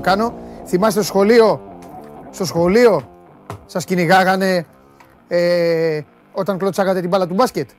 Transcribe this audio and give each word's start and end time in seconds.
επίτηδες 0.00 0.16
το 0.16 0.30
κάνω. 0.30 0.34
Θυμάστε 0.66 1.02
στο 1.02 1.12
σχολείο, 1.12 1.78
στο 2.30 2.44
σχολείο 2.44 3.08
σας 3.66 3.84
κυνηγάγανε 3.84 4.66
ε, 5.28 6.00
όταν 6.32 6.58
κλωτσάγατε 6.58 7.00
την 7.00 7.08
μπάλα 7.08 7.26
του 7.26 7.34
μπάσκετ. 7.34 7.70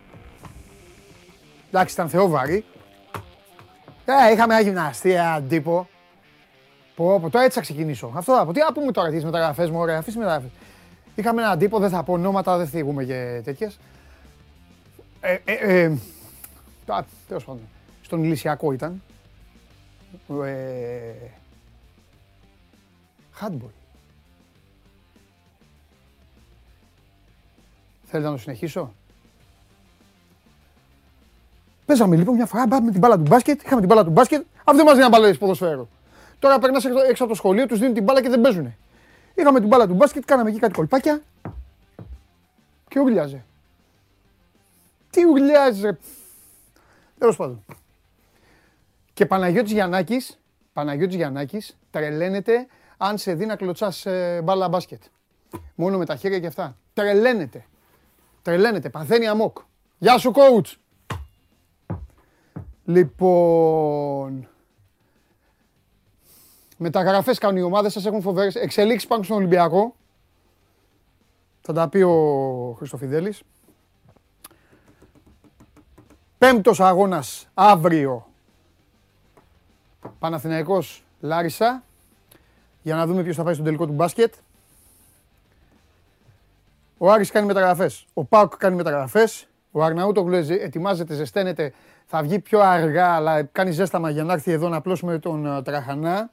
Εντάξει, 1.70 1.94
ήταν 1.94 2.10
θεόβαρη. 2.10 2.66
Ε, 4.06 4.34
είχαμε 4.34 4.54
ένα 4.54 4.64
γυμναστία 4.64 5.44
τύπο. 5.50 5.88
Πω, 6.96 7.20
πω, 7.20 7.30
τώρα 7.30 7.44
έτσι 7.46 7.58
θα 7.58 7.62
ξεκινήσω. 7.62 8.12
Αυτό 8.16 8.36
θα 8.36 8.46
πω. 8.46 8.54
Τι 8.54 8.60
να 8.60 8.74
πούμε 8.74 8.92
τώρα, 8.92 9.10
τις 9.10 9.24
μεταγραφές 9.24 9.70
μου, 9.70 9.80
ωραία, 9.80 9.98
αφήσει 9.98 10.18
μεταγραφές. 10.18 10.50
Είχαμε 11.16 11.42
έναν 11.42 11.58
τύπο, 11.58 11.80
δεν 11.80 11.90
θα 11.90 12.04
πω 12.04 12.14
ονόματα, 12.14 12.58
δεν 12.58 12.68
θίγουμε 12.68 13.04
και 13.04 13.42
τέτοιες. 13.44 13.80
Ε, 15.22 15.38
ε, 15.46 15.82
ε, 15.82 15.98
Τέλος 17.28 17.46
πάντων. 17.46 17.62
Στον 18.02 18.24
Ηλυσιακό 18.24 18.72
ήταν. 18.72 19.02
Ε, 20.46 21.41
handball. 23.42 23.72
Θέλετε 28.04 28.30
να 28.30 28.36
το 28.36 28.42
συνεχίσω; 28.42 28.94
Παίζαμε 31.86 32.16
λοιπόν 32.16 32.36
μια 32.36 32.46
φορά 32.46 32.82
με 32.82 32.92
την 32.92 33.00
μπάλα 33.00 33.18
του 33.18 33.22
μπάσκετ. 33.28 33.62
Είχαμε 33.62 33.80
την 33.80 33.90
μπάλα 33.90 34.04
του 34.04 34.12
μπάσκετ. 34.12 34.46
Αυτό 34.58 34.76
δεν 34.76 34.86
μα 34.86 34.94
δίνει 34.94 35.08
μπάλα 35.08 35.38
ποδοσφαίρο. 35.38 35.88
Τώρα 36.40 36.60
περνάς 36.60 36.86
έξω 36.86 37.24
από 37.24 37.32
το 37.32 37.38
σχολείο, 37.38 37.66
τους 37.66 37.80
δίνουν 37.80 37.94
την 37.94 38.04
μπάλα 38.04 38.22
και 38.22 38.30
δεν 38.30 38.42
παίζουν. 38.42 38.76
Είχαμε 39.36 39.60
την 39.60 39.68
μπάλα 39.68 39.88
του 39.88 39.94
μπάσκετ, 39.94 40.26
κάναμε 40.26 40.50
εκεί 40.50 40.60
κάτι 40.60 40.74
κολπάκια. 40.74 41.22
Και 42.88 43.00
ουρλιάζε. 43.00 43.44
Τι 45.10 45.26
ουρλιάζε. 45.26 46.00
Τέλος 47.18 47.36
πάντων. 47.36 47.66
Και 49.14 49.26
Παναγιώτης 49.26 49.72
Γιαννάκης, 49.72 50.40
Παναγιώτης 50.74 51.16
Γιαννάκης 51.16 51.78
τρελαίνεται 51.92 52.68
αν 53.04 53.18
σε 53.18 53.34
δει 53.34 53.46
να 53.46 53.56
κλωτσάς 53.56 54.06
ε, 54.06 54.42
μπάλα 54.44 54.70
μπάσκετ. 54.70 55.02
Μόνο 55.76 55.98
με 55.98 56.06
τα 56.06 56.16
χέρια 56.16 56.40
και 56.40 56.48
αυτά. 56.48 56.78
Τρελαίνεται. 56.94 57.66
Τρελαίνεται. 58.42 58.90
Παθαίνει 58.90 59.28
αμόκ. 59.28 59.58
Γεια 59.98 60.18
σου 60.18 60.32
coach. 60.36 60.76
Λοιπόν, 62.86 64.48
μεταγραφές 66.78 67.38
κάνουν 67.38 67.58
οι 67.58 67.62
ομάδες 67.62 67.94
σας, 67.94 68.06
έχουν 68.06 68.22
φοβερές 68.22 68.56
εξελίξεις 68.56 69.08
πάνω 69.08 69.24
στον 69.24 69.38
Ολυμπιακό. 69.38 69.96
Θα 71.62 71.74
τα 71.74 71.90
πει 71.90 72.02
ο 72.02 72.74
Χριστοφιδέλης. 72.78 73.42
Πέμπτος 76.38 76.80
αγώνας 76.80 77.48
αύριο. 77.54 78.28
Παναθηναϊκός 80.20 81.06
Λάρισα. 81.20 81.84
Για 82.82 82.96
να 82.96 83.06
δούμε 83.06 83.24
ποιος 83.24 83.36
θα 83.36 83.44
πάει 83.44 83.54
στον 83.54 83.66
τελικό 83.66 83.86
του 83.86 83.94
μπάσκετ. 83.94 84.34
Ο 86.98 87.12
Άρης 87.12 87.32
κάνει 87.32 87.46
μεταγραφές. 87.46 88.06
Ο 88.14 88.24
Πάουκ 88.24 88.58
κάνει 88.58 88.76
μεταγραφές. 88.76 89.48
Ο 89.72 89.84
Αρναούτογλου 89.84 90.36
ετοιμάζεται, 90.36 91.14
ζεσταίνεται. 91.14 91.74
Θα 92.06 92.22
βγει 92.22 92.40
πιο 92.40 92.60
αργά, 92.60 93.08
αλλά 93.16 93.44
κάνει 93.44 93.72
ζέσταμα 93.72 94.10
για 94.10 94.24
να 94.24 94.34
έρθει 94.34 94.52
εδώ 94.52 94.70
να 94.70 94.78
απλώσουμε 94.78 95.20
τον 95.20 95.46
ε, 95.46 95.62
Τραχανά. 95.62 96.32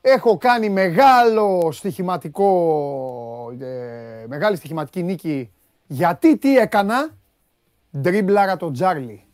Έχω 0.00 0.36
κάνει 0.36 0.68
μεγάλο 0.68 1.72
στοιχηματικό, 1.72 3.56
ε, 3.60 4.26
μεγάλη 4.26 4.56
στοιχηματική 4.56 5.02
νίκη. 5.02 5.52
Γιατί 5.86 6.38
τι 6.38 6.56
έκανα, 6.56 7.08
Ντρίμπλαρα 7.98 8.56
τον 8.56 8.72
Τζάρλι. 8.72 9.26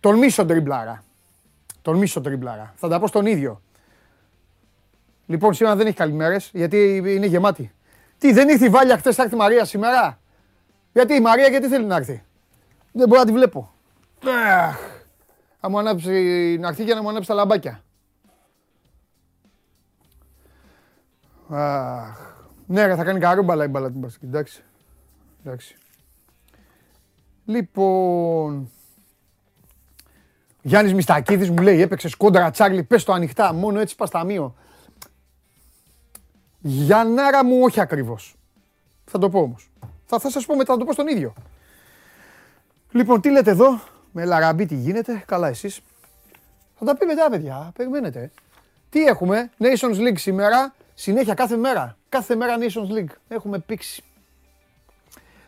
Τολμήσω 0.00 0.44
τριμπλάρα. 1.88 1.92
Τολμήσω 1.92 2.20
τριμπλάρα. 2.20 2.72
Θα 2.76 2.88
τα 2.88 3.00
πω 3.00 3.06
στον 3.06 3.26
ίδιο. 3.26 3.62
Λοιπόν, 5.26 5.54
σήμερα 5.54 5.76
δεν 5.76 5.86
έχει 5.86 5.96
καλημέρες, 5.96 6.50
γιατί 6.54 6.96
είναι 7.06 7.26
γεμάτη. 7.26 7.72
Τι, 8.18 8.32
δεν 8.32 8.48
ήρθε 8.48 8.64
η 8.64 8.68
Βάλια 8.68 8.98
χθες, 8.98 9.14
θα 9.14 9.22
έρθει 9.22 9.34
η 9.34 9.38
Μαρία 9.38 9.64
σήμερα; 9.64 10.20
Γιατί 10.92 11.14
η 11.14 11.20
Μαρία, 11.20 11.48
γιατί 11.48 11.68
θέλει 11.68 11.84
να 11.84 11.96
έρθει; 11.96 12.24
Δεν 12.92 13.08
μπορώ 13.08 13.20
να 13.20 13.26
τη 13.26 13.32
βλέπω. 13.32 13.72
Αχ. 14.24 14.78
Θα 15.60 15.68
μου 15.68 15.78
ανάψει, 15.78 16.56
να 16.60 16.68
έρθει 16.68 16.84
και 16.84 16.94
να 16.94 17.02
μου 17.02 17.08
ανάψει 17.08 17.28
τα 17.28 17.34
λαμπάκια. 17.34 17.82
Αχ. 21.48 22.36
Ναι, 22.66 22.96
θα 22.96 23.04
κάνει 23.04 23.20
καρούμπαλα 23.20 23.64
η 23.64 23.68
μπάλα 23.68 23.90
την 23.90 24.00
μπάσκετ. 24.00 24.28
Εντάξει. 24.28 24.62
Εντάξει. 25.44 25.76
Λοιπόν. 27.44 28.70
Γιάννης 30.62 30.94
Μιστακίδης 30.94 31.50
μου 31.50 31.62
λέει 31.62 31.80
έπαιξες 31.80 32.14
κόντρα 32.14 32.50
Τσάρλι, 32.50 32.82
πες 32.82 33.04
το 33.04 33.12
ανοιχτά, 33.12 33.52
μόνο 33.52 33.80
έτσι 33.80 33.96
πας 33.96 34.10
ταμείο. 34.10 34.54
Γιαννάρα 36.60 37.44
μου 37.44 37.60
όχι 37.62 37.80
ακριβώς. 37.80 38.36
Θα 39.04 39.18
το 39.18 39.28
πω 39.28 39.40
όμως. 39.40 39.70
Θα, 40.04 40.18
θα 40.18 40.30
σας 40.30 40.46
πω 40.46 40.56
μετά, 40.56 40.72
θα 40.72 40.78
το 40.78 40.84
πω 40.84 40.92
στον 40.92 41.08
ίδιο. 41.08 41.34
Λοιπόν, 42.90 43.20
τι 43.20 43.30
λέτε 43.30 43.50
εδώ, 43.50 43.80
με 44.12 44.24
λαραμπή 44.24 44.66
τι 44.66 44.74
γίνεται, 44.74 45.24
καλά 45.26 45.48
εσείς. 45.48 45.80
Θα 46.78 46.84
τα 46.84 46.96
πει 46.96 47.06
μετά 47.06 47.30
παιδιά, 47.30 47.72
περιμένετε. 47.76 48.30
Τι 48.90 49.04
έχουμε, 49.04 49.50
Nations 49.58 49.96
League 49.96 50.18
σήμερα, 50.18 50.74
συνέχεια 50.94 51.34
κάθε 51.34 51.56
μέρα. 51.56 51.96
Κάθε 52.08 52.34
μέρα 52.34 52.56
Nations 52.58 52.98
League. 52.98 53.14
Έχουμε 53.28 53.58
πήξει. 53.58 54.02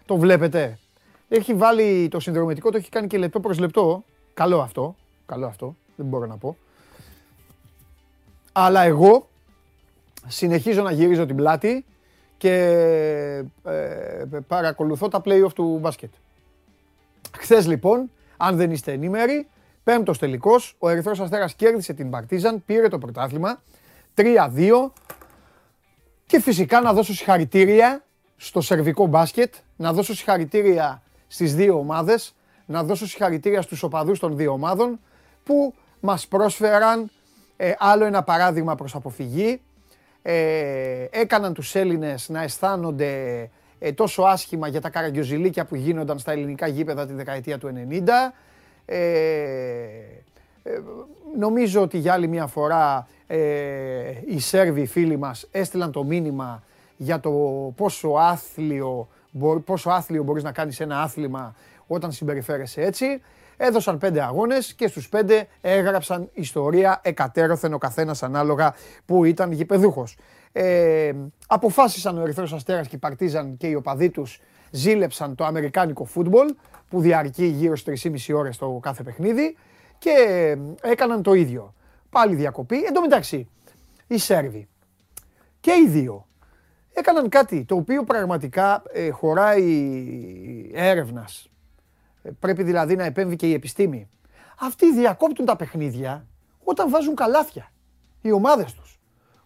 Το 0.05 0.17
βλέπετε. 0.17 0.79
Έχει 1.29 1.55
βάλει 1.55 2.09
το 2.09 2.21
συνδρομητικό, 2.21 2.71
το 2.71 2.77
έχει 2.77 2.89
κάνει 2.89 3.07
και 3.07 3.19
λεπτό 3.19 3.41
προς 3.41 3.59
λεπτό. 3.59 4.05
Καλό 4.41 4.61
αυτό. 4.61 4.97
Καλό 5.27 5.47
αυτό. 5.47 5.77
Δεν 5.97 6.07
μπορώ 6.07 6.27
να 6.27 6.37
πω. 6.37 6.57
Αλλά 8.53 8.83
εγώ 8.83 9.29
συνεχίζω 10.27 10.83
να 10.83 10.93
γυρίζω 10.93 11.27
την 11.27 11.37
πλάτη 11.37 11.85
και 12.37 12.55
ε, 13.65 14.25
παρακολουθώ 14.47 15.09
τα 15.09 15.23
play-off 15.25 15.53
του 15.55 15.79
μπάσκετ. 15.81 16.13
Χθες 17.39 17.67
λοιπόν, 17.67 18.11
αν 18.37 18.57
δεν 18.57 18.71
είστε 18.71 18.93
ενήμεροι, 18.93 19.49
πέμπτος 19.85 20.19
τελικός, 20.19 20.77
ο 20.79 20.89
Ερυθρός 20.89 21.21
Αστέρας 21.21 21.55
κέρδισε 21.55 21.93
την 21.93 22.11
Παρτίζαν, 22.11 22.65
πήρε 22.65 22.89
το 22.89 22.99
πρωτάθλημα, 22.99 23.63
3-2 24.15 24.91
και 26.27 26.41
φυσικά 26.41 26.81
να 26.81 26.93
δώσω 26.93 27.15
συγχαρητήρια 27.15 28.05
στο 28.37 28.61
σερβικό 28.61 29.07
μπάσκετ, 29.07 29.55
να 29.77 29.93
δώσω 29.93 30.15
συγχαρητήρια 30.15 31.03
στις 31.27 31.55
δύο 31.55 31.79
ομάδες, 31.79 32.35
να 32.71 32.83
δώσω 32.83 33.07
συγχαρητήρια 33.07 33.63
στους 33.63 33.83
οπαδούς 33.83 34.19
των 34.19 34.37
δύο 34.37 34.53
ομάδων 34.53 35.01
που 35.45 35.75
μας 36.01 36.27
πρόσφεραν 36.27 37.11
ε, 37.57 37.73
άλλο 37.79 38.05
ένα 38.05 38.23
παράδειγμα 38.23 38.75
προς 38.75 38.95
αποφυγή. 38.95 39.61
Ε, 40.23 41.07
έκαναν 41.11 41.55
τους 41.55 41.75
Έλληνες 41.75 42.29
να 42.29 42.43
αισθάνονται 42.43 43.51
ε, 43.79 43.93
τόσο 43.93 44.23
άσχημα 44.23 44.69
για 44.69 44.81
τα 44.81 44.91
καραγκιοζηλίκια 44.91 45.65
που 45.65 45.75
γίνονταν 45.75 46.19
στα 46.19 46.33
ελληνικά 46.33 46.67
γήπεδα 46.67 47.07
τη 47.07 47.13
δεκαετία 47.13 47.59
του 47.59 47.73
90. 47.91 48.09
Ε, 48.85 48.99
ε, 50.63 50.81
νομίζω 51.39 51.81
ότι 51.81 51.99
για 51.99 52.13
άλλη 52.13 52.29
μια 52.29 52.47
φορά 52.47 53.09
ε, 53.27 53.39
οι 54.27 54.39
Σέρβοι 54.39 54.87
φίλοι 54.87 55.17
μας 55.17 55.49
έστειλαν 55.51 55.93
το 55.93 56.05
μήνυμα 56.05 56.63
για 56.97 57.21
το 57.21 57.31
πόσο 57.77 58.09
άθλιο, 58.09 59.09
πόσο 59.65 59.91
άθλιο 59.91 60.23
μπορείς 60.23 60.43
να 60.43 60.53
κάνεις 60.53 60.81
ένα 60.81 61.03
άθλημα 61.03 61.55
όταν 61.93 62.13
συμπεριφέρεσαι 62.13 62.83
έτσι. 62.83 63.23
Έδωσαν 63.57 63.99
πέντε 63.99 64.23
αγώνες 64.23 64.75
και 64.75 64.87
στους 64.87 65.09
πέντε 65.09 65.47
έγραψαν 65.61 66.31
ιστορία 66.33 67.01
εκατέρωθεν 67.05 67.73
ο 67.73 67.79
καθένας 67.79 68.23
ανάλογα 68.23 68.75
που 69.07 69.25
ήταν 69.25 69.53
γηπεδούχος. 69.53 70.17
Ε, 70.53 71.13
αποφάσισαν 71.47 72.19
ο 72.19 72.21
Ερυθρός 72.21 72.53
Αστέρας 72.53 72.89
και 72.89 72.97
η 72.97 72.99
Παρτίζαν 72.99 73.57
και 73.57 73.67
οι 73.67 73.75
οπαδοί 73.75 74.11
τους 74.11 74.41
ζήλεψαν 74.71 75.35
το 75.35 75.45
αμερικάνικο 75.45 76.05
φούτμπολ 76.05 76.55
που 76.89 77.01
διαρκεί 77.01 77.45
γύρω 77.45 77.77
στις 77.77 78.07
3,5 78.29 78.35
ώρες 78.35 78.57
το 78.57 78.79
κάθε 78.83 79.03
παιχνίδι 79.03 79.57
και 79.99 80.11
έκαναν 80.83 81.23
το 81.23 81.33
ίδιο. 81.33 81.75
Πάλι 82.11 82.35
διακοπή. 82.35 82.83
Εν 82.83 82.93
τω 82.93 83.01
μεταξύ, 83.01 83.49
οι 84.07 84.19
Σέρβοι 84.19 84.69
και 85.61 85.73
οι 85.85 85.89
δύο 85.89 86.27
έκαναν 86.93 87.29
κάτι 87.29 87.65
το 87.65 87.75
οποίο 87.75 88.05
πραγματικά 88.05 88.83
ε, 88.93 89.11
χωράει 89.11 90.71
έρευνας. 90.73 91.51
Ε, 92.23 92.31
πρέπει 92.41 92.63
δηλαδή 92.63 92.97
να 92.97 93.05
επέμβει 93.05 93.37
και 93.37 93.47
η 93.47 93.53
επιστήμη. 93.53 94.09
Αυτοί 94.61 94.93
διακόπτουν 94.93 95.45
τα 95.45 95.57
παιχνίδια 95.57 96.27
όταν 96.65 96.91
βάζουν 96.91 97.15
καλάθια 97.15 97.71
οι 98.21 98.33
ομάδες 98.33 98.73
τους. 98.75 99.01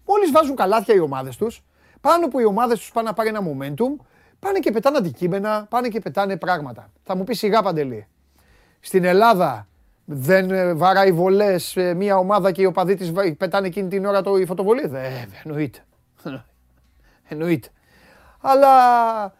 Μόλις 0.06 0.30
βάζουν 0.30 0.56
καλάθια 0.56 0.94
οι 0.94 0.98
ομάδες 0.98 1.36
τους, 1.36 1.64
πάνω 2.00 2.28
που 2.28 2.40
οι 2.40 2.44
ομάδες 2.44 2.78
τους 2.78 2.92
πάνε 2.92 3.08
να 3.08 3.14
πάρει 3.14 3.28
ένα 3.28 3.40
momentum, 3.40 4.04
πάνε 4.38 4.58
και 4.58 4.70
πετάνε 4.70 4.96
αντικείμενα, 4.96 5.66
πάνε 5.70 5.88
και 5.88 6.00
πετάνε 6.00 6.36
πράγματα. 6.36 6.90
Θα 7.02 7.16
μου 7.16 7.24
πεις 7.24 7.38
σιγά 7.38 7.62
Παντελή. 7.62 8.06
Στην 8.80 9.04
Ελλάδα 9.04 9.68
δεν 10.04 10.50
ε, 10.50 10.74
βαράει 10.74 11.12
βολές 11.12 11.76
ε, 11.76 11.94
μια 11.94 12.16
ομάδα 12.16 12.52
και 12.52 12.62
οι 12.62 12.64
οπαδοί 12.64 12.94
της 12.94 13.12
πετάνε 13.36 13.66
εκείνη 13.66 13.88
την 13.88 14.04
ώρα 14.04 14.22
το, 14.22 14.36
η 14.36 14.46
φωτοβολή. 14.46 14.86
Δεν, 14.86 15.02
εννοείται. 15.44 15.84
εννοείται. 17.28 17.68
Αλλά 18.40 19.34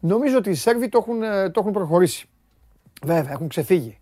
νομίζω 0.00 0.36
ότι 0.36 0.50
οι 0.50 0.54
Σέρβοι 0.54 0.88
το 0.88 0.98
έχουν, 0.98 1.20
το 1.52 1.60
έχουν 1.60 1.72
προχωρήσει. 1.72 2.28
Βέβαια, 3.04 3.32
έχουν 3.32 3.48
ξεφύγει. 3.48 3.98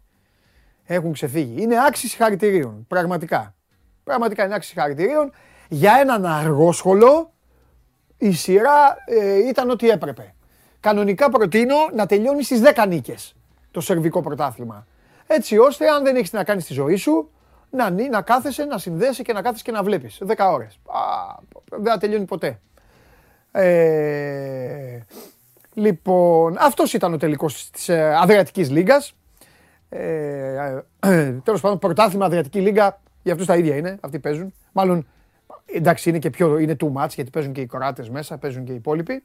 Έχουν 0.84 1.12
ξεφύγει. 1.12 1.62
Είναι 1.62 1.84
άξιοι 1.86 2.08
συγχαρητηρίων. 2.08 2.84
Πραγματικά. 2.88 3.54
Πραγματικά 4.04 4.44
είναι 4.44 4.54
άξιοι 4.54 4.70
συγχαρητηρίων. 4.72 5.32
Για 5.68 5.96
έναν 6.00 6.26
αργόσχολο 6.26 7.32
η 8.18 8.32
σειρά 8.32 8.96
ε, 9.04 9.48
ήταν 9.48 9.70
ό,τι 9.70 9.88
έπρεπε. 9.88 10.34
Κανονικά 10.80 11.30
προτείνω 11.30 11.76
να 11.94 12.06
τελειώνει 12.06 12.42
στις 12.42 12.60
10 12.74 12.88
νίκες 12.88 13.34
το 13.70 13.80
σερβικό 13.80 14.22
πρωτάθλημα. 14.22 14.86
Έτσι 15.26 15.58
ώστε 15.58 15.88
αν 15.88 16.04
δεν 16.04 16.16
έχεις 16.16 16.30
τι 16.30 16.36
να 16.36 16.44
κάνεις 16.44 16.64
στη 16.64 16.72
ζωή 16.72 16.96
σου, 16.96 17.30
να, 17.70 17.90
να 17.90 18.22
κάθεσαι, 18.22 18.64
να 18.64 18.78
συνδέσει 18.78 19.22
και 19.22 19.32
να 19.32 19.42
κάθεσαι 19.42 19.62
και 19.62 19.72
να 19.72 19.82
βλέπεις. 19.82 20.22
10 20.26 20.34
ώρες. 20.52 20.80
Α, 20.86 21.00
δεν 21.70 21.92
θα 21.92 21.98
τελειώνει 21.98 22.24
ποτέ. 22.24 22.60
Ε, 23.52 24.98
λοιπόν, 25.74 26.56
αυτός 26.58 26.92
ήταν 26.92 27.12
ο 27.12 27.16
τελικός 27.16 27.70
της 27.70 27.88
ε, 27.88 28.14
Αδριατικής 28.14 28.70
Λίγκας. 28.70 29.14
Ε, 29.88 30.82
ε, 31.00 31.32
τέλος 31.32 31.60
πάντων, 31.60 31.78
πρωτάθλημα 31.78 32.24
Αδριατική 32.24 32.60
Λίγκα, 32.60 33.00
για 33.22 33.32
αυτούς 33.32 33.46
τα 33.46 33.56
ίδια 33.56 33.76
είναι, 33.76 33.98
αυτοί 34.00 34.18
παίζουν. 34.18 34.54
Μάλλον, 34.72 35.06
εντάξει, 35.66 36.08
είναι 36.08 36.18
και 36.18 36.30
πιο, 36.30 36.58
είναι 36.58 36.76
too 36.80 36.92
much, 36.92 37.08
γιατί 37.08 37.30
παίζουν 37.30 37.52
και 37.52 37.60
οι 37.60 37.66
κοράτες 37.66 38.08
μέσα, 38.08 38.38
παίζουν 38.38 38.64
και 38.64 38.72
οι 38.72 38.74
υπόλοιποι. 38.74 39.22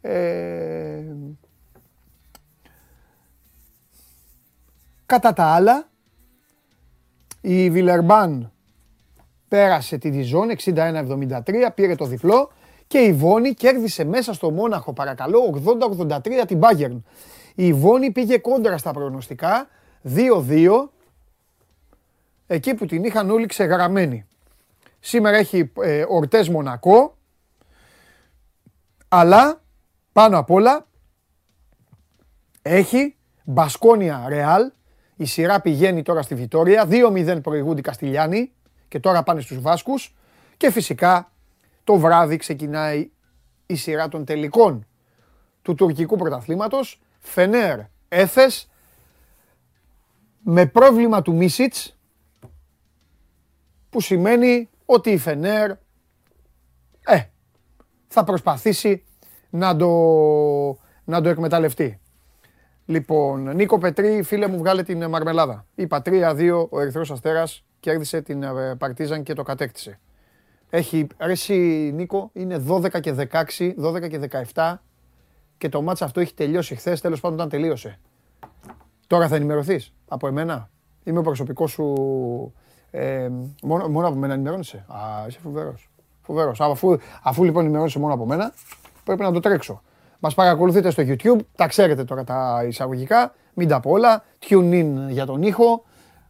Ε, 0.00 1.02
κατά 5.06 5.32
τα 5.32 5.44
άλλα, 5.44 5.88
η 7.40 7.70
Βιλερμπάν 7.70 8.52
πέρασε 9.48 9.98
τη 9.98 10.10
Διζόν 10.10 10.48
61-73, 10.64 11.70
πήρε 11.74 11.94
το 11.94 12.04
διπλό 12.04 12.50
και 12.88 12.98
η 12.98 13.12
Βόνη 13.12 13.54
κέρδισε 13.54 14.04
μέσα 14.04 14.32
στο 14.32 14.50
Μόναχο, 14.50 14.92
παρακαλώ, 14.92 15.62
80-83 16.08 16.44
την 16.46 16.60
Bayern. 16.62 17.00
Η 17.54 17.72
Βόνη 17.72 18.10
πήγε 18.10 18.38
κόντρα 18.38 18.78
στα 18.78 18.92
προγνωστικά, 18.92 19.68
2-2, 20.14 20.88
εκεί 22.46 22.74
που 22.74 22.86
την 22.86 23.04
είχαν 23.04 23.30
όλοι 23.30 23.46
ξεγραμμένη. 23.46 24.26
Σήμερα 25.00 25.36
έχει 25.36 25.72
ε, 25.80 26.04
ορτές 26.08 26.48
Μονακό, 26.48 27.16
αλλά 29.08 29.60
πάνω 30.12 30.38
απ' 30.38 30.50
όλα 30.50 30.86
έχει 32.62 33.16
Μπασκόνια 33.44 34.24
Ρεάλ. 34.28 34.70
Η 35.16 35.24
σειρά 35.24 35.60
πηγαίνει 35.60 36.02
τώρα 36.02 36.22
στη 36.22 36.34
Βιτόρια. 36.34 36.86
2-0 36.90 37.38
προηγούνται 37.42 37.78
οι 37.78 37.82
Καστιλιάνοι 37.82 38.52
και 38.88 39.00
τώρα 39.00 39.22
πάνε 39.22 39.40
στους 39.40 39.60
Βάσκους. 39.60 40.16
Και 40.56 40.70
φυσικά 40.70 41.32
το 41.88 41.96
βράδυ 41.96 42.36
ξεκινάει 42.36 43.10
η 43.66 43.74
σειρά 43.74 44.08
των 44.08 44.24
τελικών 44.24 44.86
του 45.62 45.74
τουρκικού 45.74 46.16
πρωταθλήματος. 46.16 47.00
Φενέρ 47.18 47.80
Έφες 48.08 48.70
με 50.42 50.66
πρόβλημα 50.66 51.22
του 51.22 51.34
Μίσιτς 51.34 51.98
που 53.90 54.00
σημαίνει 54.00 54.68
ότι 54.84 55.10
η 55.10 55.18
Φενέρ 55.18 55.70
ε, 57.04 57.22
θα 58.08 58.24
προσπαθήσει 58.24 59.04
να 59.50 59.76
το, 59.76 59.88
να 61.04 61.20
το 61.20 61.28
εκμεταλλευτεί. 61.28 62.00
Λοιπόν, 62.84 63.54
Νίκο 63.54 63.78
Πετρή, 63.78 64.22
φίλε 64.22 64.46
μου, 64.46 64.58
βγάλε 64.58 64.82
την 64.82 65.08
μαρμελάδα. 65.08 65.66
Είπα 65.74 66.02
3-2, 66.04 66.66
ο 66.70 66.80
Ερυθρός 66.80 67.10
Αστέρας 67.10 67.64
κέρδισε 67.80 68.22
την 68.22 68.42
ε, 68.42 68.74
Παρτίζαν 68.78 69.22
και 69.22 69.32
το 69.32 69.42
κατέκτησε. 69.42 69.98
Έχει, 70.70 71.06
ρε 71.18 71.54
Νίκο, 71.92 72.30
είναι 72.32 72.62
12 72.68 73.00
και 73.00 73.14
16, 73.30 73.74
12 73.82 74.08
και 74.08 74.20
17 74.54 74.74
και 75.58 75.68
το 75.68 75.82
μάτς 75.82 76.02
αυτό 76.02 76.20
έχει 76.20 76.34
τελειώσει 76.34 76.74
χθες, 76.74 77.00
τέλος 77.00 77.20
πάντων 77.20 77.36
όταν 77.36 77.48
τελείωσε. 77.48 77.98
Τώρα 79.06 79.28
θα 79.28 79.36
ενημερωθείς 79.36 79.92
από 80.08 80.26
εμένα; 80.26 80.70
Είμαι 81.04 81.18
ο 81.18 81.22
προσωπικός 81.22 81.70
σου. 81.70 81.94
Ε, 82.90 83.28
μόνο, 83.62 83.88
μόνο 83.88 84.06
από 84.06 84.16
μένα 84.16 84.34
ενημερώνεσαι; 84.34 84.84
Α, 84.88 85.26
είσαι 85.28 85.38
φοβερός. 85.42 85.90
Φοβερός. 86.22 86.60
Αφού, 86.60 86.96
αφού 87.22 87.44
λοιπόν 87.44 87.62
ενημερώνεσαι 87.62 87.98
μόνο 87.98 88.14
από 88.14 88.26
μένα, 88.26 88.52
πρέπει 89.04 89.22
να 89.22 89.32
το 89.32 89.40
τρέξω. 89.40 89.82
Μας 90.18 90.34
παρακολουθείτε 90.34 90.90
στο 90.90 91.02
YouTube, 91.06 91.38
τα 91.56 91.66
ξέρετε 91.66 92.04
τώρα 92.04 92.24
τα 92.24 92.64
εισαγωγικά, 92.68 93.34
μην 93.54 93.68
τα 93.68 93.80
πω 93.80 93.90
όλα. 93.90 94.24
Tune 94.48 94.72
in 94.72 95.08
για 95.08 95.26
τον 95.26 95.42
ήχο, 95.42 95.84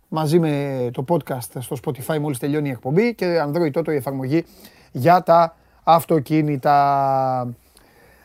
μαζί 0.08 0.38
με 0.38 0.90
το 0.92 1.04
podcast 1.08 1.58
στο 1.58 1.76
Spotify 1.84 2.18
μόλις 2.18 2.38
τελειώνει 2.38 2.68
η 2.68 2.72
εκπομπή 2.72 3.14
και 3.14 3.44
Android 3.46 3.70
τότε 3.72 3.92
η 3.92 3.96
εφαρμογή 3.96 4.44
για 4.92 5.22
τα 5.22 5.56
αυτοκίνητα. 5.82 7.54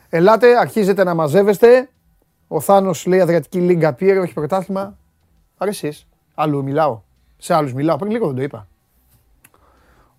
Ελάτε, 0.08 0.58
αρχίζετε 0.58 1.04
να 1.04 1.14
μαζεύεστε. 1.14 1.88
Ο 2.48 2.60
Θάνος 2.60 3.06
λέει 3.06 3.20
Αδριατική 3.20 3.60
Λίγκα 3.60 3.92
πήρε, 3.92 4.18
όχι 4.18 4.32
πρωτάθλημα. 4.32 4.98
Άρα 5.56 5.70
εσείς. 5.70 6.06
Αλλού 6.34 6.62
μιλάω. 6.62 7.00
Σε 7.36 7.54
άλλους 7.54 7.72
μιλάω. 7.72 7.96
Πριν 7.96 8.10
λίγο 8.10 8.26
δεν 8.26 8.36
το 8.36 8.42
είπα. 8.42 8.68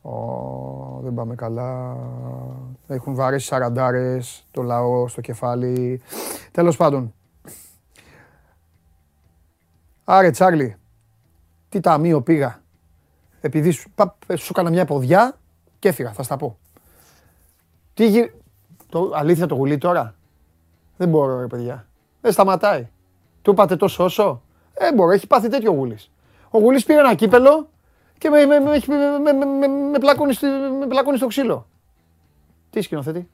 Ω, 0.01 0.99
δεν 1.03 1.13
πάμε 1.13 1.35
καλά. 1.35 1.97
Έχουν 2.87 3.15
βαρέσει 3.15 3.45
σαραντάρες, 3.45 4.45
το 4.51 4.61
λαό 4.61 5.07
στο 5.07 5.21
κεφάλι. 5.21 6.01
Τέλος 6.51 6.77
πάντων. 6.77 7.13
Άρε 10.03 10.29
Τσάρλι, 10.29 10.75
τι 11.69 11.79
ταμείο 11.79 12.21
πήγα. 12.21 12.61
Επειδή 13.41 13.71
σου, 13.71 13.89
πα, 13.95 14.15
σου 14.35 14.47
έκανα 14.49 14.69
μια 14.69 14.85
ποδιά 14.85 15.37
και 15.79 15.87
έφυγα, 15.87 16.11
θα 16.11 16.23
στα 16.23 16.37
πω. 16.37 16.57
Τι 17.93 18.07
γι... 18.07 18.31
το, 18.89 19.11
αλήθεια 19.13 19.47
το 19.47 19.55
γουλί 19.55 19.77
τώρα; 19.77 20.15
Δεν 20.97 21.09
μπορώ 21.09 21.39
ρε 21.39 21.47
παιδιά. 21.47 21.87
Δεν 22.21 22.31
σταματάει. 22.31 22.89
Του 23.41 23.51
είπατε 23.51 23.75
τόσο 23.75 24.03
όσο; 24.03 24.41
Δεν 24.73 24.93
μπορώ, 24.93 25.11
έχει 25.11 25.27
πάθει 25.27 25.49
τέτοιο 25.49 25.71
γουλής. 25.71 26.11
Ο 26.49 26.59
γουλής 26.59 26.85
πήρε 26.85 26.99
ένα 26.99 27.13
κύπελο 27.13 27.69
και 28.17 28.29
με, 28.29 28.45
με, 28.45 28.59
με, 28.59 29.33
με, 29.33 29.67
με, 29.67 29.97
πλακώνει, 29.99 30.35
με 30.79 30.87
πλακώνει 30.87 31.17
στο 31.17 31.27
ξύλο. 31.27 31.67
Τι 32.69 32.81
σκηνοθέτη; 32.81 33.29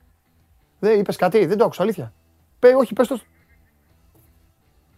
Δεν 0.79 1.00
είπες 1.00 1.15
κάτι, 1.15 1.46
δεν 1.46 1.58
το 1.58 1.63
άκουσα, 1.63 1.84
αλήθεια. 1.84 2.13
Πέ, 2.60 2.75
όχι, 2.75 2.94
πες 2.94 3.08
το. 3.08 3.20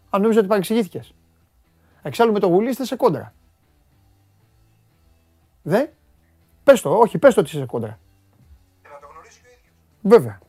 Αν 0.10 0.22
νόμιζα 0.22 0.40
ότι 0.40 0.48
παρεξηγήθηκες. 0.48 1.14
Εξάλλου 2.04 2.32
με 2.32 2.40
το 2.40 2.48
γουλί 2.48 2.70
είστε 2.70 2.86
σε 2.86 2.96
κόντρα. 2.96 3.34
Δε. 5.62 5.86
Πες 6.64 6.82
το, 6.82 6.98
όχι, 6.98 7.18
πες 7.18 7.34
το 7.34 7.40
ότι 7.40 7.50
είσαι 7.50 7.60
σε 7.60 7.66
κόντρα. 7.66 8.00
Να 8.84 9.00
το 9.02 9.08
γνωρίσει 9.12 9.42
και 9.42 9.48
ο 9.48 9.52
ίδιος. 9.52 9.74
Βέβαια. 10.02 10.40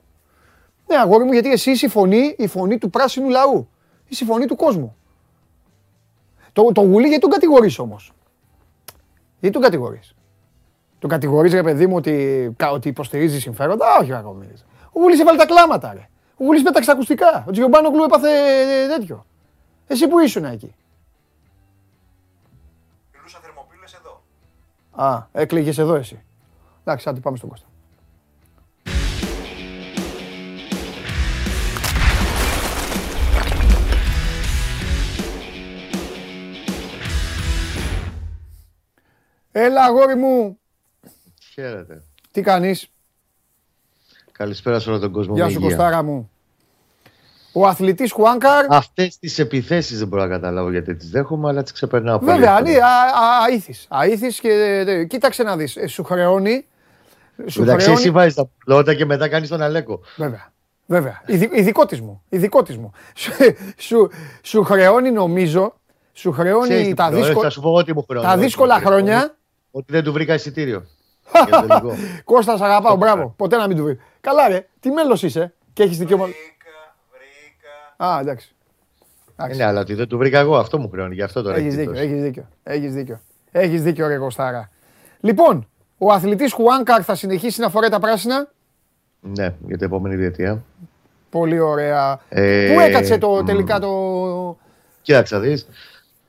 Ναι, 0.86 0.96
αγόρι 0.96 1.24
μου, 1.24 1.32
γιατί 1.32 1.52
εσύ 1.52 1.70
είσαι 1.70 1.86
η 1.86 1.88
φωνή, 1.88 2.34
η 2.38 2.46
φωνή 2.46 2.78
του 2.78 2.90
πράσινου 2.90 3.28
λαού. 3.28 3.68
Είσαι 4.06 4.24
η 4.24 4.26
φωνή 4.26 4.46
του 4.46 4.56
κόσμου. 4.56 4.96
Το, 6.52 6.72
το 6.72 6.80
γουλί 6.80 7.06
γιατί 7.06 7.20
τον 7.20 7.30
κατηγορείς 7.30 7.78
όμως; 7.78 8.12
Γιατί 9.40 9.54
τον 9.54 9.62
κατηγορείς; 9.64 10.14
Τον 10.98 11.10
κατηγορείς 11.10 11.52
ρε 11.52 11.62
παιδί 11.62 11.86
μου 11.86 11.96
ότι, 11.96 12.56
ότι 12.72 12.88
υποστηρίζει 12.88 13.40
συμφέροντα; 13.40 13.86
Όχι 14.00 14.12
ακόμη. 14.12 14.46
Ο 14.92 15.00
Γουλής 15.00 15.20
έβαλε 15.20 15.38
τα 15.38 15.46
κλάματα 15.46 15.92
ρε. 15.92 16.08
Ο 16.36 16.44
Γουλής 16.44 16.62
πέταξε 16.62 16.90
ακουστικά. 16.90 17.44
Ο 17.48 17.50
Τζιομπάνογλου 17.50 18.02
έπαθε 18.02 18.28
ε, 18.28 18.86
τέτοιο. 18.88 19.26
Εσύ 19.86 20.08
που 20.08 20.18
ήσουν 20.18 20.44
εκεί. 20.44 20.74
Α, 24.94 25.26
έκλαιγες 25.32 25.78
εδώ 25.78 25.94
εσύ. 25.94 26.22
Εντάξει, 26.80 27.08
άντε 27.08 27.20
πάμε 27.20 27.36
στον 27.36 27.48
Κώστα. 27.48 27.66
Έλα, 39.52 39.84
αγόρι 39.84 40.14
μου. 40.14 40.58
Χαίρετε. 41.52 42.02
Τι 42.30 42.40
κάνεις; 42.42 42.88
Καλησπέρα 44.32 44.78
σε 44.80 44.90
όλο 44.90 44.98
τον 44.98 45.12
κόσμο. 45.12 45.34
Γεια 45.34 45.44
με 45.44 45.50
σου, 45.50 45.58
υγεία. 45.58 45.76
Κωστάρα 45.76 46.02
μου. 46.02 46.30
Ο 47.56 47.66
αθλητής 47.66 48.12
Χουάνκαρ, 48.12 48.64
Αυτές 48.68 49.18
τις 49.18 49.38
επιθέσεις 49.38 49.98
δεν 49.98 50.08
μπορώ 50.08 50.22
να 50.22 50.28
καταλάβω 50.28 50.70
γιατί 50.70 50.94
τις 50.94 51.10
δέχομαι, 51.10 51.48
αλλά 51.48 51.62
τις 51.62 51.72
ξεπερνάω 51.72 52.18
πολύ. 52.18 52.30
βέβαια, 52.30 52.50
εύκολα. 52.52 52.72
ναι, 52.72 52.78
α- 52.78 52.84
α- 52.84 53.42
αήθης. 53.48 53.86
Αήθης 53.88 54.40
και 54.40 54.48
ε, 54.86 55.04
κοίταξε 55.04 55.42
να 55.42 55.56
δεις, 55.56 55.76
ε, 55.76 55.86
σου 55.86 56.04
χρεώνει. 56.04 56.66
Σου 57.46 57.62
Εντάξει, 57.62 57.86
εσύ 57.90 57.94
χρεώνει, 58.00 58.10
βάζεις 58.16 58.34
τα 58.34 58.48
πλώτα 58.64 58.94
και 58.94 59.04
μετά 59.04 59.28
κάνεις 59.28 59.48
τον 59.48 59.62
Αλέκο. 59.62 60.00
βέβαια. 60.16 60.52
Βέβαια. 60.86 61.22
Ειδι- 61.26 61.56
Ειδικό 61.58 61.86
της 61.86 62.00
μου. 62.00 62.22
Ειδικό 62.28 62.62
της 62.62 62.76
μου. 62.78 62.90
Σου, 63.14 63.32
σου, 63.76 64.08
σου 64.42 64.62
χρεώνει 64.62 65.10
νομίζω, 65.10 65.74
σου 66.12 66.32
χρεώνει 66.32 66.68
Ξέρεις 66.68 66.86
τι 66.86 66.94
τα, 66.94 67.02
πληρώνεις, 67.04 67.26
δύσκολα, 67.26 67.48
Θα 67.48 67.54
σου 67.54 67.60
πω 67.60 67.70
ό,τι 67.72 67.94
μου 67.94 68.04
χρεώνει. 68.08 68.26
τα 68.26 68.36
δύσκολα 68.36 68.80
χρόνια. 68.80 69.34
Ότι 69.70 69.92
δεν 69.92 70.04
του 70.04 70.12
βρήκα 70.12 70.34
εισιτήριο. 70.34 70.84
Για 71.48 71.60
το 71.60 71.66
τελικό. 71.66 71.94
Κώστα, 72.24 72.56
σ' 72.56 72.60
αγαπάω, 72.60 72.96
μπράβο. 72.96 73.34
Ποτέ 73.36 73.56
να 73.56 73.66
μην 73.66 73.76
του 73.76 73.84
βρει. 73.84 73.98
Καλά, 74.20 74.48
ρε, 74.48 74.66
τι 74.80 74.90
μέλος 74.90 75.22
είσαι 75.22 75.54
και 75.72 75.82
έχεις 75.82 75.98
δικαίωμα. 75.98 76.26
Βρήκα, 78.04 78.16
βρήκα. 78.16 78.16
Α, 78.16 78.20
εντάξει. 78.20 78.54
Εντάξει. 79.36 79.58
Ναι, 79.58 79.64
αλλά 79.64 79.80
ότι 79.80 79.94
δεν 79.94 80.08
του 80.08 80.18
βρήκα 80.18 80.38
εγώ, 80.38 80.56
αυτό 80.56 80.78
μου 80.78 80.88
χρεώνει. 80.90 81.14
Γι' 81.14 81.22
αυτό 81.22 81.42
τώρα 81.42 81.56
Έχεις 81.56 81.66
έχει 81.66 81.76
δίκιο, 81.76 81.92
τόση. 81.92 82.04
έχεις 82.04 82.22
δίκιο. 82.22 82.48
Έχεις 82.62 82.92
δίκιο. 82.92 83.20
Έχεις 83.50 83.82
δίκιο, 83.82 84.06
ρε 84.06 84.16
Κωστάρα. 84.16 84.70
Λοιπόν, 85.20 85.68
ο 85.98 86.12
αθλητής 86.12 86.52
Χουάνκαρ 86.52 87.04
θα 87.04 87.14
συνεχίσει 87.14 87.60
να 87.60 87.68
φοράει 87.70 87.90
τα 87.90 87.98
πράσινα; 87.98 88.50
Ναι, 89.20 89.54
για 89.66 89.76
την 89.76 89.86
επόμενη 89.86 90.16
διετία. 90.16 90.64
Πολύ 91.30 91.58
ωραία. 91.58 92.20
Ε, 92.28 92.72
Πού 92.74 92.80
έκατσε 92.80 93.18
το, 93.18 93.30
μ, 93.42 93.44
τελικά 93.46 93.78
το... 93.78 94.56
Κοίταξε, 95.02 95.34
να 95.34 95.40
δεις. 95.40 95.68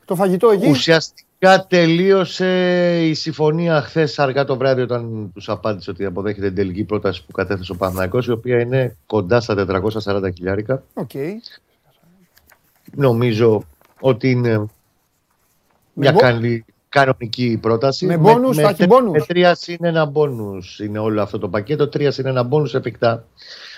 Το 0.05 0.15
φαγητό 0.15 0.49
εκεί; 0.49 0.69
Ουσιαστικά 0.69 1.65
τελείωσε 1.67 2.99
η 3.07 3.13
συμφωνία 3.13 3.81
χθες 3.81 4.19
αργά 4.19 4.45
το 4.45 4.57
βράδυ 4.57 4.81
όταν 4.81 5.31
τους 5.33 5.49
απάντησε 5.49 5.89
ότι 5.89 6.05
αποδέχεται 6.05 6.47
την 6.47 6.55
τελική 6.55 6.83
πρόταση 6.83 7.25
που 7.25 7.31
κατέθεσε 7.31 7.71
ο 7.71 7.75
Παναθυναϊκό, 7.75 8.19
η 8.27 8.31
οποία 8.31 8.59
είναι 8.59 8.97
κοντά 9.05 9.41
στα 9.41 9.65
440 10.05 10.33
χιλιάρικα. 10.33 10.83
Okay. 10.93 11.29
Νομίζω 12.91 13.63
ότι 13.99 14.31
είναι 14.31 14.65
μια 15.93 16.11
μπο... 16.11 16.19
καλή 16.19 16.65
κανονική 16.89 17.57
πρόταση. 17.61 18.05
Με 18.05 18.17
μπόνους, 18.17 18.57
θα 18.57 18.69
έχει 18.69 18.85
μπόνους. 18.85 19.11
Με 19.11 19.19
τρία 19.19 19.57
είναι 19.67 19.87
ένα 19.87 20.05
μπόνους 20.05 20.79
είναι 20.79 20.99
όλο 20.99 21.21
αυτό 21.21 21.39
το 21.39 21.49
πακέτο. 21.49 21.87
Τρία 21.87 22.13
είναι 22.19 22.29
ένα 22.29 22.43
μπόνους 22.43 22.73
εφικτά. 22.75 23.25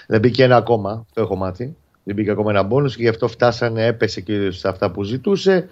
Δεν 0.07 0.19
μπήκε 0.19 0.43
ένα 0.43 0.55
ακόμα, 0.55 1.05
το 1.13 1.21
έχω 1.21 1.35
μάθει. 1.35 1.75
Δεν 2.03 2.15
μπήκε 2.15 2.31
ακόμα 2.31 2.49
ένα 2.49 2.63
μπόνους 2.63 2.95
και 2.95 3.01
γι' 3.01 3.07
αυτό 3.07 3.27
φτάσανε, 3.27 3.85
έπεσε 3.85 4.21
και 4.21 4.51
σε 4.51 4.67
αυτά 4.67 4.91
που 4.91 5.03
ζητούσε 5.03 5.67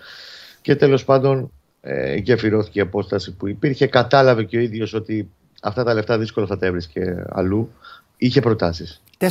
και 0.61 0.75
τέλος 0.75 1.05
πάντων 1.05 1.51
ε, 1.81 2.15
γεφυρώθηκε 2.15 2.79
η 2.79 2.81
απόσταση 2.81 3.35
που 3.35 3.47
υπήρχε. 3.47 3.87
Κατάλαβε 3.87 4.43
και 4.43 4.57
ο 4.57 4.59
ίδιος 4.59 4.93
ότι 4.93 5.29
αυτά 5.61 5.83
τα 5.83 5.93
λεφτά 5.93 6.17
δύσκολα 6.17 6.47
θα 6.47 6.57
τα 6.57 6.65
έβρισκε 6.65 7.25
αλλού. 7.29 7.71
Είχε 8.25 8.41
προτάσεις. 8.41 9.01
4,40, 9.17 9.27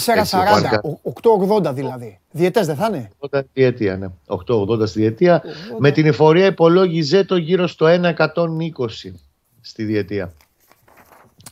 8,80 1.67 1.75
δηλαδή. 1.75 2.19
Διετέ 2.31 2.61
δεν 2.61 2.77
θα 2.77 2.87
είναι; 2.87 3.11
8,80 3.31 3.43
διετία, 3.53 3.97
ναι. 3.97 4.07
8,80 4.27 4.87
στη 4.87 5.01
διετία. 5.01 5.43
Με 5.79 5.91
την 5.91 6.07
εφορία 6.07 6.47
υπολόγιζε 6.47 7.25
το 7.25 7.37
γύρω 7.37 7.67
στο 7.67 7.87
1,120 7.89 9.13
στη 9.61 9.85
διετία. 9.85 10.33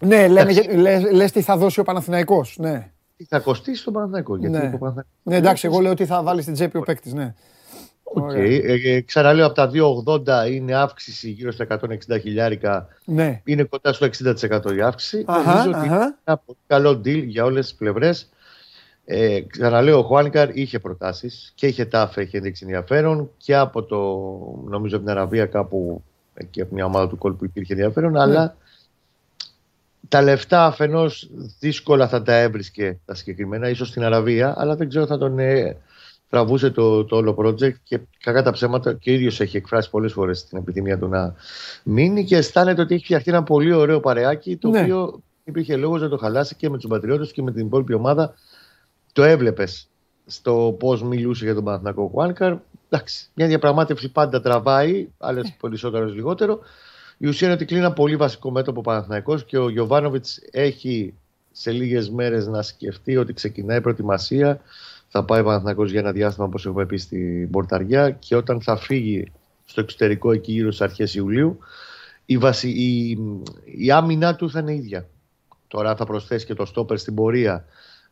Ναι, 0.00 0.28
λένε, 0.28 0.52
λες, 0.74 1.12
λες 1.12 1.32
τι 1.32 1.42
θα 1.42 1.56
δώσει 1.56 1.80
ο 1.80 1.82
Παναθηναϊκός, 1.82 2.56
ναι. 2.58 2.90
Τι 3.16 3.24
θα 3.24 3.38
κοστίσει 3.38 3.84
τον 3.84 3.92
Παναθηναϊκό. 3.92 4.36
Γιατί 4.36 4.56
ναι. 4.56 4.72
ναι, 5.22 5.36
εντάξει, 5.36 5.66
εγώ 5.66 5.80
λέω 5.80 5.90
ότι 5.92 6.06
θα 6.06 6.22
βάλει 6.22 6.42
στην 6.42 6.54
τσέπη 6.54 6.76
ο 6.76 6.80
παίκτης, 6.80 7.12
ναι. 7.12 7.34
Okay. 8.14 8.60
Ε, 8.64 8.94
ε, 8.94 9.00
ξαναλέω 9.00 9.46
από 9.46 9.54
τα 9.54 9.70
2,80 10.46 10.50
είναι 10.50 10.74
αύξηση 10.74 11.30
γύρω 11.30 11.52
στα 11.52 11.66
160 11.68 12.20
χιλιάρικα. 12.20 12.88
Ναι. 13.04 13.40
Είναι 13.44 13.62
κοντά 13.62 13.92
στο 13.92 14.06
60% 14.06 14.76
η 14.76 14.80
αύξηση. 14.80 15.24
Αχα, 15.26 15.54
Νομίζω 15.54 15.78
ότι 15.78 15.86
είναι 15.86 16.14
ένα 16.24 16.36
πολύ 16.46 16.58
καλό 16.66 16.90
deal 16.90 17.24
για 17.26 17.44
όλες 17.44 17.66
τις 17.66 17.74
πλευρές. 17.74 18.28
Ε, 19.04 19.40
ξαναλέω, 19.40 19.98
ο 19.98 20.02
Χουάνκαρ 20.02 20.56
είχε 20.56 20.78
προτάσεις 20.78 21.52
και 21.54 21.66
είχε 21.66 21.84
τάφε, 21.84 22.22
είχε 22.22 22.40
δείξει 22.40 22.64
ενδιαφέρον 22.64 23.30
και 23.36 23.56
από 23.56 23.82
το, 23.82 23.98
νομίζω, 24.68 24.96
από 24.96 25.04
την 25.04 25.14
Αραβία 25.14 25.46
κάπου 25.46 26.02
εκεί 26.34 26.60
από 26.60 26.74
μια 26.74 26.84
ομάδα 26.84 27.08
του 27.08 27.18
κόλπου 27.18 27.44
υπήρχε 27.44 27.72
ενδιαφέρον, 27.72 28.12
ναι. 28.12 28.20
αλλά 28.20 28.56
τα 30.08 30.22
λεφτά 30.22 30.66
αφενός 30.66 31.30
δύσκολα 31.58 32.08
θα 32.08 32.22
τα 32.22 32.34
έβρισκε 32.34 32.98
τα 33.04 33.14
συγκεκριμένα, 33.14 33.68
ίσως 33.68 33.88
στην 33.88 34.04
Αραβία, 34.04 34.54
αλλά 34.56 34.76
δεν 34.76 34.88
ξέρω 34.88 35.06
θα 35.06 35.18
τον 35.18 35.38
ε, 35.38 35.76
τραβούσε 36.32 36.70
το, 36.70 37.04
το 37.04 37.16
όλο 37.16 37.34
project 37.38 37.74
και 37.82 38.00
κακά 38.18 38.42
τα 38.42 38.50
ψέματα 38.50 38.94
και 38.94 39.10
ο 39.10 39.14
ίδιος 39.14 39.40
έχει 39.40 39.56
εκφράσει 39.56 39.90
πολλές 39.90 40.12
φορές 40.12 40.44
την 40.44 40.58
επιθυμία 40.58 40.98
του 40.98 41.08
να 41.08 41.34
μείνει 41.82 42.24
και 42.24 42.36
αισθάνεται 42.36 42.82
ότι 42.82 42.94
έχει 42.94 43.04
φτιαχτεί 43.04 43.30
ένα 43.30 43.42
πολύ 43.42 43.72
ωραίο 43.72 44.00
παρεάκι 44.00 44.56
το 44.56 44.68
ναι. 44.68 44.80
οποίο 44.80 45.22
υπήρχε 45.44 45.76
λόγος 45.76 46.00
να 46.00 46.08
το 46.08 46.16
χαλάσει 46.16 46.54
και 46.54 46.70
με 46.70 46.78
τους 46.78 46.88
πατριώτες 46.88 47.32
και 47.32 47.42
με 47.42 47.52
την 47.52 47.66
υπόλοιπη 47.66 47.94
ομάδα. 47.94 48.34
Το 49.12 49.22
έβλεπες 49.22 49.88
στο 50.26 50.76
πώς 50.78 51.02
μιλούσε 51.02 51.44
για 51.44 51.54
τον 51.54 51.64
Παναθηνακό 51.64 52.08
Κουάνκαρ. 52.08 52.56
Εντάξει, 52.88 53.28
μια 53.34 53.46
διαπραγμάτευση 53.46 54.08
πάντα 54.08 54.40
τραβάει, 54.40 55.08
άλλες 55.18 55.44
ναι. 55.44 55.56
περισσότερο 55.60 56.04
λιγότερο. 56.04 56.60
Η 57.18 57.26
ουσία 57.26 57.46
είναι 57.46 57.56
ότι 57.56 57.64
κλείνει 57.64 57.84
ένα 57.84 57.92
πολύ 57.92 58.16
βασικό 58.16 58.50
μέτωπο 58.50 58.80
ο 58.80 58.82
Παναθηναϊκός 58.82 59.44
και 59.44 59.58
ο 59.58 59.68
Γιωβάνοβιτς 59.68 60.40
έχει 60.50 61.14
σε 61.52 61.70
λίγες 61.70 62.10
μέρες 62.10 62.46
να 62.46 62.62
σκεφτεί 62.62 63.16
ότι 63.16 63.32
ξεκινάει 63.32 63.78
η 63.78 63.80
προετοιμασία 63.80 64.60
θα 65.14 65.24
πάει 65.24 65.40
ο 65.76 65.84
για 65.84 66.00
ένα 66.00 66.12
διάστημα 66.12 66.46
όπως 66.46 66.66
έχουμε 66.66 66.86
πει 66.86 66.96
στην 66.96 67.50
Πορταριά 67.50 68.10
και 68.10 68.36
όταν 68.36 68.60
θα 68.60 68.76
φύγει 68.76 69.32
στο 69.64 69.80
εξωτερικό 69.80 70.32
εκεί 70.32 70.52
γύρω 70.52 70.70
στις 70.70 70.80
αρχές 70.80 71.14
Ιουλίου 71.14 71.58
η, 72.26 72.38
βασι... 72.38 72.68
η... 72.68 73.18
η 73.64 73.90
άμυνά 73.90 74.36
του 74.36 74.50
θα 74.50 74.60
είναι 74.60 74.74
ίδια. 74.74 75.06
Τώρα 75.68 75.96
θα 75.96 76.04
προσθέσει 76.04 76.46
και 76.46 76.54
το 76.54 76.64
στόπερ 76.64 76.98
στην 76.98 77.14
πορεία 77.14 77.64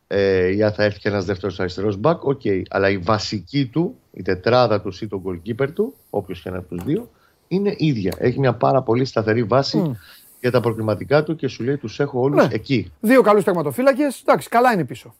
ε, 0.07 0.47
ή 0.47 0.57
θα 0.57 0.83
έρθει 0.83 0.99
και 0.99 1.09
ένας 1.09 1.25
δεύτερος 1.25 1.59
αριστερός 1.59 1.97
μπακ, 1.97 2.25
OK. 2.25 2.41
Okay. 2.43 2.61
Αλλά 2.69 2.89
η 2.89 2.97
βασική 2.97 3.65
του, 3.65 3.95
η 4.11 4.21
τετράδα 4.21 4.81
του 4.81 4.91
ή 5.01 5.07
το 5.07 5.21
goalkeeper 5.25 5.67
του, 5.73 5.93
όποιος 6.09 6.41
και 6.41 6.49
ένα 6.49 6.57
από 6.57 6.67
τους 6.67 6.83
δύο, 6.83 7.09
είναι 7.47 7.75
ίδια. 7.77 8.13
Έχει 8.17 8.39
μια 8.39 8.53
πάρα 8.53 8.81
πολύ 8.81 9.05
σταθερή 9.05 9.43
βάση 9.43 9.81
μμ. 9.85 9.91
για 10.39 10.51
τα 10.51 10.59
προκληματικά 10.59 11.23
του 11.23 11.35
και 11.35 11.47
σου 11.47 11.63
λέει 11.63 11.77
τους 11.77 11.99
έχω 11.99 12.21
όλους 12.21 12.47
ναι. 12.47 12.53
εκεί. 12.53 12.91
Δύο 12.99 13.21
καλούς 13.21 13.43
τερματοφύλακες, 13.43 14.21
εντάξει, 14.21 14.49
καλά 14.49 14.73
είναι 14.73 14.85
πίσω 14.85 15.13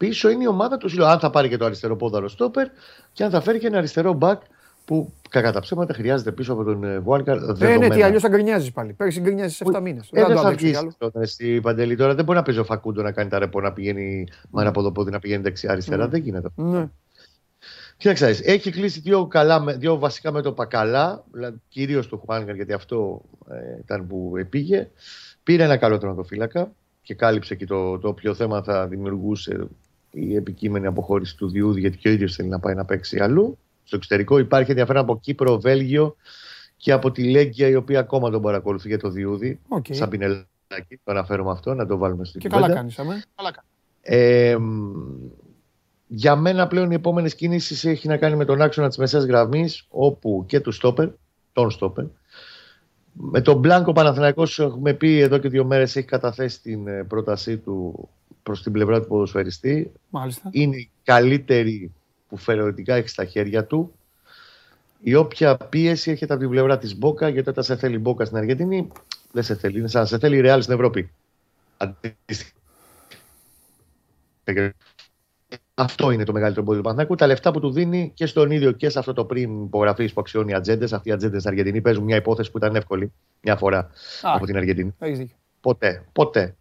πίσω 0.00 0.30
είναι 0.30 0.42
η 0.42 0.46
ομάδα 0.46 0.76
του. 0.76 1.04
Αν 1.04 1.18
θα 1.18 1.30
πάρει 1.30 1.48
και 1.48 1.56
το 1.56 1.64
αριστερό 1.64 1.96
πόδαρο 1.96 2.28
στόπερ 2.28 2.68
και 3.12 3.24
αν 3.24 3.30
θα 3.30 3.40
φέρει 3.40 3.58
και 3.58 3.66
ένα 3.66 3.78
αριστερό 3.78 4.12
μπακ 4.12 4.42
που 4.84 5.12
κατά 5.30 5.52
τα 5.52 5.60
ψέματα 5.60 5.94
χρειάζεται 5.94 6.32
πίσω 6.32 6.52
από 6.52 6.64
τον 6.64 7.02
Βουάλκαρ. 7.02 7.36
Ε, 7.60 7.76
ναι, 7.76 7.88
τι 7.88 8.02
αλλιώς 8.02 8.22
θα 8.22 8.28
γκρινιάζει 8.28 8.72
πάλι. 8.72 8.92
Πέρυσι 8.92 9.20
γκρινιάζει 9.20 9.54
σε 9.54 9.64
7 9.72 9.80
μήνες. 9.80 10.08
Ε, 10.12 10.24
δεν 10.24 10.36
θα 10.36 10.50
βγει 10.50 10.74
όταν 10.98 11.26
στη 11.26 11.60
Παντελή 11.62 11.96
τώρα. 11.96 12.14
Δεν 12.14 12.24
μπορεί 12.24 12.38
να 12.38 12.44
παίζει 12.44 12.60
ο 12.60 12.64
Φακούντο 12.64 13.02
να 13.02 13.12
κάνει 13.12 13.30
τα 13.30 13.38
ρεπό 13.38 13.60
να 13.60 13.72
πηγαίνει 13.72 14.26
με 14.50 14.62
ένα 14.62 14.70
ποδοπόδι 14.70 15.10
να 15.10 15.18
πηγαίνει 15.18 15.42
δεξιά-αριστερά. 15.42 16.06
Mm. 16.06 16.10
Δεν 16.10 16.20
γίνεται. 16.20 16.48
Ναι. 16.54 16.88
Κοίταξε, 17.96 18.26
έχει 18.26 18.70
κλείσει 18.70 19.00
δύο, 19.00 19.26
καλά, 19.26 19.64
δύο 19.64 19.98
βασικά 19.98 20.32
μέτωπα 20.32 20.66
καλά, 20.66 21.24
δηλαδή 21.32 21.56
κυρίως 21.68 22.08
το 22.08 22.16
Χουάνκαρ 22.16 22.54
γιατί 22.54 22.72
αυτό 22.72 23.22
ε, 23.50 23.78
ήταν 23.80 24.06
που 24.06 24.32
επήγε. 24.36 24.88
Πήρε 25.42 25.64
ένα 25.64 25.76
καλό 25.76 25.98
τερματοφύλακα 25.98 26.72
και 27.02 27.14
κάλυψε 27.14 27.54
και 27.54 27.66
το, 27.66 27.98
το 27.98 28.08
όποιο 28.08 28.34
θέμα 28.34 28.62
θα 28.62 28.86
δημιουργούσε 28.86 29.66
η 30.10 30.34
επικείμενη 30.34 30.86
αποχώρηση 30.86 31.36
του 31.36 31.48
Διούδη, 31.48 31.80
γιατί 31.80 31.96
και 31.96 32.08
ο 32.08 32.12
ίδιος 32.12 32.34
θέλει 32.34 32.48
να 32.48 32.58
πάει 32.58 32.74
να 32.74 32.84
παίξει 32.84 33.18
αλλού. 33.18 33.58
Στο 33.84 33.96
εξωτερικό 33.96 34.38
υπάρχει 34.38 34.70
ενδιαφέρον 34.70 35.02
από 35.02 35.20
Κύπρο, 35.20 35.60
Βέλγιο 35.60 36.16
και 36.76 36.92
από 36.92 37.10
τη 37.10 37.30
Λέγκια, 37.30 37.68
η 37.68 37.74
οποία 37.74 38.00
ακόμα 38.00 38.30
τον 38.30 38.42
παρακολουθεί 38.42 38.88
για 38.88 38.98
το 38.98 39.10
Διούδη. 39.10 39.60
Okay. 39.68 39.94
Σαν 39.94 40.08
πινελάκι, 40.08 41.00
το 41.04 41.12
αναφέρουμε 41.12 41.50
αυτό, 41.50 41.74
να 41.74 41.86
το 41.86 41.96
βάλουμε 41.96 42.24
στο 42.24 42.38
Και 42.38 42.48
καλά 42.48 42.72
κάνεις, 42.72 42.98
ε, 44.02 44.56
για 46.06 46.36
μένα 46.36 46.66
πλέον 46.66 46.90
οι 46.90 46.94
επόμενες 46.94 47.34
κινήσεις 47.34 47.84
έχει 47.84 48.08
να 48.08 48.16
κάνει 48.16 48.36
με 48.36 48.44
τον 48.44 48.62
άξονα 48.62 48.88
της 48.88 48.96
μεσαίας 48.96 49.24
γραμμής, 49.24 49.86
όπου 49.88 50.44
και 50.46 50.60
του 50.60 50.72
στόπερ, 50.72 51.08
τον 51.52 51.70
στόπερ. 51.70 52.04
Με 53.12 53.40
τον 53.40 53.58
Μπλάνκο 53.58 53.92
Παναθηναϊκός 53.92 54.58
έχουμε 54.58 54.92
πει 54.92 55.18
εδώ 55.18 55.38
και 55.38 55.48
δύο 55.48 55.64
μέρες 55.64 55.96
έχει 55.96 56.06
καταθέσει 56.06 56.62
την 56.62 56.86
ε, 56.86 57.04
πρότασή 57.04 57.56
του 57.56 58.08
προς 58.50 58.62
την 58.62 58.72
πλευρά 58.72 59.00
του 59.00 59.06
ποδοσφαιριστή. 59.06 59.92
Μάλιστα. 60.08 60.48
Είναι 60.52 60.76
η 60.76 60.90
καλύτερη 61.02 61.92
που 62.28 62.38
θεωρητικά 62.38 62.94
έχει 62.94 63.08
στα 63.08 63.24
χέρια 63.24 63.64
του. 63.64 63.94
Η 65.02 65.14
όποια 65.14 65.56
πίεση 65.56 66.10
έρχεται 66.10 66.32
από 66.32 66.42
την 66.42 66.50
πλευρά 66.50 66.78
της 66.78 66.98
Μπόκα, 66.98 67.28
γιατί 67.28 67.48
όταν 67.48 67.64
σε 67.64 67.76
θέλει 67.76 67.98
Μπόκα 67.98 68.24
στην 68.24 68.36
Αργεντινή, 68.36 68.88
δεν 69.32 69.42
σε 69.42 69.54
θέλει. 69.54 69.78
Είναι 69.78 69.88
σαν 69.88 70.00
να 70.00 70.06
σε 70.06 70.18
θέλει 70.18 70.36
η 70.36 70.40
Ρεάλ 70.40 70.62
στην 70.62 70.74
Ευρώπη. 70.74 71.10
Αυτό 75.74 76.10
είναι 76.10 76.24
το 76.24 76.32
μεγαλύτερο 76.32 76.60
εμπόδιο 76.60 76.80
του 76.80 76.88
Παναθηναϊκού. 76.88 77.14
Τα 77.14 77.26
λεφτά 77.26 77.50
που 77.50 77.60
του 77.60 77.70
δίνει 77.70 78.10
και 78.14 78.26
στον 78.26 78.50
ίδιο 78.50 78.72
και 78.72 78.88
σε 78.88 78.98
αυτό 78.98 79.12
το 79.12 79.24
πριν 79.24 79.62
υπογραφή 79.62 80.12
που 80.12 80.20
αξιώνει 80.20 80.50
οι 80.50 80.54
ατζέντες. 80.54 80.92
Αυτοί 80.92 81.08
οι 81.08 81.12
ατζέντες 81.12 81.40
στην 81.40 81.52
Αργεντινή 81.52 81.80
παίζουν 81.80 82.04
μια 82.04 82.16
υπόθεση 82.16 82.50
που 82.50 82.58
ήταν 82.58 82.74
εύκολη 82.74 83.12
μια 83.40 83.56
φορά 83.56 83.78
Α, 83.78 84.34
από 84.34 84.46
την 84.46 84.56
Αργεντινή. 84.56 84.94
Ποτέ. 85.60 86.04
Ποτέ 86.12 86.54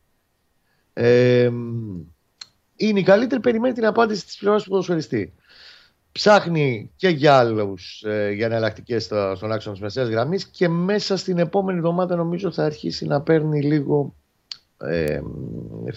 είναι 2.80 3.00
η 3.00 3.04
καλύτερη, 3.04 3.42
περιμένει 3.42 3.74
την 3.74 3.86
απάντηση 3.86 4.26
της 4.26 4.38
πλευράς 4.38 4.64
του 4.64 4.70
ποδοσφαιριστή. 4.70 5.34
Ψάχνει 6.12 6.92
και 6.96 7.10
για 7.10 7.38
άλλους 7.38 8.04
ε, 8.06 8.32
για 8.32 8.46
εναλλακτικές 8.46 9.04
στον 9.04 9.52
άξονα 9.52 9.74
της 9.74 9.82
μεσαίας 9.82 10.08
γραμμής 10.08 10.46
και 10.46 10.70
μέσα 10.70 11.18
στην 11.18 11.38
επόμενη 11.38 11.78
εβδομάδα 11.78 12.16
νομίζω 12.16 12.52
θα 12.52 12.64
αρχίσει 12.64 13.06
να 13.06 13.22
παίρνει 13.22 13.62
λίγο 13.62 14.16
ε, 14.78 15.20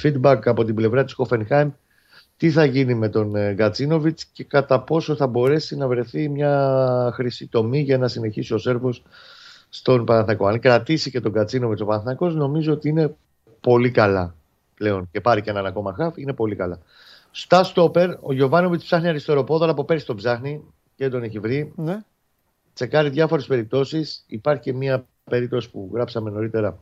feedback 0.02 0.40
από 0.44 0.64
την 0.64 0.74
πλευρά 0.74 1.04
της 1.04 1.16
Hoffenheim 1.18 1.70
τι 2.36 2.50
θα 2.50 2.64
γίνει 2.64 2.94
με 2.94 3.08
τον 3.08 3.36
ε, 3.36 3.52
Γκατσίνοβιτς 3.52 4.24
και 4.24 4.44
κατά 4.44 4.80
πόσο 4.80 5.16
θα 5.16 5.26
μπορέσει 5.26 5.76
να 5.76 5.88
βρεθεί 5.88 6.28
μια 6.28 7.10
χρυσή 7.14 7.46
τομή 7.46 7.80
για 7.80 7.98
να 7.98 8.08
συνεχίσει 8.08 8.54
ο 8.54 8.58
Σέρβος 8.58 9.02
στον 9.68 10.04
Παναθηναϊκό. 10.04 10.46
Αν 10.46 10.60
κρατήσει 10.60 11.10
και 11.10 11.20
τον 11.20 11.32
Γκατσίνοβιτς 11.32 11.80
ο 11.80 11.84
Παναθηναϊκός 11.84 12.34
νομίζω 12.34 12.72
ότι 12.72 12.88
είναι 12.88 13.14
πολύ 13.60 13.90
καλά 13.90 14.34
πλέον 14.82 15.08
και 15.10 15.20
πάρει 15.20 15.42
και 15.42 15.50
έναν 15.50 15.66
ακόμα 15.66 15.94
χαφ, 15.94 16.16
είναι 16.16 16.32
πολύ 16.32 16.56
καλά. 16.56 16.78
Στα 17.30 17.64
στόπερ, 17.64 18.10
ο 18.20 18.32
Γιωβάνοβιτς 18.32 18.84
ψάχνει 18.84 19.08
αριστεροπόδαρο 19.08 19.70
από 19.70 19.84
πέρσι 19.84 20.06
τον 20.06 20.16
ψάχνει 20.16 20.64
και 20.94 21.08
τον 21.08 21.22
έχει 21.22 21.38
βρει. 21.38 21.72
Ναι. 21.76 22.02
Τσεκάρει 22.74 23.08
διάφορες 23.08 23.46
περιπτώσεις. 23.46 24.24
Υπάρχει 24.26 24.62
και 24.62 24.72
μία 24.72 25.06
περίπτωση 25.24 25.70
που 25.70 25.90
γράψαμε 25.92 26.30
νωρίτερα 26.30 26.78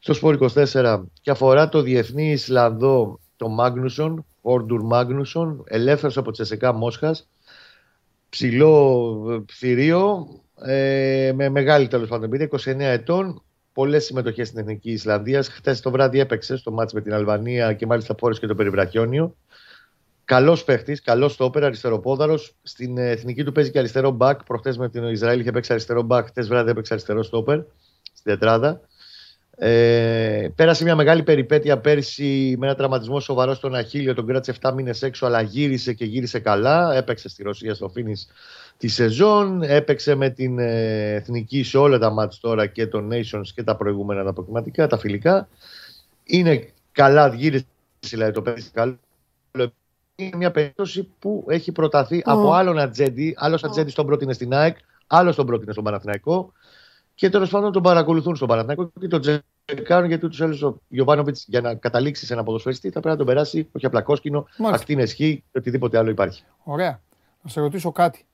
στο 0.00 0.12
Σπόρ 0.12 0.38
24 0.54 1.02
και 1.20 1.30
αφορά 1.30 1.68
το 1.68 1.82
διεθνή 1.82 2.30
Ισλανδό 2.30 3.20
το 3.36 3.48
Μάγνουσον, 3.48 4.26
Όρντουρ 4.40 4.82
Μάγνουσον, 4.82 5.64
ελεύθερος 5.66 6.16
από 6.16 6.30
Τσεσεκά 6.30 6.72
Μόσχας. 6.72 7.28
Ψηλό 8.28 9.44
θηρίο, 9.52 10.26
ε, 10.64 11.32
με 11.34 11.48
μεγάλη 11.48 11.88
τέλος 11.88 12.08
πάντων 12.08 12.30
29 12.32 12.90
ετών 12.90 13.42
πολλές 13.72 14.04
συμμετοχές 14.04 14.48
στην 14.48 14.60
Εθνική 14.60 14.90
Ισλανδίας. 14.90 15.48
Χθε 15.48 15.74
το 15.74 15.90
βράδυ 15.90 16.18
έπαιξε 16.18 16.56
στο 16.56 16.70
μάτς 16.70 16.92
με 16.92 17.00
την 17.00 17.14
Αλβανία 17.14 17.72
και 17.72 17.86
μάλιστα 17.86 18.14
πόρε 18.14 18.34
και 18.34 18.46
το 18.46 18.54
περιβραχιόνιο. 18.54 19.36
Καλός 20.24 20.64
παίχτης, 20.64 21.02
καλός 21.02 21.32
στόπερ, 21.32 21.64
αριστεροπόδαρος. 21.64 22.54
Στην 22.62 22.98
εθνική 22.98 23.44
του 23.44 23.52
παίζει 23.52 23.70
και 23.70 23.78
αριστερό 23.78 24.10
μπακ. 24.10 24.44
Προχτές 24.44 24.76
με 24.78 24.88
την 24.88 25.04
Ισραήλ 25.04 25.40
είχε 25.40 25.50
παίξει 25.50 25.72
αριστερό 25.72 26.02
μπακ. 26.02 26.26
Χτες 26.26 26.48
βράδυ 26.48 26.70
έπαιξε 26.70 26.92
αριστερό 26.92 27.22
στόπερ 27.22 27.58
στην 28.02 28.32
τετράδα. 28.32 28.80
Ε, 29.56 30.48
πέρασε 30.54 30.84
μια 30.84 30.94
μεγάλη 30.94 31.22
περιπέτεια 31.22 31.78
πέρσι 31.78 32.54
με 32.58 32.66
ένα 32.66 32.74
τραυματισμό 32.74 33.20
σοβαρό 33.20 33.54
στον 33.54 33.74
Αχίλιο. 33.74 34.14
Τον 34.14 34.26
κράτησε 34.26 34.54
7 34.60 34.72
μήνες 34.74 35.02
έξω, 35.02 35.26
αλλά 35.26 35.40
γύρισε 35.40 35.92
και 35.92 36.04
γύρισε 36.04 36.38
καλά. 36.38 36.94
Έπαιξε 36.94 37.28
στη 37.28 37.42
Ρωσία 37.42 37.74
στο 37.74 37.88
φίνις 37.88 38.28
τη 38.82 38.88
σεζόν. 38.88 39.62
Έπαιξε 39.62 40.14
με 40.14 40.30
την 40.30 40.58
ε, 40.58 41.14
εθνική 41.14 41.62
σε 41.62 41.78
όλα 41.78 41.98
τα 41.98 42.10
μάτια 42.10 42.38
τώρα 42.40 42.66
και 42.66 42.86
το 42.86 43.08
Nations 43.10 43.46
και 43.54 43.62
τα 43.62 43.76
προηγούμενα 43.76 44.22
τα 44.22 44.30
αποκριματικά, 44.30 44.86
τα 44.86 44.98
φιλικά. 44.98 45.48
Είναι 46.24 46.72
καλά, 46.92 47.28
γύρισε 47.28 47.66
δηλαδή 48.00 48.32
το 48.32 48.42
παιδί 48.42 48.70
καλό. 48.72 48.98
Είναι 50.14 50.36
μια 50.36 50.50
περίπτωση 50.50 51.08
που 51.18 51.44
έχει 51.48 51.72
προταθεί 51.72 52.18
oh. 52.18 52.22
από 52.24 52.52
άλλον 52.52 52.78
ατζέντη. 52.78 53.34
Άλλος 53.36 53.62
oh. 53.62 53.68
ατζέντης 53.68 53.94
τον 53.94 54.06
πρότεινε 54.06 54.32
στην 54.32 54.54
ΑΕΚ, 54.54 54.76
άλλος 55.06 55.36
τον 55.36 55.46
πρότεινε 55.46 55.72
στον 55.72 55.84
Παναθηναϊκό. 55.84 56.52
Και 57.14 57.30
τέλος 57.30 57.50
πάντων 57.50 57.72
τον 57.72 57.82
παρακολουθούν 57.82 58.36
στον 58.36 58.48
Παναθηναϊκό 58.48 58.92
και 59.00 59.08
τον 59.08 59.20
τσεκάρουν 59.64 60.08
γιατί 60.08 60.28
τους 60.28 60.40
έλεγε 60.40 60.64
ο 60.64 60.80
Γιωβάνοβιτς 60.88 61.44
για 61.48 61.60
να 61.60 61.74
καταλήξει 61.74 62.26
σε 62.26 62.32
ένα 62.32 62.42
ποδοσφαιριστή 62.42 62.90
θα 62.90 63.00
πρέπει 63.00 63.08
να 63.08 63.16
τον 63.16 63.26
περάσει 63.26 63.68
όχι 63.72 63.86
απλά 63.86 64.02
κόσκινο, 64.02 64.46
ακτίνε 64.72 65.06
χ 65.06 65.14
και 65.14 65.42
οτιδήποτε 65.52 65.98
άλλο 65.98 66.10
υπάρχει. 66.10 66.44
Ωραία. 66.64 67.00
Να 67.42 67.50
σε 67.50 67.60
ρωτήσω 67.60 67.92
κάτι. 67.92 68.26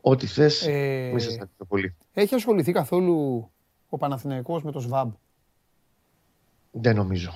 Ό,τι 0.00 0.26
θες, 0.26 0.66
ε, 0.66 1.10
μη 1.14 1.20
σα 1.20 1.64
πολύ. 1.64 1.94
Έχει 2.12 2.34
ασχοληθεί 2.34 2.72
καθόλου 2.72 3.50
ο 3.88 3.96
Παναθηναϊκός 3.96 4.62
με 4.62 4.72
το 4.72 4.80
ΣΒΑΜ. 4.80 5.12
Δεν 6.70 6.96
νομίζω. 6.96 7.34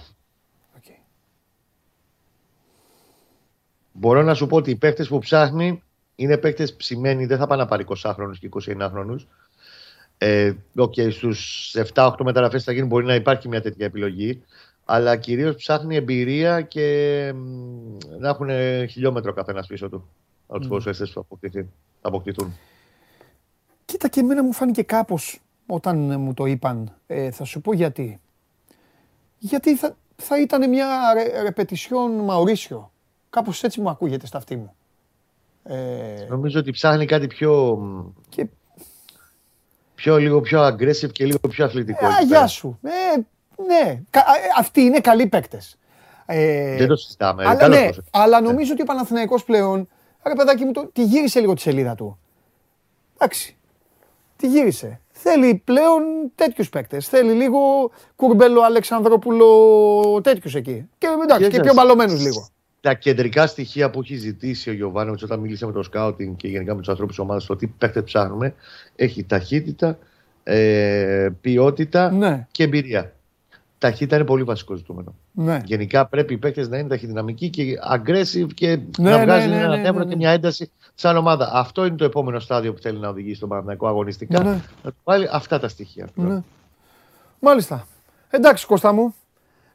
Okay. 0.78 0.98
Μπορώ 3.92 4.22
να 4.22 4.34
σου 4.34 4.46
πω 4.46 4.56
ότι 4.56 4.70
οι 4.70 4.76
παίχτε 4.76 5.04
που 5.04 5.18
ψάχνει 5.18 5.82
είναι 6.16 6.38
παίχτε 6.38 6.66
ψημένοι, 6.76 7.26
δεν 7.26 7.38
θα 7.38 7.46
πάνε 7.46 7.62
να 7.62 7.68
πάρει 7.68 7.84
20χρονου 7.88 8.32
και 8.38 8.48
29χρονου. 8.52 9.16
Ε, 10.18 10.52
okay, 10.78 11.12
στους 11.12 11.74
7-8 11.94 12.14
μεταγραφές 12.24 12.64
θα 12.64 12.72
γίνει 12.72 12.86
μπορεί 12.86 13.06
να 13.06 13.14
υπάρχει 13.14 13.48
μια 13.48 13.62
τέτοια 13.62 13.86
επιλογή. 13.86 14.42
Αλλά 14.84 15.16
κυρίως 15.16 15.56
ψάχνει 15.56 15.96
εμπειρία 15.96 16.60
και 16.60 17.32
να 18.18 18.28
έχουν 18.28 18.48
χιλιόμετρο 18.88 19.32
καθένας 19.32 19.66
πίσω 19.66 19.88
του. 19.88 20.08
Από 20.46 20.60
του 20.60 20.82
mm. 20.86 21.24
που 21.28 21.38
αποκτηθούν. 22.00 22.52
Κοίτα 23.84 24.08
και 24.08 24.20
εμένα 24.20 24.42
μου 24.42 24.52
φάνηκε 24.52 24.82
κάπως 24.82 25.40
όταν 25.66 26.20
μου 26.20 26.34
το 26.34 26.44
είπαν. 26.44 26.96
Ε, 27.06 27.30
θα 27.30 27.44
σου 27.44 27.60
πω 27.60 27.72
γιατί. 27.72 28.20
Γιατί 29.38 29.76
θα, 29.76 29.96
θα 30.16 30.40
ήταν 30.40 30.68
μια 30.68 31.12
ρε, 31.14 31.42
ρεπετησιόν 31.42 32.10
Μαουρίσιο. 32.10 32.92
Κάπως 33.30 33.62
έτσι 33.62 33.80
μου 33.80 33.88
ακούγεται 33.88 34.26
στα 34.26 34.38
αυτή 34.38 34.56
μου. 34.56 34.74
Ε, 35.62 36.26
Νομίζω 36.28 36.58
ότι 36.58 36.70
ψάχνει 36.70 37.06
κάτι 37.06 37.26
πιο. 37.26 37.78
Και 38.28 38.46
πιο, 39.94 40.16
λίγο 40.16 40.40
πιο 40.40 40.66
aggressive 40.66 41.12
και 41.12 41.24
λίγο 41.24 41.48
πιο 41.48 41.64
αθλητικό. 41.64 42.06
Ε, 42.06 42.24
γεια 42.26 42.46
σου. 42.46 42.78
Ε, 42.82 43.20
ναι, 43.62 43.90
ε, 44.10 44.20
αυτοί 44.58 44.80
είναι 44.80 45.00
καλοί 45.00 45.26
παίκτες. 45.26 45.78
Ε, 46.26 46.76
Δεν 46.76 46.88
το 46.88 46.96
συζητάμε. 46.96 47.44
Αλλά, 47.46 47.68
ναι, 47.68 47.88
αλλά 48.10 48.40
νομίζω 48.40 48.72
ότι 48.72 48.82
ο 48.82 48.84
Παναθηναϊκός 48.84 49.44
πλέον, 49.44 49.88
ρε 50.26 50.34
παιδάκι 50.34 50.64
μου, 50.64 50.72
το, 50.72 50.90
τη 50.92 51.04
γύρισε 51.04 51.40
λίγο 51.40 51.54
τη 51.54 51.60
σελίδα 51.60 51.94
του. 51.94 52.18
Εντάξει, 53.14 53.56
τη 54.36 54.48
γύρισε. 54.48 55.00
Θέλει 55.10 55.62
πλέον 55.64 56.02
τέτοιους 56.34 56.68
παίκτες. 56.68 57.08
Θέλει 57.08 57.32
λίγο 57.32 57.90
κουρμπέλο 58.16 58.62
Αλεξανδρόπουλο 58.62 60.20
τέτοιους 60.22 60.54
εκεί. 60.54 60.88
Και 60.98 61.06
εντάξει, 61.22 61.44
και, 61.44 61.56
και 61.56 61.60
πιο 61.60 61.74
μπαλωμένους 61.74 62.20
λίγο 62.20 62.48
τα 62.84 62.94
κεντρικά 62.94 63.46
στοιχεία 63.46 63.90
που 63.90 64.00
έχει 64.00 64.16
ζητήσει 64.16 64.70
ο 64.70 64.72
Γιωβάνοβιτς 64.72 65.22
όταν 65.22 65.40
μίλησε 65.40 65.66
με 65.66 65.72
το 65.72 65.82
σκάουτινγκ 65.82 66.36
και 66.36 66.48
γενικά 66.48 66.74
με 66.74 66.80
τους 66.80 66.88
ανθρώπους 66.88 67.14
της 67.14 67.24
ομάδας, 67.24 67.46
το 67.46 67.56
τι 67.56 67.66
παίχτες 67.66 68.02
ψάχνουμε, 68.02 68.54
έχει 68.96 69.24
ταχύτητα, 69.24 69.98
ε, 70.42 71.28
ποιότητα 71.40 72.10
ναι. 72.10 72.46
και 72.50 72.62
εμπειρία. 72.62 73.14
Ταχύτητα 73.78 74.16
είναι 74.16 74.24
πολύ 74.24 74.42
βασικό 74.42 74.74
ζητούμενο. 74.74 75.14
Ναι. 75.32 75.60
Γενικά 75.64 76.06
πρέπει 76.06 76.34
οι 76.34 76.36
παίχτε 76.36 76.68
να 76.68 76.78
είναι 76.78 76.88
ταχυδυναμικοί 76.88 77.50
και 77.50 77.78
aggressive 77.92 78.46
και 78.54 78.68
ναι, 78.98 79.10
να 79.10 79.16
ναι, 79.16 79.24
βγάζουν 79.24 79.50
ναι, 79.50 79.60
ένα 79.60 79.76
νεύρο 79.76 80.04
και 80.04 80.16
μια 80.16 80.30
ένταση 80.30 80.70
σαν 80.94 81.16
ομάδα. 81.16 81.50
Αυτό 81.52 81.84
είναι 81.84 81.96
το 81.96 82.04
επόμενο 82.04 82.38
στάδιο 82.38 82.72
που 82.72 82.80
θέλει 82.80 82.98
να 82.98 83.08
οδηγήσει 83.08 83.40
τον 83.40 83.48
Παναγιακό 83.48 83.86
αγωνιστικά. 83.86 84.42
Να 84.42 84.90
του 84.90 84.96
βάλει 85.04 85.28
αυτά 85.32 85.58
τα 85.58 85.68
στοιχεία. 85.68 86.08
Μάλιστα. 87.38 87.86
Εντάξει, 88.30 88.66
Κώστα 88.66 88.92
μου, 88.92 89.14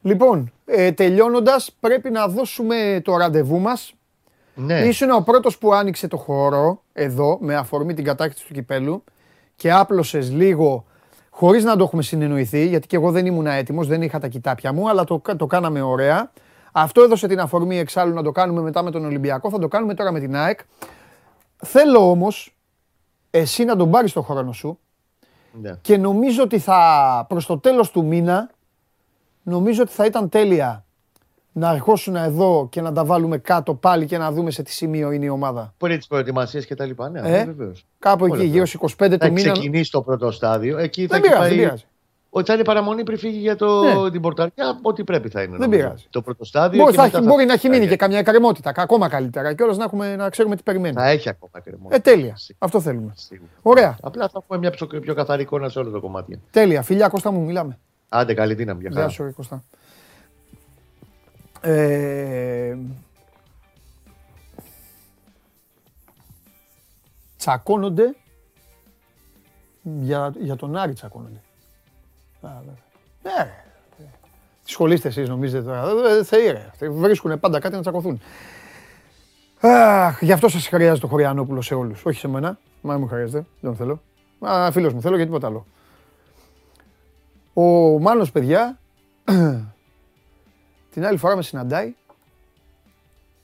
Λοιπόν, 0.02 0.52
ε, 0.66 0.92
τελειώνοντας, 0.92 1.72
πρέπει 1.80 2.10
να 2.10 2.28
δώσουμε 2.28 3.02
το 3.04 3.18
ραντεβού 3.18 3.60
μας. 3.60 3.94
Ναι. 4.56 4.80
Ήσουν 4.80 5.10
ο 5.12 5.22
πρώτος 5.22 5.58
που 5.58 5.74
άνοιξε 5.74 6.08
το 6.08 6.18
χώρο 6.18 6.82
εδώ 6.94 7.38
με 7.42 7.56
αφορμή 7.56 7.94
την 7.94 8.04
κατάκτηση 8.04 8.48
του 8.48 8.54
κυπέλου 8.54 9.04
και 9.56 9.72
άπλωσες 9.72 10.32
λίγο 10.32 10.86
χωρίς 11.40 11.64
να 11.64 11.76
το 11.76 11.84
έχουμε 11.84 12.02
συνεννοηθεί, 12.02 12.68
γιατί 12.68 12.88
και 12.88 12.96
εγώ 12.96 13.12
δεν 13.12 13.26
ήμουν 13.26 13.48
έτοιμος, 13.48 13.88
δεν 13.88 14.02
είχα 14.02 14.20
τα 14.20 14.28
κοιτάπια 14.28 14.74
μου, 14.74 14.90
αλλά 14.90 15.04
το, 15.04 15.22
το 15.38 15.46
κάναμε 15.46 15.82
ωραία. 15.82 16.32
Αυτό 16.72 17.02
έδωσε 17.02 17.28
την 17.28 17.40
αφορμή 17.40 17.78
εξάλλου 17.78 18.14
να 18.14 18.24
το 18.24 18.32
κάνουμε 18.32 18.62
μετά 18.62 18.84
με 18.84 18.92
τον 18.92 19.06
Ολυμπιακό, 19.06 19.50
θα 19.50 19.60
το 19.60 19.68
κάνουμε 19.68 19.94
τώρα 19.94 20.12
με 20.12 20.20
την 20.20 20.36
ΑΕΚ. 20.36 20.60
Θέλω 21.56 22.10
όμως 22.10 22.56
εσύ 23.30 23.64
να 23.64 23.76
τον 23.76 23.92
πάρεις 23.92 24.14
το 24.14 24.22
χρόνο 24.22 24.52
σου 24.52 24.80
ναι. 25.62 25.78
και 25.82 25.98
νομίζω 25.98 26.44
ότι 26.44 26.60
θα 26.60 27.26
προς 27.30 27.46
το 27.46 27.60
τέλος 27.60 27.92
του 27.92 28.06
μήνα 28.06 28.50
νομίζω 29.44 29.82
ότι 29.82 29.92
θα 29.92 30.06
ήταν 30.06 30.30
τέλεια 30.30 30.86
να 31.52 31.70
αρχώσουν 31.70 32.16
εδώ 32.16 32.68
και 32.72 32.82
να 32.82 32.92
τα 32.92 33.06
βάλουμε 33.06 33.38
κάτω 33.38 33.74
πάλι 33.74 34.06
και 34.06 34.18
να 34.18 34.32
δούμε 34.32 34.52
σε 34.52 34.64
τι 34.64 34.72
σημείο 34.72 35.12
είναι 35.12 35.26
η 35.26 35.30
ομάδα. 35.30 35.74
Πριν 35.78 35.98
τις 35.98 36.08
προετοιμασίες 36.08 36.66
και 36.66 36.76
τα 36.76 36.86
λοιπά. 36.86 37.10
Ναι, 37.10 37.20
ε, 37.20 37.48
Κάπου 38.00 38.26
εκεί, 38.26 38.44
γύρω 38.44 38.66
στις 38.66 38.96
25 38.98 39.18
του 39.20 39.32
μήνα. 39.32 39.42
Θα 39.42 39.52
ξεκινήσει 39.52 39.92
το 39.92 40.02
πρώτο 40.02 40.32
στάδιο. 40.32 40.78
Εκεί 40.78 41.06
δεν 41.06 41.22
θα 41.22 41.28
πειράζει, 41.28 41.56
πάει... 41.56 41.66
δεν 41.66 41.82
Ότι 42.30 42.46
θα 42.46 42.54
είναι 42.54 42.64
παραμονή 42.64 43.04
πριν 43.04 43.18
φύγει 43.18 43.38
για 43.38 43.56
το... 43.56 43.84
ναι. 43.84 44.12
την 44.12 44.22
πορταριά, 44.22 44.80
ό,τι 44.82 45.04
πρέπει 45.04 45.30
θα 45.30 45.42
είναι. 45.42 45.58
Δεν 45.58 45.70
πειράζει. 45.70 46.06
Το 46.10 46.22
πρώτο 46.22 46.46
στάδιο. 46.46 46.84
Μπορεί, 46.84 46.96
θα, 46.96 47.10
θα... 47.10 47.22
μπορεί 47.22 47.46
να 47.46 47.54
έχει 47.54 47.70
μείνει 47.70 47.88
και 47.88 47.96
καμιά 47.96 48.18
εκκρεμότητα, 48.18 48.72
ακόμα 48.76 49.10
καλύτερα. 49.10 49.54
Και 49.54 49.64
όλα 49.64 49.76
να, 49.76 50.16
να 50.16 50.30
ξέρουμε 50.30 50.56
τι 50.56 50.64
περιμένουμε. 50.64 51.02
Θα 51.02 51.08
έχει 51.08 51.30
ακόμα 51.30 51.52
εκκρεμότητα. 51.56 51.96
Ε, 51.96 52.00
τέλεια. 52.00 52.38
Αυτό 52.58 52.82
θέλουμε. 52.82 53.14
Ωραία. 53.62 53.98
Απλά 54.02 54.30
θα 54.30 54.40
έχουμε 54.44 54.60
μια 54.60 54.70
πιο, 54.70 54.88
πιο 54.88 55.14
καθαρή 55.14 55.42
εικόνα 55.42 55.70
σε 55.70 55.80
όλο 55.80 55.90
το 55.90 56.00
κομμάτι. 56.00 56.42
Τέλεια. 56.52 56.82
Φιλιά, 56.82 57.08
Κώστα 57.08 57.32
μου, 57.32 57.42
μιλάμε. 57.42 57.78
Άντε, 58.10 58.34
καλή 58.34 58.54
δύναμη. 58.54 58.88
Γεια 58.90 59.08
σου, 59.08 59.34
Κώστα. 59.36 59.64
Ε, 61.62 62.78
τσακώνονται 67.38 68.16
για, 69.82 70.34
για 70.40 70.56
τον 70.56 70.78
Άρη 70.78 70.94
τσακώνονται. 70.94 71.42
Ναι, 73.24 73.52
τι 74.64 74.72
σχολείστε 74.72 75.08
εσείς 75.08 75.30
νομίζετε 75.30 75.64
τώρα. 75.64 75.84
Θεοί 76.24 76.52
ρε, 76.52 76.90
βρίσκουν 76.90 77.40
πάντα 77.40 77.60
κάτι 77.60 77.76
να 77.76 77.82
τσακωθούν. 77.82 78.22
Αχ, 79.60 80.22
γι' 80.22 80.32
αυτό 80.32 80.48
σας 80.48 80.68
χρειάζεται 80.68 81.00
το 81.00 81.08
Χωριανόπουλο 81.08 81.62
σε 81.62 81.76
όλους. 81.76 82.06
Όχι 82.06 82.20
σε 82.20 82.28
μένα, 82.28 82.60
μα 82.82 82.98
μου 82.98 83.08
χρειάζεται, 83.08 83.46
δεν 83.60 83.76
θέλω. 83.76 84.02
Α, 84.40 84.72
φίλος 84.72 84.94
μου, 84.94 85.02
θέλω 85.02 85.16
για 85.16 85.26
τίποτα 85.26 85.48
άλλο. 85.48 85.66
Ο 87.54 87.64
Μάνος, 88.00 88.32
παιδιά, 88.32 88.80
την 91.00 91.08
άλλη 91.08 91.18
φορά 91.18 91.36
με 91.36 91.42
συναντάει. 91.42 91.96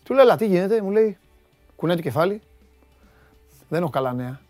Του 0.04 0.14
λέω, 0.14 0.36
τι 0.36 0.46
γίνεται, 0.46 0.82
μου 0.82 0.92
λέει, 0.92 1.18
κουνάει 1.76 1.96
το 1.96 2.02
κεφάλι. 2.02 2.42
Δεν 3.70 3.82
έχω 3.82 3.90
καλά 3.90 4.14
νέα. 4.14 4.42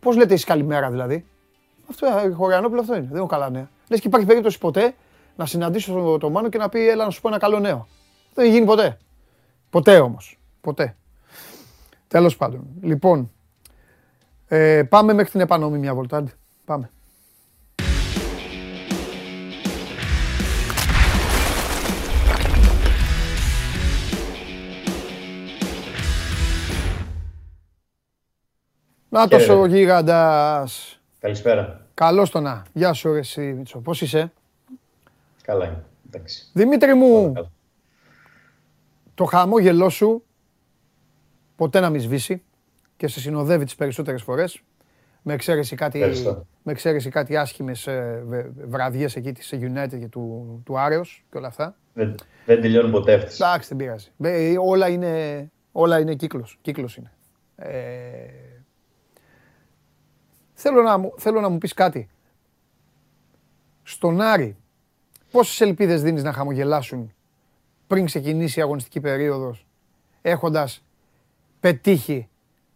Πώς 0.00 0.16
λέτε 0.16 0.32
εσείς 0.32 0.46
καλημέρα 0.46 0.90
δηλαδή; 0.90 1.26
Αυτό 1.90 2.06
ε, 2.06 2.30
χωριανόπουλο 2.30 2.80
αυτό 2.80 2.96
είναι. 2.96 3.06
Δεν 3.06 3.16
έχω 3.16 3.26
καλά 3.26 3.50
νέα. 3.50 3.70
Λες 3.88 4.00
και 4.00 4.06
υπάρχει 4.06 4.26
περίπτωση 4.26 4.58
ποτέ 4.58 4.94
να 5.36 5.46
συναντήσω 5.46 6.16
τον 6.20 6.32
Μάνο 6.32 6.48
και 6.48 6.58
να 6.58 6.68
πει, 6.68 6.88
έλα 6.88 7.04
να 7.04 7.10
σου 7.10 7.20
πω 7.20 7.28
ένα 7.28 7.38
καλό 7.38 7.58
νέο. 7.58 7.88
Δεν 8.34 8.50
γίνει 8.50 8.66
ποτέ. 8.66 8.98
Ποτέ 9.70 9.98
όμως. 9.98 10.38
Ποτέ. 10.60 10.96
Τέλος 12.08 12.36
πάντων. 12.36 12.66
Λοιπόν, 12.80 13.30
ε, 14.48 14.82
πάμε 14.82 15.12
μέχρι 15.12 15.30
την 15.30 15.40
επανομή 15.40 15.78
μια 15.78 15.94
βολτά. 15.94 16.24
Πάμε. 16.64 16.90
Να 29.16 29.28
το 29.28 29.60
ο 29.60 29.66
γίγαντας. 29.66 31.00
Καλησπέρα. 31.18 31.86
Καλώς 31.94 32.30
το 32.30 32.40
να. 32.40 32.62
Γεια 32.72 32.92
σου 32.92 33.08
εσύ 33.08 33.40
Μίτσο. 33.40 33.78
Πώς 33.78 34.00
είσαι; 34.00 34.32
Καλά 35.42 35.64
είμαι. 35.66 35.84
Εντάξει. 36.06 36.46
Δημήτρη 36.52 36.94
μου, 36.94 37.32
το 39.14 39.24
χαμόγελό 39.24 39.88
σου 39.88 40.24
ποτέ 41.56 41.80
να 41.80 41.90
μη 41.90 41.98
σβήσει 41.98 42.42
και 42.96 43.08
σε 43.08 43.20
συνοδεύει 43.20 43.64
τις 43.64 43.74
περισσότερες 43.74 44.22
φορές. 44.22 44.60
Με 45.22 45.34
εξαίρεση 45.34 45.76
κάτι, 45.76 45.98
Ευχαριστώ. 45.98 46.46
με 46.62 46.72
εξαίρεση 46.72 47.08
κάτι 47.10 47.36
άσχημες 47.36 47.86
ε, 47.86 48.22
βε- 48.26 48.46
βραδιές 48.68 49.16
εκεί 49.16 49.32
της 49.32 49.52
United 49.54 49.98
και 49.98 50.08
του, 50.08 50.62
του 50.64 50.78
Άρεος 50.78 51.24
και 51.30 51.38
όλα 51.38 51.46
αυτά. 51.46 51.76
Δεν, 51.94 52.14
δεν 52.46 52.60
τελειώνουν 52.60 52.90
ποτέ 52.90 53.14
αυτές. 53.14 53.40
Εντάξει, 53.40 53.68
δεν 53.68 53.76
πειράζει. 53.76 54.08
Ε, 54.22 54.54
Όλα 54.58 54.88
είναι, 54.88 55.46
όλα 55.72 55.98
είναι 56.00 56.14
κύκλος. 56.14 56.58
Κύκλος 56.60 56.96
είναι. 56.96 57.12
Ε, 57.56 57.70
θέλω, 60.56 60.82
να 60.82 60.98
μου, 60.98 61.12
θέλω 61.16 61.40
να 61.40 61.48
μου 61.48 61.58
πεις 61.58 61.74
κάτι. 61.74 62.08
Στον 63.82 64.20
Άρη, 64.20 64.56
πόσες 65.30 65.60
ελπίδες 65.60 66.02
δίνεις 66.02 66.22
να 66.22 66.32
χαμογελάσουν 66.32 67.14
πριν 67.86 68.04
ξεκινήσει 68.04 68.58
η 68.58 68.62
αγωνιστική 68.62 69.00
περίοδος, 69.00 69.66
έχοντας 70.22 70.84
πετύχει 71.60 72.28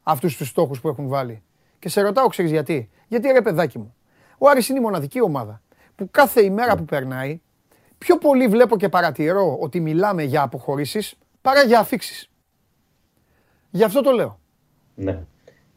αυτούς 0.02 0.36
τους 0.36 0.48
στόχους 0.48 0.80
που 0.80 0.88
έχουν 0.88 1.08
βάλει; 1.08 1.42
Και 1.78 1.88
σε 1.88 2.00
ρωτάω, 2.00 2.26
ξέρεις 2.26 2.50
γιατί; 2.50 2.90
Γιατί 3.08 3.28
ρε 3.28 3.42
παιδάκι 3.42 3.78
μου, 3.78 3.94
ο 4.38 4.48
Άρης 4.48 4.68
είναι 4.68 4.78
η 4.78 4.82
μοναδική 4.82 5.22
ομάδα 5.22 5.62
που 5.96 6.08
κάθε 6.10 6.44
ημέρα 6.44 6.76
που 6.76 6.84
περνάει, 6.84 7.40
πιο 7.98 8.18
πολύ 8.18 8.48
βλέπω 8.48 8.76
και 8.76 8.88
παρατηρώ 8.88 9.56
ότι 9.60 9.80
μιλάμε 9.80 10.22
για 10.22 10.42
αποχωρήσεις 10.42 11.14
παρά 11.40 11.62
για 11.62 11.78
αφήξεις. 11.78 12.30
Γι' 13.70 13.84
αυτό 13.84 14.00
το 14.00 14.10
λέω. 14.10 14.38
Ναι. 14.94 15.24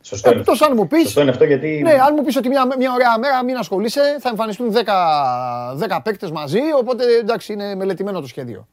Σωστό 0.05 0.29
είναι. 0.31 0.39
Εκτός 0.39 0.61
αν 0.61 0.73
μου 0.75 0.87
πεις, 0.87 1.01
Σωστό 1.01 1.21
είναι 1.21 1.29
αυτό 1.29 1.43
γιατί. 1.43 1.81
ναι, 1.83 1.91
αν 1.91 2.13
μου 2.17 2.23
πεις 2.23 2.35
ότι 2.35 2.49
μια, 2.49 2.67
μια 2.77 2.93
ωραία 2.93 3.17
μέρα 3.19 3.43
μην 3.43 3.55
ασχολείσαι, 3.55 4.01
θα 4.19 4.29
εμφανιστούν 4.29 4.73
10, 4.73 4.77
10 5.95 5.99
παίκτες 6.03 6.31
μαζί, 6.31 6.59
οπότε 6.79 7.03
εντάξει 7.21 7.53
είναι 7.53 7.75
μελετημένο 7.75 8.21
το 8.21 8.27
σχέδιο. 8.27 8.67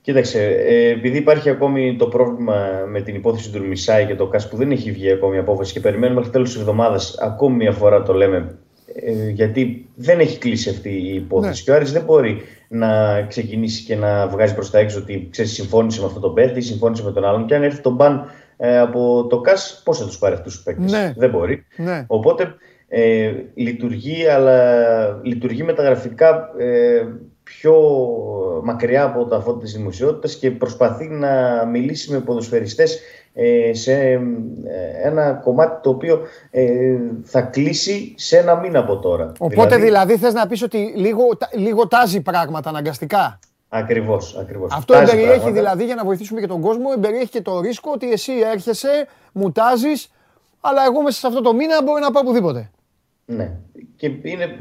Κοίταξε, 0.00 0.42
ε, 0.44 0.88
επειδή 0.88 1.18
υπάρχει 1.18 1.50
ακόμη 1.50 1.96
το 1.96 2.06
πρόβλημα 2.06 2.54
με 2.88 3.00
την 3.00 3.14
υπόθεση 3.14 3.50
του 3.50 3.66
Μισάη 3.66 4.06
και 4.06 4.14
το 4.14 4.26
ΚΑΣ 4.26 4.48
που 4.48 4.56
δεν 4.56 4.70
έχει 4.70 4.92
βγει 4.92 5.10
ακόμη 5.10 5.36
η 5.36 5.38
απόφαση 5.38 5.72
και 5.72 5.80
περιμένουμε 5.80 6.14
μέχρι 6.16 6.32
τέλος 6.32 6.50
της 6.50 6.60
εβδομάδας, 6.60 7.18
ακόμη 7.18 7.56
μια 7.56 7.72
φορά 7.72 8.02
το 8.02 8.12
λέμε, 8.12 8.58
ε, 8.94 9.28
γιατί 9.28 9.88
δεν 9.94 10.20
έχει 10.20 10.38
κλείσει 10.38 10.68
αυτή 10.70 10.90
η 10.90 11.14
υπόθεση. 11.14 11.58
Ναι. 11.58 11.64
Και 11.64 11.70
ο 11.70 11.74
Άρης 11.74 11.92
δεν 11.92 12.02
μπορεί 12.02 12.42
να 12.68 13.22
ξεκινήσει 13.22 13.84
και 13.84 13.96
να 13.96 14.28
βγάζει 14.28 14.54
προς 14.54 14.70
τα 14.70 14.78
έξω 14.78 14.98
ότι 14.98 15.28
ξέρεις, 15.30 15.52
συμφώνησε 15.52 16.00
με 16.00 16.06
αυτό 16.06 16.20
τον 16.20 16.34
παίκτη, 16.34 16.60
συμφώνησε 16.60 17.02
με 17.02 17.12
τον 17.12 17.24
άλλον. 17.24 17.46
Και 17.46 17.54
αν 17.54 17.62
έρθει 17.62 17.80
τον 17.80 17.94
μπαν 17.94 18.30
ε, 18.64 18.78
από 18.78 19.26
το 19.30 19.40
ΚΑΣ, 19.40 19.80
πώς 19.84 19.98
θα 19.98 20.04
τους 20.04 20.18
πάρει 20.18 20.34
αυτούς 20.34 20.54
τους 20.54 20.62
παίκτες; 20.62 20.92
Ναι. 20.92 21.12
Δεν 21.16 21.30
μπορεί. 21.30 21.64
Ναι. 21.76 22.04
Οπότε 22.06 22.54
ε, 22.88 23.32
λειτουργεί, 23.54 24.26
αλλά 24.26 24.66
λειτουργεί 25.22 25.62
μεταγραφικά 25.62 26.50
ε, 26.58 27.02
πιο 27.42 27.74
μακριά 28.62 29.04
από 29.04 29.24
τα 29.24 29.40
φώτα 29.40 29.58
της 29.58 29.72
δημοσιότητας 29.72 30.34
και 30.34 30.50
προσπαθεί 30.50 31.08
να 31.08 31.64
μιλήσει 31.70 32.12
με 32.12 32.18
ποδοσφαιριστές 32.20 33.00
ε, 33.34 33.74
σε 33.74 33.92
ε, 33.92 34.18
ένα 35.02 35.32
κομμάτι 35.32 35.82
το 35.82 35.90
οποίο 35.90 36.20
ε, 36.50 36.96
θα 37.22 37.40
κλείσει 37.40 38.14
σε 38.16 38.38
ένα 38.38 38.56
μήνα 38.56 38.78
από 38.78 38.98
τώρα. 38.98 39.32
Οπότε 39.38 39.76
δηλαδή, 39.76 40.16
θες 40.16 40.32
να 40.32 40.46
πεις 40.46 40.62
ότι 40.62 40.92
λίγο, 40.96 41.36
τα- 41.36 41.48
λίγο 41.52 41.88
τάζει 41.88 42.20
πράγματα 42.20 42.68
αναγκαστικά; 42.68 43.38
Ακριβώς, 43.74 44.36
ακριβώς. 44.40 44.72
Αυτό 44.72 44.92
Τάζει 44.92 45.04
εμπεριέχει 45.04 45.28
πράγματα. 45.28 45.54
δηλαδή 45.54 45.84
για 45.84 45.94
να 45.94 46.04
βοηθήσουμε 46.04 46.40
και 46.40 46.46
τον 46.46 46.60
κόσμο, 46.60 46.90
εμπεριέχει 46.94 47.28
και 47.28 47.42
το 47.42 47.60
ρίσκο 47.60 47.90
ότι 47.94 48.12
εσύ 48.12 48.32
έρχεσαι, 48.52 49.06
μου 49.32 49.52
τάζεις, 49.52 50.10
αλλά 50.60 50.84
εγώ 50.84 51.02
μέσα 51.02 51.18
σε 51.18 51.26
αυτό 51.26 51.40
το 51.40 51.54
μήνα 51.54 51.82
μπορεί 51.82 52.00
να 52.00 52.10
πάω 52.10 52.22
οπουδήποτε. 52.22 52.70
Ναι. 53.24 53.52
Και 53.96 54.06
είναι 54.22 54.58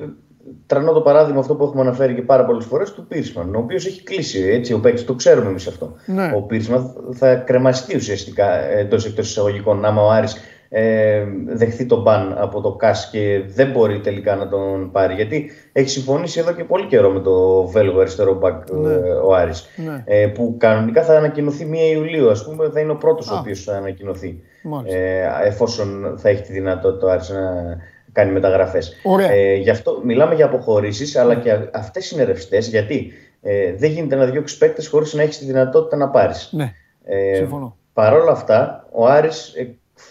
τρανό 0.66 0.92
το 0.92 1.02
παράδειγμα 1.02 1.40
αυτό 1.40 1.56
που 1.56 1.64
έχουμε 1.64 1.82
αναφέρει 1.82 2.16
και 2.16 2.22
πάρα 2.22 2.46
πολλές 2.46 2.66
φορές 2.66 2.94
του 2.94 3.06
Πίρσμαν, 3.08 3.56
ο 3.56 3.60
οποίος 3.60 3.86
έχει 3.86 4.04
κλείσει 4.04 4.40
έτσι, 4.40 4.74
ο 4.74 4.80
παίκτης, 4.80 5.06
το 5.06 5.14
ξέρουμε 5.14 5.50
εμείς 5.50 5.68
αυτό. 5.68 5.96
Ναι. 6.06 6.32
Ο 6.36 6.42
Πίρσμαν 6.42 6.96
θα 7.14 7.36
κρεμαστεί 7.36 7.96
ουσιαστικά 7.96 8.64
εντός 8.64 9.06
εκτός 9.06 9.30
εισαγωγικών, 9.30 9.86
άμα 9.86 10.02
ο 10.02 10.10
Άρης 10.10 10.36
ε, 10.74 11.24
δεχθεί 11.46 11.86
τον 11.86 12.02
μπαν 12.02 12.36
από 12.38 12.62
το 12.62 12.72
ΚΑΣ 12.72 13.10
και 13.12 13.42
δεν 13.48 13.72
μπορεί 13.72 14.00
τελικά 14.00 14.36
να 14.36 14.48
τον 14.48 14.92
πάρει. 14.92 15.14
Γιατί 15.14 15.52
έχει 15.72 15.90
συμφωνήσει 15.90 16.40
εδώ 16.40 16.52
και 16.52 16.64
πολύ 16.64 16.86
καιρό 16.86 17.10
με 17.10 17.20
το 17.20 17.64
Βέλγο 17.68 18.00
αριστερό 18.00 18.34
μπακ 18.34 18.70
Ναι. 18.72 18.94
ε, 18.94 18.98
ο 19.12 19.36
Άρης. 19.36 19.66
Ναι. 19.76 20.04
Ε, 20.06 20.28
που 20.28 20.56
κανονικά 20.60 21.04
θα 21.04 21.18
ανακοινωθεί 21.18 21.70
1 21.72 21.94
Ιουλίου, 21.94 22.30
ας 22.30 22.46
πούμε, 22.46 22.70
θα 22.74 22.80
είναι 22.80 22.92
ο 22.92 22.96
πρώτος 22.96 23.30
Α. 23.30 23.36
ο 23.36 23.38
οποίος 23.40 23.64
θα 23.64 23.76
ανακοινωθεί. 23.78 24.42
Μάλιστα. 24.64 24.98
Ε, 24.98 25.28
εφόσον 25.44 26.16
θα 26.18 26.30
έχει 26.30 26.42
τη 26.42 26.52
δυνατότητα 26.54 27.08
ο 27.08 27.10
Άρης 27.10 27.30
να 27.30 27.78
κάνει 28.12 28.32
μεταγραφές. 28.32 28.96
Ωραία. 29.04 29.32
Ε, 29.32 29.56
γι' 29.56 29.70
αυτό 29.70 30.02
μιλάμε 30.04 30.36
για 30.36 30.46
αποχωρήσεις, 30.46 31.16
αλλά 31.16 31.36
και 31.36 31.58
αυτές 31.74 32.12
είναι 32.12 32.24
ρευστές, 32.24 32.68
γιατί 32.68 33.12
ε, 33.42 33.74
δεν 33.76 33.92
γίνεται 33.92 34.16
να 34.16 34.26
διώξει 34.26 34.58
παίκτες 34.58 34.88
χωρίς 34.88 35.14
να 35.14 35.22
έχεις 35.22 35.38
τη 35.40 35.46
δυνατότητα 35.46 35.98
να 35.98 36.10
πάρεις. 36.10 36.50
Ναι, 36.52 36.74
Ε, 37.04 37.36
συμφωνώ. 37.36 37.76
Παρ' 37.94 38.14
όλα 38.14 38.32
αυτά, 38.32 38.88
ο 38.92 39.06
Άρης 39.08 39.54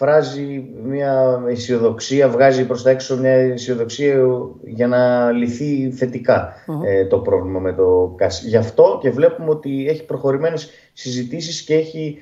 εκφράζει 0.01 0.63
μια 0.83 1.43
αισιοδοξία, 1.49 2.29
βγάζει 2.29 2.65
προς 2.65 2.83
τα 2.83 2.89
έξω 2.89 3.17
μια 3.17 3.31
αισιοδοξία 3.31 4.27
για 4.63 4.87
να 4.87 5.31
λυθεί 5.31 5.91
θετικά, 5.91 6.53
ε, 6.85 7.05
το 7.05 7.17
πρόβλημα 7.17 7.59
με 7.59 7.73
το 7.73 8.13
ΚΑΣ. 8.17 8.43
Γι' 8.43 8.57
αυτό 8.57 8.97
και 9.01 9.09
βλέπουμε 9.09 9.49
ότι 9.49 9.87
έχει 9.89 10.05
προχωρημένες 10.05 10.69
συζητήσεις 10.93 11.61
και 11.61 11.73
έχει 11.73 12.17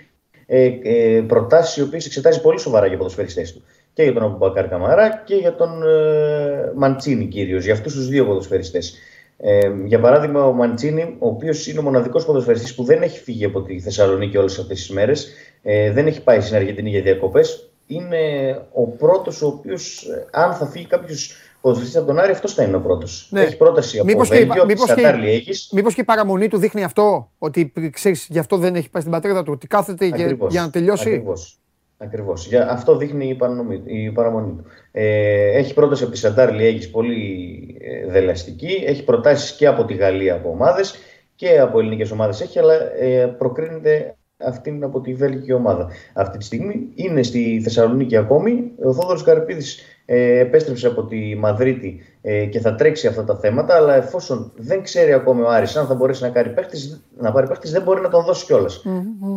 ε, 0.45 0.69
ε, 0.83 1.21
προτάσεις 1.21 1.77
οι 1.77 1.81
οποίες 1.81 2.05
εξετάζει 2.05 2.41
πολύ 2.41 2.59
σοβαρά 2.59 2.85
για 2.85 2.97
ποδοσφαιριστές 2.97 3.53
του. 3.53 3.61
Και 3.93 4.03
για 4.03 4.13
τον 4.13 4.23
Αμπουμπακάρ 4.23 4.67
Καμαρά 4.67 5.23
και 5.25 5.35
για 5.35 5.55
τον 5.55 5.83
ε, 5.83 6.71
Μαντσίνη 6.75 7.25
κυρίως, 7.25 7.63
για 7.63 7.73
αυτούς 7.73 7.93
τους 7.93 8.07
δύο 8.07 8.25
ποδοσφαιριστές. 8.25 8.97
Ε, 9.41 9.71
για 9.85 9.99
παράδειγμα, 9.99 10.45
ο 10.45 10.51
Μαντσίνη, 10.51 11.15
ο 11.19 11.27
οποίος 11.27 11.67
είναι 11.67 11.79
ο 11.79 11.81
μοναδικός 11.81 12.25
ποδοσφαιριστής 12.25 12.75
που 12.75 12.83
δεν 12.83 13.01
έχει 13.01 13.19
φύγει 13.19 13.45
από 13.45 13.61
τη 13.61 13.79
Θεσσαλονίκη 13.79 14.37
όλες 14.37 14.59
αυτές 14.59 14.77
τις 14.77 14.89
μέρες, 14.89 15.27
ε, 15.63 15.91
δεν 15.91 16.07
έχει 16.07 16.23
πάει 16.23 16.41
στην 16.41 16.55
Αργεντινή 16.55 16.89
για 16.89 17.01
διακοπές. 17.01 17.68
Είναι 17.91 18.56
ο 18.73 18.88
πρώτος 18.88 19.41
ο 19.41 19.47
οποίος, 19.47 20.08
αν 20.32 20.54
θα 20.54 20.65
φύγει 20.65 20.86
κάποιος 20.86 21.34
ποδοσφαιριστής 21.62 22.02
από 22.02 22.12
τον 22.12 22.19
Άρη, 22.19 22.32
αυτός 22.32 22.54
θα 22.54 22.63
είναι 22.63 22.75
ο 22.75 22.80
πρώτος. 22.82 23.28
Ναι. 23.32 23.41
Έχεις 23.41 23.58
πρόταση 23.58 23.97
από 23.99 24.08
Μήπως 24.08 24.28
το 24.28 24.34
και 24.36 24.39
η- 24.39 24.45
Βέλγιο, 24.45 24.63
από 24.63 24.71
τη 24.71 24.80
μήπως 24.80 24.93
και 24.93 25.02
η- 25.02 25.04
Σατάρ 25.04 25.19
Λιέγης. 25.19 25.69
Μήπως 25.73 25.93
και 25.93 26.02
η 26.02 26.04
παραμονή 26.04 26.47
του 26.47 26.58
δείχνει 26.58 26.84
αυτό, 26.84 27.32
ότι 27.38 27.73
ξέρεις, 27.91 28.28
γι' 28.30 28.39
αυτό 28.39 28.58
δεν 28.58 28.75
έχει 28.75 28.89
πάει 28.89 29.02
στην 29.02 29.13
πατρίδα 29.13 29.43
του, 29.43 29.52
ότι 29.56 29.67
κάθεται 29.67 30.10
και, 30.10 30.23
Ακριβώς, 30.23 30.52
για 30.52 30.62
να 30.62 30.69
τελειώσει; 30.69 31.10
Ακριβώς. 31.10 31.60
Ακριβώς. 31.97 32.47
Για, 32.47 32.69
αυτό 32.71 32.97
δείχνει 32.97 33.28
η, 33.30 33.36
παρανομή, 33.36 33.82
η 33.86 34.12
παραμονή 34.12 34.52
του. 34.58 34.63
Ε, 34.91 35.58
έχει 35.58 35.73
πρόταση 35.73 36.04
από 36.04 36.12
τη 36.12 36.17
Σαντάρ 36.17 36.54
Λιέγης 36.54 36.89
πολύ 36.89 37.78
ε, 37.82 38.12
δελαστική. 38.12 38.84
Έχει 38.86 39.04
προτάσεις 39.04 39.52
και 39.52 39.67
από 39.67 39.86
τη 39.86 39.93
Γαλλία 39.93 40.34
από 40.36 40.49
ομάδες 40.49 40.95
και 41.36 41.60
από 41.60 41.80
ελληνικές 41.80 42.12
ομάδες 42.12 42.41
έχει, 42.41 42.60
αλλά 42.60 42.73
ε, 42.99 43.36
προκρίνεται 43.38 44.15
αυτήν 44.45 44.84
από 44.84 45.02
τη 45.02 45.13
βέλγικη 45.13 45.54
ομάδα. 45.54 45.88
Αυτή 46.13 46.38
τη 46.38 46.45
στιγμή 46.45 46.89
είναι 46.95 47.23
στη 47.23 47.62
Θεσσαλονίκη 47.63 48.17
ακόμη. 48.17 48.71
Ο 48.86 48.93
Θόδωρος 48.93 49.23
Καρυπίδης 49.23 49.80
ε, 50.06 50.39
επέστρεψε 50.39 50.88
από 50.88 51.04
τη 51.04 51.36
Μαδρίτη 51.36 52.02
ε, 52.21 52.45
και 52.45 52.60
θα 52.60 52.75
τρέξει 52.75 53.08
αυτά 53.08 53.23
τα 53.23 53.36
θέματα, 53.36 53.75
αλλά 53.75 53.95
εφόσον 53.95 54.52
δεν 54.56 54.84
ξέρει 54.84 55.13
ακόμη 55.13 55.41
ο 55.41 55.49
Άρης 55.49 55.75
αν 55.75 55.86
θα 55.88 55.93
μπορέσει 55.93 56.23
να, 56.23 56.30
κάνει 56.30 56.49
παίχτης, 56.49 57.04
να 57.17 57.32
πάρει 57.32 57.47
παίχτης, 57.47 57.71
δεν 57.71 57.82
μπορεί 57.82 58.02
να 58.02 58.10
τον 58.10 58.23
δώσει 58.23 58.45
κιόλας. 58.45 58.84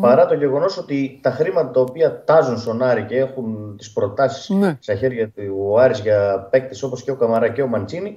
Παρά 0.01 0.27
το 0.27 0.35
γεγονός 0.35 0.79
ότι 0.79 1.19
τα 1.23 1.31
χρήματα 1.31 1.71
τα 1.71 1.81
οποία 1.81 2.25
τάζουν 2.25 2.59
στον 2.59 2.83
Άρη 2.83 3.03
και 3.03 3.17
έχουν 3.17 3.75
τις 3.77 3.93
προτάσεις 3.93 4.49
Ναι. 4.49 4.77
στα 4.81 4.95
χέρια 4.95 5.29
του 5.29 5.43
ο 5.71 5.79
Άρης 5.79 6.01
για 6.01 6.49
παίκτες 6.51 6.83
όπως 6.83 7.03
και 7.03 7.11
ο 7.11 7.17
Καμαρά 7.17 7.49
και 7.49 7.63
ο 7.63 7.67
Μαντσίνη, 7.67 8.17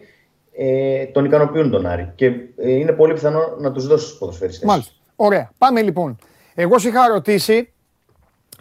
ε, 0.58 1.06
τον 1.06 1.26
ικανοποιούν 1.26 1.72
τον 1.72 1.86
Άρη. 1.86 2.12
Και 2.16 2.26
ε, 2.58 2.72
είναι 2.72 2.92
πολύ 2.92 3.14
πιθανό 3.14 3.56
να 3.60 3.72
τους 3.72 3.88
δώσεις 3.88 4.10
τους 4.10 4.18
ποδοσφαιριστές. 4.18 4.68
Μάλιστα. 4.68 4.94
Ωραία. 5.16 5.52
Πάμε 5.58 5.82
λοιπόν. 5.82 6.18
Εγώ 6.56 6.80
σε 6.80 6.88
είχα 6.88 7.08
ρωτήσει, 7.08 7.74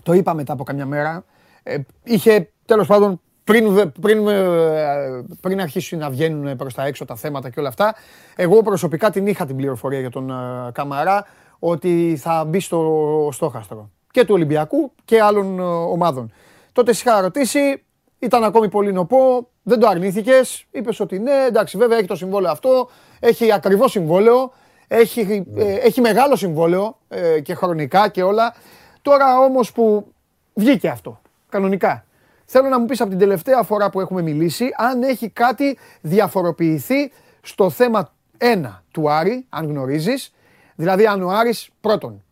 το 0.02 0.12
είπα 0.12 0.35
μετά 0.35 0.52
από 0.52 0.64
καμιά 0.64 0.87
μέρα, 0.87 1.24
ε, 1.62 1.76
είχε 2.04 2.50
τέλος 2.66 2.87
πάντων 2.87 3.20
πριν, 3.44 3.72
δε- 3.74 3.87
πριν, 3.87 4.28
ε, 4.28 5.24
πριν 5.40 5.61
αρχίσουν 5.61 5.98
να 5.98 6.11
βγαίνουν 6.11 6.57
προς 6.57 6.74
τα 6.74 6.85
έξω 6.85 7.04
τα 7.04 7.16
θέματα 7.16 7.50
και 7.50 7.61
όλα 7.61 7.68
αυτά, 7.68 7.94
εγώ 8.37 8.62
προσωπικά 8.62 9.11
την 9.11 9.26
είχα 9.26 9.46
την 9.46 9.57
πληροφορία 9.57 10.00
για 10.00 10.11
τον 10.11 10.30
ε, 10.30 10.70
Καμαρά 10.72 11.26
ότι 11.59 12.16
θα 12.20 12.44
μπει 12.44 12.61
στο 12.61 13.28
στόχαστρο 13.33 13.90
και 14.11 14.24
του 14.24 14.35
Ολυμπιακού 14.35 14.92
και 15.04 15.20
άλλων 15.20 15.59
ε, 15.59 15.62
ομάδων. 15.62 16.33
Τότε 16.72 16.92
σε 16.92 17.02
είχα 17.07 17.20
ρωτήσει, 17.20 17.83
ήταν 18.18 18.44
ακόμη 18.44 18.68
πολύ 18.68 18.92
νοπό, 18.92 19.48
δεν 19.62 19.78
το 19.80 19.87
αρνήθηκες. 19.87 20.64
Είπες 20.70 21.00
ότι 21.00 21.18
ναι, 21.18 21.44
εντάξει, 21.48 21.76
βέβαια 21.78 21.98
έχει 21.98 22.07
το 22.07 22.16
συμβόλαιο 22.16 22.50
αυτό, 22.52 22.88
έχει 23.20 23.52
ακριβώ 23.52 23.88
συμβόλαιο, 23.88 24.52
έχει, 24.88 25.44
ε, 25.57 25.75
έχει 25.75 26.01
μεγάλο 26.01 26.37
συμβόλαιο 26.37 26.99
ε, 27.09 27.40
και 27.40 27.55
χρονικά 27.55 28.09
και 28.09 28.23
όλα. 28.23 28.55
Τώρα 29.03 29.38
όμως 29.38 29.73
που 29.73 30.12
βγήκε 30.55 30.88
αυτό, 30.88 31.20
κανονικά. 31.49 32.05
Θέλω 32.44 32.68
να 32.68 32.79
μου 32.81 32.87
πεις 32.87 33.01
από 33.01 33.11
την 33.11 33.18
τελευταία 33.18 33.62
φορά 33.62 33.90
που 33.90 34.01
έχουμε 34.01 34.23
μιλήσει 34.23 34.68
αν 34.77 35.03
έχει 35.03 35.29
κάτι 35.29 35.79
διαφοροποιηθεί 36.01 37.12
στο 37.40 37.70
θέμα 37.70 38.12
1 38.38 38.81
του 38.90 39.11
Άρη, 39.11 39.47
αν 39.49 39.66
γνωρίζεις. 39.66 40.33
Δηλαδή 40.75 41.07
αν 41.07 41.23
ο 41.23 41.31
Άρης 41.31 41.68
πρώτον 41.81 42.23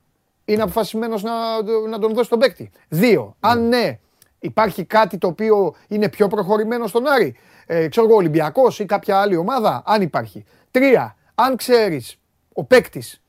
είναι 0.45 0.62
αποφασισμένος 0.62 1.23
να, 1.23 1.33
να 1.88 1.99
τον 1.99 2.15
δώσει 2.15 2.29
τον 2.29 2.38
παίκτη. 2.38 2.71
Δύο, 2.88 3.37
αν 3.41 3.69
ναι, 3.69 3.99
υπάρχει 4.38 4.85
κάτι 4.85 5.19
το 5.19 5.27
οποίο 5.27 5.75
είναι 5.88 6.09
πιο 6.09 6.29
προχωρημένο 6.29 6.87
στον 6.87 7.07
Άρη. 7.07 7.37
Ε, 7.67 7.88
ξέρω 7.88 8.07
εγώ, 8.07 8.17
Ολυμπιακός 8.17 8.79
ή 8.79 8.85
κάποια 8.85 9.21
άλλη 9.21 9.37
ομάδα, 9.37 9.83
αν 9.87 10.03
υπάρχει. 10.03 10.45
Τρία, 10.71 11.17
αν 11.35 11.57
ξέρεις 11.57 12.17
ο 12.53 12.65
παίκτης 12.65 13.23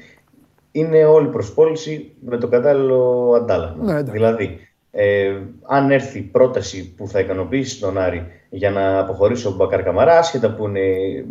είναι 0.71 1.05
όλη 1.05 1.27
προσπόληση 1.27 2.11
με 2.19 2.37
το 2.37 2.47
κατάλληλο 2.47 3.33
αντάλλαγμα. 3.35 3.93
Ναι, 3.93 4.01
δηλαδή, 4.01 4.59
ε, 4.95 5.31
αν 5.67 5.91
έρθει 5.91 6.21
πρόταση 6.21 6.93
που 6.97 7.07
θα 7.07 7.19
ικανοποιήσει 7.19 7.79
τον 7.79 7.97
Άρη 7.97 8.27
για 8.49 8.71
να 8.71 8.99
αποχωρήσει 8.99 9.47
ο 9.47 9.51
Μπακάρ 9.51 9.83
Καμαρά, 9.83 10.17
άσχετα 10.17 10.53
που 10.53 10.67
είναι 10.67 10.81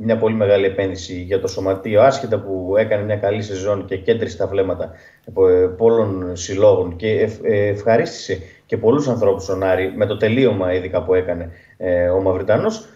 μια 0.01 0.19
πολύ 0.19 0.35
μεγάλη 0.35 0.67
επένδυση 0.67 1.15
για 1.15 1.41
το 1.41 1.49
σωματείο, 1.49 2.03
άσχετα 2.03 2.39
που 2.41 2.75
έκανε 2.79 3.05
μια 3.05 3.17
καλή 3.17 3.43
σεζόν 3.43 3.85
και 3.85 3.97
κέντρισε 3.97 4.37
τα 4.37 4.47
βλέμματα 4.47 4.91
πολλών 5.77 6.37
συλλόγων 6.37 6.97
και 6.97 7.31
ε, 7.43 7.67
ευχαρίστησε 7.69 8.39
και 8.67 8.77
πολλούς 8.77 9.09
ανθρώπους 9.09 9.43
στον 9.43 9.63
Άρη 9.63 9.93
με 9.97 10.07
το 10.07 10.17
τελείωμα 10.17 10.75
ειδικά 10.75 11.03
που 11.03 11.15
έκανε 11.15 11.51
ε, 11.77 12.09
ο 12.09 12.21
Μαυριτανός, 12.21 12.89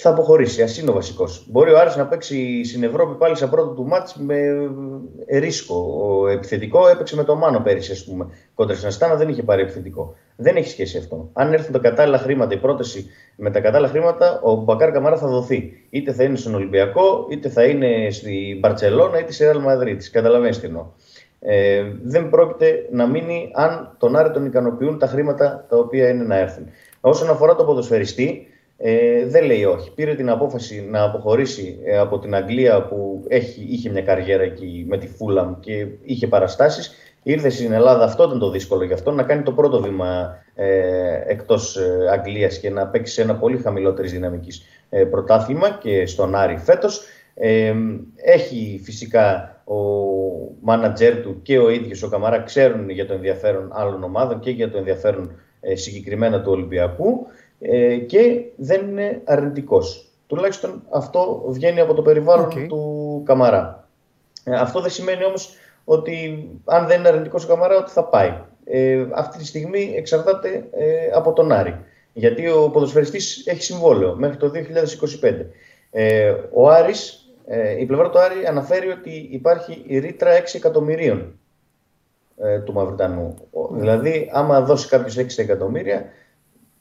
θα 0.00 0.10
αποχωρήσει. 0.10 0.62
Α 0.62 0.68
είναι 0.80 0.90
ο 0.90 0.92
βασικός. 0.92 1.46
Μπορεί 1.50 1.72
ο 1.72 1.78
Άρης 1.78 1.96
να 1.96 2.06
παίξει 2.06 2.64
στην 2.64 2.82
Ευρώπη 2.82 3.14
πάλι 3.14 3.36
σε 3.36 3.46
πρώτο 3.46 3.68
του 3.68 3.86
μάτς 3.86 4.16
με 4.16 4.36
ρίσκο. 5.38 5.74
Ο 6.02 6.28
επιθετικό 6.28 6.88
έπαιξε 6.88 7.16
με 7.16 7.24
το 7.24 7.34
Μάνο 7.36 7.60
πέρυσι, 7.60 7.92
ας 7.92 8.04
πούμε. 8.04 8.26
Κόντρα 8.54 8.74
στην 8.74 8.88
Αστάνα 8.88 9.14
δεν 9.14 9.28
είχε 9.28 9.42
πάρει 9.42 9.62
επιθετικό. 9.62 10.14
Δεν 10.36 10.56
έχει 10.56 10.68
σχέση 10.68 10.98
αυτό. 10.98 11.30
Αν 11.32 11.52
έρθουν 11.52 11.72
τα 11.72 11.78
κατάλληλα 11.78 12.18
χρήματα, 12.18 12.54
η 12.54 12.58
πρόταση 12.58 13.06
με 13.36 13.50
τα 13.50 13.60
κατάλληλα 13.60 13.90
χρήματα, 13.90 14.40
ο 14.42 14.54
Μπακάρ 14.54 14.92
Καμαρά 14.92 15.16
θα 15.16 15.28
δοθεί. 15.28 15.72
Είτε 15.90 16.12
θα 16.12 16.24
είναι 16.24 16.36
στον 16.36 16.54
Ολυμπιακό, 16.54 17.26
είτε 17.30 17.48
θα 17.48 17.64
είναι 17.64 18.10
στην 18.10 18.58
Μπαρσελόνα, 18.58 19.18
είτε 19.18 19.32
σε 19.32 19.52
Real 19.52 19.56
Madrid. 19.56 19.98
Καταλαβαίνεις 20.12 20.60
τι 20.60 20.66
εννοώ. 20.66 20.86
Ε, 21.42 21.84
δεν 22.02 22.28
πρόκειται 22.28 22.86
να 22.90 23.06
μείνει 23.06 23.50
αν 23.54 23.96
τον 23.98 24.16
Άρη 24.16 24.30
τον 24.30 24.46
ικανοποιούν 24.46 24.98
τα 24.98 25.06
χρήματα 25.06 25.66
τα 25.68 25.76
οποία 25.76 26.08
είναι 26.08 26.24
να 26.24 26.38
έρθουν. 26.38 26.66
Όσον 27.00 27.30
αφορά 27.30 27.54
το 27.54 27.64
ποδοσφαιριστή, 27.64 28.46
ε, 28.82 29.26
δεν 29.26 29.44
λέει 29.44 29.64
όχι. 29.64 29.92
Πήρε 29.94 30.14
την 30.14 30.30
απόφαση 30.30 30.86
να 30.90 31.02
αποχωρήσει 31.02 31.78
ε, 31.84 31.98
από 31.98 32.18
την 32.18 32.34
Αγγλία 32.34 32.82
που 32.82 33.24
έχει, 33.28 33.66
είχε 33.68 33.90
μια 33.90 34.02
καριέρα 34.02 34.42
εκεί 34.42 34.84
με 34.88 34.98
τη 34.98 35.06
Φούλαμ 35.06 35.60
και 35.60 35.86
είχε 36.02 36.26
παραστάσεις. 36.26 36.94
Ήρθε 37.22 37.48
στην 37.48 37.72
Ελλάδα, 37.72 38.04
αυτό 38.04 38.24
ήταν 38.24 38.38
το 38.38 38.50
δύσκολο 38.50 38.84
για 38.84 38.94
αυτό, 38.94 39.10
να 39.10 39.22
κάνει 39.22 39.42
το 39.42 39.52
πρώτο 39.52 39.80
βήμα 39.80 40.38
ε, 40.54 41.22
εκτός 41.26 41.76
ε, 41.76 42.08
Αγγλίας 42.12 42.58
και 42.58 42.70
να 42.70 42.86
παίξει 42.86 43.12
σε 43.12 43.22
ένα 43.22 43.36
πολύ 43.36 43.58
χαμηλότερης 43.58 44.12
δυναμικής 44.12 44.62
ε, 44.88 45.04
πρωτάθλημα 45.04 45.78
και 45.82 46.06
στον 46.06 46.34
Άρη 46.34 46.56
φέτος. 46.56 47.02
Ε, 47.34 47.74
έχει 48.16 48.80
φυσικά 48.82 49.56
ο 49.64 49.76
μάνατζέρ 50.60 51.16
του 51.16 51.42
και 51.42 51.58
ο 51.58 51.70
ίδιος 51.70 52.02
ο 52.02 52.08
Καμαρά 52.08 52.42
ξέρουν 52.42 52.90
για 52.90 53.06
το 53.06 53.12
ενδιαφέρον 53.12 53.70
άλλων 53.72 54.04
ομάδων 54.04 54.40
και 54.40 54.50
για 54.50 54.70
το 54.70 54.78
ενδιαφέρον 54.78 55.32
συγκεκριμένα 55.74 56.42
του 56.42 56.52
Ολυμπιακού 56.52 57.26
ε, 57.60 57.96
και 57.96 58.44
δεν 58.56 58.88
είναι 58.88 59.20
αρνητικός. 59.24 60.04
Τουλάχιστον 60.26 60.82
αυτό 60.90 61.44
βγαίνει 61.48 61.80
από 61.80 61.94
το 61.94 62.02
περιβάλλον 62.02 62.68
του 62.68 63.22
Καμαρά. 63.24 63.88
Ε, 64.44 64.54
αυτό 64.54 64.80
δεν 64.80 64.90
σημαίνει 64.90 65.24
όμως 65.24 65.54
ότι 65.84 66.48
αν 66.64 66.86
δεν 66.86 66.98
είναι 66.98 67.08
αρνητικός 67.08 67.44
ο 67.44 67.48
Καμαρά 67.48 67.76
ότι 67.76 67.90
θα 67.90 68.04
πάει. 68.04 68.38
Ε, 68.64 69.06
αυτή 69.12 69.38
τη 69.38 69.46
στιγμή 69.46 69.92
εξαρτάται 69.96 70.68
ε, 70.70 71.10
από 71.14 71.32
τον 71.32 71.52
Άρη. 71.52 71.84
Γιατί 72.12 72.48
ο 72.48 72.70
ποδοσφαιριστής 72.70 73.46
έχει 73.46 73.62
συμβόλαιο 73.62 74.14
μέχρι 74.14 74.36
το 74.36 74.50
2025. 75.22 75.46
Ε, 75.90 76.34
ο 76.52 76.68
Άρης, 76.68 77.30
ε, 77.46 77.80
η 77.80 77.86
πλευρά 77.86 78.10
του 78.10 78.18
Άρη 78.18 78.46
αναφέρει 78.46 78.88
ότι 78.88 79.28
υπάρχει 79.30 79.84
η 79.86 79.98
ρήτρα 79.98 80.38
6 80.38 80.42
εκατομμυρίων 80.54 81.38
ε, 82.36 82.58
του 82.58 82.72
Μαυριτανού. 82.72 83.34
Δηλαδή, 83.72 84.30
άμα 84.32 84.60
δώσει 84.60 84.88
κάποιος 84.88 85.18
6 85.18 85.26
εκατομμύρια, 85.36 86.04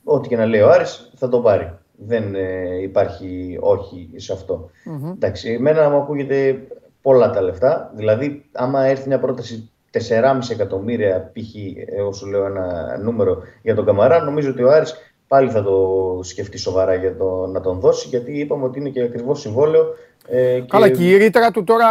ό,τι 0.09 0.27
και 0.27 0.37
να 0.37 0.45
λέει 0.45 0.61
ο 0.61 0.69
Άρης 0.69 1.11
θα 1.15 1.29
το 1.29 1.39
πάρει. 1.39 1.77
Δεν 1.95 2.35
ε, 2.35 2.81
υπάρχει 2.81 3.57
όχι 3.59 4.09
σε 4.15 4.33
αυτό. 4.33 4.69
Mm-hmm. 4.85 5.13
Εντάξει, 5.13 5.51
εμένα 5.51 5.89
μου 5.89 5.97
ακούγεται 5.97 6.67
πολλά 7.01 7.29
τα 7.29 7.41
λεφτά. 7.41 7.91
Δηλαδή, 7.95 8.45
άμα 8.51 8.85
έρθει 8.85 9.07
μια 9.07 9.19
πρόταση 9.19 9.69
4,5 9.91 10.39
εκατομμύρια 10.49 11.31
π.χ. 11.33 11.55
Ε, 11.55 12.01
όσο 12.01 12.25
λέω 12.25 12.45
ένα 12.45 12.97
νούμερο 13.03 13.41
για 13.61 13.75
τον 13.75 13.85
Καμαρά, 13.85 14.23
νομίζω 14.23 14.49
ότι 14.49 14.63
ο 14.63 14.71
Άρης 14.71 14.95
πάλι 15.27 15.49
θα 15.49 15.63
το 15.63 16.19
σκεφτεί 16.23 16.57
σοβαρά 16.57 16.93
για 16.93 17.17
το, 17.17 17.47
να 17.47 17.61
τον 17.61 17.79
δώσει, 17.79 18.07
γιατί 18.07 18.39
είπαμε 18.39 18.65
ότι 18.65 18.79
είναι 18.79 18.89
και 18.89 19.01
ακριβώς 19.01 19.39
συμβόλαιο. 19.39 19.85
Ε, 20.27 20.61
Καλά, 20.67 20.89
και... 20.89 21.09
η 21.09 21.17
ρήτρα 21.17 21.51
του 21.51 21.63
τώρα 21.63 21.87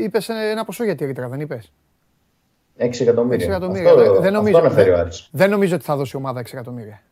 είπες 0.00 0.28
ένα 0.28 0.64
ποσό 0.64 0.84
για 0.84 0.94
τη 0.94 1.04
ρήτρα, 1.04 1.28
δεν 1.28 1.40
είπες; 1.40 1.72
6 2.78 3.00
εκατομμύρια. 3.00 3.46
6 3.46 3.48
εκατομμύρια. 3.48 3.90
Αυτό, 3.90 4.20
δεν, 4.20 4.32
νομίζω, 4.32 4.58
αυτό 4.58 4.82
δεν, 4.82 5.08
δεν 5.30 5.50
νομίζω 5.50 5.74
ότι 5.74 5.84
θα 5.84 5.96
δώσει 5.96 6.16
ομάδα 6.16 6.40
6 6.40 6.44
εκατομμύρια. 6.52 7.02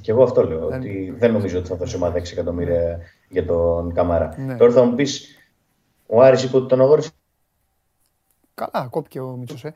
Και 0.00 0.10
εγώ 0.10 0.22
αυτό 0.22 0.48
λέω, 0.48 0.68
δεν... 0.68 0.80
ότι 0.80 1.14
δεν 1.18 1.32
νομίζω 1.32 1.58
ότι 1.58 1.68
θα 1.68 1.76
δώσει 1.76 1.96
ομάδα 1.96 2.18
6 2.18 2.32
εκατομμύρια 2.32 2.98
για 3.28 3.46
τον 3.46 3.94
Καμάρα. 3.94 4.34
Ναι. 4.38 4.56
Τώρα 4.56 4.72
θα 4.72 4.84
μου 4.84 4.94
πεις, 4.94 5.36
ο 6.06 6.22
Άρης 6.22 6.42
είπε 6.42 6.56
ότι 6.56 6.68
τον 6.68 6.80
αγόρισε. 6.80 7.10
Καλά, 8.54 8.86
κόπηκε 8.90 9.20
ο 9.20 9.36
Μίτσος, 9.36 9.64
ε. 9.64 9.74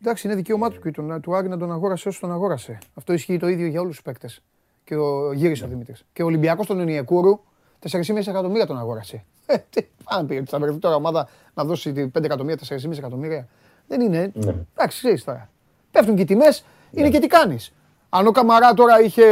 Εντάξει, 0.00 0.26
είναι 0.26 0.36
δικαίωμά 0.36 0.70
του 0.70 0.80
και 0.80 0.90
τον, 0.90 1.20
του 1.20 1.36
Άρη 1.36 1.48
να 1.48 1.58
τον 1.58 1.72
αγόρασε 1.72 2.08
όσο 2.08 2.20
τον 2.20 2.32
αγόρασε. 2.32 2.78
Αυτό 2.94 3.12
ισχύει 3.12 3.38
το 3.38 3.48
ίδιο 3.48 3.66
για 3.66 3.80
όλους 3.80 3.94
τους 3.94 4.02
παίκτες. 4.02 4.42
Και 4.84 4.96
ο 4.96 5.32
γύρισε 5.32 5.64
ο 5.64 5.68
Δημήτρης. 5.68 6.04
Και 6.12 6.22
ο 6.22 6.26
Ολυμπιακός 6.26 6.66
των 6.66 6.80
Ενιακούρου 6.80 7.40
4,5 7.90 8.16
εκατομμύρια 8.16 8.66
τον 8.66 8.78
αγόρασε. 8.78 9.24
Ε, 9.46 9.56
τι 9.70 9.86
πάνε 10.04 10.26
πει, 10.26 10.42
θα 10.46 10.58
βρεθεί 10.58 10.78
τώρα 10.78 10.94
ομάδα 10.94 11.28
να 11.54 11.64
δώσει 11.64 12.10
5 12.14 12.24
εκατομμύρια, 12.24 12.66
4,5 12.68 12.96
εκατομμύρια. 12.96 13.48
Δεν 13.88 14.00
είναι. 14.00 14.30
Ναι. 14.34 14.54
Εντάξει, 14.74 14.98
ξέρεις 14.98 15.24
τώρα. 15.24 15.50
Πέφτουν 15.90 16.16
και 16.16 16.22
οι 16.22 16.24
τιμές, 16.24 16.64
είναι 16.90 17.02
ναι. 17.02 17.10
και 17.10 17.18
τι 17.18 17.26
κάνεις. 17.26 17.72
Αν 18.16 18.26
ο 18.26 18.30
Καμαρά 18.30 18.74
τώρα 18.74 19.00
είχε, 19.00 19.24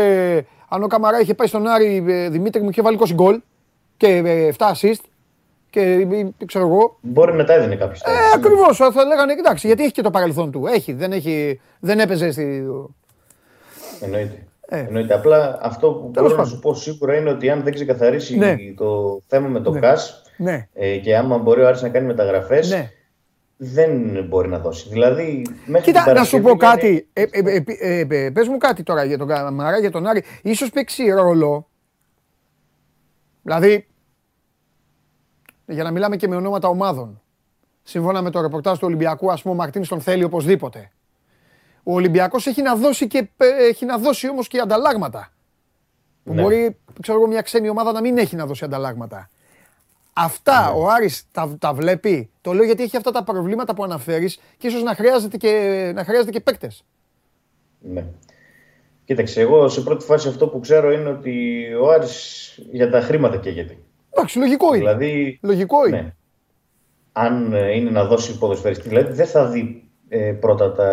αν 0.68 0.83
ο 0.83 0.87
Καμαρά 0.87 1.21
είχε 1.21 1.35
πάει 1.35 1.47
στον 1.47 1.66
Άρη, 1.66 2.05
ε, 2.09 2.29
Δημήτρη 2.29 2.62
μου 2.62 2.68
είχε 2.68 2.83
βάλει 2.83 2.99
20 3.01 3.12
γκολ 3.14 3.40
και 3.97 4.21
7 4.21 4.25
ε, 4.27 4.51
assist 4.57 5.01
και 5.71 5.81
ε, 6.40 6.45
ξέρω 6.47 6.66
εγώ. 6.66 6.99
Μπορεί 7.01 7.33
μετά 7.33 7.53
έδινε 7.53 7.77
κάποιος. 7.77 8.01
Ε, 8.01 8.11
Ακριβώς. 8.35 8.77
Θα 8.77 9.05
λέγανε 9.05 9.33
εντάξει, 9.33 9.66
γιατί 9.66 9.83
έχει 9.83 9.92
και 9.92 10.03
το 10.03 10.11
παρελθόν 10.11 10.51
του. 10.51 10.66
Έχει, 10.66 10.92
δεν, 10.92 11.12
έχει, 11.12 11.61
δεν 11.81 12.01
έπαιζε 12.01 12.31
στη. 12.31 12.64
Εννοείται. 14.01 14.47
Ε. 14.68 14.79
Εννοείται. 14.79 15.14
Απλά 15.14 15.59
αυτό 15.62 15.92
που 15.92 16.11
Τέλος 16.12 16.31
μπορώ 16.31 16.42
να 16.42 16.49
σου 16.49 16.59
πω 16.59 16.75
σίγουρα 16.75 17.16
είναι 17.16 17.31
ότι 17.31 17.51
αν 17.51 17.62
δεν 17.62 17.75
ξεκαθαρίσει 17.75 18.37
ναι. 18.37 18.57
το 18.77 19.21
θέμα 19.27 19.49
με 19.49 19.61
το 19.61 19.71
ναι. 19.71 19.81
ΚΑΣ 19.81 20.23
ναι. 20.37 20.68
ε, 20.75 20.97
και 20.97 21.16
άμα 21.16 21.38
μπορεί 21.38 21.61
ο 21.61 21.66
Άρης 21.66 21.83
να 21.83 21.88
κάνει 21.88 22.07
μεταγραφές, 22.07 22.71
ναι 22.71 22.90
δεν 23.64 24.25
μπορεί 24.29 24.48
να 24.48 24.59
δώσει. 24.59 24.88
Δηλαδή, 24.88 25.46
μέχρι 25.66 25.92
Κοίτα, 25.92 26.12
να 26.12 26.25
σου 26.25 26.40
πω 26.40 26.57
κάτι. 26.57 27.09
Ε, 27.12 27.25
ε, 27.31 27.62
ε, 27.81 28.31
πες 28.31 28.48
μου 28.48 28.59
κάτι 28.59 28.83
τώρα 28.83 29.05
για 29.05 29.18
τον 29.18 29.29
Καμαρά, 29.29 29.79
για 29.79 29.90
τον 29.90 30.07
Άρη. 30.07 30.25
Ίσως 30.42 30.70
παίξει 30.70 31.11
ρόλο. 31.11 31.68
Δηλαδή, 33.42 33.87
για 35.66 35.83
να 35.83 35.90
μιλάμε 35.90 36.16
και 36.16 36.29
με 36.29 36.37
ονόματα 36.37 36.68
ομάδων. 36.68 37.20
Σύμφωνα 37.83 38.22
με 38.22 38.31
το 38.31 38.40
ρεπορτάζ 38.40 38.79
του 38.79 38.87
Ολυμπιακού, 38.87 39.33
ας 39.33 39.42
πούμε, 39.42 39.55
ο 39.55 39.57
Μαρτίνης 39.57 39.88
τον 39.88 40.01
θέλει 40.01 40.25
οπωσδήποτε. 40.25 40.90
Ο 41.83 41.94
Ολυμπιακός 41.94 42.46
έχει 42.46 42.62
να 42.62 42.77
δώσει, 42.77 43.07
και, 43.07 43.29
έχει 43.59 43.85
να 43.85 43.98
δώσει 43.98 44.29
όμως 44.29 44.48
και 44.48 44.59
ανταλλάγματα. 44.59 45.33
Που 46.25 46.35
ναι. 46.35 46.42
μπορεί, 46.42 46.77
ξέρω 47.01 47.18
εγώ, 47.18 47.27
μια 47.27 47.40
ξένη 47.40 47.68
ομάδα 47.68 47.92
να 47.92 48.01
μην 48.01 48.18
έχει 48.18 48.37
να 48.37 48.46
δώσει 48.46 48.64
ανταλλάγματα. 48.64 49.31
Αυτά 50.12 50.72
ναι. 50.72 50.81
ο 50.81 50.88
Άρης 50.88 51.27
τα, 51.33 51.57
τα 51.59 51.72
βλέπει. 51.75 52.31
Το 52.40 52.53
λέω 52.53 52.64
γιατί 52.64 52.83
έχει 52.83 52.96
αυτά 52.96 53.11
τα 53.11 53.25
προβλήματα 53.25 53.75
που 53.75 53.85
αναφέρεις 53.85 54.40
και 54.59 54.66
ίσως 54.66 54.83
να 54.83 54.94
χρειάζεται 54.94 55.37
και, 55.37 55.92
να 55.94 56.05
χρειάζεται 56.05 56.31
και 56.31 56.40
παίκτες. 56.40 56.85
Ναι. 57.81 58.05
Κοίταξε, 59.05 59.40
εγώ 59.40 59.68
σε 59.68 59.81
πρώτη 59.81 60.05
φάση 60.05 60.29
αυτό 60.29 60.48
που 60.48 60.61
ξέρω 60.61 60.92
είναι 60.92 61.09
ότι 61.09 61.64
ο 61.83 61.90
Άρης 61.90 62.59
για 62.70 62.90
τα 62.90 63.01
χρήματα 63.01 63.37
καίγεται. 63.37 63.77
Εντάξει, 64.11 64.38
λογικό 64.38 64.66
είναι. 64.75 64.77
Δηλαδή, 64.79 65.38
λογικό 65.42 65.87
είναι. 65.87 66.01
Ναι. 66.01 66.14
Αν 67.12 67.53
ε, 67.53 67.75
είναι 67.75 67.90
να 67.90 68.05
δώσει 68.05 68.38
ποδοσφαιριστή, 68.38 68.88
δηλαδή 68.88 69.12
δεν 69.12 69.27
θα 69.27 69.46
δει 69.46 69.90
ε, 70.09 70.33
πρώτα 70.33 70.72
τα 70.72 70.88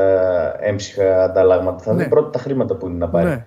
έμψυχα 0.60 1.24
ανταλλάγματα, 1.24 1.84
θα 1.84 1.94
ναι. 1.94 2.04
δει 2.04 2.10
πρώτα 2.10 2.30
τα 2.30 2.40
χρήματα 2.40 2.76
που 2.76 2.88
είναι 2.88 2.98
να 2.98 3.10
πάρει. 3.10 3.30
Ναι. 3.30 3.46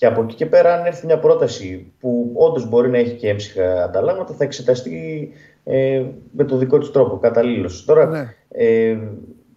Και 0.00 0.06
από 0.06 0.22
εκεί 0.22 0.34
και 0.34 0.46
πέρα, 0.46 0.74
αν 0.74 0.86
έρθει 0.86 1.06
μια 1.06 1.18
πρόταση 1.18 1.92
που 2.00 2.30
όντως 2.34 2.68
μπορεί 2.68 2.90
να 2.90 2.98
έχει 2.98 3.14
και 3.14 3.28
έμψυχα 3.28 3.84
ανταλλάγματα, 3.84 4.34
θα 4.34 4.44
εξεταστεί 4.44 5.28
ε, 5.64 6.04
με 6.30 6.44
το 6.44 6.56
δικό 6.56 6.78
της 6.78 6.90
τρόπο, 6.90 7.18
καταλήλως. 7.18 7.84
Τώρα, 7.84 8.06
ναι. 8.06 8.34
ε, 8.48 8.98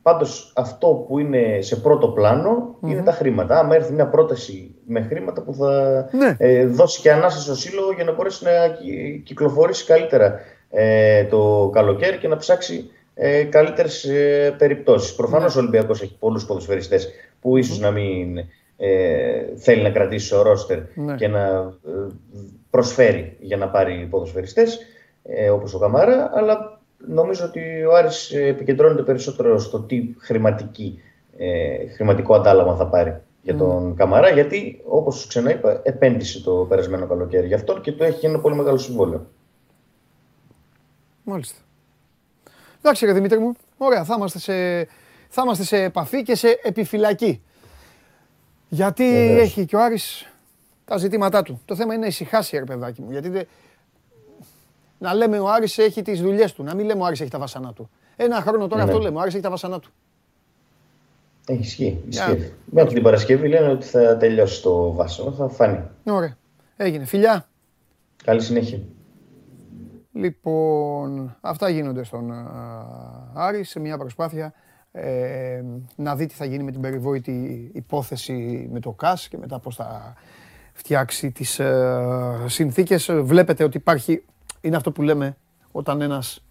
πάντως 0.02 0.54
αυτό 0.56 0.88
που 0.88 1.20
είναι 1.20 1.62
σε 1.62 1.76
πρώτο 1.76 2.14
είναι 2.82 3.02
τα 3.04 3.12
χρήματα. 3.12 3.60
Αν 3.60 3.72
έρθει 3.72 3.94
μια 3.94 4.08
πρόταση 4.08 4.76
με 4.86 5.02
χρήματα 5.02 5.42
που 5.42 5.54
θα 5.54 6.06
ναι. 6.12 6.36
ε, 6.38 6.66
δώσει 6.66 7.02
και 7.02 7.12
ανάσα 7.12 7.40
στο 7.40 7.56
σύλλογο 7.56 7.92
για 7.92 8.04
να 8.04 8.12
μπορέσει 8.12 8.44
να 8.44 8.52
κυκλοφορήσει 9.24 9.86
καλύτερα 9.86 10.40
ε, 10.70 11.24
το 11.24 11.70
καλοκαίρι 11.74 12.18
και 12.18 12.28
να 12.28 12.36
ψάξει 12.36 12.90
ε, 13.14 13.44
καλύτερες 13.44 14.04
ε, 14.04 14.56
περιπτώσεις. 14.58 15.16
Προφανώς 15.16 15.56
ναι. 15.56 15.62
ο 15.62 15.64
Ολυμπιακός 15.64 16.02
έχει 16.02 16.18
πολλούς 16.20 16.46
ποδοσφαιριστές 16.46 17.10
που 17.42 17.58
ίσως 17.58 17.80
να 17.80 17.92
μην 17.92 18.38
ε, 18.86 19.56
θέλει 19.56 19.82
να 19.82 19.89
κρατήσει 19.89 20.36
ο 20.36 20.41
ρόστερ 20.41 20.80
ναι. 20.96 21.15
και 21.15 21.28
να 21.28 21.43
ε, 21.88 22.08
προσφέρει 22.69 23.38
για 23.39 23.58
να 23.58 23.69
πάρει 23.69 24.08
ποδοσφαιριστές 24.10 24.80
ε, 25.24 25.50
όπως 25.50 25.74
ο 25.74 25.80
Καμάρα 25.80 26.32
αλλά 26.34 26.82
νομίζω 26.98 27.46
ότι 27.46 27.84
ο 27.84 27.96
Άρης 27.96 28.32
επικεντρώνεται 28.32 29.02
περισσότερο 29.02 29.60
στο 29.60 29.80
τι 29.80 30.15
χρηματική, 30.17 31.02
ε, 31.38 31.88
χρηματικό 31.88 32.36
αντάλλαγμα 32.36 32.76
θα 32.76 32.88
πάρει 32.88 33.22
για 33.41 33.56
τον 33.56 33.96
Καμαρά, 33.96 34.30
γιατί 34.30 34.82
όπως 34.86 35.15
σου 35.15 35.28
ξαναείπα, 35.28 35.82
επένδυσε 35.84 36.41
το 36.41 36.65
περασμένο 36.69 37.08
καλοκαίρι 37.08 37.48
γι' 37.48 37.54
αυτό 37.54 37.80
και 37.80 37.91
του 37.91 38.04
έχει 38.04 38.26
ένα 38.26 38.39
πολύ 38.39 38.56
μεγάλο 38.56 38.78
συμβόλαιο. 38.78 39.28
Μάλιστα. 41.24 41.60
Εντάξει, 42.80 43.06
ρε 43.06 43.13
Δημήτρη 43.13 43.39
μου, 43.39 43.52
ωραία, 43.78 44.04
θα 44.04 44.15
είμαστε 44.17 44.39
σε, 44.39 44.54
θα 45.30 45.41
είμαστε 45.43 45.63
σε 45.63 45.84
επαφή 45.84 46.24
και 46.24 46.36
σε 46.36 46.60
επιφυλακή. 46.63 47.41
Γιατί 48.74 49.04
Βεβαίως. 49.04 49.42
έχει 49.42 49.66
και 49.66 49.76
ο 49.76 49.84
Άρης 49.84 50.28
τα 50.86 50.98
ζητήματά 50.98 51.42
του. 51.44 51.62
Το 51.66 51.76
θέμα 51.76 51.94
είναι 51.94 52.02
να 52.02 52.08
ησυχάσει, 52.08 52.58
ρε 52.58 52.64
παιδάκι 52.64 53.02
μου. 53.02 53.12
Γιατί 53.12 53.30
δεν- 53.30 53.48
να 55.00 55.14
λέμε 55.14 55.40
ο 55.40 55.50
Άρης 55.50 55.78
έχει 55.78 56.02
τις 56.02 56.22
δουλειές 56.22 56.54
του, 56.54 56.64
να 56.64 56.76
μην 56.76 56.86
λέμε 56.86 57.02
ο 57.02 57.06
Άρης 57.06 57.22
έχει 57.22 57.30
τα 57.30 57.40
βασανά 57.40 57.74
του. 57.74 57.90
Ένα 58.16 58.42
χρόνο 58.42 58.68
τώρα 58.68 58.84
Ναι. 58.84 58.90
αυτό 58.92 59.02
λέμε, 59.04 59.18
ο 59.18 59.22
Άρης 59.22 59.34
έχει 59.34 59.44
τα 59.44 59.50
βασανά 59.50 59.80
του. 59.80 59.92
Έχει 61.48 61.60
ισχύει. 61.62 62.04
Για- 62.08 62.30
ισχύει. 62.32 62.54
Μέχρι 62.66 62.94
την 62.94 63.04
Παρασκευή 63.04 63.48
λένε 63.48 63.68
ότι 63.70 63.86
θα 63.86 64.18
τελειώσει 64.18 64.62
το 64.62 64.94
βάσο. 64.94 65.32
Θα 65.32 65.50
φανεί. 65.50 65.80
Ωραία. 66.06 66.38
Έγινε. 66.78 67.06
Φιλιά. 67.06 67.48
Καλή 68.24 68.42
συνέχεια. 68.42 68.80
Λοιπόν, 70.14 71.36
αυτά 71.42 71.70
γίνονται 71.70 72.04
στον 72.04 72.32
α, 72.32 72.46
Άρη 73.34 73.64
σε 73.64 73.80
μια 73.80 73.98
προσπάθεια 73.98 74.54
ε, 74.96 75.64
να 75.96 76.16
δει 76.16 76.26
τι 76.26 76.34
θα 76.34 76.46
γίνει 76.46 76.64
με 76.64 76.72
την 76.72 76.82
περιβόητη 76.82 77.70
υπόθεση 77.74 78.70
με 78.72 78.80
το 78.80 78.92
ΚΑΣ 78.92 79.28
και 79.28 79.38
μετά 79.38 79.60
πώς 79.60 79.76
θα 79.76 80.14
φτιάξει 80.74 81.32
τις 81.32 81.60
ε, 81.60 82.46
συνθήκες. 82.46 83.10
Βλέπετε 83.12 83.64
ότι 83.64 83.78
υπάρχει, 83.78 84.24
είναι 84.62 84.76
αυτό 84.76 84.92
που 84.92 85.02
λέμε 85.02 85.38
όταν 85.72 86.02
ένας, 86.02 86.44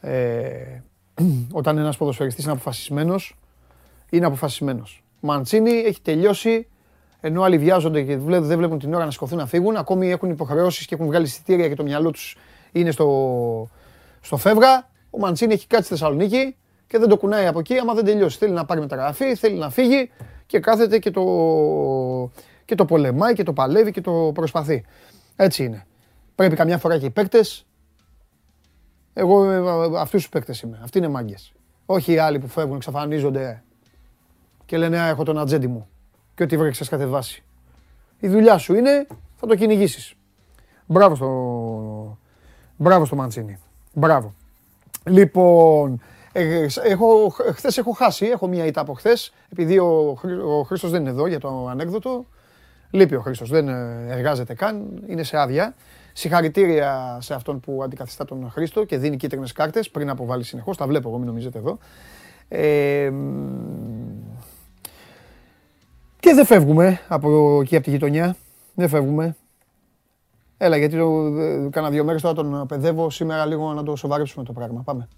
ε, 0.00 0.80
όταν 1.52 1.78
ένας 1.78 1.96
ποδοσφαιριστής 1.96 2.44
είναι 2.44 2.52
αποφασισμένος, 2.52 3.36
είναι 4.10 4.26
αποφασισμένος. 4.26 5.04
Μαντσίνη 5.20 5.70
έχει 5.70 6.00
τελειώσει, 6.02 6.68
ενώ 7.20 7.42
άλλοι 7.42 7.58
βιάζονται 7.58 8.02
και 8.02 8.16
βλέ- 8.16 8.42
δεν 8.42 8.58
βλέπουν 8.58 8.78
την 8.78 8.94
ώρα 8.94 9.04
να 9.04 9.10
σηκωθούν 9.10 9.38
να 9.38 9.46
φύγουν, 9.46 9.76
ακόμη 9.76 10.10
έχουν 10.10 10.30
υποχρεώσεις 10.30 10.86
και 10.86 10.94
έχουν 10.94 11.06
βγάλει 11.06 11.24
εισιτήρια 11.24 11.68
και 11.68 11.74
το 11.74 11.82
μυαλό 11.82 12.10
τους 12.10 12.36
είναι 12.72 12.90
στο, 12.90 13.68
στο 14.20 14.36
φεύγα. 14.36 14.90
Ο 15.10 15.18
Μαντσίνη 15.18 15.52
έχει 15.52 15.66
κάτσει 15.66 15.84
στη 15.84 15.94
Θεσσαλονίκη 15.94 16.56
και 16.94 17.00
δεν 17.00 17.08
το 17.08 17.16
κουνάει 17.16 17.46
από 17.46 17.58
εκεί 17.58 17.78
άμα 17.78 17.94
δεν 17.94 18.04
τελειώσει. 18.04 18.38
Θέλει 18.38 18.52
να 18.52 18.64
πάρει 18.64 18.80
μεταγραφή, 18.80 19.34
θέλει 19.34 19.58
να 19.58 19.70
φύγει 19.70 20.10
και 20.46 20.60
κάθεται 20.60 20.98
και 20.98 21.10
το, 21.10 21.22
και 22.64 22.74
το 22.74 22.84
πολεμάει 22.84 23.32
και 23.32 23.42
το 23.42 23.52
παλεύει 23.52 23.90
και 23.90 24.00
το 24.00 24.30
προσπαθεί. 24.34 24.84
Έτσι 25.36 25.64
είναι. 25.64 25.86
Πρέπει 26.34 26.56
καμιά 26.56 26.78
φορά 26.78 26.98
και 26.98 27.06
οι 27.06 27.10
παίκτες 27.10 27.66
εγώ 29.12 29.50
ε, 29.50 29.98
αυτούς 29.98 30.20
τους 30.20 30.28
παίκτες 30.28 30.60
είμαι. 30.60 30.80
Αυτοί 30.82 30.98
είναι 30.98 31.08
μάγκες. 31.08 31.52
Όχι 31.86 32.12
οι 32.12 32.18
άλλοι 32.18 32.38
που 32.38 32.48
φεύγουν, 32.48 32.76
εξαφανίζονται 32.76 33.62
και 34.66 34.76
λένε 34.76 34.98
Α, 34.98 35.06
έχω 35.06 35.24
τον 35.24 35.38
ατζέντη 35.38 35.66
μου. 35.66 35.88
Και 36.34 36.42
ό,τι 36.42 36.56
βρέξει 36.56 36.84
κατεβάσει. 36.84 37.42
Η 38.20 38.28
δουλειά 38.28 38.58
σου 38.58 38.74
είναι, 38.74 39.06
θα 39.36 39.46
το 39.46 39.54
κυνηγήσεις. 39.54 40.14
Μπράβο 40.86 41.14
στο, 41.14 42.18
μπράβο 42.76 43.04
στο 43.04 43.16
Μαντσίνη. 43.16 43.58
Μπράβο. 43.94 44.34
Λοιπόν, 45.04 45.92
ε, 45.92 46.13
έχω, 46.82 47.28
χθες 47.28 47.78
έχω 47.78 47.92
χάσει, 47.92 48.26
έχω 48.26 48.46
μία 48.46 48.66
ήττα 48.66 48.80
από 48.80 48.92
χθες, 48.92 49.32
επειδή 49.52 49.78
ο, 49.78 50.16
Χρή- 50.18 50.42
ο 50.42 50.62
Χρήστος 50.62 50.90
δεν 50.90 51.00
είναι 51.00 51.10
εδώ 51.10 51.26
για 51.26 51.40
το 51.40 51.66
ανέκδοτο. 51.68 52.26
Λείπει 52.90 53.14
ο 53.14 53.20
Χρήστος, 53.20 53.48
δεν 53.50 53.68
ε, 53.68 54.06
εργάζεται 54.08 54.54
καν, 54.54 55.02
είναι 55.06 55.22
σε 55.22 55.36
άδεια. 55.36 55.74
Συγχαρητήρια 56.12 57.18
σε 57.20 57.34
αυτόν 57.34 57.60
που 57.60 57.82
αντικαθιστά 57.82 58.24
τον 58.24 58.50
Χρήστο 58.50 58.84
και 58.84 58.98
δίνει 58.98 59.16
κίτρινες 59.16 59.52
κάρτες 59.52 59.90
πριν 59.90 60.10
αποβάλει 60.10 60.44
συνεχώς. 60.44 60.76
Τα 60.76 60.86
βλέπω 60.86 61.08
εγώ, 61.08 61.18
μην 61.18 61.26
νομίζετε 61.26 61.58
εδώ. 61.58 61.78
Ε, 62.48 63.10
μ, 63.10 64.34
και 66.20 66.34
δεν 66.34 66.46
φεύγουμε 66.46 67.00
από 67.08 67.60
εκεί 67.60 67.76
από 67.76 67.84
τη 67.84 67.90
γειτονιά. 67.90 68.36
Δεν 68.74 68.88
φεύγουμε. 68.88 69.36
Έλα, 70.56 70.76
γιατί 70.76 70.96
το, 70.96 71.26
ε, 71.38 71.68
κάνα 71.70 71.90
δύο 71.90 72.04
μέρες 72.04 72.22
τώρα 72.22 72.34
τον 72.34 72.66
παιδεύω. 72.66 73.10
Σήμερα 73.10 73.46
λίγο 73.46 73.72
να 73.72 73.82
το 73.82 73.96
σοβαρέψουμε 73.96 74.44
το 74.44 74.52
πράγμα. 74.52 74.82
Πάμε. 74.82 75.08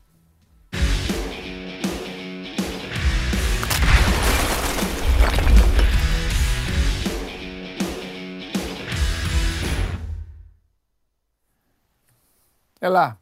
Έλα. 12.86 13.20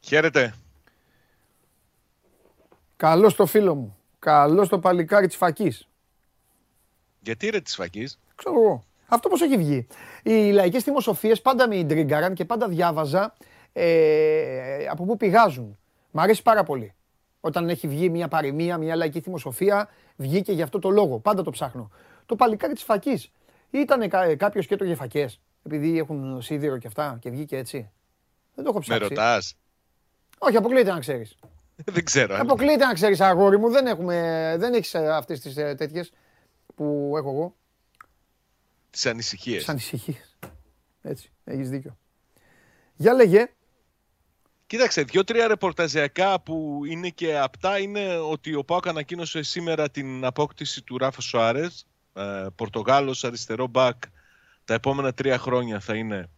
Χαίρετε. 0.00 0.54
Καλό 2.96 3.32
το 3.32 3.46
φίλο 3.46 3.74
μου. 3.74 3.96
Καλό 4.18 4.68
το 4.68 4.78
παλικάρι 4.78 5.26
της 5.26 5.36
φακής. 5.36 5.88
Γιατί 7.20 7.48
ρε 7.48 7.60
της 7.60 7.74
φακής; 7.74 8.18
Ξέρω 8.34 8.54
εγώ. 8.54 8.84
Αυτό 9.06 9.28
πώς 9.28 9.40
έχει 9.42 9.56
βγει. 9.56 9.86
Οι 10.22 10.50
λαϊκές 10.50 10.82
θυμοσοφίες 10.82 11.40
πάντα 11.42 11.68
με 11.68 11.76
ιντρίγκαραν 11.76 12.34
και 12.34 12.44
πάντα 12.44 12.68
διάβαζα 12.68 13.34
ε, 13.72 14.86
από 14.90 15.04
πού 15.04 15.16
πηγάζουν. 15.16 15.78
Μ' 16.10 16.20
αρέσει 16.20 16.42
πάρα 16.42 16.62
πολύ. 16.62 16.94
Όταν 17.40 17.68
έχει 17.68 17.88
βγει 17.88 18.08
μια 18.08 18.28
παροιμία, 18.28 18.78
μια 18.78 18.96
λαϊκή 18.96 19.20
θυμοσοφία, 19.20 19.88
βγήκε 20.16 20.52
για 20.52 20.64
αυτό 20.64 20.78
το 20.78 20.90
λόγο. 20.90 21.18
Πάντα 21.18 21.42
το 21.42 21.50
ψάχνω. 21.50 21.90
Το 22.26 22.36
παλικάρι 22.36 22.72
της 22.72 22.82
φακής. 22.82 23.32
Ήταν 23.70 24.08
κάποιος 24.36 24.66
και 24.66 24.74
έτρωγε 24.74 24.94
φακές, 24.94 25.40
επειδή 25.62 25.98
έχουν 25.98 26.42
σίδηρο 26.42 26.78
και 26.78 26.86
αυτά 26.86 27.16
και 27.20 27.30
βγήκε 27.30 27.56
έτσι. 27.56 27.90
Δεν 28.54 28.64
το 28.64 28.70
έχω 28.70 28.78
Με 28.78 28.80
ψάξει. 28.80 29.08
ρωτάς; 29.08 29.54
Όχι, 30.38 30.56
αποκλείεται 30.56 30.92
να 30.92 30.98
ξέρεις. 31.00 31.34
Δεν 31.94 32.04
ξέρω. 32.04 32.36
Αποκλείεται 32.38 32.84
να 32.84 32.92
ξέρεις 32.92 33.20
αγόρι 33.20 33.58
μου. 33.58 33.70
Δεν, 33.70 33.86
έχουμε, 33.86 34.56
δεν 34.58 34.74
έχεις 34.74 34.94
ε, 34.94 35.12
αυτές 35.14 35.40
τις 35.40 35.56
ε, 35.56 35.74
τέτοιες 35.74 36.12
που 36.74 37.14
έχω 37.16 37.28
εγώ. 37.30 37.56
Τις 38.90 39.06
ανησυχίες. 39.06 39.58
Τις 39.58 39.68
ανησυχίες. 39.68 40.36
Έτσι, 41.02 41.32
έχεις 41.44 41.70
δίκιο. 41.70 41.96
Για 42.94 43.12
λέγε. 43.12 43.46
Κοίταξε, 44.66 45.02
δύο-τρία 45.02 45.46
ρεπορταζιακά 45.48 46.40
που 46.40 46.80
είναι 46.88 47.08
και 47.08 47.38
απτά 47.38 47.78
είναι 47.78 48.16
ότι 48.16 48.54
ο 48.54 48.64
Πάοκ 48.64 48.88
ανακοίνωσε 48.88 49.42
σήμερα 49.42 49.90
την 49.90 50.24
απόκτηση 50.24 50.82
του 50.82 50.98
Ράφα 50.98 51.20
Σοάρε. 51.20 51.66
Ε, 52.14 52.46
Πορτογάλος, 52.54 53.24
αριστερό 53.24 53.66
μπακ. 53.66 54.02
Τα 54.64 54.74
επόμενα 54.74 55.12
τρία 55.12 55.38
χρόνια 55.38 55.80
θα 55.80 55.94
είναι 55.94 56.16
ε, 56.16 56.28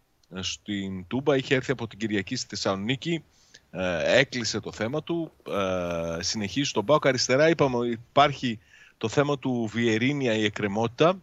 στην 0.40 1.06
Τούμπα. 1.06 1.36
Είχε 1.36 1.54
έρθει 1.54 1.72
από 1.72 1.86
την 1.86 1.98
Κυριακή 1.98 2.36
στη 2.36 2.46
Θεσσαλονίκη. 2.48 3.24
Ε, 3.70 4.18
έκλεισε 4.18 4.60
το 4.60 4.72
θέμα 4.72 5.02
του. 5.02 5.32
Ε, 5.48 6.22
συνεχίζει 6.22 6.68
στον 6.68 6.84
Πάοκ. 6.84 7.06
Αριστερά 7.06 7.48
είπαμε 7.48 7.76
ότι 7.76 7.90
υπάρχει 7.90 8.58
το 8.98 9.08
θέμα 9.08 9.38
του 9.38 9.70
Βιερίνια 9.72 10.34
η 10.34 10.44
εκκρεμότητα 10.44 11.18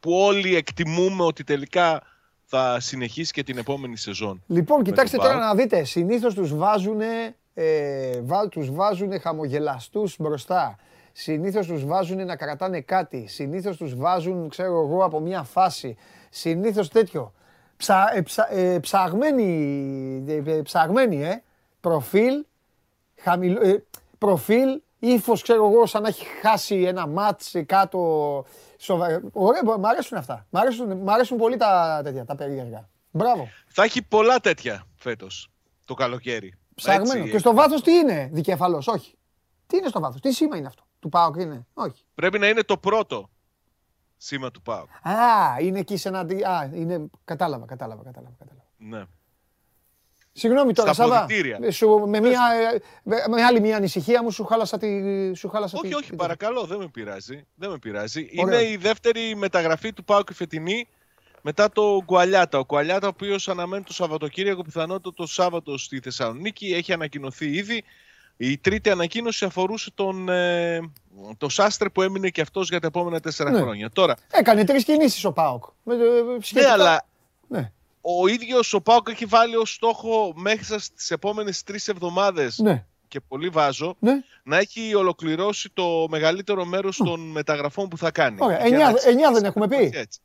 που 0.00 0.12
όλοι 0.12 0.56
εκτιμούμε 0.56 1.22
ότι 1.24 1.44
τελικά 1.44 2.02
θα 2.44 2.80
συνεχίσει 2.80 3.32
και 3.32 3.42
την 3.42 3.58
επόμενη 3.58 3.96
σεζόν. 3.96 4.42
Λοιπόν, 4.46 4.78
με 4.78 4.84
κοιτάξτε 4.84 5.16
τον 5.16 5.26
τώρα 5.26 5.38
ΠΑΟΚ. 5.38 5.56
να 5.56 5.62
δείτε. 5.62 5.84
Συνήθως 5.84 6.34
τους 6.34 6.56
βάζουνε, 6.56 7.36
ε, 7.54 8.20
βά, 8.20 8.48
τους 8.48 8.70
βάζουνε 8.70 9.18
χαμογελαστούς 9.18 10.16
μπροστά. 10.18 10.78
Συνήθως 11.12 11.66
τους 11.66 11.84
βάζουνε 11.84 12.24
να 12.24 12.36
κρατάνε 12.36 12.80
κάτι. 12.80 13.26
Συνήθως 13.28 13.76
τους 13.76 13.96
βάζουν, 13.96 14.48
ξέρω 14.48 14.80
εγώ, 14.80 15.04
από 15.04 15.20
μια 15.20 15.42
φάση. 15.42 15.96
Συνήθως 16.30 16.88
τέτοιο. 16.88 17.32
Ψα, 17.76 18.16
ε, 18.16 18.22
ψα, 18.22 18.52
ε, 18.52 18.78
ψαγμένοι, 18.78 20.24
ε, 20.28 20.52
ε, 20.52 20.62
ψαγμένοι, 20.62 21.24
ε. 21.24 21.42
Προφίλ, 21.80 22.44
χαμηλό, 23.16 23.60
ε, 23.60 23.84
προφίλ, 24.18 24.80
ύφος, 24.98 25.42
ξέρω 25.42 25.66
εγώ, 25.66 25.86
σαν 25.86 26.02
να 26.02 26.08
έχει 26.08 26.24
χάσει 26.24 26.82
ένα 26.82 27.06
μάτς 27.06 27.54
κάτω. 27.66 28.44
Σοβα... 28.78 29.22
Ωραία, 29.32 29.78
μ' 29.78 29.86
αρέσουν 29.86 30.18
αυτά. 30.18 30.46
Μ' 30.50 30.56
αρέσουν, 30.56 30.96
μ' 30.96 31.10
αρέσουν 31.10 31.36
πολύ 31.36 31.56
τα 31.56 32.00
τέτοια, 32.04 32.24
τα 32.24 32.36
περίεργα. 32.36 32.88
Μπράβο. 33.10 33.48
Θα 33.66 33.82
έχει 33.82 34.02
πολλά 34.02 34.40
τέτοια 34.40 34.86
φέτος 34.96 35.50
το 35.84 35.94
καλοκαίρι. 35.94 36.54
Ψαγμένο. 36.74 37.18
Έτσι, 37.18 37.30
Και 37.30 37.38
στο 37.38 37.54
βάθος 37.54 37.82
τι 37.82 37.92
είναι, 37.92 38.28
δικέφαλο, 38.32 38.82
όχι. 38.86 39.14
Τι 39.66 39.76
είναι 39.76 39.88
στο 39.88 40.00
βάθος, 40.00 40.20
τι 40.20 40.32
σήμα 40.32 40.56
είναι 40.56 40.66
αυτό; 40.66 40.82
Του 41.00 41.08
Πάοκ 41.08 41.36
είναι, 41.36 41.66
όχι. 41.74 42.04
Πρέπει 42.14 42.38
να 42.38 42.48
είναι 42.48 42.62
το 42.62 42.76
πρώτο 42.78 43.30
σήμα 44.16 44.50
του 44.50 44.62
ΠΑΟΚ. 44.62 44.88
Α, 45.02 45.12
είναι 45.60 45.78
εκεί 45.78 45.96
σε 45.96 46.08
ένα. 46.08 46.24
δι- 46.24 46.44
Α, 46.44 46.70
είναι. 46.74 47.10
Κατάλαβα, 47.24 47.66
κατάλαβα, 47.66 48.02
κατάλαβα. 48.02 48.34
κατάλαβα. 48.38 48.64
Ναι. 48.76 49.04
Συγγνώμη 50.32 50.72
τώρα, 50.72 50.92
Στα 50.92 51.02
Σάβα. 51.02 51.18
αποδυτήρια. 51.18 51.58
Ε, 51.62 51.70
Σου, 51.70 51.88
με, 52.06 52.20
μια, 52.20 52.40
ε, 52.74 52.80
με, 53.02 53.16
με 53.28 53.42
άλλη 53.42 53.60
μια 53.60 53.76
ανησυχία 53.76 54.22
μου 54.22 54.30
σου 54.30 54.44
χάλασα 54.44 54.78
τη. 54.78 54.88
Σου 55.34 55.48
χάλασα 55.48 55.78
όχι, 55.78 55.88
τη, 55.88 55.94
όχι, 55.94 56.10
τη- 56.10 56.16
παρακαλώ, 56.16 56.64
δεν 56.64 56.78
με 56.78 56.88
πειράζει. 56.88 57.46
Δεν 57.54 57.70
με 57.70 57.78
πειράζει. 57.78 58.28
Ωραία. 58.38 58.60
Είναι 58.60 58.70
η 58.70 58.76
δεύτερη 58.76 59.34
μεταγραφή 59.36 59.92
του 59.92 60.04
ΠΑΟΚ 60.04 60.30
η 60.30 60.32
φετινή 60.32 60.88
μετά 61.42 61.70
το 61.70 62.02
Γκουαλιάτα. 62.04 62.58
Ο 62.58 62.64
Γκουαλιάτα, 62.64 63.06
ο 63.06 63.10
οποίος 63.14 63.48
αναμένει 63.48 63.82
το 63.84 63.92
Σαββατοκύριακο, 63.92 64.62
πιθανότατα 64.62 65.12
το 65.16 65.26
Σάββατο 65.26 65.78
στη 65.78 66.00
Θεσσαλονίκη, 66.00 66.66
έχει 66.74 66.92
ανακοινωθεί 66.92 67.46
ήδη. 67.50 67.84
Η 68.36 68.58
τρίτη 68.58 68.90
ανακοίνωση 68.90 69.44
αφορούσε 69.44 69.90
τον, 69.94 70.28
ε, 70.28 70.80
το 71.38 71.48
Σάστρε 71.48 71.88
που 71.88 72.02
έμεινε 72.02 72.28
και 72.28 72.40
αυτός 72.40 72.68
για 72.68 72.80
τα 72.80 72.86
επόμενα 72.86 73.20
τέσσερα 73.20 73.50
Ναι. 73.50 73.58
χρόνια. 73.60 73.90
Τώρα, 73.90 74.14
Έκανε 74.32 74.64
τρεις 74.64 74.84
κινήσεις 74.84 75.24
ο 75.24 75.32
Πάοκ. 75.32 75.64
Με, 75.82 75.94
ε, 75.94 75.96
ναι, 75.98 76.42
σχετικά- 76.42 76.72
αλλά 76.72 77.06
Ναι. 77.48 77.72
ο 78.00 78.26
ίδιος 78.26 78.72
ο 78.72 78.80
Πάοκ 78.80 79.08
έχει 79.08 79.24
βάλει 79.24 79.56
ως 79.56 79.72
στόχο 79.74 80.32
μέχρι 80.36 80.80
στις 80.80 81.10
επόμενες 81.10 81.62
τρεις 81.62 81.88
εβδομάδες 81.88 82.58
Ναι. 82.58 82.84
και 83.08 83.20
πολύ 83.20 83.48
βάζω 83.48 83.96
Ναι. 83.98 84.12
να 84.42 84.56
έχει 84.58 84.94
ολοκληρώσει 84.94 85.70
το 85.74 86.06
μεγαλύτερο 86.08 86.64
μέρος 86.64 86.96
των 86.96 87.20
μεταγραφών 87.20 87.88
που 87.88 87.98
θα 87.98 88.10
κάνει. 88.10 88.36
Ωραία. 88.40 88.56
Για 88.56 88.66
Εννιά- 88.66 88.90
να 89.04 89.08
εννιά 89.10 89.32
δεν 89.32 89.44
έχουμε 89.44 89.68
πει. 89.68 89.90
Έτσι. 89.94 90.20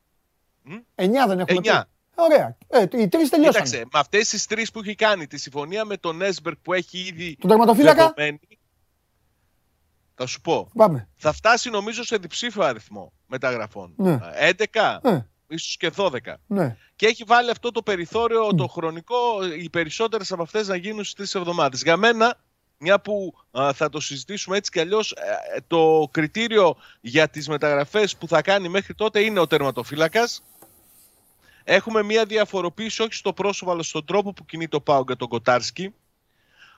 Εννιά 0.94 1.26
δεν 1.26 1.38
έχουμε 1.38 1.56
Εννιά. 1.56 1.82
πει. 1.82 1.90
Ωραία. 2.14 2.56
Ε, 2.68 2.82
οι 2.92 3.08
τρεις 3.08 3.28
τελειώσαν. 3.28 3.62
Κοίταξε, 3.62 3.76
με 3.92 3.98
αυτές 3.98 4.28
τις 4.28 4.46
τρεις 4.46 4.70
που 4.70 4.78
έχει 4.80 4.94
κάνει, 4.94 5.26
τη 5.26 5.38
συμφωνία 5.38 5.84
με 5.84 5.96
τον 5.96 6.22
Έσμπερκ 6.22 6.56
που 6.62 6.72
έχει 6.72 6.98
ήδη 6.98 7.36
Τον 7.40 7.48
τερματοφύλακα; 7.50 8.12
δεδομένη, 8.16 8.40
θα 10.14 10.26
σου 10.26 10.40
πω, 10.40 10.68
Πάμε. 10.74 11.08
θα 11.16 11.32
φτάσει 11.32 11.70
νομίζω 11.70 12.04
σε 12.04 12.16
διψήφιο 12.16 12.62
αριθμό 12.62 13.12
μεταγραφών. 13.26 13.92
Ναι. 13.96 14.18
Ε, 14.34 14.48
11, 14.72 14.98
Ναι. 15.02 15.26
ίσως 15.48 15.76
και 15.76 15.90
12. 15.96 16.18
Ναι. 16.46 16.76
Και 16.96 17.06
έχει 17.06 17.24
βάλει 17.26 17.50
αυτό 17.50 17.70
το 17.70 17.82
περιθώριο, 17.82 18.54
το 18.54 18.66
χρονικό, 18.66 19.44
οι 19.62 19.70
περισσότερες 19.70 20.32
από 20.32 20.42
αυτές 20.42 20.68
να 20.68 20.76
γίνουν 20.76 21.02
στις 21.04 21.14
τρεις 21.14 21.34
εβδομάδες. 21.34 21.82
Για 21.82 21.96
μένα, 21.96 22.34
μια 22.78 23.00
που 23.00 23.34
α, 23.58 23.72
θα 23.74 23.88
το 23.88 24.00
συζητήσουμε 24.00 24.56
έτσι 24.56 24.70
κι 24.70 24.80
αλλιώς, 24.80 25.12
ε, 25.56 25.60
το 25.66 26.08
κριτήριο 26.10 26.76
για 27.00 27.28
τις 27.28 27.48
μεταγραφές 27.48 28.16
που 28.16 28.28
θα 28.28 28.42
κάνει 28.42 28.68
μέχρι 28.68 28.94
τότε 28.94 29.20
είναι 29.20 29.40
ο 29.40 29.46
τερματοφύλακας. 29.46 30.42
Έχουμε 31.64 32.02
μια 32.02 32.24
διαφοροποίηση 32.24 33.02
όχι 33.02 33.14
στο 33.14 33.32
πρόσωπο 33.32 33.70
αλλά 33.70 33.82
στον 33.82 34.04
τρόπο 34.04 34.32
που 34.32 34.44
κινεί 34.44 34.68
το 34.68 34.80
πάω 34.80 35.02
για 35.06 35.16
τον 35.16 35.28
Κοτάρσκι. 35.28 35.94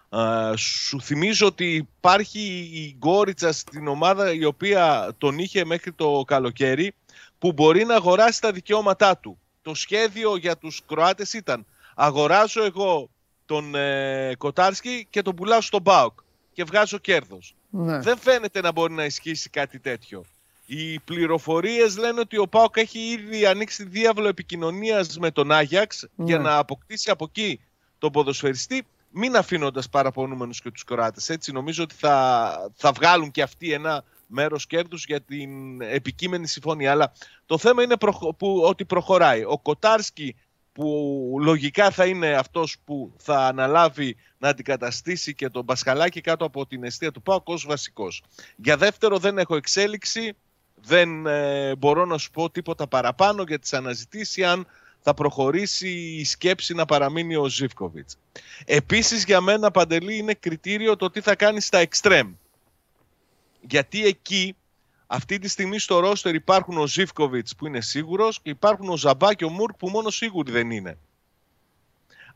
Α, 0.09 0.57
σου 0.57 1.01
θυμίζω 1.01 1.47
ότι 1.47 1.75
υπάρχει 1.75 2.71
η 2.73 2.97
Γκόριτσα 2.99 3.53
στην 3.53 3.89
ομάδα 3.89 4.33
η 4.33 4.45
οποία 4.45 5.15
τον 5.19 5.39
είχε 5.39 5.65
μέχρι 5.65 5.93
το 5.93 6.25
καλοκαίρι 6.27 6.95
που 7.39 7.53
μπορεί 7.53 7.85
να 7.85 7.95
αγοράσει 7.95 8.41
τα 8.41 8.53
δικαιώματά 8.53 9.17
του. 9.17 9.39
Το 9.63 9.75
σχέδιο 9.75 10.37
για 10.37 10.57
τους 10.57 10.83
Κροάτες 10.87 11.33
ήταν 11.33 11.67
αγοράζω 11.95 12.65
εγώ 12.65 13.09
τον 13.47 13.75
ε, 13.75 14.35
Κοτάρσκι 14.39 15.07
και 15.11 15.23
τον 15.23 15.35
πουλάω 15.35 15.61
στον 15.61 15.83
Μπάουκ 15.83 16.19
και 16.53 16.65
βγάζω 16.65 16.99
κέρδος. 16.99 17.55
Ναι. 17.71 17.99
Δεν 17.99 18.19
φαίνεται 18.19 18.61
να 18.61 18.73
μπορεί 18.73 18.93
να 18.93 19.05
ισχύσει 19.05 19.51
κάτι 19.51 19.79
τέτοιο. 19.79 20.25
Οι 20.67 20.99
πληροφορίες 20.99 21.97
λένε 21.97 22.21
ότι 22.21 22.37
ο 22.39 22.47
Πάοκ 22.49 22.77
έχει 22.77 22.99
ήδη 22.99 23.47
ανοίξει 23.47 23.85
διάβλο 23.85 24.29
επικοινωνίας 24.29 25.19
με 25.19 25.31
τον 25.31 25.53
Άγιαξ 25.53 26.07
Ναι. 26.15 26.25
για 26.25 26.39
να 26.39 26.57
αποκτήσει 26.57 27.11
από 27.11 27.25
εκεί 27.29 27.61
τον 27.99 28.13
ποδοσφαιριστή 28.13 28.87
μην 29.11 29.37
αφήνοντας 29.37 29.89
παραπονούμενους 29.89 30.61
και 30.61 30.71
τους 30.71 30.85
Κροάτες. 30.85 31.29
Έτσι 31.29 31.53
νομίζω 31.53 31.83
ότι 31.83 31.95
θα, 31.95 32.71
θα 32.75 32.93
βγάλουν 32.93 33.31
και 33.31 33.43
αυτοί 33.43 33.73
ένα 33.73 34.05
μέρος 34.27 34.67
κέρδους 34.67 35.05
για 35.05 35.21
την 35.21 35.81
επικείμενη 35.81 36.47
συμφωνία. 36.47 36.91
Αλλά 36.91 37.13
το 37.47 37.59
θέμα 37.59 37.83
είναι 37.83 37.97
προχω- 37.97 38.35
που, 38.35 38.61
ότι 38.65 38.85
προχωράει. 38.85 39.45
Ο 39.45 39.59
Κοτάρσκι 39.59 40.37
που 40.73 41.37
λογικά 41.41 41.91
θα 41.91 42.07
είναι 42.07 42.35
αυτός 42.35 42.77
που 42.85 43.13
θα 43.17 43.39
αναλάβει 43.47 44.17
να 44.39 44.49
αντικαταστήσει 44.49 45.35
και 45.35 45.49
τον 45.49 45.65
Πασχαλάκη 45.65 46.21
κάτω 46.21 46.45
από 46.45 46.67
την 46.67 46.85
αιστεία 46.85 47.11
του 47.13 47.23
ΠΑΟΚ 47.23 47.49
ως 47.49 47.65
βασικός. 47.67 48.23
Για 48.57 48.77
δεύτερο 48.77 49.19
δεν 49.19 49.39
έχω 49.39 49.57
εξέλιξη, 49.57 50.33
δεν 50.85 51.27
ε, 51.27 51.77
μπορώ 51.77 52.05
να 52.05 52.19
σου 52.19 52.31
πω 52.31 52.51
τίποτα 52.51 52.87
παραπάνω 52.87 53.43
για 53.43 53.59
τις 53.59 53.73
αναζητήσεις 53.73 54.45
αν 54.45 54.67
θα 55.01 55.15
προχωρήσει 55.15 55.89
η 55.91 56.25
σκέψη 56.25 56.75
να 56.75 56.85
παραμείνει 56.85 57.37
ο 57.37 57.49
Ζίβκοβιτς. 57.49 58.19
Επίσης 58.65 59.25
για 59.25 59.41
μένα 59.41 59.71
Παντελή 59.71 60.17
είναι 60.17 60.35
κριτήριο 60.35 60.97
το 60.97 61.11
τι 61.11 61.21
θα 61.21 61.35
κάνει 61.35 61.61
στα 61.61 61.79
εξτρέμ. 61.79 62.33
Γιατί 63.61 64.07
εκεί 64.07 64.57
αυτή 65.07 65.39
τη 65.39 65.49
στιγμή 65.49 65.79
στο 65.79 65.99
ρόστερ 65.99 66.35
υπάρχουν 66.35 66.79
ο 66.79 66.87
Ζίβκοβιτς 66.87 67.57
που 67.57 67.67
είναι 67.67 67.81
σίγουρος 67.81 68.41
και 68.43 68.51
υπάρχουν 68.51 68.89
ο 68.89 68.97
Ζαμπά 68.97 69.35
και 69.35 69.45
ο 69.45 69.51
Μουρκ 69.51 69.77
που 69.77 69.89
μόνο 69.89 70.11
σίγουροι 70.11 70.53
δεν 70.53 70.71
είναι. 70.71 70.99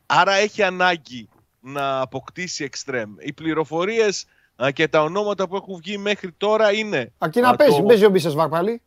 Άρα 0.05 0.33
έχει 0.33 0.63
ανάγκη 0.63 1.29
να 1.59 2.01
αποκτήσει 2.01 2.63
εξτρέμ. 2.63 3.15
Οι 3.19 3.33
πληροφορίες 3.33 4.23
α, 4.23 4.27
και 4.73 4.87
τα 4.87 5.01
ονόματα 5.03 5.47
που 5.47 5.55
έχουν 5.55 5.75
βγει 5.75 5.97
μέχρι 5.97 6.31
τώρα 6.31 6.73
είναι... 6.73 7.11
Αρκεί 7.17 7.39
να 7.39 7.49
α, 7.49 7.55
παίζει. 7.55 7.77
το- 7.77 7.83
Παίζει 7.83 8.05
ο 8.05 8.09
Μπίσεσβαρ 8.09 8.49
πάλι. 8.49 8.81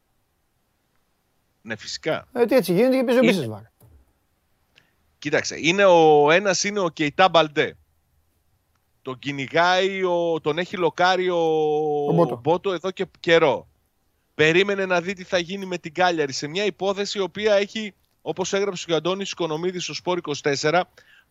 Ναι, 1.63 1.77
φυσικά. 1.77 2.29
Ε, 2.33 2.45
τι 2.45 2.55
έτσι 2.55 2.73
γίνεται 2.73 2.97
και 2.97 3.05
παίζει 3.05 3.19
ο 3.21 3.23
Είναι- 3.23 3.33
Μπίσεσβαρ. 3.33 3.61
Κοίταξε, 5.19 5.57
είναι 5.59 5.85
ο 5.85 6.31
ένας 6.31 6.65
είναι 6.65 6.81
ο 6.81 6.89
Κεϊτά 6.89 7.29
Μπαλντέ. 7.29 7.77
Τον 9.03 9.19
κυνηγάει, 9.19 10.03
ο, 10.05 10.41
τον 10.41 10.59
έχει 10.59 10.77
λοκάρει 10.77 11.29
ο, 11.29 11.37
Ο 12.09 12.13
Μπότο. 12.13 12.41
Μπότο 12.43 12.73
εδώ 12.73 12.91
και 12.91 13.07
καιρό. 13.21 13.67
Περίμενε 14.35 14.87
να 14.87 15.01
δει 15.01 15.13
τι 15.13 15.25
θα 15.25 15.39
γίνει 15.39 15.67
με 15.67 15.79
την 15.79 15.95
Κάλιαρη 15.95 16.33
σε 16.33 16.47
μια 16.47 16.65
υπόθεση 16.65 17.19
η 17.19 17.21
οποία 17.21 17.55
έχει, 17.55 17.95
όπως 18.23 18.53
έγραψε 18.53 18.85
και 18.87 18.93
ο 18.93 18.97
Αντώνης 18.97 19.31
Οικονομίδης 19.31 19.85
στο 19.85 19.95
Σπόρ 19.95 20.19
24, 20.43 20.81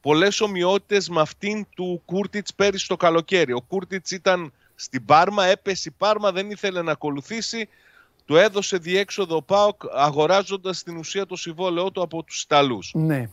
πολλές 0.01 0.41
ομοιότητες 0.41 1.09
με 1.09 1.21
αυτήν 1.21 1.67
του 1.75 2.01
Κούρτιτς 2.05 2.53
πέρυσι 2.53 2.87
το 2.87 2.95
καλοκαίρι. 2.95 3.53
Ο 3.53 3.61
Κούρτιτς 3.61 4.11
ήταν 4.11 4.53
στην 4.75 5.05
Πάρμα, 5.05 5.45
έπεσε 5.45 5.89
η 5.89 5.95
Πάρμα, 5.97 6.31
δεν 6.31 6.51
ήθελε 6.51 6.81
να 6.81 6.91
ακολουθήσει. 6.91 7.69
Του 8.25 8.35
έδωσε 8.35 8.77
διέξοδο 8.77 9.35
ο 9.35 9.41
ΠΑΟΚ 9.41 9.81
αγοράζοντας 9.93 10.77
στην 10.77 10.97
ουσία 10.97 11.25
το 11.25 11.35
συμβόλαιό 11.35 11.91
του 11.91 12.01
από 12.01 12.23
τους 12.23 12.41
Ιταλούς 12.41 12.91
Ναι. 12.93 13.29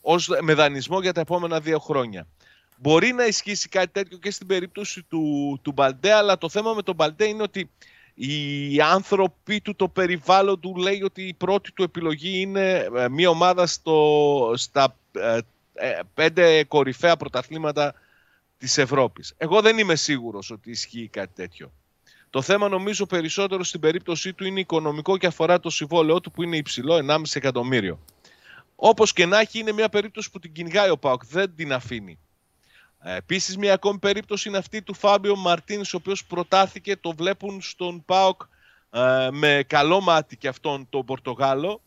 ως 0.00 0.28
με 0.40 0.54
δανεισμό 0.54 1.00
για 1.00 1.12
τα 1.12 1.20
επόμενα 1.20 1.60
δύο 1.60 1.78
χρόνια. 1.78 2.26
Μπορεί 2.76 3.12
να 3.12 3.26
ισχύσει 3.26 3.68
κάτι 3.68 3.88
τέτοιο 3.92 4.18
και 4.18 4.30
στην 4.30 4.46
περίπτωση 4.46 5.02
του, 5.02 5.58
του 5.62 5.72
Μπαλντέ, 5.72 6.12
αλλά 6.12 6.38
το 6.38 6.48
θέμα 6.48 6.72
με 6.72 6.82
τον 6.82 6.94
Μπαλντέ 6.94 7.24
είναι 7.24 7.42
ότι 7.42 7.70
οι 8.14 8.80
άνθρωποι 8.80 9.60
του, 9.60 9.76
το 9.76 9.88
περιβάλλον 9.88 10.60
του 10.60 10.76
λέει 10.76 11.02
ότι 11.02 11.22
η 11.22 11.34
πρώτη 11.34 11.72
του 11.72 11.82
επιλογή 11.82 12.40
είναι 12.40 12.88
ε, 12.96 13.08
μια 13.08 13.28
ομάδα 13.28 13.66
στο, 13.66 14.52
στα 14.56 14.96
ε, 15.12 15.36
ε, 15.36 15.40
πέντε 16.14 16.64
κορυφαία 16.64 17.16
πρωταθλήματα 17.16 17.94
της 18.58 18.78
Ευρώπης. 18.78 19.34
Εγώ 19.36 19.60
δεν 19.60 19.78
είμαι 19.78 19.94
σίγουρος 19.94 20.50
ότι 20.50 20.70
ισχύει 20.70 21.08
κάτι 21.08 21.32
τέτοιο. 21.34 21.72
Το 22.30 22.42
θέμα 22.42 22.68
νομίζω 22.68 23.06
περισσότερο 23.06 23.64
στην 23.64 23.80
περίπτωσή 23.80 24.32
του 24.32 24.44
είναι 24.44 24.60
οικονομικό 24.60 25.16
και 25.16 25.26
αφορά 25.26 25.60
το 25.60 25.70
συμβόλαιό 25.70 26.20
του 26.20 26.30
που 26.30 26.42
είναι 26.42 26.56
υψηλό, 26.56 26.94
1,5 27.08 27.22
εκατομμύριο. 27.34 27.98
Όπως 28.76 29.12
και 29.12 29.26
να 29.26 29.40
έχει, 29.40 29.58
είναι 29.58 29.72
μια 29.72 29.88
περίπτωση 29.88 30.30
που 30.30 30.38
την 30.38 30.52
κυνηγάει 30.52 30.90
ο 30.90 30.98
Πάοκ, 30.98 31.26
δεν 31.26 31.54
την 31.54 31.72
αφήνει. 31.72 32.18
Επίσης, 33.02 33.56
μια 33.56 33.72
ακόμη 33.72 33.98
περίπτωση 33.98 34.48
είναι 34.48 34.58
αυτή 34.58 34.82
του 34.82 34.94
Φάμπιο 34.94 35.36
Μαρτίν, 35.36 35.80
ο 35.80 35.84
οποίος 35.92 36.24
προτάθηκε, 36.24 36.96
το 36.96 37.12
βλέπουν 37.12 37.60
στον 37.60 38.04
Πάοκ 38.04 38.42
ε, 38.90 39.28
με 39.30 39.64
καλό 39.66 40.00
μάτι 40.00 40.36
και 40.36 40.48
αυτόν 40.48 40.86
τον 40.90 41.04
Πορτογάλο. 41.04 41.80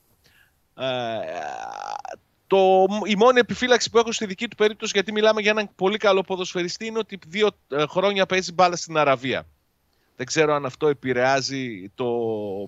Ε, 2.53 2.85
το, 2.85 2.85
η 3.05 3.15
μόνη 3.15 3.39
επιφύλαξη 3.39 3.89
που 3.89 3.97
έχω 3.97 4.11
στη 4.11 4.25
δική 4.25 4.47
του 4.47 4.55
περίπτωση, 4.55 4.91
γιατί 4.95 5.11
μιλάμε 5.11 5.41
για 5.41 5.51
έναν 5.51 5.69
πολύ 5.75 5.97
καλό 5.97 6.21
ποδοσφαιριστή, 6.21 6.85
είναι 6.85 6.97
ότι 6.99 7.19
δύο 7.27 7.49
ε, 7.69 7.85
χρόνια 7.87 8.25
παίζει 8.25 8.53
μπάλα 8.53 8.75
στην 8.75 8.97
Αραβία. 8.97 9.47
Δεν 10.15 10.25
ξέρω 10.25 10.53
αν 10.53 10.65
αυτό 10.65 10.87
επηρεάζει 10.87 11.91
το, 11.95 12.05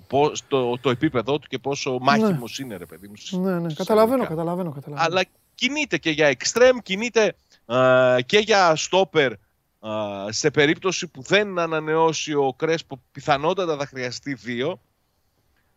πώς- 0.08 0.44
το, 0.48 0.78
το 0.78 0.90
επίπεδό 0.90 1.40
του 1.40 1.48
και 1.48 1.58
πόσο 1.58 1.98
μάχημος 2.02 2.60
είναι, 2.60 2.76
ρε 2.78 2.86
παιδί 2.86 3.08
μου. 3.08 3.16
στις- 3.16 3.32
Ναι, 3.32 3.52
ναι. 3.60 3.64
στις 3.70 3.78
Καταλαβαίνω, 3.78 4.12
αγγλικά. 4.22 4.30
καταλαβαίνω. 4.36 4.72
καταλαβαίνω. 4.72 5.08
Αλλά 5.08 5.24
κινείται 5.56 5.98
και 5.98 6.10
για 6.10 6.28
εξτρέμ, 6.28 6.78
κινείται 6.84 7.36
α, 7.66 8.18
και 8.26 8.38
για 8.38 8.76
στόπερ 8.76 9.32
α, 9.80 9.90
σε 10.30 10.52
περίπτωση 10.52 11.08
που 11.08 11.22
δεν 11.22 11.60
ανανεώσει 11.60 12.34
ο 12.34 12.54
Κρέσπο, 12.58 13.02
πιθανότατα 13.12 13.78
θα 13.78 13.86
χρειαστεί 13.86 14.34
δύο. 14.34 14.80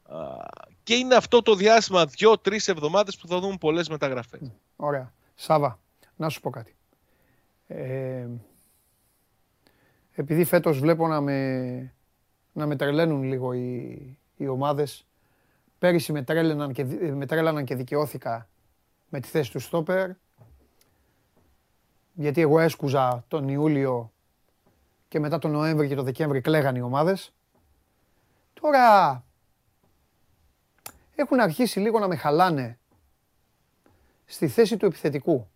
Α, 0.09 0.17
και 0.83 0.95
είναι 0.95 1.15
αυτό 1.15 1.43
το 1.43 1.55
διάστημα 1.55 2.07
δύο-τρεις 2.07 2.69
εβδομάδες 2.69 3.17
που 3.17 3.29
θα 3.29 3.39
δούμε 3.39 3.57
πολλές 3.61 3.89
μεταγραφές. 3.89 4.53
Ωραία. 4.77 5.13
Σάβα, 5.35 5.79
να 6.17 6.29
σου 6.29 6.41
πω 6.41 6.51
κάτι. 6.51 6.77
Ε, 7.67 8.27
επειδή 10.13 10.45
φέτος 10.45 10.79
βλέπω 10.79 11.07
να 11.07 11.21
με, 11.21 11.95
να 12.53 12.67
με 12.67 12.77
τρελαίνουν 12.77 13.23
λίγο 13.23 13.53
οι, 13.53 14.19
οι 14.37 14.47
ομάδες, 14.47 15.07
πέρυσι 15.79 16.13
με 16.13 16.23
τρέλαιναν, 16.23 16.73
και, 16.73 16.85
δι- 16.85 17.13
με 17.13 17.27
τρέλαναν 17.27 17.65
και 17.65 17.75
δικαιώθηκα 17.75 18.49
με 19.09 19.21
τη 19.21 19.29
θέση 19.29 19.51
του 19.51 19.59
στόπερ, 19.59 20.11
γιατί 22.15 22.41
εγώ 22.41 22.59
έσκουζα 22.59 23.25
τον 23.29 23.49
Ιούλιο 23.49 24.13
και 25.09 25.21
μετά 25.21 25.39
τον 25.39 25.51
Νοέμβρη 25.51 25.89
και 25.89 25.95
τον 25.95 26.05
Δεκέμβρη 26.05 26.41
κλαίγαν 26.41 26.77
οι 26.77 26.81
ομάδες. 26.81 27.35
Τώρα 28.61 29.25
έχουν 31.21 31.41
αρχίσει 31.41 31.81
λίγο 31.81 31.99
να 31.99 32.09
με 32.09 32.17
χαλάνε 32.17 32.79
στη 34.25 34.49
θέση 34.49 34.77
του 34.77 34.87
επιθετικού. 34.87 35.49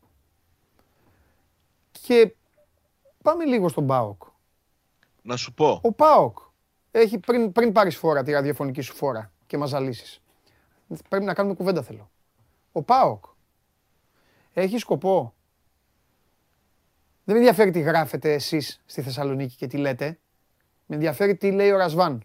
Και 1.90 2.34
πάμε 3.22 3.44
λίγο 3.44 3.68
στον 3.68 3.86
ΠΑΟΚ. 3.86 4.22
Να 5.22 5.36
σου 5.36 5.54
πω, 5.54 5.80
Ο 5.82 5.92
ΠΑΟΚ 5.92 6.38
έχει 6.90 7.18
πριν, 7.18 7.52
πριν 7.52 7.72
πάρεις 7.72 7.96
φόρα 7.96 8.22
τη 8.22 8.32
ραδιοφωνική 8.32 8.80
σου 8.80 8.94
φόρα 8.94 9.32
και 9.46 9.56
μας 9.56 9.68
ζαλίσεις. 9.68 10.22
Πρέπει 11.08 11.24
να 11.24 11.34
κάνουμε 11.34 11.54
κουβέντα 11.54 11.82
θέλω. 11.82 12.10
Ο 12.72 12.82
ΠΑΟΚ 12.82 13.24
έχει 14.52 14.78
σκοπό. 14.78 15.34
Δεν 17.24 17.34
με 17.34 17.40
ενδιαφέρει 17.40 17.70
τι 17.70 17.80
γράφετε 17.80 18.32
εσείς 18.32 18.82
στη 18.86 19.02
Θεσσαλονίκη 19.02 19.56
και 19.56 19.66
τι 19.66 19.76
λέτε. 19.76 20.18
Με 20.86 20.94
ενδιαφέρει 20.94 21.36
τι 21.36 21.50
λέει 21.50 21.70
ο 21.70 21.76
Ρασβάν. 21.76 22.24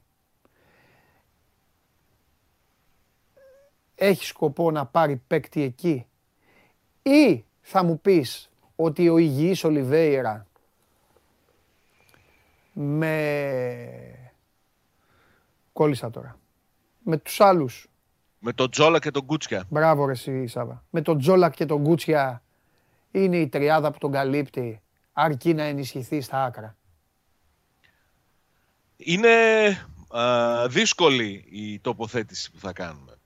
Έχει 4.00 4.26
σκοπό 4.26 4.72
να 4.72 4.86
πάρει 4.86 5.22
παίκτη 5.28 5.62
εκεί; 5.62 6.06
Ή 7.02 7.46
θα 7.62 7.84
μου 7.84 8.00
πεις 8.00 8.50
ότι 8.76 9.10
ο 9.10 9.18
υγιής 9.18 9.64
Ολιβέηρα 9.64 10.48
με... 12.74 14.32
Κόλλησα 15.74 16.10
τώρα. 16.10 16.40
Με 17.04 17.18
τους 17.18 17.42
άλλους. 17.42 17.88
Με 18.40 18.54
τον 18.54 18.70
Τζόλα 18.70 19.00
και 19.00 19.12
τον 19.12 19.26
Κούτσια. 19.26 19.66
Μπράβο 19.70 20.06
ρε 20.06 20.12
εσύ 20.12 20.48
Σάβα. 20.48 20.84
Με 20.90 21.02
τον 21.02 21.20
Τζόλα 21.20 21.50
και 21.50 21.66
τον 21.66 21.84
Κούτσια 21.84 22.42
είναι 23.12 23.38
η 23.38 23.48
τριάδα 23.48 23.92
που 23.92 23.98
τον 23.98 24.12
καλύπτει 24.12 24.82
αρκεί 25.14 25.54
να 25.54 25.64
ενισχυθεί 25.64 26.22
στα 26.22 26.44
άκρα. 26.44 26.76
Είναι 28.98 29.30
α, 30.18 30.68
δύσκολη 30.68 31.46
η 31.50 31.80
τοποθέτηση 31.80 32.52
που 32.52 32.60
θα 32.60 32.74
κάνουμε. 32.74 33.17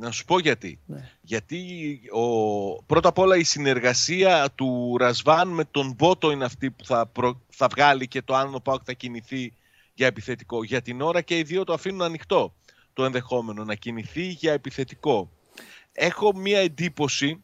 Να 0.00 0.10
σου 0.10 0.24
πω 0.24 0.38
γιατί. 0.38 0.80
Ναι. 0.86 1.10
Γιατί 1.20 2.00
ο, 2.12 2.82
πρώτα 2.82 3.08
απ' 3.08 3.18
όλα 3.18 3.36
η 3.36 3.44
συνεργασία 3.44 4.50
του 4.54 4.96
Ρασβάν 4.98 5.48
με 5.48 5.64
τον 5.64 5.92
Μπότο 5.92 6.30
είναι 6.30 6.44
αυτή 6.44 6.70
που 6.70 6.84
θα, 6.84 7.06
προ- 7.06 7.40
θα 7.48 7.66
βγάλει 7.68 8.08
και 8.08 8.22
το 8.22 8.34
αν 8.34 8.54
ο 8.54 8.58
Πάουκ 8.60 8.82
θα 8.84 8.92
κινηθεί 8.92 9.52
για 9.94 10.06
επιθετικό. 10.06 10.64
Για 10.64 10.82
την 10.82 11.00
ώρα 11.00 11.20
και 11.20 11.38
οι 11.38 11.42
δύο 11.42 11.64
το 11.64 11.72
αφήνουν 11.72 12.02
ανοιχτό 12.02 12.54
το 12.92 13.04
ενδεχόμενο 13.04 13.64
να 13.64 13.74
κινηθεί 13.74 14.26
για 14.26 14.52
επιθετικό. 14.52 15.30
Έχω 15.92 16.34
μία 16.36 16.58
εντύπωση 16.60 17.42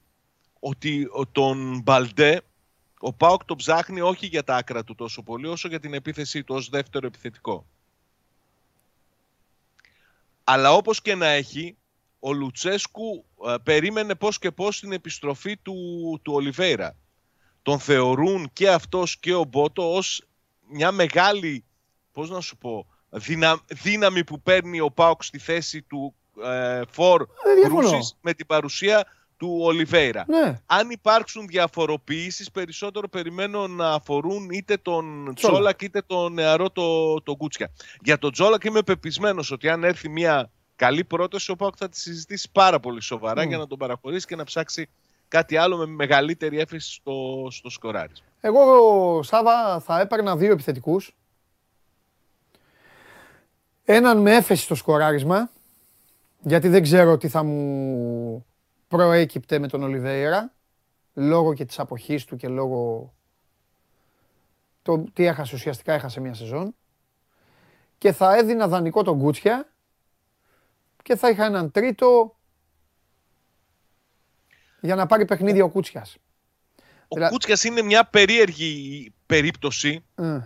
ότι 0.60 1.08
ο- 1.12 1.26
τον 1.26 1.80
Μπαλντέ 1.84 2.40
ο 2.98 3.12
Πάουκ 3.12 3.44
το 3.44 3.56
ψάχνει 3.56 4.00
όχι 4.00 4.26
για 4.26 4.44
τα 4.44 4.56
άκρα 4.56 4.84
του 4.84 4.94
τόσο 4.94 5.22
πολύ 5.22 5.46
όσο 5.46 5.68
για 5.68 5.80
την 5.80 5.94
επίθεσή 5.94 6.44
του 6.44 6.54
ως 6.54 6.68
δεύτερο 6.68 7.06
επιθετικό. 7.06 7.66
Αλλά 10.44 10.72
όπως 10.72 11.02
και 11.02 11.14
να 11.14 11.26
έχει, 11.26 11.76
ο 12.26 12.32
Λουτσέσκου 12.32 13.24
ε, 13.46 13.54
περίμενε 13.62 14.14
πώς 14.14 14.38
και 14.38 14.50
πώς 14.50 14.80
την 14.80 14.92
επιστροφή 14.92 15.56
του, 15.56 15.74
του 16.22 16.32
Ολιβέηρα. 16.32 16.96
Τον 17.62 17.78
θεωρούν 17.78 18.50
και 18.52 18.70
αυτός 18.70 19.18
και 19.18 19.34
ο 19.34 19.44
Μπότο 19.44 19.94
ως 19.94 20.22
μια 20.68 20.92
μεγάλη, 20.92 21.64
πώς 22.12 22.30
να 22.30 22.40
σου 22.40 22.56
πω, 22.56 22.86
δυνα, 23.10 23.60
δύναμη 23.66 24.24
που 24.24 24.40
παίρνει 24.40 24.80
ο 24.80 24.90
Πάοκ 24.90 25.24
στη 25.24 25.38
θέση 25.38 25.82
του 25.82 26.14
ε, 26.44 26.80
Φορ 26.90 27.26
Δεν 27.44 27.54
διαφωνώ. 27.54 27.88
Κρούσης 27.88 28.16
με 28.20 28.34
την 28.34 28.46
παρουσία 28.46 29.06
του 29.36 29.58
Ολιβέηρα. 29.60 30.24
Ναι. 30.28 30.60
Αν 30.66 30.90
υπάρξουν 30.90 31.46
διαφοροποιήσεις, 31.46 32.50
περισσότερο 32.50 33.08
περιμένω 33.08 33.66
να 33.66 33.90
αφορούν 33.90 34.50
είτε 34.50 34.76
τον 34.76 35.34
Τσόλακ. 35.34 35.54
Τσόλακ 35.54 35.82
είτε 35.82 36.02
τον 36.02 36.32
νεαρό 36.32 36.70
το, 36.70 37.20
το 37.22 37.36
Κούτσια. 37.36 37.70
Για 38.00 38.18
τον 38.18 38.32
Τσόλακ 38.32 38.64
είμαι 38.64 38.82
πεπισμένος 38.82 39.50
ότι 39.50 39.68
αν 39.68 39.84
έρθει 39.84 40.08
μια 40.08 40.50
καλή 40.76 41.04
πρόταση, 41.04 41.50
ο 41.50 41.56
Πάοκ 41.56 41.74
θα 41.78 41.88
τη 41.88 41.98
συζητήσει 41.98 42.48
πάρα 42.52 42.80
πολύ 42.80 43.00
σοβαρά 43.00 43.44
Μμ. 43.44 43.48
για 43.48 43.58
να 43.58 43.66
τον 43.66 43.78
παραχωρήσει 43.78 44.26
και 44.26 44.36
να 44.36 44.44
ψάξει 44.44 44.88
κάτι 45.28 45.56
άλλο 45.56 45.76
με 45.76 45.86
μεγαλύτερη 45.86 46.58
έφεση 46.58 46.92
στο, 46.92 47.46
στο 47.50 47.70
σκοράρισμα. 47.70 48.26
Εγώ, 48.40 49.22
Σάβα, 49.22 49.80
θα 49.80 50.00
έπαιρνα 50.00 50.36
δύο 50.36 50.52
επιθετικούς. 50.52 51.16
Έναν 53.84 54.18
με 54.18 54.34
έφεση 54.34 54.62
στο 54.62 54.74
σκοράρισμα, 54.74 55.50
γιατί 56.40 56.68
δεν 56.68 56.82
ξέρω 56.82 57.16
τι 57.16 57.28
θα 57.28 57.42
μου 57.42 58.46
προέκυπτε 58.88 59.58
με 59.58 59.68
τον 59.68 59.82
Ολιβέηρα, 59.82 60.52
λόγω 61.14 61.54
και 61.54 61.64
της 61.64 61.78
αποχής 61.78 62.24
του 62.24 62.36
και 62.36 62.48
λόγω 62.48 63.12
το 64.82 65.04
τι 65.12 65.24
έχασε, 65.24 65.54
ουσιαστικά 65.54 65.92
έχασε 65.92 66.20
μια 66.20 66.34
σεζόν. 66.34 66.74
Και 67.98 68.12
θα 68.12 68.36
έδινα 68.36 68.68
δανεικό 68.68 69.02
τον 69.02 69.18
Κούτσια 69.18 69.73
και 71.04 71.16
θα 71.16 71.28
είχα 71.28 71.44
έναν 71.44 71.70
τρίτο 71.70 72.36
για 74.80 74.94
να 74.94 75.06
πάρει 75.06 75.24
παιχνίδι 75.24 75.60
ο 75.60 75.68
Κούτσιας. 75.68 76.16
Ο 77.08 77.14
Δηλα- 77.14 77.28
Κούτσιας 77.28 77.64
είναι 77.64 77.82
μια 77.82 78.04
περίεργη 78.04 79.12
περίπτωση. 79.26 80.04
Ε. 80.14 80.40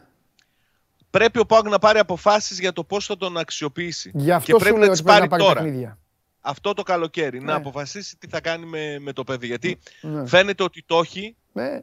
Πρέπει 1.11 1.39
ο 1.39 1.47
Πάοκ 1.47 1.69
να 1.69 1.79
πάρει 1.79 1.99
αποφάσεις 1.99 2.59
για 2.61 2.73
το 2.73 2.85
πώς 2.85 3.07
θα 3.07 3.17
τον 3.17 3.37
αξιοποιήσει. 3.37 4.11
Γι' 4.15 4.31
αυτό 4.33 4.47
και 4.47 4.53
σου 4.53 4.59
πρέπει 4.59 4.77
λέω 4.79 4.87
να 4.87 4.93
ότι 4.93 5.03
τις 5.03 5.03
πρέπει 5.03 5.21
να 5.21 5.29
πάρει 5.29 5.43
πάρει 5.43 5.43
τώρα. 5.43 5.63
παιχνίδια. 5.63 5.99
Αυτό 6.41 6.73
το 6.75 6.83
καλοκαίρι. 6.83 7.39
Να 7.39 7.45
Ναι. 7.45 7.53
αποφασίσει 7.53 8.17
τι 8.17 8.29
θα 8.29 8.41
κάνει 8.41 8.67
με, 8.67 8.99
με 8.99 9.13
το 9.13 9.25
παιδί. 9.25 9.47
Γιατί 9.47 9.79
Ναι. 10.01 10.27
φαίνεται 10.27 10.63
ότι 10.63 10.83
το 10.87 10.99
έχει 10.99 11.37
Ναι. 11.53 11.81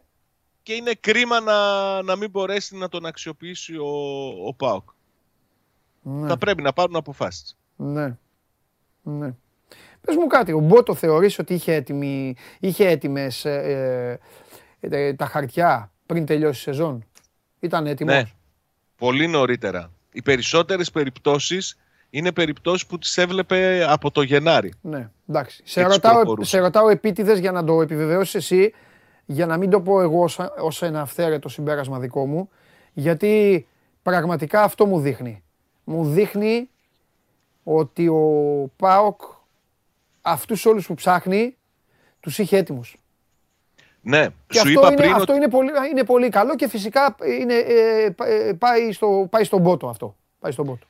και 0.64 0.74
είναι 0.74 0.94
κρίμα 1.00 1.40
να, 1.40 2.02
να 2.02 2.16
μην 2.16 2.30
μπορέσει 2.30 2.76
να 2.78 2.90
τον 2.90 3.06
αξιοποιήσει 3.06 3.78
ο, 3.78 3.88
ο 4.48 4.54
ΠΑΟΚ. 4.54 4.90
Ναι. 6.02 6.28
Θα 6.28 6.38
πρέπει 6.38 6.62
να 6.62 6.74
πάρουν 6.74 6.96
αποφάσεις. 6.96 7.58
Ναι. 7.76 8.18
Ναι. 9.06 9.34
Πες 10.02 10.16
μου 10.16 10.28
κάτι, 10.28 10.52
ο 10.52 10.60
Μπότο 10.60 10.96
θεωρείς 10.96 11.40
ότι 11.40 11.54
είχε, 11.54 11.74
έτοιμη, 11.74 12.36
είχε 12.60 12.88
έτοιμες 12.88 13.46
ε, 13.46 14.20
ε, 14.80 15.08
ε, 15.08 15.14
τα 15.14 15.26
χαρτιά 15.26 15.92
πριν 16.06 16.26
τελειώσει 16.26 16.60
η 16.60 16.64
σεζόν; 16.64 17.06
Ήταν 17.60 17.88
έτοιμος; 17.88 18.14
Ναι. 18.14 18.24
Πολύ 18.98 19.28
νωρίτερα. 19.28 19.92
Οι 20.12 20.22
περισσότερες 20.22 20.92
περιπτώσεις 20.92 21.78
είναι 22.10 22.32
περιπτώσεις 22.32 22.86
που 22.86 22.98
τις 22.98 23.18
έβλεπε 23.18 23.86
από 23.90 24.12
το 24.12 24.22
Γενάρη. 24.22 24.74
Ναι, 24.82 25.10
εντάξει. 25.30 25.62
Σε 25.66 25.80
Και 25.80 25.86
τις 25.86 25.96
ρωτάω, 25.96 26.14
προχωρούσε. 26.14 26.50
σε 26.50 26.60
ρωτάω 26.60 26.90
επίτηδες 26.90 27.40
για 27.40 27.52
να 27.52 27.64
το 27.64 27.82
επιβεβαιώσεις 27.82 28.36
εσύ, 28.36 28.74
για 29.26 29.46
να 29.46 29.58
μην 29.58 29.70
το 29.70 29.82
πω 29.82 30.02
εγώ 30.02 30.24
ως, 30.24 30.40
ως 30.60 30.82
ένα 30.82 31.02
αυθαίρετο 31.02 31.50
συμπέρασμα 31.50 32.00
δικό 32.00 32.26
μου, 32.26 32.50
γιατί 32.94 33.68
πραγματικά 34.02 34.64
αυτό 34.64 34.86
μου 34.86 35.00
δείχνει. 35.00 35.44
Μου 35.84 36.06
δείχνει 36.06 36.70
ότι 37.68 38.08
ο 38.08 38.22
ΠΑΟΚ 38.76 39.22
αυτούς 40.22 40.66
όλους 40.66 40.88
που 40.88 40.94
ψάχνει 40.94 41.58
τους 42.20 42.38
είχε 42.38 42.58
έτοιμους. 42.58 42.98
Ναι, 44.02 44.28
Και 44.48 44.58
σου 44.58 44.60
αυτό, 44.60 44.70
είπα 44.70 44.88
είναι, 44.88 44.96
πριν 44.96 45.12
αυτό 45.12 45.22
ότι 45.22 45.36
είναι, 45.36 45.50
πολύ, 45.50 45.72
είναι 45.92 46.04
πολύ 46.04 46.30
καλό 46.30 46.56
και 46.56 46.68
φυσικά 46.68 47.16
είναι, 47.40 47.54
ε, 47.54 48.10
πα- 48.10 48.28
ε, 48.28 48.54
πάει, 48.54 48.92
στο, 48.92 49.28
πάει 49.30 49.44
στον 49.44 49.64
πότο 49.64 49.88
αυτό. 49.88 50.16
Πάει 50.40 50.52
στον 50.52 50.66
πότο. 50.66 50.88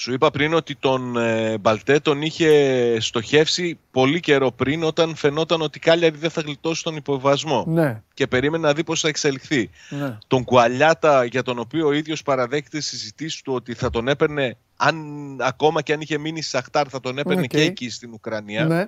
Σου 0.00 0.12
είπα 0.12 0.30
πριν 0.30 0.54
ότι 0.54 0.74
τον 0.76 1.16
ε, 1.16 1.58
Μπαλτέ 1.58 1.98
τον 1.98 2.22
είχε 2.22 2.96
στοχεύσει 3.00 3.78
πολύ 3.90 4.20
καιρό 4.20 4.52
πριν 4.52 4.82
όταν 4.84 5.14
φαινόταν 5.14 5.60
ότι 5.62 5.78
η 5.78 5.80
Κάλιαρη 5.80 6.16
δεν 6.16 6.30
θα 6.30 6.40
γλιτώσει 6.40 6.82
τον 6.82 6.96
υποβασμό 6.96 7.64
Ναι, 7.68 8.02
και 8.14 8.26
περίμενε 8.26 8.66
να 8.66 8.72
δει 8.72 8.84
πώς 8.84 9.00
θα 9.00 9.08
εξελιχθεί. 9.08 9.70
ναι. 9.88 10.18
Τον 10.26 10.44
Κουαλιάτα 10.44 11.24
για 11.24 11.42
τον 11.42 11.58
οποίο 11.58 11.86
ο 11.86 11.92
ίδιος 11.92 12.22
παραδέχεται 12.22 12.78
τις 12.78 12.86
συζητήσεις 12.86 13.42
του 13.42 13.52
ότι 13.52 13.74
θα 13.74 13.90
τον 13.90 14.08
έπαιρνε 14.08 14.56
αν, 14.76 14.96
ακόμα 15.40 15.82
και 15.82 15.92
αν 15.92 16.00
είχε 16.00 16.18
μείνει 16.18 16.42
στη 16.42 16.50
Σαχτάρ 16.50 16.86
θα 16.90 17.00
τον 17.00 17.18
έπαιρνε 17.18 17.42
Οκ. 17.42 17.46
και 17.48 17.60
εκεί 17.60 17.90
στην 17.90 18.12
Ουκρανία. 18.12 18.64
ναι. 18.64 18.86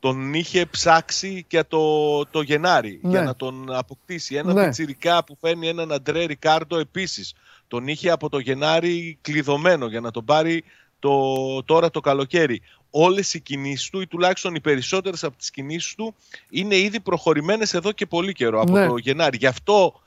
Τον 0.00 0.34
είχε 0.34 0.66
ψάξει 0.66 1.44
και 1.48 1.64
το, 1.64 2.26
το 2.26 2.40
Γενάρη 2.40 2.98
Ναι. 3.02 3.10
για 3.10 3.22
να 3.22 3.36
τον 3.36 3.72
αποκτήσει. 3.72 4.34
Ένα 4.34 4.52
Ναι. 4.52 4.64
πιτσιρικά 4.64 5.24
που 5.24 5.36
φέρνει 5.40 5.68
έναν 5.68 5.92
Αντρέ 5.92 6.24
Ρικάρντο 6.24 6.78
επίσης. 6.78 7.34
Τον 7.68 7.88
είχε 7.88 8.10
από 8.10 8.28
το 8.28 8.38
Γενάρη 8.38 9.18
κλειδωμένο 9.20 9.86
για 9.86 10.00
να 10.00 10.10
τον 10.10 10.24
πάρει 10.24 10.64
το, 10.98 11.24
τώρα 11.64 11.90
το 11.90 12.00
καλοκαίρι. 12.00 12.60
Όλες 12.90 13.34
οι 13.34 13.40
κινήσεις 13.40 13.90
του 13.90 14.00
ή 14.00 14.06
τουλάχιστον 14.06 14.54
οι 14.54 14.60
περισσότερες 14.60 15.24
από 15.24 15.36
τις 15.36 15.50
κινήσεις 15.50 15.94
του 15.94 16.14
είναι 16.50 16.76
ήδη 16.76 17.00
προχωρημένες 17.00 17.74
εδώ 17.74 17.92
και 17.92 18.06
πολύ 18.06 18.32
καιρό 18.32 18.60
από 18.60 18.72
Ναι. 18.72 18.86
το 18.86 18.96
Γενάρη. 18.96 19.36
Γι' 19.36 19.46
αυτό 19.46 20.00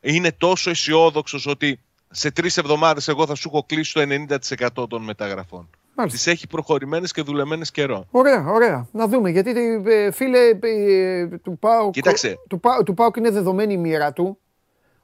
είναι 0.00 0.32
τόσο 0.32 0.70
αισιόδοξος 0.70 1.46
ότι 1.46 1.80
σε 2.10 2.30
τρεις 2.30 2.56
εβδομάδες 2.56 3.08
εγώ 3.08 3.26
θα 3.26 3.34
σου 3.34 3.48
έχω 3.48 3.64
κλείσει 3.66 3.92
το 3.92 4.00
90% 4.00 4.88
των 4.88 5.02
μεταγραφών. 5.02 5.68
Μάλιστα. 5.96 6.18
Τις 6.18 6.26
έχει 6.26 6.46
προχωρημένες 6.46 7.12
και 7.12 7.22
δουλεμένες 7.22 7.70
καιρό. 7.70 8.04
Ωραία, 8.10 8.46
ωραία. 8.46 8.88
Να 8.92 9.06
δούμε. 9.08 9.30
Γιατί 9.30 9.50
ε, 9.86 10.10
φίλε 10.10 10.38
ε, 10.60 11.26
του 11.26 11.58
ΠΑΟΚ, 11.58 11.92
Κοίταξε. 11.92 12.36
του, 12.48 12.60
Πα- 12.60 12.82
του 12.82 12.94
ΠΑΟΚ 12.94 13.16
είναι 13.16 13.30
δεδομένη 13.30 13.72
η 13.72 13.76
μοίρα 13.76 14.12
του. 14.12 14.38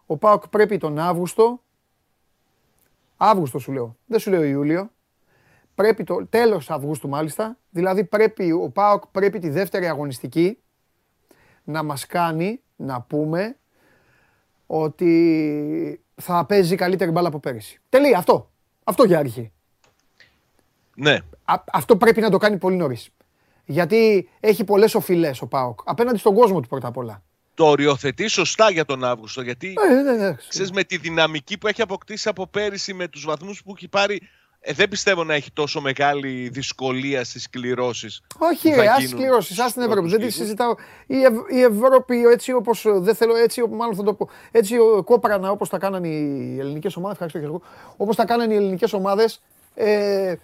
Ο 0.06 0.16
ΠΑΟΚ 0.16 0.48
πρέπει 0.48 0.76
τον 0.78 0.98
Αύγουστο. 0.98 1.62
Αύγουστο 3.16 3.58
σου 3.58 3.72
λέω. 3.72 3.96
Δεν 4.06 4.18
σου 4.18 4.30
λέω 4.30 4.42
Ιούλιο. 4.42 4.90
Πρέπει 5.74 6.04
το 6.04 6.26
τέλος 6.26 6.70
Αυγούστου 6.70 7.08
μάλιστα. 7.08 7.56
Δηλαδή 7.70 8.04
πρέπει, 8.04 8.52
ο 8.52 8.70
ΠΑΟΚ 8.70 9.06
πρέπει 9.06 9.38
τη 9.38 9.48
δεύτερη 9.48 9.86
αγωνιστική 9.88 10.58
να 11.64 11.82
μας 11.82 12.06
κάνει 12.06 12.60
να 12.76 13.00
πούμε 13.00 13.56
ότι 14.66 16.04
θα 16.14 16.44
παίζει 16.46 16.74
καλύτερη 16.76 17.10
μπάλα 17.10 17.28
από 17.28 17.38
πέρυσι. 17.40 17.80
Τελεία. 17.88 18.18
Αυτό. 18.18 18.50
Αυτό 18.84 19.04
για 19.04 19.18
αρχή. 19.18 19.52
Ναι, 20.96 21.18
Α- 21.44 21.62
αυτό 21.72 21.96
πρέπει 21.96 22.20
να 22.20 22.30
το 22.30 22.38
κάνει 22.38 22.56
πολύ 22.58 22.76
νωρίς. 22.76 23.08
Γιατί 23.64 24.28
έχει 24.40 24.64
πολλές 24.64 24.94
οφειλές 24.94 25.42
ο 25.42 25.46
Πάοκ. 25.46 25.80
Απέναντι 25.84 26.18
στον 26.18 26.34
κόσμο 26.34 26.60
του 26.60 26.68
πρώτα 26.68 26.88
απ' 26.88 26.96
όλα. 26.96 27.22
το 27.54 27.66
οριοθετεί 27.66 28.26
σωστά 28.28 28.70
για 28.70 28.84
τον 28.84 29.04
Αύγουστο. 29.04 29.42
Γιατί 29.42 29.74
Ε, 29.90 29.94
ναι, 30.02 30.12
ναι, 30.12 30.36
ξέρεις, 30.48 30.70
με 30.72 30.84
τη 30.84 30.96
δυναμική 30.96 31.58
που 31.58 31.66
έχει 31.66 31.82
αποκτήσει 31.82 32.28
από 32.28 32.46
πέρυσι, 32.46 32.94
με 32.94 33.08
τους 33.08 33.24
βαθμούς 33.24 33.62
που 33.62 33.72
έχει 33.76 33.88
πάρει, 33.88 34.20
ε, 34.60 34.72
δεν 34.72 34.88
πιστεύω 34.88 35.24
να 35.24 35.34
έχει 35.34 35.50
τόσο 35.52 35.80
μεγάλη 35.80 36.48
δυσκολία 36.48 37.24
στις 37.24 37.50
κληρώσεις. 37.50 38.22
Όχι, 38.38 38.68
που 38.70 38.74
θα 38.76 38.82
ρε, 38.82 38.88
ας 38.88 38.98
γίνουν 39.02 39.16
κληρώσεις, 39.20 39.58
ας 39.58 39.70
στους 39.70 39.72
την 39.72 39.82
Ευρώπη. 39.82 39.94
πρώτους 40.00 40.10
Δεν 40.10 40.20
τη 40.20 40.24
γύρους. 40.26 40.40
συζητάω. 40.42 40.74
Η, 41.06 41.22
Ευ- 41.22 41.50
η 41.52 41.60
Ευρώπη, 41.62 42.22
έτσι 42.22 42.52
όπως. 42.52 42.84
Δεν 42.88 43.14
θέλω 43.14 43.36
έτσι, 43.36 43.62
μάλλον 43.70 43.94
θα 43.96 44.02
το 44.02 44.14
πω. 44.14 44.28
Έτσι 44.50 44.78
ο, 44.78 45.02
κόπρανα 45.04 45.50
όπως 45.50 45.68
τα 45.68 45.78
κάνανε 45.78 46.08
οι 46.08 46.56
ελληνικές 46.58 46.96
ομάδες. 46.96 47.12
Ευχαριστώ 47.12 47.38
και 47.38 47.44
εγώ. 47.44 47.62
Όπως 47.96 48.16
τα 48.16 48.24
κάνανε 48.24 48.52
οι 48.54 48.56
ελληνικές 48.56 48.92
ομάδες. 48.92 49.42
Ε, 49.74 49.92
ε, 50.30 50.38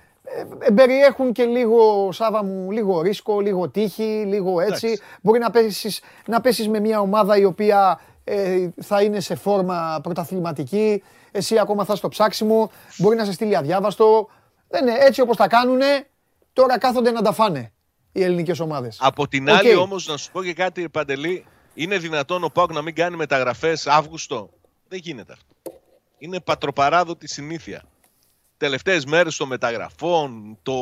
περιέχουν 0.74 1.32
και 1.32 1.44
λίγο, 1.44 2.12
Σάβα 2.12 2.44
μου, 2.44 2.70
λίγο 2.70 3.00
ρίσκο, 3.00 3.40
λίγο 3.40 3.68
τύχη, 3.68 4.24
λίγο 4.26 4.60
έτσι. 4.60 4.86
Εντάξει. 4.86 5.02
Μπορεί 5.22 5.38
να 5.38 5.50
πέσεις, 5.50 6.00
να 6.26 6.40
πέσεις 6.40 6.68
με 6.68 6.80
μια 6.80 7.00
ομάδα 7.00 7.36
η 7.36 7.44
οποία 7.44 8.00
ε, 8.24 8.68
θα 8.82 9.02
είναι 9.02 9.20
σε 9.20 9.34
φόρμα 9.34 10.00
πρωταθληματική, 10.02 11.02
εσύ 11.30 11.58
ακόμα 11.58 11.84
θα 11.84 11.96
στο 11.96 12.08
ψάξιμο, 12.08 12.70
μπορεί 12.96 13.16
να 13.16 13.24
σε 13.24 13.32
στείλει 13.32 13.56
αδιάβαστο. 13.56 14.28
Δεν 14.68 14.86
είναι 14.86 14.96
έτσι 15.00 15.20
όπως 15.20 15.36
τα 15.36 15.48
κάνουνε, 15.48 16.06
τώρα 16.52 16.78
κάθονται 16.78 17.10
να 17.10 17.22
τα 17.22 17.32
φάνε 17.32 17.72
οι 18.12 18.22
ελληνικές 18.22 18.60
ομάδες. 18.60 18.98
Από 19.00 19.28
την 19.28 19.48
Οκ. 19.48 19.54
άλλη 19.54 19.74
όμως 19.74 20.06
να 20.06 20.16
σου 20.16 20.32
πω 20.32 20.42
και 20.42 20.54
κάτι 20.54 20.88
Παντελή, 20.88 21.44
είναι 21.74 21.98
δυνατόν 21.98 22.44
ο 22.44 22.48
ΠΑΟΚ 22.48 22.72
να 22.72 22.82
μην 22.82 22.94
κάνει 22.94 23.16
μεταγραφές 23.16 23.86
Αύγουστο; 23.86 24.50
Δεν 24.88 24.98
γίνεται 25.02 25.32
αυτό. 25.32 25.54
Είναι 26.18 26.40
πατροπαράδοτη 26.40 27.28
συνήθεια. 27.28 27.82
Τελευταίες 28.58 29.04
μέρες 29.04 29.36
των 29.36 29.48
μεταγραφών, 29.48 30.58
το... 30.62 30.74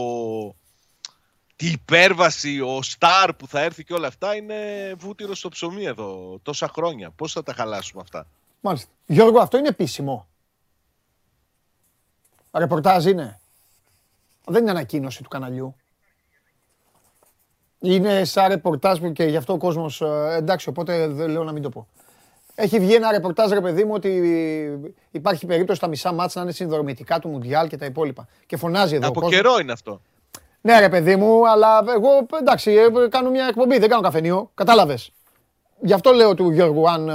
την 1.56 1.66
υπέρβαση, 1.66 2.60
ο 2.60 2.82
σταρ 2.82 3.34
που 3.34 3.46
θα 3.46 3.60
έρθει 3.60 3.84
και 3.84 3.94
όλα 3.94 4.06
αυτά 4.06 4.36
είναι 4.36 4.92
βούτυρο 4.98 5.38
στο 5.38 5.48
ψωμί 5.48 5.84
εδώ 5.84 6.38
τόσα 6.42 6.68
χρόνια. 6.68 7.10
Πώς 7.10 7.32
θα 7.32 7.42
τα 7.42 7.52
χαλάσουμε 7.52 8.02
αυτά; 8.02 8.26
Μάλιστα. 8.60 8.90
Γιώργο, 9.06 9.40
αυτό 9.40 9.58
είναι 9.58 9.68
επίσημο. 9.68 10.26
Ρεπορτάζ 12.52 13.04
είναι. 13.04 13.40
Δεν 14.44 14.62
είναι 14.62 14.70
ανακοίνωση 14.70 15.22
του 15.22 15.28
καναλιού. 15.28 15.76
Είναι 17.78 18.24
σαν 18.24 18.48
ρεπορτάζ 18.48 18.98
που 18.98 19.12
και 19.12 19.24
γι' 19.24 19.36
αυτό 19.36 19.52
ο 19.52 19.56
κόσμος, 19.56 20.00
ε, 20.00 20.34
εντάξει, 20.36 20.68
οπότε 20.68 21.08
δεν 21.08 21.30
λέω 21.30 21.44
να 21.44 21.52
μην 21.52 21.62
το 21.62 21.70
πω. 21.70 21.88
Έχει 22.58 22.78
βγει 22.78 22.94
ένα 22.94 23.10
ρεπορτάζ, 23.10 23.50
ρε 23.50 23.60
παιδί 23.60 23.84
μου, 23.84 23.92
ότι 23.94 24.10
υπάρχει 25.10 25.46
περίπτωση 25.46 25.80
τα 25.80 25.86
μισά 25.88 26.12
μάτς 26.12 26.34
να 26.34 26.42
είναι 26.42 26.52
συνδρομητικά 26.52 27.18
του 27.18 27.28
Μουντιάλ 27.28 27.68
και 27.68 27.76
τα 27.76 27.84
υπόλοιπα. 27.84 28.28
Και 28.46 28.56
φωνάζει 28.56 28.94
εδώ 28.94 29.04
ο 29.06 29.08
Από 29.08 29.20
κόσμος. 29.20 29.36
καιρό 29.40 29.58
είναι 29.58 29.72
αυτό. 29.72 30.00
Ναι, 30.60 30.80
ρε 30.80 30.88
παιδί 30.88 31.16
μου, 31.16 31.48
αλλά 31.48 31.84
εγώ 31.96 32.26
εντάξει, 32.40 32.70
ε, 32.72 33.08
κάνω 33.08 33.30
μια 33.30 33.46
εκπομπή, 33.48 33.78
δεν 33.78 33.88
κάνω 33.88 34.02
καφενείο. 34.02 34.50
Κατάλαβες. 34.54 35.10
Γι' 35.80 35.92
αυτό 35.92 36.12
λέω 36.12 36.34
του 36.34 36.50
Γιώργου, 36.50 36.90
αν, 36.90 37.08
ε, 37.08 37.12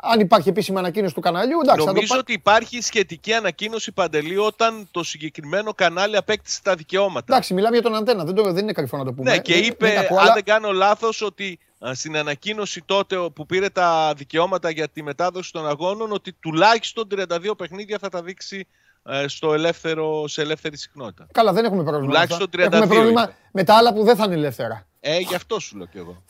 αν 0.00 0.20
υπάρχει 0.20 0.48
επίσημη 0.48 0.78
ανακοίνωση 0.78 1.14
του 1.14 1.20
καναλιού, 1.20 1.58
εντάξει, 1.62 1.80
θα 1.80 1.86
το 1.86 1.92
Νομίζω 1.92 2.12
πα- 2.14 2.18
ότι 2.20 2.32
υπάρχει 2.32 2.80
σχετική 2.82 3.32
ανακοίνωση 3.32 3.92
Παντελή 3.92 4.36
όταν 4.38 4.88
το 4.90 5.02
συγκεκριμένο 5.02 5.72
κανάλι 5.74 6.16
απέκτησε 6.16 6.60
τα 6.62 6.74
δικαιώματα. 6.74 7.24
Εντάξει, 7.28 7.54
μιλάμε 7.54 7.74
για 7.74 7.82
τον 7.84 7.94
αντένα, 7.96 8.24
δεν, 8.24 8.34
το, 8.34 8.42
δεν 8.42 8.62
είναι 8.62 8.72
κρυφό 8.72 8.96
να 8.96 9.04
το 9.04 9.12
πούμε. 9.12 9.30
Ναι, 9.30 9.38
και 9.38 9.52
Δεν- 9.52 9.62
είπε, 9.62 9.86
δεν 9.86 9.94
τα 9.94 10.00
ακούω, 10.00 10.16
αν 10.18 10.24
αλλά- 10.24 10.34
δεν 10.34 10.44
κάνω 10.44 10.72
λάθος, 10.72 11.22
ότι 11.22 11.58
α, 11.75 11.75
στην 11.94 12.16
ανακοίνωση 12.16 12.82
τότε 12.82 13.16
που 13.34 13.46
πήρε 13.46 13.68
τα 13.68 14.14
δικαιώματα 14.16 14.70
για 14.70 14.88
τη 14.88 15.02
μετάδοση 15.02 15.52
των 15.52 15.68
αγώνων, 15.68 16.12
ότι 16.12 16.32
τουλάχιστον 16.32 17.08
32 17.10 17.56
παιχνίδια 17.56 17.98
θα 17.98 18.08
τα 18.08 18.22
δείξει 18.22 18.66
ε, 19.02 19.28
στο 19.28 19.52
ελεύθερο, 19.54 20.28
σε 20.28 20.40
ελεύθερη 20.42 20.76
συχνότητα. 20.76 21.26
Καλά, 21.32 21.52
δεν 21.52 21.64
έχουμε 21.64 21.82
πρόβλημα. 21.82 22.06
με 22.06 22.12
Τουλάχιστον 22.12 22.48
αυτά. 22.62 22.78
32 22.78 22.82
Έχουμε 22.82 22.94
πρόβλημα 22.94 23.22
είπε. 23.22 23.34
με 23.52 23.64
τα 23.64 23.76
άλλα 23.76 23.92
που 23.92 24.04
δεν 24.04 24.16
θα 24.16 24.24
είναι 24.24 24.34
ελεύθερα. 24.34 24.86
Ε, 25.00 25.18
γι' 25.18 25.34
αυτό 25.34 25.58
σου 25.58 25.76
λέω 25.76 25.86
κι 25.86 25.98
εγώ. 25.98 26.22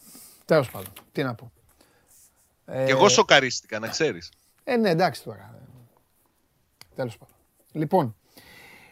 Τέλος 0.45 0.71
πάντων, 0.71 0.93
τι 1.13 1.23
να 1.23 1.35
πω. 1.35 1.53
Ε, 2.67 2.85
Και 2.85 2.91
εγώ 2.91 3.09
σοκαρίστηκα, 3.09 3.79
να 3.79 3.89
ξέρεις. 3.89 4.31
Ε, 4.65 4.77
ναι, 4.77 4.91
εντάξει 4.91 5.23
τώρα. 5.23 5.55
Τέλος 6.95 7.19
πάντων. 7.19 7.35
Λοιπόν. 7.73 8.17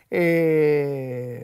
Ε, 0.08 1.38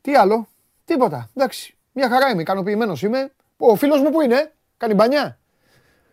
τι 0.00 0.14
άλλο; 0.14 0.48
Τίποτα. 0.84 1.30
Εντάξει. 1.34 1.76
Μια 1.92 2.08
χαρά 2.08 2.28
είμαι. 2.30 2.42
ικανοποιημένος 2.42 3.02
είμαι. 3.02 3.32
Ο 3.70 3.76
φίλος 3.76 4.00
μου 4.00 4.10
που 4.10 4.20
είναι. 4.20 4.52
Κάνει 4.76 4.94
μπανιά. 4.94 5.36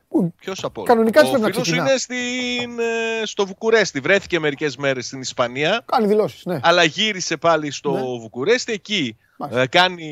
Πού- 0.08 0.34
Ποιος 0.36 0.64
από 0.64 0.82
όλους; 0.82 0.94
Κανονικά 0.94 1.20
έτσι 1.20 1.36
Ο 1.36 1.40
πρέπει 1.40 1.58
να 1.58 1.64
φίλος 1.64 1.68
σου 1.68 1.74
ξεκινά. 1.74 1.90
είναι 1.92 2.00
στην, 2.00 2.80
ε, 2.80 3.26
στο 3.26 3.46
Βουκουρέστι. 3.46 4.00
Βρέθηκε 4.00 4.40
μερικές 4.40 4.78
μέρες 4.78 5.06
στην 5.06 5.22
Ισπανία. 5.22 5.82
Κάνει 5.86 6.08
δηλώσεις. 6.08 6.46
Ναι. 6.46 6.60
αλλά 6.64 6.84
γύρισε 6.84 7.38
πάλι 7.38 7.72
στο 7.72 7.92
Ναι. 7.92 8.00
Βουκουρέστι. 8.02 8.72
Εκεί 8.74 9.18
Μάλιστα. 9.38 9.62
ε, 9.62 9.68
κάνει 9.68 10.06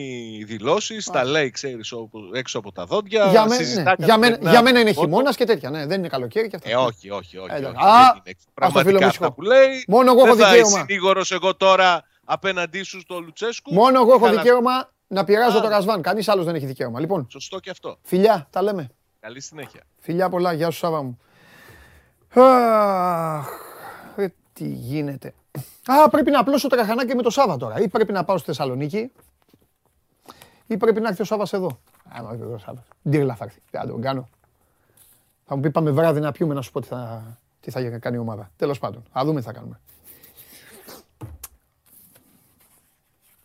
δηλώσεις, 0.48 1.06
τα 1.06 1.24
λέει, 1.24 1.50
ξέρεις, 1.50 1.92
όπου- 1.92 2.20
έξω 2.34 2.60
από 2.60 2.72
τα 2.72 2.86
δόντια. 2.86 3.26
Για, 3.30 3.46
μέ- 3.48 3.58
συζητά 3.58 3.82
ναι. 3.82 3.90
κάτι 3.90 4.04
για, 4.04 4.18
μένα, 4.18 4.36
περνά 4.36 4.52
για 4.52 4.62
μένα 4.62 4.80
είναι 4.80 4.90
από 4.90 5.00
το 5.00 5.06
χειμώνας 5.06 5.36
και 5.36 5.46
τέτοια. 5.46 5.70
Ναι, 5.70 5.86
δεν 5.86 6.00
είναι 6.00 6.08
καλοκαίρι 6.08 6.48
και 6.48 6.56
αυτά. 6.56 6.70
Ε, 6.70 6.76
όχι, 6.76 7.10
όχι, 7.10 7.38
όχι. 7.38 7.52
Ε, 7.52 7.56
εντάξει. 7.58 7.76
όχι, 7.78 7.86
Α, 7.88 8.12
δεν 8.24 8.24
είναι. 8.26 8.36
ας 8.36 8.36
το 8.36 8.36
φίλο 8.36 8.54
Πραγματικά 8.54 9.06
Μίσχο. 9.06 9.08
αυτά 9.24 9.32
που 9.36 9.42
λέει. 9.42 9.84
Μόνο 9.88 10.12
εγώ 10.12 10.26
έχω 10.26 10.36
δεν 10.36 10.46
θα 10.46 10.52
δικαίωμα. 10.52 10.78
συνήγορος 10.78 11.32
εγώ 11.32 11.56
τώρα 11.56 12.04
απέναντί 12.26 12.84
σου 12.84 13.00
στο 13.00 13.20
Λουτσέσκου. 13.20 13.74
Μόνο 13.74 14.00
εγώ 14.02 14.14
έχω 14.14 14.26
Καλά. 14.26 14.42
δικαίωμα 14.42 14.92
να 15.08 15.24
πειράζω 15.24 15.58
Α. 15.58 15.62
το 15.62 15.68
Ρασβάν. 15.68 16.02
Κανείς 16.02 16.28
άλλος 16.28 16.46
δεν 16.46 16.56
έχει 16.56 16.66
δικαίωμα. 16.66 17.00
Λοιπόν, 17.00 17.28
Σωστό 17.30 17.60
και 17.60 17.70
αυτό. 17.70 17.98
φιλιά, 18.02 18.48
τα 18.50 18.62
λέμε. 18.62 18.90
Καλή 19.20 19.42
συνέχεια. 19.42 19.82
Φιλιά 20.00 20.30
πολλά, 20.30 20.54
γεια 20.54 20.70
σου 20.70 20.78
Σάβα 20.78 21.04
μου. 21.04 21.20
Αχ, 22.34 23.48
ε, 24.16 24.28
τι 24.54 24.68
γίνεται. 24.68 25.34
Α, 25.86 26.10
πρέπει 26.10 26.32
να 26.32 26.40
απλώσω 26.40 26.68
τραχανάκι 26.68 27.16
με 27.16 27.22
το 27.22 27.30
Σάβα 27.30 27.58
τώρα. 27.58 27.80
Ή 27.80 27.88
πρέπει 27.88 28.12
να 28.12 28.24
πάω 28.24 28.38
στη 28.38 28.46
Θεσσαλονίκη, 28.46 29.12
ή 30.68 30.78
πρέπει 30.78 31.02
να 31.02 31.08
έρθει 31.08 31.22
ο 31.22 31.26
Σάβας 31.26 31.54
εδώ. 31.54 31.80
Α, 32.18 32.24
μα 32.24 32.34
εδώ 32.34 32.54
ο 32.54 32.58
Σάβας. 32.58 32.84
Ντύρλα 33.10 33.36
θα 33.36 33.44
έρθει. 33.44 33.62
Θα 33.72 33.88
τον 33.88 34.02
κάνω. 34.02 34.28
Θα 35.46 35.56
μου 35.56 35.62
πει 35.62 35.72
πάμε 35.72 35.92
βράδυ 35.92 36.20
να 36.20 36.32
πιούμε 36.32 36.54
να 36.54 36.62
σου 36.62 36.72
πω 36.72 36.82
τι 36.82 36.88
θα, 36.88 37.24
τι 37.60 37.72
θα 37.72 37.82
κάνει 37.82 38.16
η 38.16 38.20
ομάδα. 38.20 38.52
Τέλος 38.56 38.80
πάντων, 38.80 39.04
θα 39.12 39.26
δούμε 39.26 39.40
τι 39.40 39.46
θα 39.46 39.54
κάνουμε. 39.54 39.80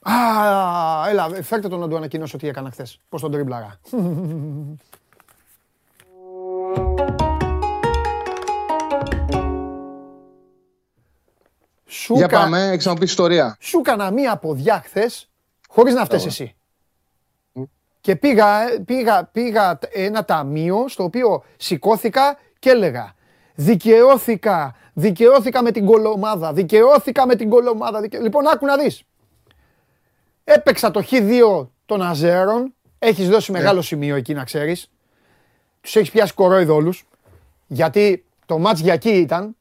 Α, 0.03 1.09
έλα, 1.09 1.29
φέρτε 1.43 1.69
τον 1.69 1.81
να 1.81 1.89
του 1.89 1.97
ανακοινώσω 1.97 2.37
τι 2.39 2.49
έκανα 2.49 2.71
χθες. 2.71 2.99
Πώς 3.09 3.21
τον 3.21 3.31
τρίμπλαρα. 3.31 3.79
Σου 11.87 12.15
Για 12.15 12.27
κα- 12.27 12.39
πάμε, 12.39 12.71
έχεις 12.71 12.85
να 12.85 12.93
μου 12.93 12.99
πεις 12.99 13.11
ιστορία. 13.11 13.57
σου 13.61 13.79
έκανα 13.79 14.11
μία 14.11 14.37
ποδιά 14.37 14.81
χθες, 14.85 15.29
χωρίς 15.69 15.95
να 15.95 16.05
φταίεις 16.05 16.27
εσύ. 16.27 16.55
Και 18.01 18.17
πήγα, 18.17 18.59
πήγα, 18.85 19.25
πήγα 19.25 19.79
ένα 19.93 20.25
ταμείο 20.25 20.85
στο 20.89 21.05
οποίο 21.05 21.43
σηκώθηκα 21.57 22.39
και 22.59 22.71
έλεγα 22.71 23.15
Δικαιώθηκα, 23.55 24.75
δικαιώθηκα 24.93 25.63
με 25.63 25.71
την 25.71 25.87
κολομάδα, 25.87 26.53
δικαιώθηκα 26.53 27.27
με 27.27 27.35
την 27.35 27.49
κολομάδα. 27.51 28.01
δικαι-». 28.01 28.19
Λοιπόν, 28.19 28.47
άκου 28.49 28.67
να 28.67 28.77
δεις. 28.77 29.03
Έπαιξα 30.45 30.91
το 30.91 31.05
χ2 31.11 31.69
των 31.87 32.03
Αζέρων. 32.03 32.75
Έχεις 32.99 33.29
δώσει 33.29 33.53
μεγάλο 33.53 33.83
σημείο 33.83 34.17
εκεί 34.17 34.35
να 34.35 34.45
ξέρεις. 34.45 34.91
Τους 35.81 35.97
έχεις 35.97 36.11
πιάσει 36.11 36.35
κορόιδο 36.35 36.75
όλους. 36.75 37.07
Γιατί 37.67 38.25
το 38.47 38.59
μάτς 38.59 38.81
για 38.81 38.93
εκεί 38.93 39.11
ήταν. 39.11 39.57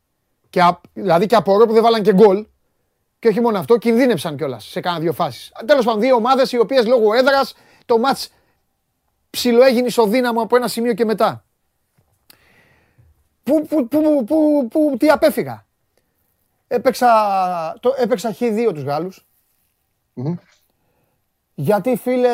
Και, 0.50 0.62
α- 0.62 0.82
δηλαδή 0.94 1.26
και 1.26 1.36
απορώ 1.36 1.66
που 1.66 1.74
δεν 1.74 1.84
βάλαν 1.84 2.02
και 2.04 2.14
γκολ. 2.14 2.46
Και 3.20 3.28
όχι 3.28 3.42
μόνο 3.42 3.60
αυτό, 3.60 3.78
κινδύνεψαν 3.78 4.38
κιόλας 4.38 4.66
σε 4.66 4.80
κάνα 4.80 5.00
δύο 5.00 5.14
φάσεις. 5.14 5.52
Τέλος 5.66 5.86
πάντων, 5.86 6.02
δύο 6.02 6.16
ομάδες 6.16 6.52
οι 6.52 6.58
οποίες 6.60 6.86
λόγω 6.88 7.14
έδρας 7.14 7.56
το 7.86 7.98
ματ 7.98 8.18
ψιλοέγινε 9.30 9.88
ισοδύναμο 9.88 10.42
από 10.42 10.56
ένα 10.56 10.68
σημείο 10.68 10.94
και 10.94 11.06
μετά. 11.06 11.44
Πού, 13.44 13.66
πού, 13.68 13.88
πού, 13.88 14.24
πού, 14.26 14.68
πού, 14.70 14.96
τι 15.00 15.08
απέφυγα. 15.10 15.66
Έπαιξα, 16.68 17.08
το, 17.80 17.94
έπαιξα 17.98 18.36
χ2 18.40 18.72
τους 18.74 18.84
Γάλλους. 18.84 19.26
Μμμ. 21.62 21.68
Γιατί 21.68 21.96
φίλε, 21.96 22.30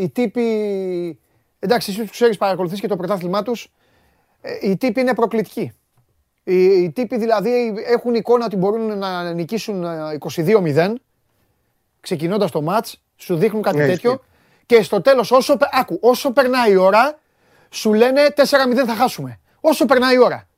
οι 0.00 0.08
τύποι, 0.10 1.18
εντάξει 1.58 1.90
εσύ 1.90 2.00
τους 2.00 2.10
ξέρεις 2.10 2.36
παρακολουθείς 2.36 2.80
και 2.80 2.88
το 2.88 2.96
πρωτάθλημά 2.96 3.42
τους, 3.42 3.72
ε, 4.40 4.58
οι 4.70 4.76
τύποι 4.76 5.00
είναι 5.00 5.14
προκλητικοί. 5.14 5.72
Οι, 6.44 6.64
οι 6.64 6.90
τύποι 6.90 7.16
δηλαδή 7.18 7.74
έχουν 7.86 8.14
εικόνα 8.14 8.44
ότι 8.44 8.56
μπορούν 8.56 8.98
να 8.98 9.32
νικήσουν 9.32 9.84
ε, 9.84 10.18
22-0, 10.36 10.92
ξεκινώντας 12.00 12.50
το 12.50 12.62
μάτς, 12.62 13.02
σου 13.16 13.36
δείχνουν 13.36 13.62
κάτι 13.62 13.76
Ναι, 13.76 13.86
τέτοιο 13.86 14.10
ισχύει. 14.10 14.24
και 14.66 14.82
στο 14.82 15.00
τέλος 15.00 15.30
όσο, 15.30 15.56
πε- 15.56 15.68
άκου, 15.72 15.98
όσο 16.02 16.32
περνάει 16.32 16.72
η 16.72 16.76
ώρα, 16.76 17.18
σου 17.70 17.92
λένε 17.94 18.20
4-0 18.36 18.42
θα 18.86 18.94
χάσουμε. 18.94 19.40
Όσο 19.60 19.84
περνάει 19.86 20.14
η 20.14 20.18
ώρα. 20.18 20.48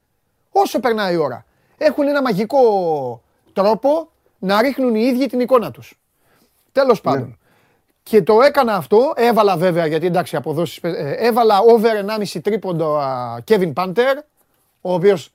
Όσο 0.51 0.81
περνάει 0.81 1.15
η 1.15 1.17
ώρα. 1.17 1.45
Έχουν 1.79 2.09
ένα 2.09 2.23
μαγικό 2.23 2.61
τρόπο 3.53 4.11
να 4.39 4.63
ρίχνουν 4.63 4.95
οι 4.95 5.01
ίδιοι 5.03 5.27
την 5.27 5.41
εικόνα 5.41 5.71
τους. 5.71 5.99
Τέλος 6.73 7.01
πάντων. 7.01 7.39
Και 8.11 8.23
το 8.23 8.41
έκανα 8.41 8.75
αυτό, 8.75 9.13
έβαλα 9.17 9.57
βέβαια, 9.57 9.87
γιατί 9.87 10.07
εντάξει 10.07 10.37
αποδόσεις, 10.37 10.79
ε, 10.83 11.15
έβαλα 11.19 11.59
over 11.59 11.97
1,5 12.35 12.41
τρίποντο 12.43 12.97
α, 12.97 13.37
Kevin 13.47 13.73
Panther, 13.73 14.15
ο 14.81 14.93
οποίος 14.93 15.33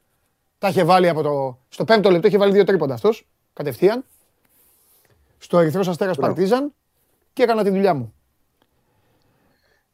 τα 0.57 0.67
είχε 0.67 0.83
βάλει 0.83 1.09
από 1.09 1.21
το, 1.21 1.57
στο 1.69 1.83
πέμπτο 1.83 2.09
λεπτό, 2.11 2.27
είχε 2.27 2.37
βάλει 2.37 2.51
δύο 2.51 2.63
τρίποντα 2.63 2.93
αυτός, 2.93 3.27
κατευθείαν, 3.53 4.03
στο 5.37 5.59
Ερυθρός 5.59 5.87
Αστέρας 5.87 6.17
Παρτίζαν 6.17 6.73
και 7.33 7.43
έκανα 7.43 7.63
τη 7.63 7.69
δουλειά 7.69 7.93
μου. 7.93 8.13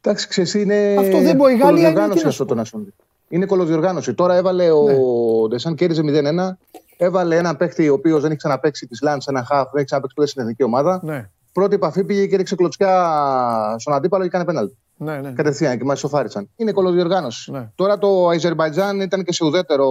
Εντάξει, 0.02 0.28
ξέρεις, 0.28 0.54
είναι 0.54 0.96
Αυτό 1.00 1.22
δεν 1.22 1.36
μπορεί. 1.36 1.54
Η 1.54 1.58
Γαλλία 1.58 1.90
είναι, 1.90 2.00
κολοδιοργάνωση 2.00 2.18
τι 2.18 2.24
να 2.24 2.30
αυτό 2.30 2.44
σου 2.44 2.46
το 2.46 2.56
πω. 2.56 2.62
National 2.62 2.88
League. 2.88 3.06
Είναι 3.28 3.46
κολοδιοργάνωση. 3.46 4.14
Τώρα 4.14 4.36
έβαλε 4.36 4.72
ο 4.72 5.48
Ντεσάν 5.48 5.76
κέρδιζε 5.76 6.02
0-1. 6.06 6.58
Έβαλε 6.98 7.38
έναν 7.38 7.58
παίχτη 7.58 7.90
ο 7.90 7.94
οποίος 7.94 8.22
δεν 8.22 8.30
έχει 8.30 8.38
ξαναπέξει 8.38 8.88
τη 8.88 9.04
Λάντ 9.04 9.22
ένα 9.26 9.44
χαφ, 9.44 9.70
δεν 9.70 9.76
έχει 9.76 9.86
ξαναπέξει 9.86 10.16
ποτέ 10.16 10.28
στην 10.28 10.42
εθνική 10.42 10.64
ομάδα. 10.64 11.00
Ναι, 11.04 11.30
Πρώτη 11.52 11.76
επαφή 11.76 12.04
πήγε 12.04 12.26
και 12.28 12.36
ρίξε 12.38 12.56
κλωτσιά 12.56 13.76
στον 13.80 13.94
αντίπαλο 13.94 14.22
και 14.24 14.28
έκανε 14.30 14.46
πέναλτι. 14.46 14.78
ναι, 14.98 15.18
ναι. 15.18 15.32
Κατευθείαν 15.32 15.78
και 15.78 15.84
μας 15.84 16.00
σοφάρισαν. 16.00 16.50
Είναι 16.56 16.72
κολοδιοργάνωση. 16.72 17.52
Ναι. 17.52 17.70
Τώρα 17.76 17.98
το 17.98 18.28
Αζερμπαϊτζάν 18.30 19.00
ήταν 19.00 19.24
και 19.24 19.34
σε 19.34 19.46
ουδέτερο. 19.46 19.88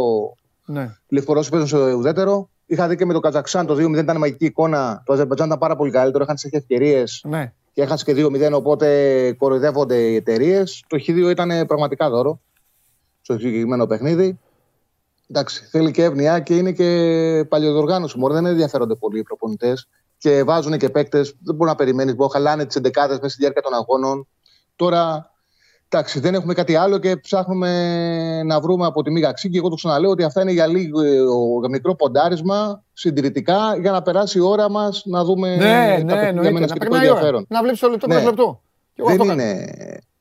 ναι. 0.64 0.82
Οι 1.08 1.14
Λευκορώσοι 1.14 1.50
παίζουν 1.50 1.68
σε 1.68 1.92
ουδέτερο. 1.92 2.48
Είχα 2.66 2.88
δει 2.88 2.96
και 2.96 3.04
με 3.04 3.12
το 3.12 3.20
Καζακστάν 3.20 3.66
το 3.66 3.74
2-0 3.74 3.98
ήταν 3.98 4.16
μαγική 4.18 4.44
εικόνα. 4.44 5.02
Το 5.06 5.12
Αζερμπαϊτζάν 5.12 5.46
ήταν 5.46 5.58
πάρα 5.58 5.76
πολύ 5.76 5.90
καλύτερο. 5.90 6.24
Είχαν 6.24 6.36
συνέχεια 6.36 6.58
ευκαιρίες 6.68 7.24
Ναι. 7.28 7.52
και 7.72 7.82
έχασε 7.82 8.04
και 8.04 8.12
2-0. 8.14 8.52
Οπότε 8.52 9.32
κοροϊδεύονται 9.38 9.96
οι 9.96 10.14
εταιρείες. 10.14 10.84
Το 10.86 10.96
Χ2 11.06 11.30
ήταν 11.30 11.66
πραγματικά 11.66 12.11
δώρο 12.11 12.40
στο 13.20 13.32
συγκεκριμένο 13.38 13.86
παιχνίδι. 13.86 14.38
Εντάξει, 15.30 15.64
θέλει 15.64 15.90
και 15.90 16.02
εύνοια 16.04 16.40
και 16.40 16.56
είναι 16.56 16.72
και 16.72 17.44
παλιοδιοργάνωση. 17.48 18.18
Μωρέ, 18.18 18.34
δεν 18.34 18.46
ενδιαφέρονται 18.46 18.94
πολύ 18.94 19.18
οι 19.18 19.22
προπονητές 19.22 19.88
και 20.20 20.42
βάζουν 20.44 20.78
και 20.78 20.88
παίκτες. 20.88 21.34
Δεν 21.42 21.54
μπορεί 21.54 21.70
να 21.70 21.76
περιμένεις. 21.76 22.14
Μπορεί 22.14 22.30
να 22.32 22.38
χαλάνε 22.38 22.64
τις 22.66 22.76
εντεκάδες 22.76 23.16
μέσα 23.16 23.28
στη 23.28 23.38
διάρκεια 23.40 23.62
των 23.62 23.74
αγώνων. 23.74 24.28
Τώρα, 24.76 25.30
εντάξει, 25.88 26.20
δεν 26.20 26.34
έχουμε 26.34 26.54
κάτι 26.54 26.74
άλλο 26.76 26.98
και 26.98 27.16
ψάχνουμε 27.16 28.42
να 28.42 28.60
βρούμε 28.60 28.86
από 28.86 29.02
τη 29.02 29.10
μήγα 29.10 29.32
Και 29.32 29.48
εγώ 29.52 29.68
το 29.68 29.74
ξαναλέω 29.74 30.10
ότι 30.10 30.22
αυτά 30.22 30.42
είναι 30.42 30.52
για 30.52 30.66
λίγο 30.66 31.00
για 31.60 31.68
μικρό 31.68 31.94
ποντάρισμα, 31.94 32.84
συντηρητικά, 32.92 33.76
για 33.80 33.90
να 33.90 34.02
περάσει 34.02 34.38
η 34.38 34.40
ώρα 34.40 34.70
μας 34.70 35.02
να 35.04 35.24
δούμε 35.24 35.56
Ναι, 35.56 35.58
τα 35.58 35.68
ναι, 35.68 35.86
παιχνίδια 35.96 36.28
εννοείται. 36.28 36.50
με 36.50 36.56
ένα 36.56 36.60
Να 36.60 36.66
σχετικό 36.66 36.90
περνάει 36.90 37.06
η 37.06 37.10
ώρα. 37.10 37.18
ενδιαφέρον. 37.18 37.46
Να 37.48 37.62
βλέπεις 37.62 37.80
το 37.80 37.88
λεπτό 37.88 38.06
Ναι. 38.06 38.14
προς 38.14 38.24
λεπτό. 38.26 38.60
Και 38.94 39.02
εγώ 39.02 39.10
αυτό 39.10 39.24
Δεν 39.24 39.36
κάνω. 39.36 39.42
είναι. 39.50 39.70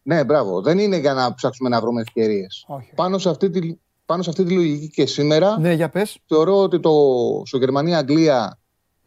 Ναι, 0.02 0.24
μπράβο. 0.24 0.62
Δεν 0.62 0.80
είναι 0.80 0.98
για 0.98 1.14
να 1.14 1.34
ψάξουμε 1.34 1.70
να 1.70 1.82
βρούμε 1.82 2.02
ευκαιρίες. 2.02 2.66
Όχι. 2.68 2.92
Πάνω, 2.96 3.18
σε 3.18 3.30
αυτή 3.30 3.50
τη, 3.50 3.74
πάνω 4.06 4.24
σε 4.24 4.30
αυτή 4.30 4.44
τη 4.44 4.54
λογική 4.54 4.90
και 4.90 5.06
σήμερα 5.06 5.60
Ναι, 5.60 5.74
για 5.74 5.90
πες. 5.90 6.20
θεωρώ 6.28 6.62
ότι 6.62 6.80
το, 6.80 6.92
στο 7.46 7.58
Γερμανία-Αγγλία 7.58 8.59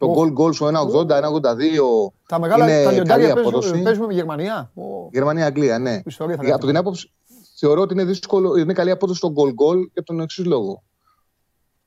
το 0.05 0.09
Ω. 0.11 0.13
γκολ 0.13 0.31
γκολ 0.31 0.53
στο 0.53 0.67
1,80-1,82. 0.67 2.13
Τα 2.27 2.39
μεγάλα 2.39 2.65
Είναι 2.65 2.77
τα 2.77 2.83
καλή 2.83 2.95
λιοντάρια 2.95 3.31
απόδοση. 3.31 3.59
παίζουμε, 3.69 3.81
παίζουμε 3.83 4.07
με 4.07 4.13
Γερμανία. 4.13 4.71
Ω, 4.75 4.81
Γερμανία-Αγγλία, 5.11 5.79
ναι. 5.79 6.01
Ιστορία 6.05 6.35
θα 6.35 6.43
Για- 6.43 6.55
Από 6.55 6.65
κάνουμε. 6.65 6.67
την 6.71 6.77
άποψη 6.77 7.11
θεωρώ 7.59 7.81
ότι 7.81 7.93
είναι 7.93 8.03
δύσκολο, 8.03 8.55
είναι 8.55 8.73
καλή 8.73 8.91
απόδοση 8.91 9.17
στο 9.17 9.31
γκολ 9.31 9.53
γκολ 9.53 9.89
για 9.93 10.03
τον 10.03 10.19
εξής 10.19 10.45
λόγο. 10.45 10.83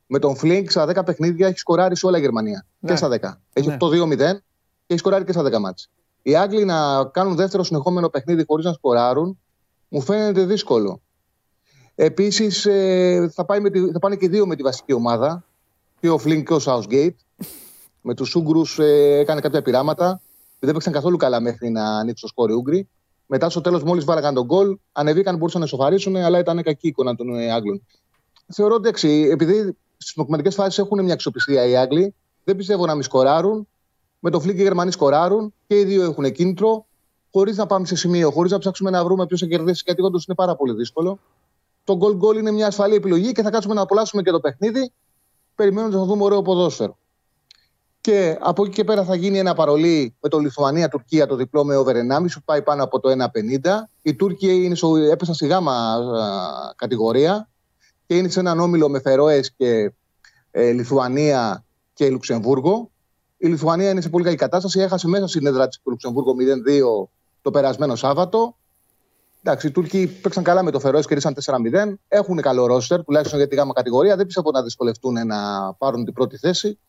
Με 0.07 0.19
τον 0.19 0.35
Φλικ 0.35 0.71
στα 0.71 0.85
10 0.85 1.03
παιχνίδια 1.03 1.47
έχει 1.47 1.57
σκοράρει 1.57 1.97
σε 1.97 2.05
όλα 2.05 2.17
η 2.17 2.21
Γερμανία. 2.21 2.65
Ναι. 2.79 2.89
Και 2.89 2.95
στα 2.95 3.07
10. 3.09 3.41
Έχει 3.53 3.67
Ναι. 3.67 3.77
το 3.77 3.87
2-0 3.89 4.15
και 4.15 4.93
έχει 4.93 4.99
σκοράρει 4.99 5.23
και 5.23 5.31
στα 5.31 5.43
10 5.43 5.59
ματς. 5.59 5.89
Οι 6.21 6.35
Άγγλοι 6.35 6.65
να 6.65 7.05
κάνουν 7.05 7.35
δεύτερο 7.35 7.63
συνεχόμενο 7.63 8.09
παιχνίδι 8.09 8.43
χωρίς 8.47 8.65
να 8.65 8.73
σκοράρουν 8.73 9.39
μου 9.89 10.01
φαίνεται 10.01 10.45
δύσκολο. 10.45 11.01
Επίσης 11.95 12.67
θα, 13.33 13.45
πάει 13.45 13.59
με 13.59 13.69
τη- 13.69 13.91
θα 13.91 13.99
πάνε 13.99 14.15
και 14.15 14.25
οι 14.25 14.27
δύο 14.27 14.45
με 14.47 14.55
τη 14.55 14.63
βασική 14.63 14.93
ομάδα. 14.93 15.43
Και 15.99 16.09
ο 16.09 16.17
Φλίνκ 16.17 16.47
και 16.47 16.53
ο 16.53 16.59
Southgate. 16.65 17.15
Με 18.09 18.13
τους 18.13 18.35
Ούγγρους 18.35 18.79
ε, 18.79 19.17
έκανε 19.19 19.41
κάποια 19.41 19.61
πειράματα. 19.61 20.21
Δεν 20.59 20.73
παίξαν 20.73 20.93
καθόλου 20.93 21.17
καλά 21.17 21.39
μέχρι 21.39 21.69
να 21.69 21.97
ανοίξει 21.97 22.21
το 22.21 22.27
σκόρ 22.27 22.49
οι 22.49 22.53
Ούγγροι. 22.53 22.89
Μετά 23.25 23.49
στο 23.49 23.61
τέλος, 23.61 23.83
μόλις 23.83 24.05
βάλαγαν 24.05 24.33
τον 24.33 24.45
γκολ, 24.45 24.77
ανεβήκαν, 24.91 25.37
μπορούσαν 25.37 25.61
να 25.61 25.67
σοφαρίσουν, 25.67 26.15
αλλά 26.15 26.39
ήταν 26.39 26.63
κακή 26.63 26.87
εικόνα 26.87 27.15
των 27.15 27.39
ε, 27.39 27.51
Άγγλων. 27.51 27.85
Θεωρώ 28.53 28.73
ότι 28.73 28.87
εντάξει, 28.87 29.27
επειδή 29.31 29.77
στις 29.97 30.13
προκριματικές 30.13 30.55
φάσεις 30.55 30.77
έχουν 30.77 31.03
μια 31.03 31.13
αξιοπιστία 31.13 31.65
οι 31.65 31.75
Άγγλοι, 31.75 32.15
δεν 32.43 32.55
πιστεύω 32.55 32.85
να 32.85 32.93
μην 32.93 33.03
σκοράρουν. 33.03 33.67
Με 34.19 34.29
το 34.29 34.39
Φλίνκ 34.39 34.59
οι 34.59 34.61
Γερμανοί 34.61 34.91
σκοράρουν 34.91 35.53
και 35.67 35.79
οι 35.79 35.83
δύο 35.83 36.03
έχουν 36.03 36.31
κίνητρο. 36.31 36.85
Χωρίς 37.31 37.57
να 37.57 37.65
πάμε 37.65 37.85
σε 37.85 37.95
σημείο, 37.95 38.31
χωρίς 38.31 38.51
να 38.51 38.57
ψάξουμε 38.57 38.89
να 38.89 39.03
βρούμε 39.03 39.25
ποιος 39.25 39.39
θα 39.39 39.45
κερδίσει, 39.45 39.83
γιατί 39.85 40.01
όντως 40.01 40.25
είναι 40.25 40.35
πάρα 40.35 40.55
πολύ 40.55 40.73
δύσκολο. 40.73 41.19
Το 41.83 41.97
γκολ 41.97 42.15
γκολ 42.15 42.37
είναι 42.37 42.51
μια 42.51 42.67
ασφαλή 42.67 42.95
επιλογή 42.95 43.31
και 43.31 43.41
θα 43.41 43.49
κάτσουμε 43.49 43.73
να 43.73 43.81
απολαύσουμε 43.81 44.21
και 44.21 44.31
το 44.31 44.39
παιχνίδι, 44.39 44.91
περιμένοντας 45.55 45.99
να 45.99 46.05
δούμε 46.05 46.23
ωραίο 46.23 46.41
ποδόσφαιρο. 46.41 46.97
Και 48.07 48.37
από 48.39 48.63
εκεί 48.63 48.73
και 48.73 48.83
πέρα 48.83 49.03
θα 49.03 49.15
γίνει 49.15 49.39
ένα 49.39 49.53
παρολί 49.53 50.15
με 50.21 50.29
το 50.29 50.39
Λιθουανία-Τουρκία 50.39 51.27
το 51.27 51.35
διπλό 51.35 51.65
με 51.65 51.75
over 51.75 51.93
1,5 51.93 52.25
που 52.33 52.41
πάει 52.45 52.61
πάνω 52.61 52.83
από 52.83 52.99
το 52.99 53.09
1,50. 53.09 53.69
Οι 54.01 54.15
Τούρκοι 54.15 54.63
είναι 54.63 54.75
στο, 54.75 54.95
έπεσαν 54.95 55.33
στη 55.35 55.47
γάμα 55.47 55.71
α, 55.73 55.99
κατηγορία 56.75 57.49
και 58.05 58.17
είναι 58.17 58.29
σε 58.29 58.39
έναν 58.39 58.59
όμιλο 58.59 58.89
με 58.89 58.99
Φερόες 58.99 59.51
και 59.51 59.93
ε, 60.51 60.71
Λιθουανία 60.71 61.65
και 61.93 62.09
Λουξεμβούργο. 62.09 62.91
Η 63.37 63.47
Λιθουανία 63.47 63.89
είναι 63.89 64.01
σε 64.01 64.09
πολύ 64.09 64.23
καλή 64.23 64.35
κατάσταση. 64.35 64.79
Έχασε 64.79 65.07
μέσα 65.07 65.27
στην 65.27 65.45
έδρα 65.45 65.67
της 65.67 65.77
του 65.77 65.89
Λουξεμβούργο 65.89 66.35
0-2 67.03 67.07
το 67.41 67.51
περασμένο 67.51 67.95
Σάββατο. 67.95 68.57
Εντάξει, 69.43 69.67
οι 69.67 69.71
Τούρκοι 69.71 70.07
παίξαν 70.07 70.43
καλά 70.43 70.63
με 70.63 70.71
το 70.71 70.79
Φερόες 70.79 71.05
και 71.05 71.13
ήρθαν 71.13 71.35
4-0. 71.45 71.93
Έχουν 72.07 72.41
καλό 72.41 72.65
ρόστερ, 72.65 73.03
τουλάχιστον 73.03 73.39
για 73.39 73.47
τη 73.47 73.55
γάμα 73.55 73.73
κατηγορία. 73.73 74.15
Δεν 74.15 74.25
πιστεύω 74.25 74.51
να 74.51 74.63
δυσκολευτούν 74.63 75.27
να 75.27 75.73
πάρουν 75.73 76.03
την 76.03 76.13
πρώτη 76.13 76.37
θέση. 76.37 76.79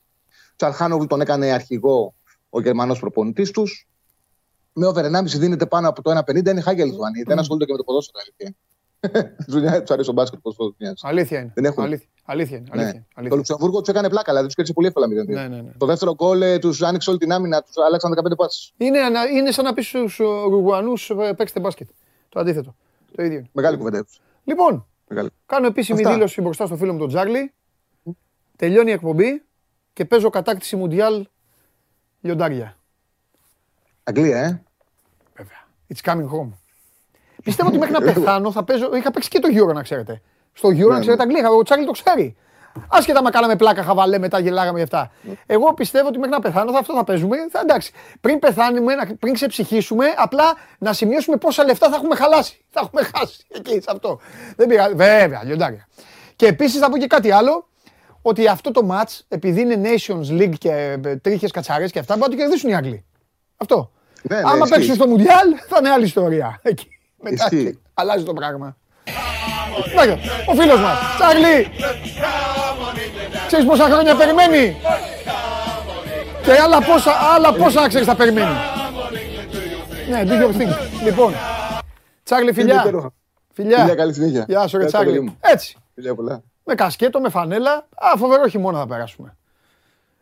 Τσαρχάνοβιλ 0.59 1.07
τον 1.07 1.21
έκανε 1.21 1.51
αρχηγό 1.53 2.15
ο 2.51 2.61
Γερμανός 2.61 2.99
προπονητής 2.99 3.51
τους. 3.51 3.89
Με 4.73 4.87
over 4.87 5.05
1,5 5.05 5.25
δίνεται 5.25 5.67
πάνω 5.67 5.89
από 5.89 6.03
το 6.03 6.11
1,50 6.11 6.47
είναι 6.51 6.61
χάγια 6.61 6.85
Λιθουανία. 6.85 7.25
Δεν 7.27 7.39
ασχολούνται 7.39 7.65
και 7.65 7.73
με 7.73 7.79
το 7.79 7.85
ποδόσφαιρο. 7.85 8.19
αλήθεια 8.23 8.47
είναι. 8.47 8.57
Τους 9.47 9.83
του 9.85 9.93
αρέσει 9.93 10.11
ο 10.11 10.13
μπάσκετ 10.13 10.41
ποδόσφαιρο. 10.41 10.93
Αλήθεια 11.03 11.39
είναι. 11.41 11.53
Δεν 11.55 11.65
έχουν. 11.65 11.83
Αλήθεια, 11.85 12.07
αλήθεια 12.25 12.57
είναι. 12.57 12.67
Ναι. 12.75 12.81
Αλήθεια, 12.83 13.01
Το 13.01 13.07
αλήθεια. 13.15 13.37
Λουξεμβούργο 13.37 13.79
τους 13.81 13.89
έκανε 13.89 14.09
πλάκα, 14.09 14.25
δηλαδή 14.27 14.47
τους 14.47 14.55
κέρδισε 14.55 14.75
πολύ 14.75 14.87
εύκολα 14.87 15.07
0-2. 15.07 15.27
Ναι, 15.27 15.49
ναι, 15.57 15.63
ναι. 15.63 15.73
Το 15.79 15.87
δεύτερο 15.87 16.15
γκολ 16.15 16.59
τους 16.61 16.83
άνοιξε 16.83 17.11
όλη 17.11 17.19
την 17.19 17.33
άμυνα, 17.33 17.63
τους 17.63 17.75
άλλαξαν 17.87 18.13
15 18.33 18.37
πάσει. 18.37 18.73
Είναι, 18.77 18.99
ανα- 19.01 19.27
είναι 19.29 19.51
σαν 19.51 19.65
να 19.65 19.73
πεις 19.75 19.87
στους 19.87 20.19
Ουρουγουανούς 20.21 21.13
παίξτε 21.37 21.61
μπάσκετ. 21.61 21.89
Το 22.29 22.41
αντίθετο. 22.41 22.75
Το 23.17 23.23
ίδιο 23.23 23.39
είναι. 23.39 23.49
Μεγάλη 23.53 23.77
κουβέντα 23.77 24.05
τους. 24.05 24.21
Λοιπόν, 24.45 24.87
Μεγάλη. 25.09 25.29
κάνω 25.47 25.67
επίσημη 25.67 25.99
Αυτά. 26.01 26.13
δήλωση 26.13 26.41
μπροστά 26.41 26.67
στο 26.67 26.77
φίλο 26.77 26.93
μου 26.93 26.99
τον 26.99 27.09
Τζάρλι. 27.09 27.53
Τελειώνει 28.57 28.91
η 28.91 28.93
εκπομπή 28.93 29.43
και 29.99 30.05
παίζω 30.05 30.31
κατάκτηση 30.31 30.77
Μουντιάλ 30.77 31.27
λιοντάρια. 32.21 32.77
Αγγλία, 34.05 34.39
ε. 34.39 34.63
Βέβαια. 35.37 35.59
It's 35.95 36.11
coming 36.11 36.29
home. 36.39 36.53
Πιστεύω 37.43 37.69
ότι 37.69 37.79
μέχρι 37.79 37.93
να 37.95 38.01
πεθάνω 38.13 38.53
θα 38.53 38.65
παίζω. 38.65 38.95
Είχα 38.97 39.11
παίξει 39.11 39.29
και 39.29 39.39
το 39.39 39.49
Euro 39.53 39.75
να 39.75 39.83
ξέρετε. 39.83 40.23
Στο 40.53 40.69
Euro 40.69 40.89
να 40.89 40.95
ναι. 40.95 41.01
ξέρετε 41.01 41.23
Αγγλία. 41.23 41.51
Ο 41.51 41.63
Τσάρλι 41.63 41.87
το 41.87 41.91
ξέρει. 41.91 42.37
Άσχετα 42.89 43.23
με 43.23 43.31
κάναμε 43.31 43.57
πλάκα, 43.57 43.83
χαβαλέ, 43.83 44.19
μετά 44.19 44.39
γελάγαμε 44.39 44.79
γι' 44.79 44.85
αυτά. 44.85 45.11
Εγώ 45.47 45.75
πιστεύω 45.75 46.09
ότι 46.09 46.19
μέχρι 46.19 46.33
να 46.33 46.41
πεθάνω 46.41 46.73
θα 46.73 46.79
αυτό 46.79 46.95
θα 46.95 47.05
παίζουμε. 47.05 47.37
Θα, 47.51 47.61
εντάξει. 47.61 47.93
Πριν 48.21 48.39
πεθάνουμε, 48.39 48.95
να- 48.95 49.15
πριν 49.17 49.35
ξεψυχήσουμε, 49.35 50.07
απλά 50.17 50.55
να 50.79 50.93
σημειώσουμε 50.93 51.37
πόσα 51.37 51.65
λεφτά 51.65 51.89
θα 51.89 51.97
έχουμε 51.97 52.15
χαλάσει. 52.15 52.65
Θα 52.71 52.81
έχουμε 52.85 53.03
χάσει 53.03 53.45
εκεί 53.49 53.73
σε 53.73 53.91
αυτό. 53.91 54.21
Δεν 54.57 54.69
πειράζει. 54.69 54.95
Βέβαια, 54.95 55.45
λιοντάρια. 55.45 55.89
Και 56.37 56.47
επίσης 56.47 56.81
θα 56.81 56.91
πω 56.91 56.99
και 56.99 57.07
κάτι 57.07 57.31
άλλο. 57.31 57.68
Ότι 58.29 58.47
αυτό 58.47 58.71
το 58.71 58.89
match, 58.91 59.19
επειδή 59.29 59.61
είναι 59.61 59.81
Nations 59.83 60.41
League 60.41 60.59
και 60.59 60.99
τρίχες 61.23 61.51
κατσαρέ 61.51 61.89
και 61.89 61.99
αυτά, 61.99 62.17
μπορεί 62.17 62.31
να 62.31 62.37
το 62.37 62.43
κερδίσουν 62.43 62.71
οι 62.71 62.75
Άγγλοι. 62.75 63.05
Αυτό. 63.57 63.91
Ναι, 64.23 64.37
ναι, 64.37 64.43
Άμα 64.45 64.57
ισχύει. 64.57 64.71
παίξουν 64.71 64.95
στο 64.95 65.07
Μουντιάλ, 65.07 65.49
θα 65.69 65.77
είναι 65.79 65.91
άλλη 65.91 66.05
ιστορία. 66.05 66.59
Εκεί. 66.63 66.89
Μετά 67.23 67.49
Ισχύει. 67.51 67.79
αλλάζει 67.95 68.25
το 68.25 68.33
πράγμα. 68.33 68.77
Να, 69.95 70.03
Ο 70.47 70.55
φίλος 70.55 70.81
μας, 70.81 70.99
Τσάρλι. 71.19 71.71
Ξέρεις 73.47 73.67
πόσα 73.67 73.85
χρόνια 73.85 74.17
περιμένει; 74.17 74.77
Και 76.43 76.53
άλλα 76.63 76.79
πόσα, 76.83 77.13
άλλα 77.35 77.53
πόσα 77.53 77.89
ξέρεις 77.89 78.07
θα 78.07 78.17
περιμένει; 78.17 78.55
Ναι, 80.11 80.23
do 80.27 80.31
your 80.43 80.61
thing. 80.61 81.03
Λοιπόν, 81.05 81.35
Τσάρλι 82.23 82.53
φιλιά. 82.53 82.73
Είναι 82.73 82.83
υπέροχο. 82.83 83.13
Φιλιά. 83.55 83.79
Φιλιά, 83.79 83.95
καλή 83.95 84.13
συνέχεια. 84.15 84.45
Γεια 84.49 84.67
σου 84.67 84.77
ρε 84.79 84.85
Ευχαριστώ, 84.85 84.99
παιδί 84.99 85.11
Τσάρλι. 85.11 85.21
μου. 85.21 85.37
Έτσι. 85.41 85.77
Φιλιά 85.95 86.15
πολλά. 86.15 86.43
Με 86.71 86.75
κασκέτο, 86.75 87.21
με 87.21 87.29
φανέλα. 87.29 87.73
Α, 87.95 88.17
φοβερό 88.17 88.47
χειμώνα 88.49 88.79
θα 88.79 88.87
περάσουμε. 88.87 89.37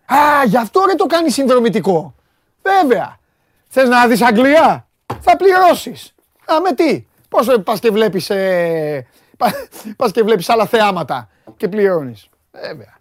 Α, 0.07 0.45
γι' 0.47 0.57
αυτό 0.57 0.85
ρε 0.87 0.95
το 0.95 1.07
κάνει 1.07 1.31
συνδρομητικό. 1.31 2.15
Βέβαια. 2.63 3.17
Θες 3.69 3.89
να 3.89 4.07
δεις 4.07 4.23
Αγγλία; 4.23 4.87
Θα 5.21 5.37
πληρώσεις. 5.37 6.15
Α, 6.53 6.61
με 6.61 6.73
τι; 6.73 7.07
Πώς 7.29 7.49
ε, 7.49 7.59
πας 7.59 7.81
και 7.81 7.91
βλέπεις, 7.91 8.31
ε, 8.31 9.07
πα- 9.37 9.55
πας 9.97 10.11
και 10.13 10.23
βλέπεις 10.23 10.49
άλλα 10.49 10.67
θεάματα 10.67 11.29
και 11.57 11.69
πληρώνεις. 11.69 12.29
Βέβαια. 12.53 12.95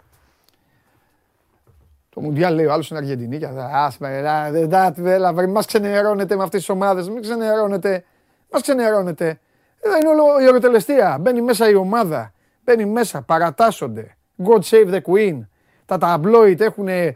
Το 2.10 2.22
Μουντιάλ 2.22 2.56
λέει 2.56 2.66
ο 2.66 2.72
άλλος 2.74 2.86
στην 2.86 2.98
Αργεντινή 2.98 3.38
και 3.38 3.48
θα 3.48 3.66
ας 3.74 3.98
με, 3.98 4.18
έλα, 4.18 4.52
δεν 4.52 4.70
τα- 4.70 4.94
έλα, 5.06 5.34
βρε, 5.34 5.48
μας 5.48 5.66
ξενερώνετε 5.66 6.36
με 6.36 6.44
αυτές 6.44 6.60
τις 6.60 6.70
ομάδες, 6.70 7.10
μην 7.10 7.22
ξενερώνετε, 7.22 8.04
μας 8.52 8.62
ξενερώνετε. 8.62 9.40
Εδώ 9.80 9.96
είναι 9.96 10.08
όλο 10.10 10.40
η 10.42 10.48
οροτελεστία, 10.48 11.18
μπαίνει 11.22 11.42
μέσα 11.42 11.70
η 11.70 11.76
ομάδα, 11.76 12.34
μπαίνει 12.66 12.86
μέσα, 12.86 13.22
παρατάσσονται. 13.22 14.18
God 14.46 14.60
save 14.62 14.94
the 14.94 15.02
Queen. 15.02 15.40
Τα 15.86 15.98
ταμπλόιτ 15.98 16.62
έχουν, 16.62 16.88
ε, 16.88 17.16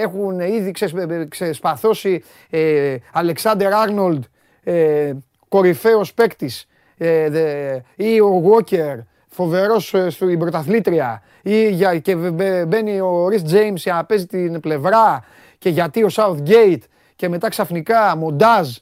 έχουν 0.00 0.40
ήδη 0.40 0.70
ξεσ, 0.70 0.92
ε, 0.92 1.26
ξεσπαθώσει 1.28 2.22
ε, 2.50 2.96
Αλεξάνδερ 3.12 3.74
Άρνολντ, 3.74 4.24
ε, 4.62 5.12
κορυφαίος 5.48 6.14
παίκτης, 6.14 6.66
ε, 6.96 7.28
δε- 7.30 7.78
ή 7.94 8.20
ο 8.20 8.42
Walker, 8.44 8.98
φοβερός 9.28 9.94
ε, 9.94 10.10
στην 10.10 10.38
πρωταθλήτρια 10.38 11.22
ή 11.42 11.68
για, 11.70 11.98
και 11.98 12.16
μπε- 12.16 12.32
μπε- 12.32 12.66
μπαίνει 12.66 13.00
ο 13.00 13.28
Ρις 13.28 13.42
Τζέιμς 13.42 13.82
για 13.82 13.94
να 13.94 14.04
παίζει 14.04 14.26
την 14.26 14.60
πλευρά 14.60 15.24
και 15.58 15.68
γιατί 15.68 16.02
ο 16.04 16.08
Southgate 16.12 16.80
και 17.16 17.28
μετά 17.28 17.48
ξαφνικά 17.48 18.16
μοντάζ 18.16 18.76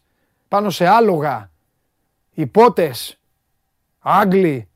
πάνω 0.48 0.70
σε 0.70 0.86
άλογα, 0.86 1.50
υπότες, 2.34 3.18
Άγγλοι 3.98 4.68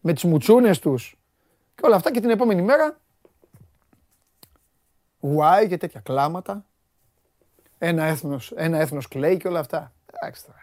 με 0.00 0.12
τις 0.12 0.24
μουτσούνες 0.24 0.78
τους 0.78 1.16
και 1.74 1.86
όλα 1.86 1.96
αυτά 1.96 2.10
και 2.10 2.20
την 2.20 2.30
επόμενη 2.30 2.62
μέρα 2.62 3.00
γουάι 5.20 5.68
και 5.68 5.76
τέτοια 5.76 6.00
κλάματα 6.00 6.64
ένα 7.78 8.04
έθνος, 8.04 8.52
ένα 8.56 8.78
έθνος 8.78 9.08
κλαίει 9.08 9.36
και 9.36 9.48
όλα 9.48 9.60
αυτά. 9.60 9.92
Εντάξει 10.12 10.44
τώρα. 10.44 10.58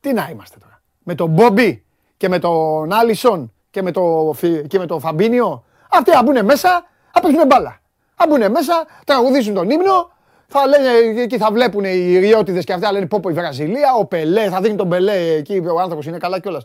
Τι 0.00 0.12
να 0.12 0.28
είμαστε 0.30 0.58
τώρα. 0.58 0.82
Με 1.02 1.14
τον 1.14 1.30
Μπόμπι 1.30 1.84
και 2.16 2.28
με 2.28 2.38
τον 2.38 2.92
Άλισον 2.92 3.52
και 3.70 3.82
με 3.82 3.90
το, 3.90 4.32
Φι- 4.34 4.66
και 4.66 4.78
με 4.78 4.86
το 4.86 4.98
Φαμπίνιο. 4.98 5.64
Αυτοί 5.90 6.10
να 6.10 6.22
μπουν 6.22 6.44
μέσα, 6.44 6.84
θα 7.12 7.20
παίξουν 7.20 7.46
μπάλα. 7.46 7.80
Θα 8.14 8.26
μπουν 8.28 8.50
μέσα, 8.50 8.86
τραγουδήσουν 9.06 9.54
τον 9.54 9.70
ύμνο, 9.70 10.11
θα 10.52 10.66
λένε, 10.66 11.20
εκεί 11.22 11.38
θα 11.38 11.48
βλέπουν 11.52 11.84
οι 11.84 12.18
ριώτιδες 12.18 12.64
και 12.64 12.72
αυτά, 12.72 12.86
θα 12.86 12.92
λένε 12.92 13.06
πω 13.06 13.20
πω 13.20 13.28
η 13.28 13.32
Βραζιλία, 13.32 13.92
ο 13.98 14.04
Πελέ, 14.06 14.48
θα 14.48 14.60
δίνει 14.60 14.76
τον 14.76 14.88
Πελέ 14.88 15.12
εκεί, 15.36 15.62
ο 15.74 15.80
άνθρωπος 15.80 16.06
είναι 16.06 16.18
καλά 16.18 16.40
κιόλας. 16.40 16.62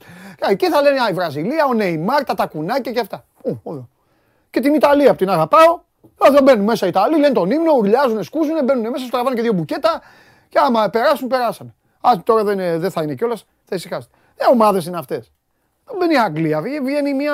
Εκεί 0.50 0.70
θα 0.70 0.82
λένε 0.82 1.00
α, 1.02 1.10
η 1.10 1.14
Βραζιλία, 1.14 1.66
ο 1.70 1.74
Νεϊμάρ, 1.74 2.24
τα 2.24 2.34
τακουνάκια 2.34 2.92
και 2.92 3.00
αυτά. 3.00 3.26
Ου, 3.44 3.60
όλο. 3.64 3.90
Και 4.50 4.60
την 4.60 4.74
Ιταλία 4.74 5.10
που 5.10 5.16
την 5.16 5.30
αγαπάω, 5.30 5.80
εδώ 6.28 6.42
μπαίνουν 6.44 6.64
μέσα 6.66 6.86
οι 6.86 6.90
Ιταλοί, 6.90 7.20
λένε 7.20 7.34
τον 7.34 7.52
ύμνο, 7.52 7.72
ουρλιάζουν, 7.78 8.24
σκούζουν, 8.24 8.64
μπαίνουν 8.64 8.90
μέσα, 8.90 9.04
σου 9.04 9.10
τραβάνε 9.12 9.36
και 9.36 9.42
δύο 9.42 9.54
μπουκέτα 9.54 10.02
και 10.50 10.60
άμα 10.60 10.90
περάσουν, 10.90 11.28
περάσανε. 11.28 11.74
Α, 12.02 12.12
τώρα 12.24 12.44
δεν, 12.44 12.60
είναι- 12.60 12.78
δεν 12.78 12.92
θα 12.92 13.02
είναι 13.04 13.16
κιόλας, 13.16 13.46
θα 13.66 13.76
ησυχάσετε. 13.76 14.16
Ε, 14.36 14.46
ομάδες 14.52 14.86
είναι 14.86 14.98
αυτές. 14.98 15.32
Δεν 15.86 15.96
μπαίνει 16.00 16.14
η 16.14 16.18
Αγγλία, 16.18 16.62
βγαίνει- 16.62 16.84
βγαίνει 16.86 17.14
μια, 17.14 17.34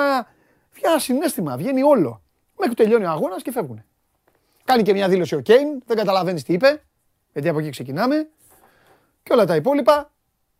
βγαίνει 0.72 0.92
ένα 0.92 0.98
συνέστημα, 0.98 1.56
βγαίνει 1.56 1.82
όλο. 1.82 2.22
Μέχρι 2.58 2.74
που 2.74 2.82
τελειώνει 2.82 3.04
ο 3.04 3.10
αγώνας 3.10 3.42
και 3.42 3.50
φεύγουν. 3.52 3.84
Κάνει 4.64 4.82
και 4.82 4.92
μια 4.92 5.08
δήλωση 5.08 5.34
ο 5.34 5.40
Κέιν, 5.40 5.82
δεν 5.86 5.96
καταλαβαίνεις 5.96 6.42
τι 6.42 6.52
είπε, 6.52 6.82
γιατί 7.32 7.48
από 7.48 7.58
εκεί 7.58 7.70
ξεκινάμε. 7.70 8.28
Και 9.22 9.32
όλα 9.32 9.44
τα 9.44 9.56
υπόλοιπα 9.56 10.10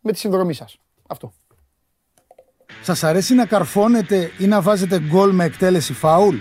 με 0.01 0.11
τη 0.11 0.17
συνδρομή 0.17 0.53
σας. 0.53 0.77
Αυτό. 1.07 1.33
Σας 2.81 3.03
αρέσει 3.03 3.33
να 3.33 3.45
καρφώνετε 3.45 4.31
ή 4.37 4.45
να 4.47 4.61
βάζετε 4.61 4.99
γκολ 4.99 5.31
με 5.31 5.43
εκτέλεση 5.43 5.93
φάουλ; 5.93 6.35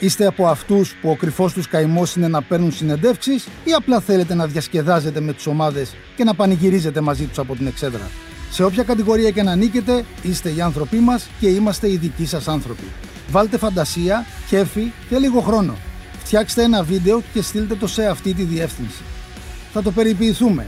Είστε 0.00 0.26
από 0.26 0.46
αυτούς 0.46 0.94
που 0.94 1.10
ο 1.10 1.16
κρυφός 1.16 1.52
τους 1.52 1.68
καημός 1.68 2.16
είναι 2.16 2.28
να 2.28 2.42
παίρνουν 2.42 2.72
συνεντεύξεις 2.72 3.46
ή 3.64 3.72
απλά 3.72 4.00
θέλετε 4.00 4.34
να 4.34 4.46
διασκεδάζετε 4.46 5.20
με 5.20 5.32
τις 5.32 5.46
ομάδες 5.46 5.94
και 6.16 6.24
να 6.24 6.34
πανηγυρίζετε 6.34 7.00
μαζί 7.00 7.26
τους 7.26 7.38
από 7.38 7.56
την 7.56 7.66
εξέδρα; 7.66 8.10
Σε 8.50 8.64
όποια 8.64 8.82
κατηγορία 8.82 9.30
και 9.30 9.42
να 9.42 9.56
νίκετε, 9.56 10.04
είστε 10.22 10.50
οι 10.54 10.60
άνθρωποι 10.60 10.96
μας 10.96 11.28
και 11.40 11.48
είμαστε 11.48 11.90
οι 11.90 11.96
δικοί 11.96 12.26
σας 12.26 12.48
άνθρωποι. 12.48 12.84
Βάλτε 13.30 13.58
φαντασία, 13.58 14.24
κέφι 14.48 14.92
και 15.08 15.18
λίγο 15.18 15.40
χρόνο. 15.40 15.76
Φτιάξτε 16.24 16.62
ένα 16.62 16.82
βίντεο 16.82 17.22
και 17.32 17.42
στείλτε 17.42 17.74
το 17.74 17.86
σε 17.86 18.06
αυτή 18.06 18.34
τη 18.34 18.42
διεύθυνση. 18.42 19.02
Θα 19.72 19.82
το 19.82 19.90
περιποιηθούμε. 19.90 20.66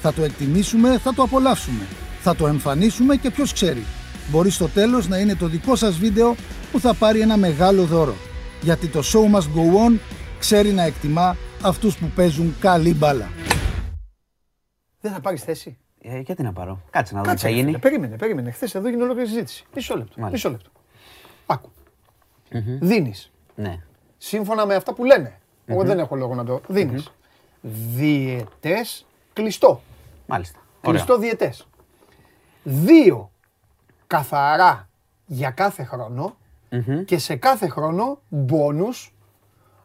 Θα 0.00 0.12
το 0.12 0.22
εκτιμήσουμε, 0.22 0.98
θα 0.98 1.14
το 1.14 1.22
απολαύσουμε. 1.22 1.86
Θα 2.20 2.34
το 2.36 2.46
εμφανίσουμε 2.46 3.16
και 3.16 3.30
ποιος 3.30 3.52
ξέρει. 3.52 3.84
Μπορεί 4.30 4.50
στο 4.50 4.68
τέλος 4.68 5.08
να 5.08 5.18
είναι 5.18 5.34
το 5.34 5.46
δικό 5.46 5.76
σας 5.76 5.98
βίντεο 5.98 6.34
που 6.72 6.80
θα 6.80 6.94
πάρει 6.94 7.20
ένα 7.20 7.36
μεγάλο 7.36 7.84
δώρο. 7.84 8.14
Γιατί 8.62 8.86
το 8.88 9.00
show 9.04 9.34
must 9.36 9.42
go 9.42 9.88
on 9.88 9.98
ξέρει 10.38 10.72
να 10.72 10.82
εκτιμά 10.82 11.36
αυτούς 11.62 11.96
που 11.96 12.06
παίζουν 12.06 12.54
καλή 12.60 12.94
μπάλα. 12.94 13.28
Δεν 15.00 15.12
θα 15.12 15.20
πάρεις 15.20 15.42
θέση. 15.42 15.76
Ε, 16.02 16.18
γιατί 16.18 16.42
να 16.42 16.52
πάρω; 16.52 16.82
Κάτσε 16.90 17.14
να 17.14 17.18
δω 17.20 17.24
τι 17.24 17.30
Κάτσε. 17.30 17.46
θα 17.46 17.52
ρε 17.52 17.54
γίνει. 17.58 17.66
φίλε, 17.66 17.78
Περίμενε, 17.78 18.16
περίμενε. 18.16 18.50
Χθες 18.50 18.74
εδώ 18.74 18.88
έγινε 18.88 19.02
ολόκληρη 19.02 19.28
συζήτηση. 19.28 19.64
Μισό 19.74 19.96
λεπτό. 19.96 20.14
Μάλιστα. 20.20 20.48
Μισό 20.48 20.50
λεπτό. 20.50 20.70
Άκου. 21.46 21.70
Δίνεις. 22.80 23.30
Ναι. 23.54 23.78
Σύμφωνα 24.28 24.66
με 24.66 24.74
αυτά 24.74 24.92
που 24.94 25.04
λένε. 25.04 25.38
Εγώ 25.66 25.82
δεν 25.84 25.98
έχω 25.98 26.16
λόγο 26.16 26.34
να 26.34 26.44
το. 26.44 26.60
Δίνεις. 26.68 27.10
Διαιτές 27.96 29.06
κλειστό. 29.32 29.80
Μάλιστα. 30.26 30.58
Ωραία. 30.58 31.02
Κλειστό 31.02 31.18
διαιτές. 31.18 31.66
Δύο 32.62 33.30
καθαρά 34.06 34.88
για 35.26 35.50
κάθε 35.50 35.84
χρόνο 35.84 36.36
και 37.04 37.18
σε 37.18 37.36
κάθε 37.36 37.68
χρόνο 37.68 38.18
μπόνους 38.28 39.14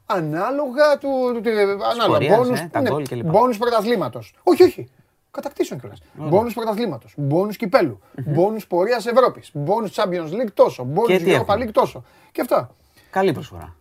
ανάλογα 0.05 0.97
του. 0.97 1.09
του- 1.33 1.41
του- 1.41 1.49
ανάλογα 1.85 2.07
πορείας, 2.07 2.37
μπόνους, 2.37 2.59
ε, 2.59 2.69
τα 2.71 2.81
γκολ 2.81 3.07
κλπ. 3.07 3.25
μπόνους 3.25 3.57
πρωταθλήματος. 3.57 4.35
Όχι, 4.43 4.63
όχι. 4.63 4.89
Κατακτήσεων 5.31 5.79
κιόλας. 5.79 5.99
Μπόνους 6.13 6.53
πρωταθλήματος. 6.53 7.13
Μπόνους 7.17 7.57
κυπέλου. 7.57 7.99
Μπόνους 8.25 8.67
πορείας 8.67 9.05
Ευρώπης. 9.05 9.49
Μπόνους 9.53 9.91
Champions 9.95 10.31
League 10.31 10.51
τόσο. 10.53 10.83
Μπόνους 10.83 11.17
τι 11.17 11.23
Europa 11.25 11.29
έχουμε; 11.33 11.65
League 11.65 11.71
τόσο. 11.71 12.03
Και 12.31 12.41
αυτά. 12.41 12.71
Καλή 13.09 13.31
προσφορά. 13.33 13.75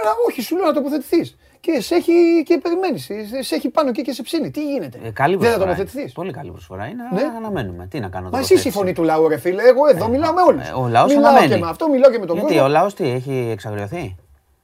Αλλά 0.00 0.10
όχι, 0.28 0.42
σου 0.42 0.56
λέω 0.56 0.66
να 0.66 0.72
τοποθετηθείς. 0.72 1.36
Και 1.60 1.80
σε 1.80 1.94
έχει 1.94 2.12
και 2.46 2.58
περιμένεις. 2.62 3.08
Σε 3.40 3.54
έχει 3.54 3.68
πάνω 3.68 3.88
εκεί 3.88 4.02
και 4.02 4.12
σε 4.12 4.22
ψήνει. 4.22 4.50
Τι 4.50 4.64
γίνεται; 4.64 4.98
Ε, 5.04 5.10
καλή 5.10 5.36
Δεν 5.36 5.42
θα 5.42 5.48
προσφορά. 5.48 5.58
τοποθετηθείς. 5.64 6.02
είναι. 6.02 6.12
Πολύ 6.14 6.32
καλή 6.32 6.50
προσφορά 6.50 6.86
είναι. 6.86 7.02
Ναι. 7.12 7.20
αλλά 7.20 7.36
Αναμένουμε. 7.36 7.86
Τι 7.90 8.00
να 8.00 8.08
κάνω 8.08 8.28
Μα 8.30 8.38
εσύ 8.38 8.48
τοποθέτηση. 8.48 8.68
η 8.68 8.70
φωνή 8.70 8.92
του 8.92 9.02
λαού, 9.02 9.28
ρε 9.28 9.36
φίλε. 9.38 9.62
Εγώ 9.62 9.86
εδώ 9.88 10.08
μιλάω 10.08 10.32
με 10.32 10.40
όλους. 10.42 10.68
Ε, 10.68 10.72
ο 10.72 10.88
λαός 10.88 11.14
μιλάω 11.14 11.30
αναμένει. 11.30 11.52
και 11.54 11.60
με 11.60 11.68
αυτό, 11.68 11.88
μιλάω 11.88 12.10
και 12.10 12.18
με 12.18 12.26
τον 12.26 12.36
Γιατί 12.36 12.52
κόσμο. 12.52 12.66
ο 12.68 12.70
λαός 12.70 12.94
τι 12.94 13.08
έχει 13.10 13.48
εξαγριωθεί; 13.52 14.16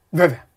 Βέβαια. 0.09 0.47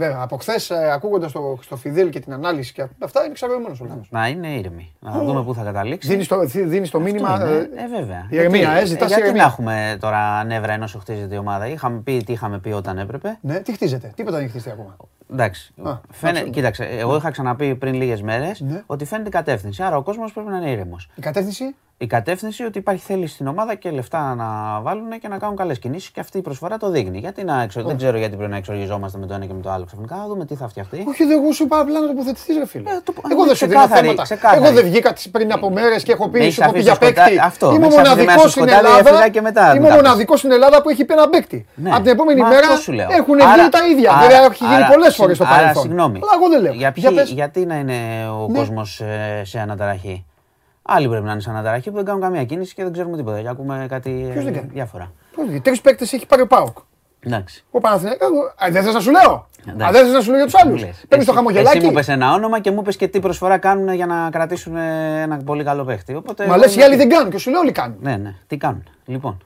Βέβαια. 0.00 0.20
Από 0.22 0.36
χθες, 0.36 0.70
ακούγοντας 0.70 1.32
το, 1.32 1.58
στο 1.62 1.76
Φιδέλ 1.76 2.08
και 2.08 2.20
την 2.20 2.32
ανάλυση 2.32 2.72
και 2.72 2.86
αυτά, 2.98 3.20
είναι 3.20 3.30
εξαγωγημένος 3.30 3.80
ο 3.80 3.84
λαό. 3.84 4.00
Να 4.10 4.28
είναι 4.28 4.48
ήρεμοι. 4.48 4.92
Να 5.00 5.12
δούμε 5.12 5.42
πού 5.44 5.54
θα 5.54 5.62
καταλήξει. 5.62 6.08
Δίνεις 6.08 6.28
το, 6.28 6.38
δίνεις 6.44 6.90
το 6.90 7.00
μήνυμα. 7.00 7.28
Αυτό 7.28 7.46
είναι. 7.48 7.56
ε, 7.56 7.84
Ε, 7.84 7.88
βέβαια. 8.00 8.26
ηρεμία, 8.30 8.60
Γιατί- 8.60 8.80
ε, 8.82 8.84
ζητάς 8.86 9.08
γιατί 9.08 9.22
ηρεμία. 9.22 9.42
να 9.42 9.48
έχουμε 9.48 9.96
τώρα 10.00 10.44
νεύρα 10.44 10.72
ενώ 10.72 10.86
σου 10.86 10.98
χτίζεται 10.98 11.34
η 11.34 11.38
ομάδα; 11.38 11.66
Είχαμε 11.66 11.98
πει 12.00 12.22
τι 12.24 12.32
είχαμε 12.32 12.58
πει 12.58 12.68
όταν 12.70 12.98
έπρεπε. 12.98 13.38
Ναι, 13.40 13.58
τι 13.60 13.72
χτίζεται. 13.72 14.12
Τίποτα 14.16 14.34
δεν 14.36 14.44
έχει 14.44 14.52
χτιστεί 14.52 14.70
ακόμα. 14.70 14.96
Εντάξει. 15.32 15.72
Α, 15.82 15.98
Φαίνε- 16.10 16.36
εντάξει. 16.36 16.52
Κοίταξε, 16.52 16.84
εγώ 16.84 17.16
είχα 17.16 17.30
ξαναπεί 17.30 17.74
πριν 17.74 17.94
λίγες 17.94 18.22
μέρες 18.22 18.60
Ναι. 18.60 18.82
ότι 18.86 19.04
φαίνεται 19.04 19.28
η 19.28 19.32
κατεύθυνση. 19.32 19.82
Άρα 19.82 19.96
ο 19.96 20.02
κόσμος 20.02 20.32
πρέπει 20.32 20.48
να 20.48 20.56
είναι 20.56 20.70
ήρεμος. 20.70 21.08
Η 21.14 21.20
κατεύθυνση; 21.20 21.74
Η 22.02 22.06
κατεύθυνση 22.06 22.64
ότι 22.64 22.78
υπάρχει 22.78 23.02
θέληση 23.04 23.34
στην 23.34 23.46
ομάδα 23.46 23.74
και 23.74 23.90
λεφτά 23.90 24.34
να 24.34 24.80
βάλουν 24.82 25.18
και 25.20 25.28
να 25.28 25.38
κάνουν 25.38 25.56
καλές 25.56 25.78
κινήσεις 25.78 26.10
και 26.10 26.20
αυτή 26.20 26.38
η 26.38 26.40
προσφορά 26.42 26.76
το 26.76 26.90
δείχνει. 26.90 27.18
Γιατί 27.18 27.44
να 27.44 27.62
εξο... 27.62 27.82
Δεν 27.82 27.96
ξέρω 27.96 28.18
γιατί 28.18 28.36
πρέπει 28.36 28.50
να 28.50 28.56
εξοργιζόμαστε 28.56 29.18
με 29.18 29.26
το 29.26 29.34
ένα 29.34 29.46
και 29.46 29.52
με 29.52 29.60
το 29.62 29.70
άλλο 29.70 29.84
ξαφνικά. 29.84 30.16
Να 30.16 30.26
δούμε 30.26 30.44
τι 30.44 30.54
θα 30.54 30.68
φτιαχτεί. 30.68 31.04
Όχι, 31.08 31.24
δεν 31.24 31.38
εγώ 31.42 31.52
σου 31.52 31.62
είπα 31.64 31.78
απλά 31.80 32.00
να 32.00 32.06
τοποθετηθείς, 32.06 32.56
ρε 32.56 32.66
φίλε. 32.66 32.90
Ε, 32.90 33.00
το- 33.04 33.12
Εγώ 33.30 33.44
δεν 33.44 33.54
σου 33.56 33.66
δίνω 33.66 33.78
ξεκάθαρη, 33.78 34.06
θέματα. 34.06 34.22
ξεκάθαρη. 34.22 34.64
Εγώ 34.64 34.72
δεν 34.74 34.84
βγήκα 34.84 35.12
τις 35.12 35.30
πριν 35.30 35.52
από 35.52 35.70
μέρες 35.70 36.02
και 36.02 36.12
έχω 36.12 36.24
Με 36.24 36.30
πει, 36.30 36.38
έχεις 36.38 36.54
σου 36.54 36.62
έχω 36.62 36.72
πει 36.72 36.78
αφήσει 36.78 36.90
για 36.90 36.96
στο 36.98 37.06
σκοτάδι- 37.06 37.30
παίκτη. 37.32 37.46
αυτό, 37.50 37.66
Είμαι 37.66 37.78
με 37.78 37.86
έχεις 37.86 37.96
αφήσει 37.96 38.08
μοναδικός 38.08 38.34
μέσα 38.34 38.48
στο 38.48 38.48
στην 38.50 38.62
σκοτάδι, 38.68 38.86
Ελλάδα. 38.86 39.08
έφυγα 39.10 39.28
και 39.28 39.40
μετά 39.40 39.64
Είμαι 39.74 39.80
μετά 39.80 39.94
μοναδικός 39.94 40.38
στην 40.38 40.50
Ελλάδα 40.52 40.82
που 40.82 40.88
έχει 40.88 41.04
πει 41.04 41.12
ένα 41.12 41.28
παίκτη. 41.28 41.66
Ναι. 41.74 41.90
Από 41.94 42.02
την 42.02 42.12
επόμενη 42.12 42.40
Μα 42.40 42.48
μέρα 42.48 42.66
αυτό 42.66 42.76
σου 42.86 42.92
λέω. 42.92 43.08
έχουν 43.20 43.40
Άρα- 43.40 43.52
βγει 43.62 43.68
τα 43.68 43.78
ίδια. 43.92 44.10
άρα- 44.12 44.20
Βέβαια 44.26 44.44
έχει 44.44 44.64
γίνει 44.64 44.74
άρα- 44.74 44.92
πολλές 44.92 45.14
φορές 45.14 45.36
στο 45.36 45.44
άρα, 45.44 45.54
παρελθόν. 45.56 45.82
Συγγνώμη. 45.82 46.18
Αλλά 46.22 46.32
εγώ 46.38 46.46
δεν 46.52 46.60
λέω. 46.64 46.72
Για 46.82 46.92
Για 46.96 47.08
ποιοι- 47.10 47.18
πες. 47.18 47.30
γιατί 47.40 47.60
να 47.70 47.74
είναι 47.82 47.98
ο 48.42 48.46
Ναι. 48.50 48.58
κόσμος 48.58 48.88
σε 49.42 49.58
αναταραχή; 49.58 50.24
Άλλοι 50.82 51.08
πρέπει 51.08 51.24
να 51.24 51.32
είναι 51.32 51.40
σε 51.40 51.50
αναταραχή 51.50 51.90
που 51.90 51.96
δεν 51.96 52.04
κάνουν 52.04 52.20
καμία 52.20 52.44
κίνηση 52.44 52.74
και 52.74 52.82
δεν 52.82 52.92
ξέρουμε 52.92 53.16
τίποτα. 53.16 53.40
Και 53.40 53.48
ακούμε 53.48 53.86
κάτι 53.88 54.28
Ποιος 54.32 54.44
δεν 54.44 54.54
ε, 54.54 54.56
κάνει; 54.56 54.70
διάφορα. 54.72 55.12
Τρεις 55.62 55.80
παίκτες 55.80 56.12
έχει 56.12 56.26
πάρει 56.26 56.42
ο 56.42 56.46
Πάοκ. 56.46 56.76
Εντάξει. 57.20 57.64
Ο 57.70 57.80
Παναθηναϊκός. 57.80 58.28
Α, 58.64 58.68
Δεν 58.70 58.82
θες 58.82 58.94
να 58.94 59.00
σου 59.00 59.10
λέω; 59.10 59.48
Εντάξει. 59.68 59.86
Α, 59.88 59.90
δεν 59.90 60.04
θες 60.04 60.12
να 60.12 60.20
σου 60.20 60.28
λέω 60.30 60.36
για 60.38 60.46
τους 60.46 60.54
άλλους; 60.62 60.80
Μου 60.80 60.86
λες. 60.86 61.04
Παίρνεις 61.08 61.26
το 61.26 61.32
Εσύ- 61.32 61.34
χαμογελάκι. 61.34 61.76
Εσύ 61.76 61.86
μου 61.86 61.92
πες 61.92 62.08
ένα 62.08 62.32
όνομα 62.32 62.60
και 62.60 62.70
μου 62.70 62.82
πες 62.82 62.96
και 62.96 63.08
τι 63.08 63.20
προσφορά 63.20 63.58
κάνουν 63.58 63.92
για 63.94 64.06
να 64.06 64.30
κρατήσουν 64.30 64.76
ε, 64.76 65.20
ένα 65.22 65.36
πολύ 65.36 65.64
καλό 65.64 65.84
παίχτη. 65.84 66.14
Οπότε, 66.14 66.46
Μα 66.46 66.54
εγώ 66.54 66.62
λε 66.62 66.68
οι 66.68 66.72
είμαι- 66.74 66.84
άλλοι 66.84 66.96
δεν 66.96 67.08
κάνουν 67.08 67.30
και 67.30 67.38
σου 67.38 67.50
λέω 67.50 67.60
όλοι 67.60 67.72
κάνουν. 67.72 67.96
Ναι, 68.00 68.16
ναι. 68.16 68.34
Τι 68.46 68.56
κάνουν. 68.56 68.84
Λοιπόν. 69.04 69.38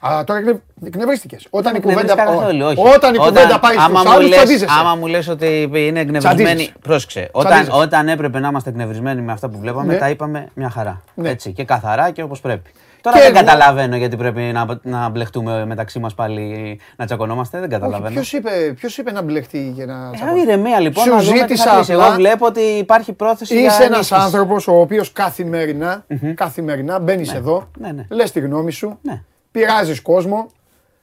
Α, 0.00 0.24
τώρα 0.24 0.38
εκνευ... 0.40 0.56
εκνευρίστηκες. 0.84 1.46
Όταν 1.50 1.74
η 1.74 1.78
Δεν 1.78 1.88
κουβέντα 1.88 2.12
εκνευριστήκα 2.12 2.40
καθόλου, 2.46 2.64
όχι. 2.66 2.94
Όταν 2.96 3.14
η 3.14 3.18
κουβέντα 3.18 3.58
πάει 3.58 3.76
άμα 3.78 3.98
στου 4.00 4.08
μου 4.08 4.14
άλλους, 4.14 4.28
λες- 4.28 4.36
τσαντίζεσαι. 4.38 4.72
Άμα 4.80 4.94
μου 4.94 5.06
λες 5.06 5.28
ότι 5.28 5.46
είναι 5.72 6.00
εκνευρισμένοι. 6.00 6.44
Τσαντίζεσαι. 6.44 6.72
Πρόσεξε. 6.82 7.28
Όταν, 7.32 7.50
Τσαντίζεσαι. 7.52 7.82
όταν 7.82 8.08
έπρεπε 8.08 8.38
να 8.38 8.48
είμαστε 8.48 8.70
εκνευρισμένοι 8.70 9.20
με 9.22 9.32
αυτά 9.32 9.48
που 9.48 9.58
βλέπαμε, 9.58 9.92
Ναι. 9.92 9.98
τα 9.98 10.08
είπαμε 10.08 10.48
μια 10.54 10.70
χαρά. 10.70 11.00
Ναι. 11.14 11.28
Έτσι. 11.28 11.52
Και 11.52 11.64
καθαρά 11.64 12.10
και 12.10 12.22
όπως 12.22 12.40
πρέπει. 12.40 12.70
Τώρα 13.00 13.16
Και 13.16 13.22
δεν 13.22 13.34
εγώ- 13.36 13.44
καταλαβαίνω 13.44 13.96
γιατί 13.96 14.16
πρέπει 14.16 14.40
να, 14.40 14.66
να 14.82 15.08
μπλεχτούμε 15.08 15.66
μεταξύ 15.66 15.98
μας 15.98 16.14
πάλι 16.14 16.80
να 16.96 17.04
τσακωνόμαστε. 17.06 17.60
Δεν 17.60 17.68
καταλαβαίνω. 17.68 18.14
Ποιος 18.14 18.32
είπε, 18.32 18.50
ποιος 18.76 18.98
είπε 18.98 19.12
να 19.12 19.22
μπλεχτεί 19.22 19.70
για 19.74 19.86
να. 19.86 19.94
Ε, 20.36 20.40
ηρεμία 20.40 20.80
λοιπόν. 20.80 21.04
Σου 21.04 21.10
να 21.10 21.16
δούμε 21.22 21.32
τι 21.32 21.38
θα 21.38 21.46
ζήτησα 21.46 21.74
κλείσει. 21.74 21.92
Εγώ 21.92 22.02
απλά- 22.02 22.14
βλέπω 22.14 22.46
ότι 22.46 22.60
υπάρχει 22.60 23.12
πρόθεση 23.12 23.58
για 23.58 23.66
Είσαι 23.66 23.82
ένας 23.82 23.94
ενίσχυση. 23.94 24.20
άνθρωπος 24.24 24.68
ο 24.68 24.80
οποίος 24.80 25.12
καθημερινά, 25.12 26.04
καθημερινά 26.34 26.98
μπαίνεις 26.98 27.32
εδώ, 27.32 27.68
Ναι, 27.78 27.92
ναι. 27.92 28.06
λες 28.10 28.30
τη 28.32 28.40
γνώμη 28.40 28.72
σου, 28.72 28.98
Ναι. 29.02 29.22
Πειράζεις 29.50 30.02
κόσμο. 30.02 30.50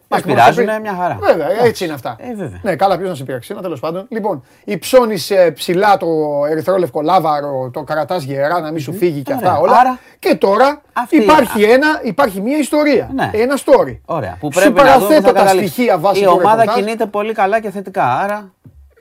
Μας 0.08 0.20
Εκπροσωπεί- 0.20 0.56
πειράζουνε, 0.56 0.80
μια 0.90 1.00
χαρά. 1.02 1.18
Βέβαια, 1.22 1.48
έτσι 1.64 1.84
είναι 1.86 1.94
αυτά. 1.94 2.16
Ε, 2.20 2.34
βέβαια. 2.36 2.60
Ναι, 2.64 2.76
καλά, 2.76 2.98
ποιος 2.98 3.10
να 3.10 3.16
σε 3.16 3.24
πειράξει, 3.24 3.50
ένα 3.54 3.62
τέλος 3.62 3.80
πάντων. 3.80 4.06
Λοιπόν, 4.10 4.44
υψώνει 4.64 5.16
ψηλά 5.54 5.98
το 5.98 6.08
ερυθρόλευκο 6.50 7.02
λάβαρο, 7.02 7.70
το 7.74 7.84
κρατά 7.84 8.18
γερά 8.18 8.60
να 8.60 8.72
μην 8.72 8.82
σου 8.82 8.94
φύγει 8.94 9.22
και 9.22 9.34
αυτά 9.34 9.50
Ωραία. 9.50 9.62
όλα. 9.62 9.80
Άρα- 9.80 10.00
και 10.20 10.36
τώρα 10.36 10.82
Αυτή- 10.94 11.16
υπάρχει, 11.22 11.64
ένα, 11.64 11.88
υπάρχει 12.04 12.42
μια 12.42 12.58
ιστορία. 12.58 13.10
Ναι. 13.14 13.30
Ένα 13.34 13.56
story. 13.58 13.98
Ωραία. 14.06 14.38
Που 14.40 14.52
Σου 14.54 14.60
πρέπει 14.60 14.74
να 14.76 14.84
δούμε 14.84 14.92
παραθέτω 14.92 15.22
που 15.22 15.28
θα 15.28 15.34
τα 15.34 15.40
καταλήξει. 15.40 15.72
στοιχεία 15.74 15.98
βάσει 15.98 16.20
Η 16.20 16.24
του 16.24 16.32
ομάδα 16.34 16.56
ρεπορτάζ. 16.60 16.84
κινείται 16.84 17.06
πολύ 17.06 17.34
καλά 17.34 17.60
και 17.60 17.70
θετικά. 17.70 18.04
Άρα, 18.20 18.52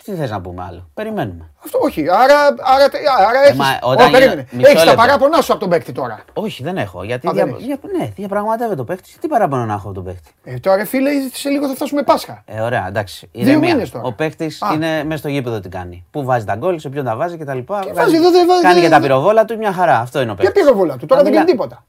τι 0.04 0.12
θες 0.14 0.30
να 0.30 0.40
πούμε 0.40 0.64
άλλο; 0.68 0.88
Περιμένουμε. 0.94 1.50
Αυτό 1.64 1.78
όχι. 1.82 2.08
Άρα, 2.10 2.38
άρα, 2.46 2.84
άρα 3.28 3.40
έχεις, 3.44 3.58
μα 3.58 3.66
όταν 3.82 4.06
Ω, 4.08 4.10
περίμενε. 4.10 4.34
γίνει- 4.34 4.46
μισό 4.52 4.68
έχεις 4.70 4.78
τα 4.80 4.84
λεπτό. 4.84 5.00
παράπονά 5.00 5.40
σου 5.40 5.52
από 5.52 5.60
τον 5.60 5.70
παίκτη 5.70 5.92
τώρα. 5.92 6.18
Όχι, 6.32 6.62
δεν 6.62 6.76
έχω. 6.76 7.02
Γιατί 7.04 7.28
Α, 7.28 7.32
δια... 7.32 7.44
δεν 7.44 7.54
έχεις. 7.54 7.66
δια- 7.66 7.78
ναι, 7.98 8.06
διαπραγματεύεται 8.16 8.76
το 8.76 8.84
παίχτη. 8.84 9.18
Τι 9.20 9.28
παράπονο 9.28 9.64
να 9.64 9.72
έχω 9.72 9.86
από 9.86 9.94
τον 9.94 10.04
παίχτη. 10.04 10.30
Ε, 10.44 10.58
τώρα 10.58 10.76
ρε 10.76 10.84
φίλε, 10.84 11.10
σε 11.32 11.48
λίγο 11.48 11.66
θα 11.68 11.74
φτάσουμε 11.74 12.02
Πάσχα. 12.02 12.42
Ε, 12.46 12.60
ωραία, 12.60 12.84
εντάξει. 12.88 13.28
Δύο 13.32 13.42
Ηρεμία. 13.42 13.74
μήνες 13.74 13.90
τώρα. 13.90 14.04
Ο 14.04 14.12
παίχτη 14.12 14.44
Α. 14.44 14.74
είναι 14.74 15.04
μέσα 15.04 15.18
στο 15.18 15.28
γήπεδο 15.28 15.60
τι 15.60 15.68
κάνει. 15.68 16.04
Πού 16.10 16.24
βάζει 16.24 16.44
τα 16.44 16.54
γκολ, 16.54 16.78
σε 16.78 16.88
ποιον 16.88 17.04
τα 17.04 17.16
βάζει 17.16 17.36
κτλ. 17.36 17.58
βάζει, 17.66 17.88
εδώ 18.16 18.30
δεν 18.30 18.46
βάζει- 18.46 18.62
Κάνει 18.62 18.74
και 18.74 18.80
δεν- 18.80 18.90
τα 18.90 19.00
πυροβόλα 19.00 19.44
του, 19.44 19.56
μια 19.58 19.72
χαρά. 19.72 19.98
Αυτό 19.98 20.20
είναι 20.20 20.30
ο 20.30 20.34
Ποια 20.34 20.44
παίχτη. 20.44 20.60
πυροβόλα 20.60 20.96
του, 20.96 21.06
τώρα 21.06 21.22
Να 21.22 21.28
δεν 21.28 21.32
γίνει 21.36 21.44
μιλά- 21.44 21.62
τίποτα. 21.62 21.84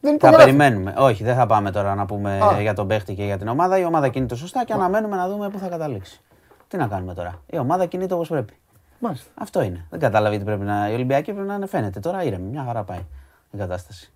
Δεν 0.00 0.10
Θα 0.10 0.28
υπογράφει. 0.28 0.44
περιμένουμε. 0.44 0.94
Όχι, 0.98 1.24
δεν 1.24 1.34
θα 1.34 1.46
πάμε 1.46 1.70
τώρα 1.70 1.94
να 1.94 2.06
πούμε 2.06 2.38
Α. 2.56 2.60
για 2.60 2.74
τον 2.74 2.86
παίχτη 2.86 3.14
και 3.14 3.24
για 3.24 3.38
την 3.38 3.48
ομάδα. 3.48 3.78
Η 3.78 3.84
ομάδα 3.84 4.08
κινείται 4.08 4.34
σωστά 4.34 4.64
και 4.64 4.72
αναμένουμε 4.72 5.16
να 5.16 5.28
δούμε 5.28 5.48
πού 5.48 5.58
θα 5.58 5.68
καταλήξει. 5.68 6.20
Τι 6.70 6.76
να 6.76 6.86
κάνουμε 6.86 7.14
τώρα; 7.14 7.42
Η 7.46 7.58
ομάδα 7.58 7.86
κινείται 7.86 8.14
όπως 8.14 8.28
πρέπει. 8.28 8.52
Μάλιστα. 8.98 9.30
Αυτό 9.34 9.62
είναι. 9.62 9.84
Δεν 9.90 10.00
κατάλαβε 10.00 10.38
τι 10.38 10.44
πρέπει 10.44 10.64
να. 10.64 10.88
Η 10.90 10.94
Ολυμπιακή 10.94 11.32
πρέπει 11.32 11.48
να 11.48 11.54
είναι 11.54 11.66
φαίνεται. 11.66 12.00
Τώρα 12.00 12.22
ήρεμη. 12.22 12.48
Μια 12.50 12.64
χαρά 12.66 12.82
πάει 12.82 13.04
η 13.50 13.56
κατάσταση. 13.58 14.10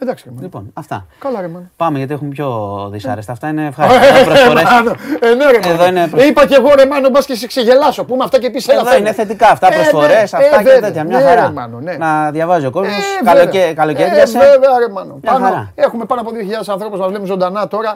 Εντάξει, 0.00 0.24
ρε, 0.24 0.30
Μάνο. 0.30 0.42
Λοιπόν, 0.42 0.70
αυτά. 0.74 1.06
Καλά, 1.18 1.40
ρε, 1.40 1.48
Μάνο. 1.48 1.70
Πάμε 1.76 1.98
γιατί 1.98 2.12
έχουμε 2.12 2.30
πιο 2.30 2.88
δυσάρεστα. 2.92 3.32
Αυτά 3.32 3.48
είναι 3.48 3.66
ευχάριστα 3.66 4.24
προσφορές. 4.24 4.62
Μάνο. 4.62 4.90
Ε, 5.20 5.34
ναι, 5.34 5.50
ρε, 5.50 5.56
Εδώ 5.68 5.76
Μάνο. 5.84 5.86
είναι 5.86 6.08
προς- 6.08 6.24
Είπα 6.24 6.46
και 6.46 6.54
εγώ 6.54 6.74
ρε 6.74 6.86
Μάνο, 6.86 7.08
μπας 7.08 7.26
και 7.26 7.34
σε 7.34 7.46
ξεγελάσω. 7.46 8.04
Πούμε 8.04 8.24
αυτά 8.24 8.38
και 8.38 8.50
πεις 8.50 8.68
έλα 8.68 8.78
Εδώ 8.80 8.88
φέρε. 8.88 9.00
είναι 9.00 9.12
θετικά 9.12 9.48
αυτά, 9.50 9.66
Ε, 9.66 9.70
ναι, 9.70 9.76
προσφορέ, 9.76 10.12
ε, 10.12 10.22
αυτά 10.22 10.38
και 10.38 10.62
βέβαια. 10.62 10.80
τέτοια. 10.80 11.04
Μια 11.04 11.18
Ναι, 11.18 11.24
χαρά. 11.24 11.46
ρε, 11.46 11.52
Μάνο, 11.52 11.80
ναι. 11.80 11.96
Να 11.96 12.30
διαβάζει 12.30 12.66
ο 12.66 12.70
κόσμος. 12.70 12.92
Ε, 13.20 13.24
Καλοκαίρι, 13.24 13.58
βέβαια. 13.58 13.74
καλοκαίρι 13.74 14.10
Ε, 14.10 14.14
πιάσε. 14.14 14.38
βέβαια, 14.38 14.78
ρε 14.78 14.88
Μάνο. 14.92 15.18
Μια 15.22 15.32
Πάνω, 15.32 15.44
χαρά. 15.44 15.72
έχουμε 15.74 16.04
πάνω 16.04 16.20
από 16.20 16.30
2.000 16.30 16.68
ανθρώπους 16.68 16.98
μας 16.98 17.08
βλέπουν 17.08 17.26
ζωντανά 17.26 17.68
τώρα. 17.68 17.92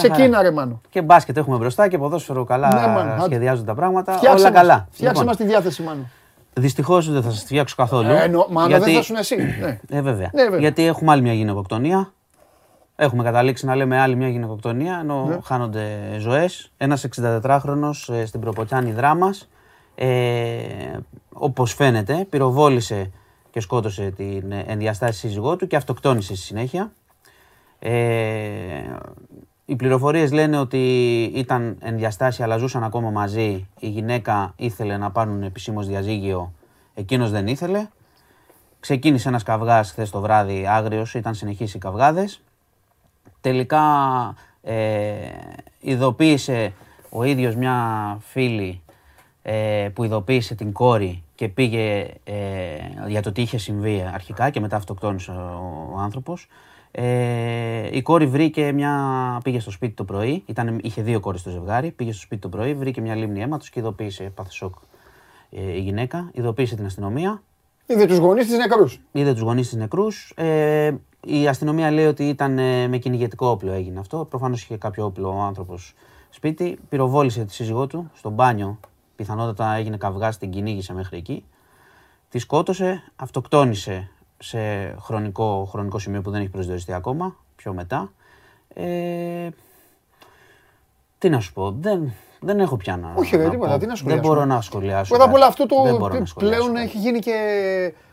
Μια 0.00 0.10
Ξεκίνα 0.10 0.36
χαρά. 0.36 0.48
ρε 0.48 0.54
Μάνο. 0.54 0.80
Και 0.90 1.02
μπάσκετ 1.02 1.36
έχουμε 1.36 1.56
μπροστά 1.56 1.88
και 1.88 1.98
ποδόσφαιρο 1.98 2.44
καλά 2.44 2.68
Ναι, 2.74 2.80
μάνα, 2.94 3.12
άντε. 3.14 3.24
σχεδιάζονται 3.24 3.66
τα 3.66 3.74
πράγματα. 3.74 4.12
Φτιάξε 4.12 4.44
Όλα 4.44 4.50
μας. 4.52 4.60
καλά. 4.60 4.86
Φτιάξε 4.90 5.06
Λοιπόν, 5.12 5.24
μας 5.26 5.36
τη 5.36 5.44
διάθεση 5.44 5.82
Μάνο. 5.82 6.08
Δυστυχώς 6.54 7.10
δεν 7.12 7.22
θα 7.22 7.30
σας 7.30 7.40
φτιάξω 7.42 7.74
καθόλου. 7.76 8.08
Ε, 8.08 8.22
εννοώ, 8.22 8.46
Μάνο 8.50 8.68
γιατί- 8.68 8.84
δεν 8.84 8.92
θα 8.94 8.98
ήσουν 9.00 9.16
εσύ. 9.16 9.36
Ναι. 9.60 9.78
Ε, 9.98 10.02
βέβαια. 10.02 10.30
Ναι, 10.34 10.42
βέβαια. 10.42 10.58
Γιατί 10.58 10.86
έχουμε 10.86 11.12
άλλη 11.12 11.22
μια 11.22 11.32
γυναικοκτονία. 11.32 12.12
Έχουμε 12.96 13.22
καταλήξει 13.22 13.66
να 13.66 13.74
λέμε 13.76 14.00
άλλη 14.00 14.16
μια 14.16 14.28
γυναικοκτονία, 14.28 14.98
ενώ 15.00 15.24
Ναι. 15.28 15.38
χάνονται 15.44 15.86
ζωές. 16.18 16.72
Ένας 16.76 17.04
64χρονο 17.04 17.92
στην 18.26 18.40
Προποτιάνη 18.40 18.92
δράμα. 18.92 19.34
Ε, 19.94 20.06
Όπως 21.38 21.74
φαίνεται, 21.74 22.26
πυροβόλησε 22.30 23.10
και 23.50 23.60
σκότωσε 23.60 24.10
την 24.16 24.52
ενδιαστάση 24.66 25.18
σύζυγό 25.18 25.56
του 25.56 25.66
και 25.66 25.76
αυτοκτόνησε 25.76 26.34
στη 26.36 26.44
συνέχεια. 26.44 26.92
Ε, 27.78 27.92
οι 29.66 29.76
πληροφορίες 29.76 30.32
λένε 30.32 30.58
ότι 30.58 31.22
ήταν 31.34 31.76
ενδιαστάσει 31.80 32.42
αλλά 32.42 32.56
ζούσαν 32.56 32.84
ακόμα 32.84 33.10
μαζί. 33.10 33.68
Η 33.80 33.88
γυναίκα 33.88 34.52
ήθελε 34.56 34.96
να 34.96 35.10
πάρουν 35.10 35.42
επισήμως 35.42 35.86
διαζύγιο, 35.86 36.52
εκείνος 36.94 37.30
δεν 37.30 37.46
ήθελε. 37.46 37.88
Ξεκίνησε 38.80 39.28
ένας 39.28 39.42
καυγάς 39.42 39.90
χθες 39.90 40.10
το 40.10 40.20
βράδυ 40.20 40.66
άγριος, 40.66 41.14
ήταν 41.14 41.34
συνεχείς 41.34 41.74
οι 41.74 41.78
καυγάδες. 41.78 42.42
Τελικά 43.40 43.82
ε, 44.62 44.74
ειδοποίησε 45.80 46.72
ο 47.10 47.24
ίδιος 47.24 47.54
μια 47.54 48.18
φίλη 48.20 48.80
ε, 49.42 49.88
που 49.94 50.04
ειδοποίησε 50.04 50.54
την 50.54 50.72
κόρη 50.72 51.22
και 51.34 51.48
πήγε 51.48 52.08
ε, 52.24 52.34
για 53.08 53.22
το 53.22 53.32
τι 53.32 53.42
είχε 53.42 53.58
συμβεί 53.58 54.10
αρχικά 54.14 54.50
και 54.50 54.60
μετά 54.60 54.76
αυτοκτόνησε 54.76 55.30
ο, 55.30 55.90
ο 55.94 55.98
άνθρωπος. 55.98 56.48
Ε, 56.98 57.96
η 57.96 58.02
κόρη 58.02 58.26
βρήκε 58.26 58.72
μια, 58.72 59.40
πήγε 59.44 59.60
στο 59.60 59.70
σπίτι 59.70 59.94
το 59.94 60.04
πρωί, 60.04 60.42
ήταν, 60.46 60.78
είχε 60.82 61.02
δύο 61.02 61.20
κόρες 61.20 61.40
στο 61.40 61.50
ζευγάρι, 61.50 61.90
πήγε 61.90 62.12
στο 62.12 62.20
σπίτι 62.20 62.40
το 62.40 62.48
πρωί, 62.48 62.74
βρήκε 62.74 63.00
μια 63.00 63.14
λίμνη 63.14 63.40
αίματος 63.40 63.70
και 63.70 63.80
ειδοποίησε, 63.80 64.32
πάθε 64.34 64.50
σοκ 64.50 64.74
ε, 65.50 65.76
η 65.76 65.80
γυναίκα, 65.80 66.30
ειδοποίησε 66.32 66.76
την 66.76 66.84
αστυνομία, 66.84 67.42
Είδε 67.86 68.06
τους 68.06 68.18
γονείς 68.18 68.46
της 68.46 68.56
νεκρούς. 68.56 69.00
είδε 69.12 69.32
τους 69.32 69.40
γονείς 69.40 69.68
της 69.68 69.78
νεκρούς. 69.78 70.32
Ε, 70.36 70.94
η 71.24 71.48
αστυνομία 71.48 71.90
λέει 71.90 72.06
ότι 72.06 72.28
ήταν 72.28 72.58
ε, 72.58 72.88
με 72.88 72.98
κυνηγετικό 72.98 73.46
όπλο 73.46 73.72
έγινε 73.72 73.98
αυτό. 73.98 74.24
Προφανώς 74.24 74.62
είχε 74.62 74.76
κάποιο 74.76 75.04
όπλο 75.04 75.28
ο 75.28 75.40
άνθρωπος 75.40 75.94
σπίτι. 76.30 76.78
Πυροβόλησε 76.88 77.44
τη 77.44 77.52
σύζυγό 77.52 77.86
του 77.86 78.10
στο 78.14 78.30
μπάνιο. 78.30 78.78
Πιθανότατα 79.16 79.74
έγινε 79.74 79.96
καυγάς, 79.96 80.38
την 80.38 80.50
κυνήγησε 80.50 80.94
μέχρι 80.94 81.16
εκεί. 81.16 81.44
Τη 82.28 82.38
σκότωσε, 82.38 83.12
αυτοκτόνησε 83.16 84.10
σε 84.38 84.58
χρονικό, 85.00 85.68
χρονικό 85.70 85.98
σημείο 85.98 86.22
που 86.22 86.30
δεν 86.30 86.40
έχει 86.40 86.50
προσδιοριστεί 86.50 86.92
ακόμα, 86.92 87.36
πιο 87.56 87.72
μετά. 87.72 88.12
Ε, 88.74 89.48
τι 91.18 91.28
να 91.28 91.40
σου 91.40 91.52
πω, 91.52 91.70
δεν, 91.80 92.12
δεν 92.40 92.60
έχω 92.60 92.76
πια 92.76 92.96
να. 92.96 93.12
Όχι, 93.16 93.36
ρε, 93.36 93.44
να 93.44 93.50
τίποτα, 93.50 93.72
πω. 93.72 93.78
τι 93.78 93.82
να 93.82 93.86
Δεν 93.88 93.96
σχολιάσουμε. 93.96 94.34
μπορώ 94.34 94.44
να 94.44 94.60
σχολιάσω. 94.60 95.08
Πρώτα 95.08 95.24
απ' 95.24 95.34
όλα 95.34 95.46
κάτι. 95.46 95.62
αυτό 95.62 95.74
το 95.76 95.82
Δεν 95.82 95.96
μπορώ 95.96 96.18
να 96.18 96.24
σχολιάσω 96.26 96.56
πλέον 96.60 96.74
κάτι. 96.74 96.86
έχει 96.86 96.98
γίνει 96.98 97.18
και 97.18 97.34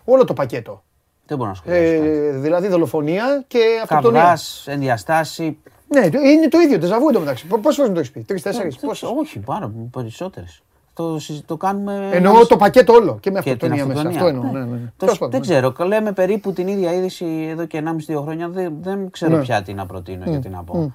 όλο 0.06 0.26
το 0.26 0.34
πακέτο. 0.34 0.84
Δεν 1.26 1.38
μπορώ 1.38 1.50
να 1.50 1.56
σχολιάσω. 1.56 1.98
κάτι. 1.98 2.08
Ε, 2.08 2.32
δηλαδή 2.32 2.68
δολοφονία 2.68 3.44
και 3.48 3.60
αυτοκτονία. 3.84 4.20
Καυγάς, 4.22 4.68
ενδιαστάση. 4.68 5.58
Ναι, 5.88 6.10
το- 6.10 6.20
είναι 6.20 6.48
το 6.48 6.60
ίδιο, 6.60 6.80
τεζαβού 6.80 7.10
εντωμεταξύ. 7.10 7.46
Πόσες 7.48 7.76
φορές 7.76 7.88
μου 7.88 7.94
το 7.94 8.00
έχεις 8.00 8.12
πει, 8.12 8.22
Τρει-τέσσερι. 8.22 8.70
Δεν- 8.70 8.90
Όχι, 9.20 9.40
πάρα 9.40 9.72
περισσότερες. 9.92 10.62
Το, 10.94 11.20
συζη- 11.20 11.46
το 11.46 11.58
κάνουμε. 11.58 12.10
Εννοώ 12.12 12.36
εμείς 12.36 12.48
το 12.48 12.56
πακέτο 12.58 12.94
όλο 12.94 13.18
και 13.20 13.32
με 13.32 13.40
και 13.42 13.56
την 13.56 13.72
αυτοκτονία 13.72 14.04
μέσα. 14.04 14.08
Αυτό 14.10 14.26
εννοώ. 14.28 14.44
Ναι. 14.44 14.52
Ναι, 14.52 14.60
ναι, 14.66 14.72
ναι. 14.72 14.78
Το- 14.78 14.92
Τέλος 14.98 15.18
πάντων, 15.18 15.40
δεν 15.42 15.50
ναι. 15.60 15.62
ξέρω. 15.72 15.88
Λέμε 15.88 16.12
περίπου 16.12 16.54
την 16.54 16.68
ίδια 16.68 16.94
είδηση 16.94 17.48
εδώ 17.50 17.66
και 17.66 17.78
1,5-2 17.78 18.22
χρόνια. 18.22 18.50
Δεν, 18.50 18.74
δεν 18.82 19.10
ξέρω 19.12 19.36
Ναι. 19.36 19.42
πια 19.42 19.62
τι 19.62 19.74
να 19.74 19.86
προτείνω 19.86 20.26
και 20.26 20.38
τι 20.38 20.50
να 20.50 20.64
πω. 20.64 20.94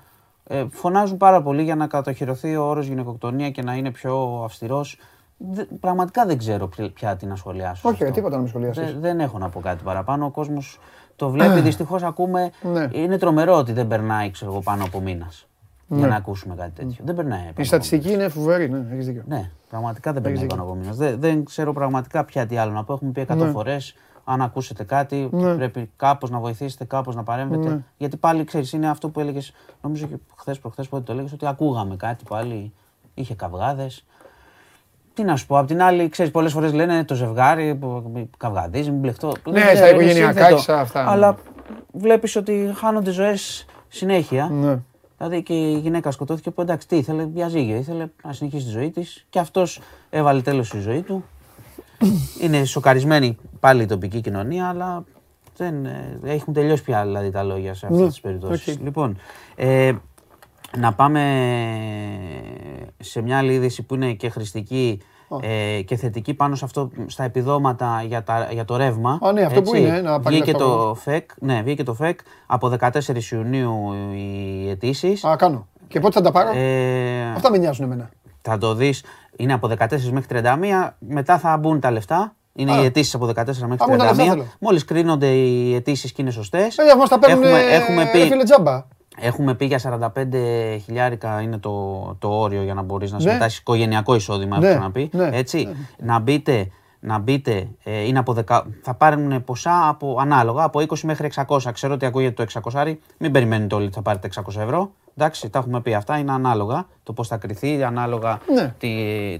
Ε, 0.51 0.65
φωνάζουν 0.71 1.17
πάρα 1.17 1.43
πολύ 1.43 1.63
για 1.63 1.75
να 1.75 1.87
κατοχυρωθεί 1.87 2.57
ο 2.57 2.65
όρος 2.69 2.87
γυναικοκτονία 2.87 3.51
και 3.51 3.63
να 3.63 3.75
είναι 3.75 3.91
πιο 3.91 4.43
αυστηρός. 4.45 4.99
Πραγματικά 5.81 6.27
δεν 6.27 6.39
ξέρω 6.39 6.67
πια- 6.69 6.91
πια 6.93 7.17
τι 7.17 7.27
να 7.27 7.37
σχολιάσω. 7.37 7.81
σε 7.81 7.87
Όχι, 7.87 7.97
ρε, 7.99 8.05
αυτό. 8.05 8.15
τίποτα 8.17 8.37
να 8.37 8.43
με 8.43 8.49
σχολιάσεις. 8.49 8.83
Δεν, 8.93 9.01
δεν 9.01 9.21
έχω 9.21 9.39
να 9.39 9.49
πω 9.49 9.61
κάτι 9.61 9.83
παραπάνω. 9.85 10.25
Ο 10.27 10.31
κόσμος 10.31 10.79
το 11.17 11.31
βλέπει. 11.31 11.61
Δυστυχώς 11.69 12.03
ακούμε. 12.03 12.51
Ναι. 12.73 12.89
Είναι 12.93 13.19
τρομερό 13.19 13.57
ότι 13.57 13.73
δεν 13.73 13.87
περνάει 13.89 14.31
ξέρω, 14.31 14.51
εγώ, 14.51 14.61
πάνω 14.61 14.85
από 14.85 15.01
μήνας. 15.01 15.47
Για 15.91 16.07
να 16.07 16.17
ακούσουμε 16.17 16.55
κάτι 16.55 16.71
τέτοιο. 16.71 17.05
Δεν 17.05 17.15
περνάει. 17.15 17.39
πάνω 17.39 17.49
Η 17.49 17.53
από 17.57 17.65
στατιστική 17.65 18.13
είναι 18.13 18.29
φοβερή, 18.29 18.71
ναι, 18.71 18.85
έχεις 18.93 19.07
δίκιο. 19.07 19.23
ναι, 19.27 19.51
πραγματικά 19.69 20.13
δεν 20.13 20.23
περνάει 20.23 20.47
πάνω 20.47 20.63
από 20.63 20.75
μήνα. 20.75 20.93
Δεν, 20.93 21.21
δεν 21.21 21.45
ξέρω 21.45 21.73
πραγματικά 21.73 22.25
πια 22.25 22.47
τι 22.47 22.57
άλλο 22.57 22.73
να 22.73 22.85
πω. 22.85 22.93
Έχουμε 22.93 23.11
πει 23.11 23.21
100 23.29 23.37
Ναι. 23.37 23.51
φορές. 23.51 23.95
Αν 24.25 24.43
ακούσετε 24.43 24.85
κάτι, 24.85 25.29
Ναι. 25.33 25.55
πρέπει 25.55 25.91
κάπως 25.97 26.31
να 26.31 26.39
βοηθήσετε, 26.39 26.85
κάπως 26.85 27.15
να 27.15 27.23
παρέμβετε. 27.23 27.85
Γιατί 27.97 28.17
πάλι 28.17 28.45
ξέρεις, 28.45 28.73
είναι 28.73 28.89
αυτό 28.89 29.09
που 29.09 29.21
έλεγες, 29.21 29.53
νομίζω 29.81 30.07
και 30.07 30.17
χθες 30.37 30.59
προχθές 30.59 30.89
πότε 30.89 31.03
το 31.03 31.13
έλεγες, 31.13 31.33
ότι 31.33 31.47
ακούγαμε 31.47 31.97
κάτι 31.97 32.25
πάλι. 32.29 32.73
Είχε 33.15 33.35
καυγάδες. 33.35 34.05
Τι 35.15 35.23
να 35.25 35.37
σου 35.37 35.47
πω, 35.47 35.59
απ' 35.59 35.67
την 35.67 35.83
άλλη, 35.83 36.09
ξέρεις, 36.09 36.33
πολλές 36.33 36.53
φορές 36.53 36.73
λένε 36.73 37.05
το 37.05 37.15
ζευγάρι 37.15 37.75
που 37.75 38.13
καυγαδίζει, 38.37 38.91
μην 38.91 39.01
μπλεχτώ. 39.01 39.33
Δεν 39.45 39.53
Ναι, 39.53 39.61
ξέρω, 39.61 39.77
στα 39.77 39.89
είναι 39.89 39.97
οικογενειακά 40.03 40.33
σύνθετο. 40.33 40.55
και 40.55 40.61
στα 40.63 40.81
αυτά, 40.81 41.03
ναι. 41.05 41.11
Αλλά 41.11 41.37
βλέπεις 41.93 42.37
ότι 42.37 42.73
χάνονται 42.75 43.11
ζωές 43.11 43.67
συνέχεια. 43.89 44.51
Ναι. 45.19 45.27
Δηλαδή 45.27 45.43
και 45.43 45.55
η 45.55 45.79
γυναίκα 45.79 46.11
σκοτώθηκε 46.11 46.51
που 46.51 46.61
εντάξει, 46.61 46.89
τι 46.89 46.97
ήθελε, 46.97 47.25
διαζύγιο, 47.25 47.77
ήθελε 47.77 48.09
να 48.25 48.33
συνεχίσει 48.33 48.65
τη 48.65 48.71
ζωή 48.71 48.91
της 48.91 49.27
και 49.31 49.39
αυτός 49.39 49.81
έβαλε 50.11 50.41
τέλος 50.41 50.67
στη 50.67 50.79
ζωή 50.81 51.03
του. 51.03 51.25
Είναι 52.41 52.65
σοκαρισμένη 52.65 53.37
πάλι 53.61 53.83
η 53.83 53.87
τοπική 53.87 54.21
κοινωνία, 54.21 54.69
αλλά 54.69 55.05
δεν, 55.57 55.87
ε, 55.87 56.19
έχουν 56.23 56.53
τελειώσει 56.53 56.83
πια 56.83 57.03
δηλαδή, 57.05 57.31
τα 57.31 57.43
λόγια 57.43 57.75
σε 57.75 57.87
αυτές 57.87 58.01
Ναι, 58.01 58.09
τις 58.09 58.21
περιπτώσεις. 58.21 58.75
οκ. 58.75 58.83
Λοιπόν, 58.83 59.19
ε, 59.57 59.93
να 60.79 60.93
πάμε 60.95 61.23
σε 62.99 63.23
μια 63.23 63.39
άλλη 63.39 63.53
είδηση 63.55 63.83
που 63.83 63.95
είναι 63.95 64.13
και 64.13 64.29
χρηστική 64.29 65.01
ε, 65.41 65.83
και 65.83 65.97
θετική 65.97 66.35
πάνω 66.35 66.55
σε 66.55 66.65
αυτό, 66.65 66.91
στα 67.07 67.25
επιδόματα 67.25 68.03
για, 68.07 68.23
τα, 68.23 68.49
για 68.51 68.65
το 68.65 68.77
ρεύμα. 68.77 69.19
Α, 69.23 69.33
ναι, 69.33 69.43
αυτό 69.43 69.63
που 69.63 69.75
είναι, 69.75 70.01
να 70.01 70.21
πάρει 70.21 70.37
βγήκε 70.37 70.51
λεφτά 70.53 70.67
ο 70.67 70.87
το 70.89 70.95
ΦΕΚ, 70.95 71.31
ναι, 71.41 71.63
βγήκε 71.65 71.83
το 71.83 71.95
ΦΕΚ 71.95 72.21
από 72.47 72.73
14 72.81 72.91
Ιουνίου 73.33 73.93
οι 74.13 74.71
αιτήσεις. 74.71 75.25
Α, 75.25 75.37
κάνω. 75.37 75.67
Και 75.89 76.01
πότε 76.01 76.15
θα 76.15 76.21
τα 76.21 76.31
πάρω; 76.33 76.51
Ε, 76.55 77.33
Αυτά 77.37 77.51
με 77.51 77.59
νοιάζουν 77.59 77.85
εμένα. 77.85 78.11
θα 78.43 78.59
το 78.59 78.75
δεις, 78.75 79.05
είναι 79.37 79.53
από 79.53 79.69
14 79.69 79.75
μέχρι 80.11 80.41
31. 80.43 80.95
Μετά 80.99 81.39
θα 81.39 81.57
μπουν 81.57 81.81
τα 81.81 81.91
λεφτά. 81.91 82.33
Είναι 82.53 82.73
Α. 82.73 82.83
οι 82.83 82.85
αιτήσεις 82.85 83.15
από 83.15 83.27
14 83.27 83.35
μέχρι 83.45 83.59
Α, 83.61 83.87
μπουν 83.89 83.99
τα 83.99 84.05
λεφτά, 84.05 84.25
31. 84.25 84.29
θέλω. 84.29 84.45
Μόλις 84.61 84.85
κρίνονται 84.85 85.27
οι 85.27 85.75
αιτήσεις 85.75 86.13
και 86.13 86.23
είναι 86.23 86.31
σωστές. 86.31 86.75
Παιδιά, 86.75 86.97
μας 86.97 87.09
τα 87.09 87.19
παίρνουν 87.19 87.43
έχουμε, 87.43 87.61
ε, 87.61 87.75
έχουμε, 87.75 88.03
ρε 88.03 88.11
πει, 88.11 88.19
φίλε 88.19 88.43
τζάμπα. 88.43 88.85
Έχουμε 89.21 89.55
πει 89.55 89.65
για 89.65 89.81
45 89.83 90.79
χιλιάρικα 90.85 91.41
είναι 91.41 91.59
το, 91.59 92.03
το 92.19 92.29
όριο 92.29 92.63
για 92.63 92.75
να 92.75 92.83
μπορείς 92.83 93.11
να 93.11 93.17
Ναι. 93.17 93.23
συμμετάσχεις. 93.23 93.59
Οικογενειακό 93.59 94.15
εισόδημα, 94.15 94.59
Ναι, 94.59 94.67
έχω 94.67 94.75
ξαναπεί. 94.75 95.11
ναι, 95.13 95.29
Έτσι. 95.33 95.69
Να 95.99 96.19
μπείτε, 96.19 96.69
να 97.01 97.19
μπείτε 97.19 97.69
ε, 97.85 98.07
είναι 98.07 98.19
από 98.19 98.33
δεκα... 98.33 98.67
θα 98.83 98.95
πάρουν 98.95 99.45
ποσά 99.45 99.89
από, 99.89 100.17
ανάλογα 100.21 100.63
από 100.65 100.81
20 100.81 100.99
μέχρι 101.03 101.31
600. 101.47 101.59
Ξέρω 101.73 101.95
ότι 101.95 102.07
ακούγεται 102.07 102.45
το 102.45 102.61
600, 102.73 102.95
μην 103.19 103.33
περιμένετε 103.33 103.75
όλοι 103.75 103.85
ότι 103.85 103.95
θα 103.95 104.03
πάρετε 104.03 104.29
600 104.35 104.57
ευρώ. 104.61 104.91
Εντάξει, 105.21 105.51
τα 105.51 105.59
έχουμε 105.59 105.81
πει 105.81 105.95
αυτά, 105.95 106.19
είναι 106.19 106.33
ανάλογα 106.33 106.87
το 107.03 107.13
πώς 107.13 107.29
θα 107.29 107.37
κρυθεί, 107.37 107.83
ανάλογα 107.83 108.39
Ναι. 108.55 108.75
τι, 108.79 108.89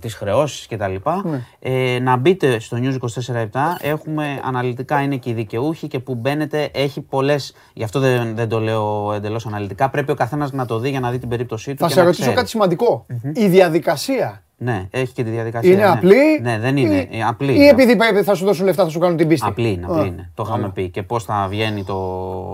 τις 0.01 0.15
χρεώσεις 0.15 0.67
και 0.67 0.77
τα 0.77 0.89
λοιπά. 0.89 1.23
Ναι. 1.25 1.45
Ε, 1.59 1.99
να 1.99 2.17
μπείτε 2.17 2.59
στο 2.59 2.77
News 2.81 2.97
24 3.35 3.47
έχουμε 3.81 4.41
αναλυτικά 4.45 5.01
είναι 5.03 5.17
και 5.17 5.31
οι 5.31 5.33
δικαιούχοι 5.33 5.89
και 5.89 5.99
που 5.99 6.15
μπαίνετε 6.15 6.71
έχει 6.75 7.01
πολλές, 7.01 7.55
γι' 7.73 7.85
αυτό 7.85 8.01
δεν, 8.01 8.35
δεν 8.37 8.49
το 8.49 8.61
λέω 8.61 9.13
εντελώς 9.13 9.47
αναλυτικά, 9.47 9.91
πρέπει 9.91 10.11
ο 10.11 10.15
καθένας 10.15 10.53
να 10.53 10.67
το 10.67 10.79
δει 10.79 10.91
για 10.91 11.01
να 11.01 11.11
δει 11.11 11.19
την 11.19 11.29
περίπτωσή 11.29 11.71
του 11.75 11.79
Θα 11.81 11.87
και 11.87 11.93
σε 11.93 11.99
να 11.99 12.05
ρωτήσω 12.05 12.23
ξέρει. 12.23 12.37
κάτι 12.37 12.49
σημαντικό. 12.49 13.07
Η 13.35 13.47
διαδικασία 13.49 14.43
Ναι, 14.61 14.87
έχει 14.91 15.13
και 15.13 15.23
τη 15.25 15.31
διαδικασία. 15.31 15.73
είναι 15.73 15.83
ναι. 15.83 15.89
απλή. 15.89 16.41
Ναι, 16.43 16.59
δεν 16.59 16.77
είναι. 16.77 16.95
ή- 16.95 17.09
ε, 17.13 17.23
απλή. 17.29 17.53
Ή 17.53 17.55
είναι. 17.59 17.69
επειδή 17.69 17.97
πρέπει- 17.97 18.25
θα 18.25 18.35
σου 18.35 18.45
δώσουν 18.45 18.65
λεφτά 18.65 18.85
θα 18.85 18.91
σου 18.91 18.99
κάνουν 18.99 19.17
την 19.17 19.29
πίστη. 19.29 19.47
Απλή 19.49 19.69
είναι, 19.73 19.87
απλή 19.89 20.01
Α, 20.01 20.05
είναι. 20.05 20.31
Το 20.35 20.45
είχαμε 20.47 20.71
πει. 20.75 20.89
Και 20.89 21.03
πώς 21.03 21.25
θα 21.25 21.47
βγαίνει 21.51 21.85
το 21.85 21.97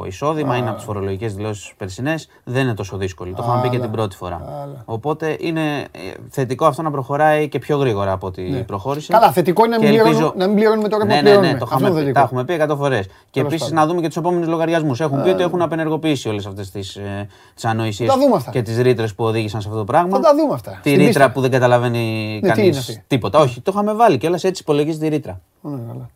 εισόδημα 0.07 0.57
είναι 0.57 0.67
από 0.69 0.77
τις 0.77 0.85
φορολογικές 0.85 1.35
δηλώσεις 1.35 1.73
περσινές. 1.77 2.29
Δεν 2.45 2.63
είναι 2.63 2.75
τόσο 2.75 2.97
δύσκολο. 2.97 3.33
Το 3.37 3.43
είχαμε 3.47 3.63
πει 3.63 3.69
και 3.69 3.79
την 3.79 3.91
πρώτη 3.91 4.17
φορά. 4.17 4.41
Οπότε 4.85 5.37
είναι 5.41 5.61
ε, 5.81 5.87
θετικό 6.31 6.67
αυτό 6.67 6.83
να 6.83 6.91
προχωράει 6.91 7.49
και 7.49 7.59
πιο 7.59 7.77
γρήγορα 7.77 8.13
από 8.13 8.27
ό,τι 8.27 8.43
προχώρησε. 8.43 9.13
Ναι. 9.13 9.19
Καλά, 9.19 9.33
θετικό 9.33 9.65
είναι 9.65 9.77
να 9.77 9.83
Και 9.83 9.89
μην, 9.91 9.99
ελπίζω- 9.99 10.15
πληρώνουμε, 10.19 10.45
να 10.45 10.47
μην 10.47 10.57
πληρώνουμε 10.57 10.89
το 10.89 10.97
ρεύμα 10.99 11.15
ναι, 11.15 11.21
που 11.21 11.25
ναι, 11.25 11.31
ναι, 11.31 11.39
πληρώνουμε. 11.39 11.59
το 11.59 11.65
Αυτό 11.65 11.77
είχαμε 11.77 11.89
είναι 11.89 11.99
πει, 11.99 12.05
θετικό. 12.05 12.19
τα 12.21 12.25
έχουμε 12.27 12.45
πει 12.45 12.73
100 12.73 12.77
φορές. 12.77 13.07
Και 13.31 13.41
επίσης 13.41 13.61
πάντων. 13.61 13.75
να 13.77 13.87
δούμε 13.87 14.01
και 14.01 14.07
τους 14.07 14.17
επόμενους 14.17 14.49
λογαριασμούς. 14.49 15.01
Έχουν 15.01 15.23
πει 15.23 15.29
ότι 15.29 15.43
έχουν 15.43 15.63
απενεργοποιήσει 15.63 16.29
όλες 16.29 16.47
αυτές 16.47 16.71
τις 16.71 16.97
ε, 16.97 17.27
ανοησίες 17.63 18.11
Θα 18.11 18.19
δούμε 18.19 18.37
αυτά. 18.37 18.51
και 18.51 18.63
τις 18.63 18.79
ρήτρες 18.79 19.15
που 19.15 19.25
οδήγησαν 19.25 19.61
σε 19.61 19.67
αυτό 19.69 19.79
το 19.81 19.85
πράγμα. 19.85 20.17
Θα 20.17 20.21
τα 20.23 20.35
δούμε 20.35 20.55
αυτά. 20.55 20.71
Τη 20.71 20.77
Στην 20.79 20.93
ρήτρα 20.93 21.07
πίστα. 21.07 21.31
που 21.31 21.41
δεν 21.41 21.51
καταλαβαίνεις 21.51 21.93
Ναι, 21.99 22.41
τι 22.41 22.47
κανείς 22.49 22.67
είναι 22.67 22.79
αυτή; 22.79 23.05
τίποτα. 23.07 23.39
Όχι, 23.39 23.61
το 23.61 23.71
είχαμε 23.75 23.95
βάλει 23.95 24.19
κιόλα 24.19 24.39
έτσι 24.43 24.63
υπολογίζεις 24.63 25.01
τη 25.01 25.09
ρήτρα. 25.09 25.41
Ναι, 25.61 25.79
καλά. 25.87 26.11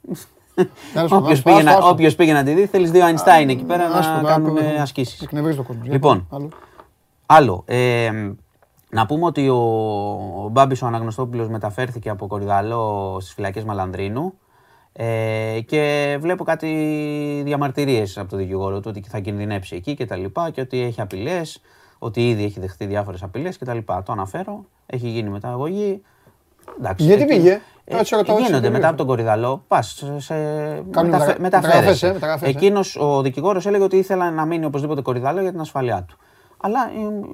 Τέλος 0.93 1.11
πάντων, 1.11 1.19
Όποιος 1.25 1.39
άστο, 1.39 1.51
πήγε, 1.51 1.63
να- 1.63 1.71
άστο, 1.71 1.81
άστο. 1.83 1.93
όποιος 1.93 2.15
πήγε 2.15 2.33
να 2.33 2.43
τη 2.45 2.53
δει, 2.53 2.67
θέλεις 2.67 2.91
δύο 2.91 3.05
Einstein 3.07 3.49
εκεί 3.49 3.65
πέρα 3.65 3.85
Άστο, 3.85 4.13
να 4.13 4.21
τώρα, 4.21 4.33
κάνουν 4.33 4.55
που- 4.55 4.61
ασκήσεις. 4.81 5.21
Εκνευρίζεις 5.23 5.57
το 5.57 5.63
κόσμο. 5.63 5.83
Λοιπόν. 5.85 6.27
Άλλο. 6.31 6.49
Άλλο. 7.27 7.63
Ε, 7.67 8.11
να 8.91 9.07
πούμε 9.07 9.25
ότι 9.25 9.49
ο, 9.49 9.57
ο 10.45 10.49
Μπάμπης 10.53 10.83
ο 10.83 10.87
Αναγνωστόπουλος 10.87 11.49
μεταφέρθηκε 11.49 12.09
από 12.09 12.27
Κορυδαλό 12.27 13.17
στις 13.21 13.35
φυλακές 13.35 13.65
Μαλανδρίνου 13.65 14.33
ε, 14.93 15.61
και 15.67 16.17
βλέπω 16.21 16.45
κάτι 16.45 16.69
διαμαρτυρίες 17.45 18.19
από 18.19 18.29
τον 18.29 18.39
δικηγόρο 18.39 18.81
του 18.81 18.87
ότι 18.89 19.05
θα 19.09 19.19
κινδυνεύσει 19.19 19.77
εκεί 19.77 19.95
και 19.95 20.05
τα 20.07 20.17
λοιπά 20.17 20.51
και 20.51 20.61
ότι 20.61 20.81
έχει 20.83 21.01
απειλές, 21.01 21.61
ότι 21.99 22.29
ήδη 22.29 22.45
έχει 22.45 22.61
δεχτεί 22.61 22.87
διάφορες 22.87 23.23
απειλές 23.23 23.59
και 23.59 23.65
τα 23.65 23.75
λοιπά. 23.75 24.03
Το 24.03 24.13
αναφέρω, 24.13 24.65
έχει 24.91 25.09
γίνει 25.09 25.29
μεταγωγή. 25.29 26.03
Εντάξει, 26.79 27.05
Γιατί 27.07 27.23
εκεί- 27.23 27.33
πήγε; 27.35 27.61
Ε, 27.91 27.99
Έτσι, 27.99 28.15
ρωτάω, 28.15 28.37
έτσι, 28.37 28.47
γίνονται 28.47 28.69
γιατί 28.69 28.69
μετά 28.69 28.77
πήγε. 28.79 28.87
από 28.87 28.97
τον 28.97 29.07
Κορυδαλό, 29.07 29.65
πας 29.69 29.87
σε, 29.89 30.21
σε 30.21 30.35
Κάνουν 30.35 31.11
μεταφε- 31.11 31.39
μεταγρα- 31.39 31.41
μεταφέρεσαι. 31.41 31.73
μεταγραφές, 31.79 32.03
ε, 32.03 32.13
μεταγραφές, 32.13 32.49
ε. 32.49 32.51
Εκείνος, 32.51 32.97
ο 32.97 33.23
δικηγόρος 33.23 33.67
έλεγε 33.67 33.83
ότι 33.85 33.97
ήθελα 33.97 34.31
να 34.31 34.45
μείνει 34.45 34.65
οπωσδήποτε 34.65 35.01
Κορυδαλό 35.03 35.41
για 35.41 35.51
την 35.51 35.61
ασφαλειά 35.61 36.03
του. 36.03 36.17
Αλλά 36.61 36.81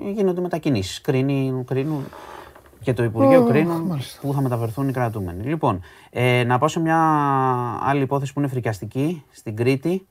ε, 0.07 0.11
γίνονται 0.11 0.41
μετακινήσεις. 0.41 1.01
Κρίνει, 1.01 1.65
κρίνουν 1.67 2.05
και 2.81 2.93
το 2.93 3.03
Υπουργείο 3.03 3.41
Ω, 3.43 3.47
κρίνουν 3.47 3.81
μάλιστα. 3.83 4.21
που 4.21 4.33
θα 4.33 4.41
μεταφερθούν 4.41 4.89
οι 4.89 4.93
κρατούμενοι. 4.93 5.43
Λοιπόν, 5.45 5.81
ε, 6.11 6.45
να 6.47 6.59
πάω 6.59 6.69
σε 6.69 6.81
μια 6.81 6.99
άλλη 7.83 8.03
υπόθεση 8.03 8.33
που 8.33 8.39
είναι 8.41 8.49
φρικιαστική 8.49 9.25
στην 9.31 9.57
Κρήτη. 9.57 10.07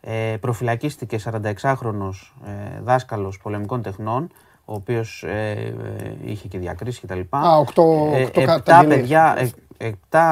Ε, 0.00 0.36
προφυλακίστηκε 0.40 1.18
46χρονος 1.18 2.34
ε, 2.46 2.80
δάσκαλος 2.82 3.38
πολεμικών 3.42 3.82
τεχνών, 3.82 4.28
ο 4.68 4.74
οποίος 4.74 5.22
ε, 5.22 5.50
ε, 5.98 6.14
είχε 6.24 6.48
και 6.48 6.58
διακρίσεις 6.58 7.00
κτλ. 7.00 7.20
Α, 7.36 7.56
οκτώ- 7.58 8.10
Ε, 8.14 8.22
οκτώ 8.22 8.40
επτά 8.40 8.54
καταγγελίες. 8.54 8.98
παιδιά, 8.98 9.34
ε, 9.38 9.50
επτά 9.76 10.24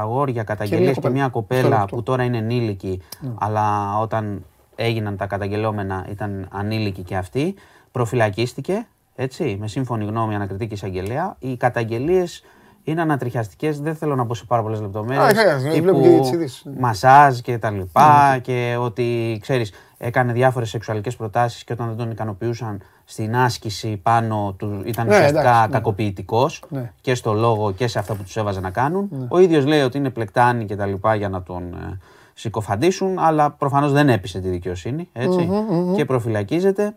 αγόρια 0.00 0.42
καταγγελίες 0.42 0.88
και, 0.88 0.94
κοπέλα. 0.94 1.14
μια 1.14 1.24
Αυτό 1.24 1.38
κοπέλα 1.38 1.66
είναι 1.66 1.74
αυτό. 1.76 1.96
που 1.96 2.02
τώρα 2.02 2.22
είναι 2.22 2.36
ενήλικη, 2.38 3.00
αλλά 3.38 3.98
όταν 3.98 4.44
έγιναν 4.76 5.16
τα 5.16 5.26
καταγγελόμενα 5.26 6.06
ήταν 6.10 6.48
ανήλικοι 6.52 7.02
και 7.02 7.16
αυτοί, 7.16 7.54
προφυλακίστηκε, 7.92 8.86
έτσι, 9.14 9.56
με 9.60 9.68
σύμφωνη 9.68 10.04
γνώμη 10.04 10.34
ανακριτική 10.34 10.74
εισαγγελέα. 10.74 11.36
Οι 11.38 11.56
καταγγελίες 11.56 12.42
είναι 12.84 13.00
ανατριχιαστικές, 13.00 13.80
δεν 13.80 13.94
θέλω 13.96 14.14
να 14.16 14.26
πω 14.26 14.34
σε 14.34 14.44
πάρα 14.44 14.62
πολλές 14.62 14.78
Α, 14.78 14.82
λεπτομέρειες. 14.82 15.38
χρειάζεται, 15.38 15.80
βλέπω 15.80 16.00
και 16.00 16.18
τις 16.20 16.30
ειδήσεις. 16.32 16.64
μασάζ 16.78 17.38
και 17.38 17.58
τα 17.58 17.70
λοιπά 17.70 18.38
και 18.42 18.76
ότι, 18.80 19.38
ξέρεις, 19.40 19.72
έκανε 19.98 20.32
διάφορες 20.32 20.68
σεξουαλικές 20.68 21.16
προτάσεις 21.16 21.64
και 21.64 21.72
όταν 21.72 21.86
δεν 21.88 21.96
τον 21.96 22.10
ικανοποιούσαν 22.10 22.82
στην 23.04 23.36
άσκηση 23.36 23.96
πάνω 23.96 24.54
του 24.58 24.82
ήταν 24.84 25.06
Ναι, 25.06 25.12
ουσιαστικά 25.12 25.40
εντάξει, 25.40 25.66
ναι. 25.66 25.72
κακοποιητικός 25.72 26.62
Ναι. 26.68 26.92
και 27.00 27.14
στο 27.14 27.32
λόγο 27.32 27.72
και 27.72 27.86
σε 27.86 27.98
αυτά 27.98 28.14
που 28.14 28.22
τους 28.22 28.36
έβαζε 28.36 28.60
να 28.60 28.70
κάνουν. 28.70 29.26
Ο 29.28 29.38
ίδιος 29.38 29.66
λέει 29.66 29.80
ότι 29.80 29.98
είναι 29.98 30.10
πλεκτάνη 30.10 30.64
και 30.64 30.76
τα 30.76 30.86
λοιπά 30.86 31.14
για 31.14 31.28
να 31.28 31.42
τον 31.42 31.62
ε, 31.74 31.98
συκοφαντήσουν, 32.34 33.18
αλλά 33.18 33.50
προφανώς 33.50 33.92
δεν 33.92 34.08
έπεισε 34.08 34.40
τη 34.40 34.48
δικαιοσύνη, 34.48 35.08
έτσι, 35.12 35.48
και 35.96 36.04
προφυλακίζεται. 36.04 36.94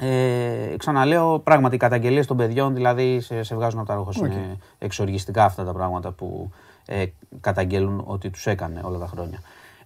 Ε, 0.00 0.76
ξαναλέω, 0.76 1.38
πράγματι 1.38 1.74
οι 1.74 1.78
καταγγελίες 1.78 2.26
των 2.26 2.36
παιδιών 2.36 2.74
δηλαδή 2.74 3.20
σε, 3.20 3.42
σε 3.42 3.54
βγάζουν 3.54 3.78
από 3.78 3.88
τα 3.88 3.94
ρόχος. 3.94 4.16
Είναι 4.16 4.56
εξοργιστικά 4.78 5.44
αυτά 5.44 5.64
τα 5.64 5.72
πράγματα 5.72 6.10
που 6.10 6.50
ε, 6.86 7.04
καταγγέλουν 7.40 8.02
ότι 8.06 8.30
τους 8.30 8.46
έκανε 8.46 8.80
όλα 8.84 8.98
τα 8.98 9.06
χρόνια. 9.06 9.38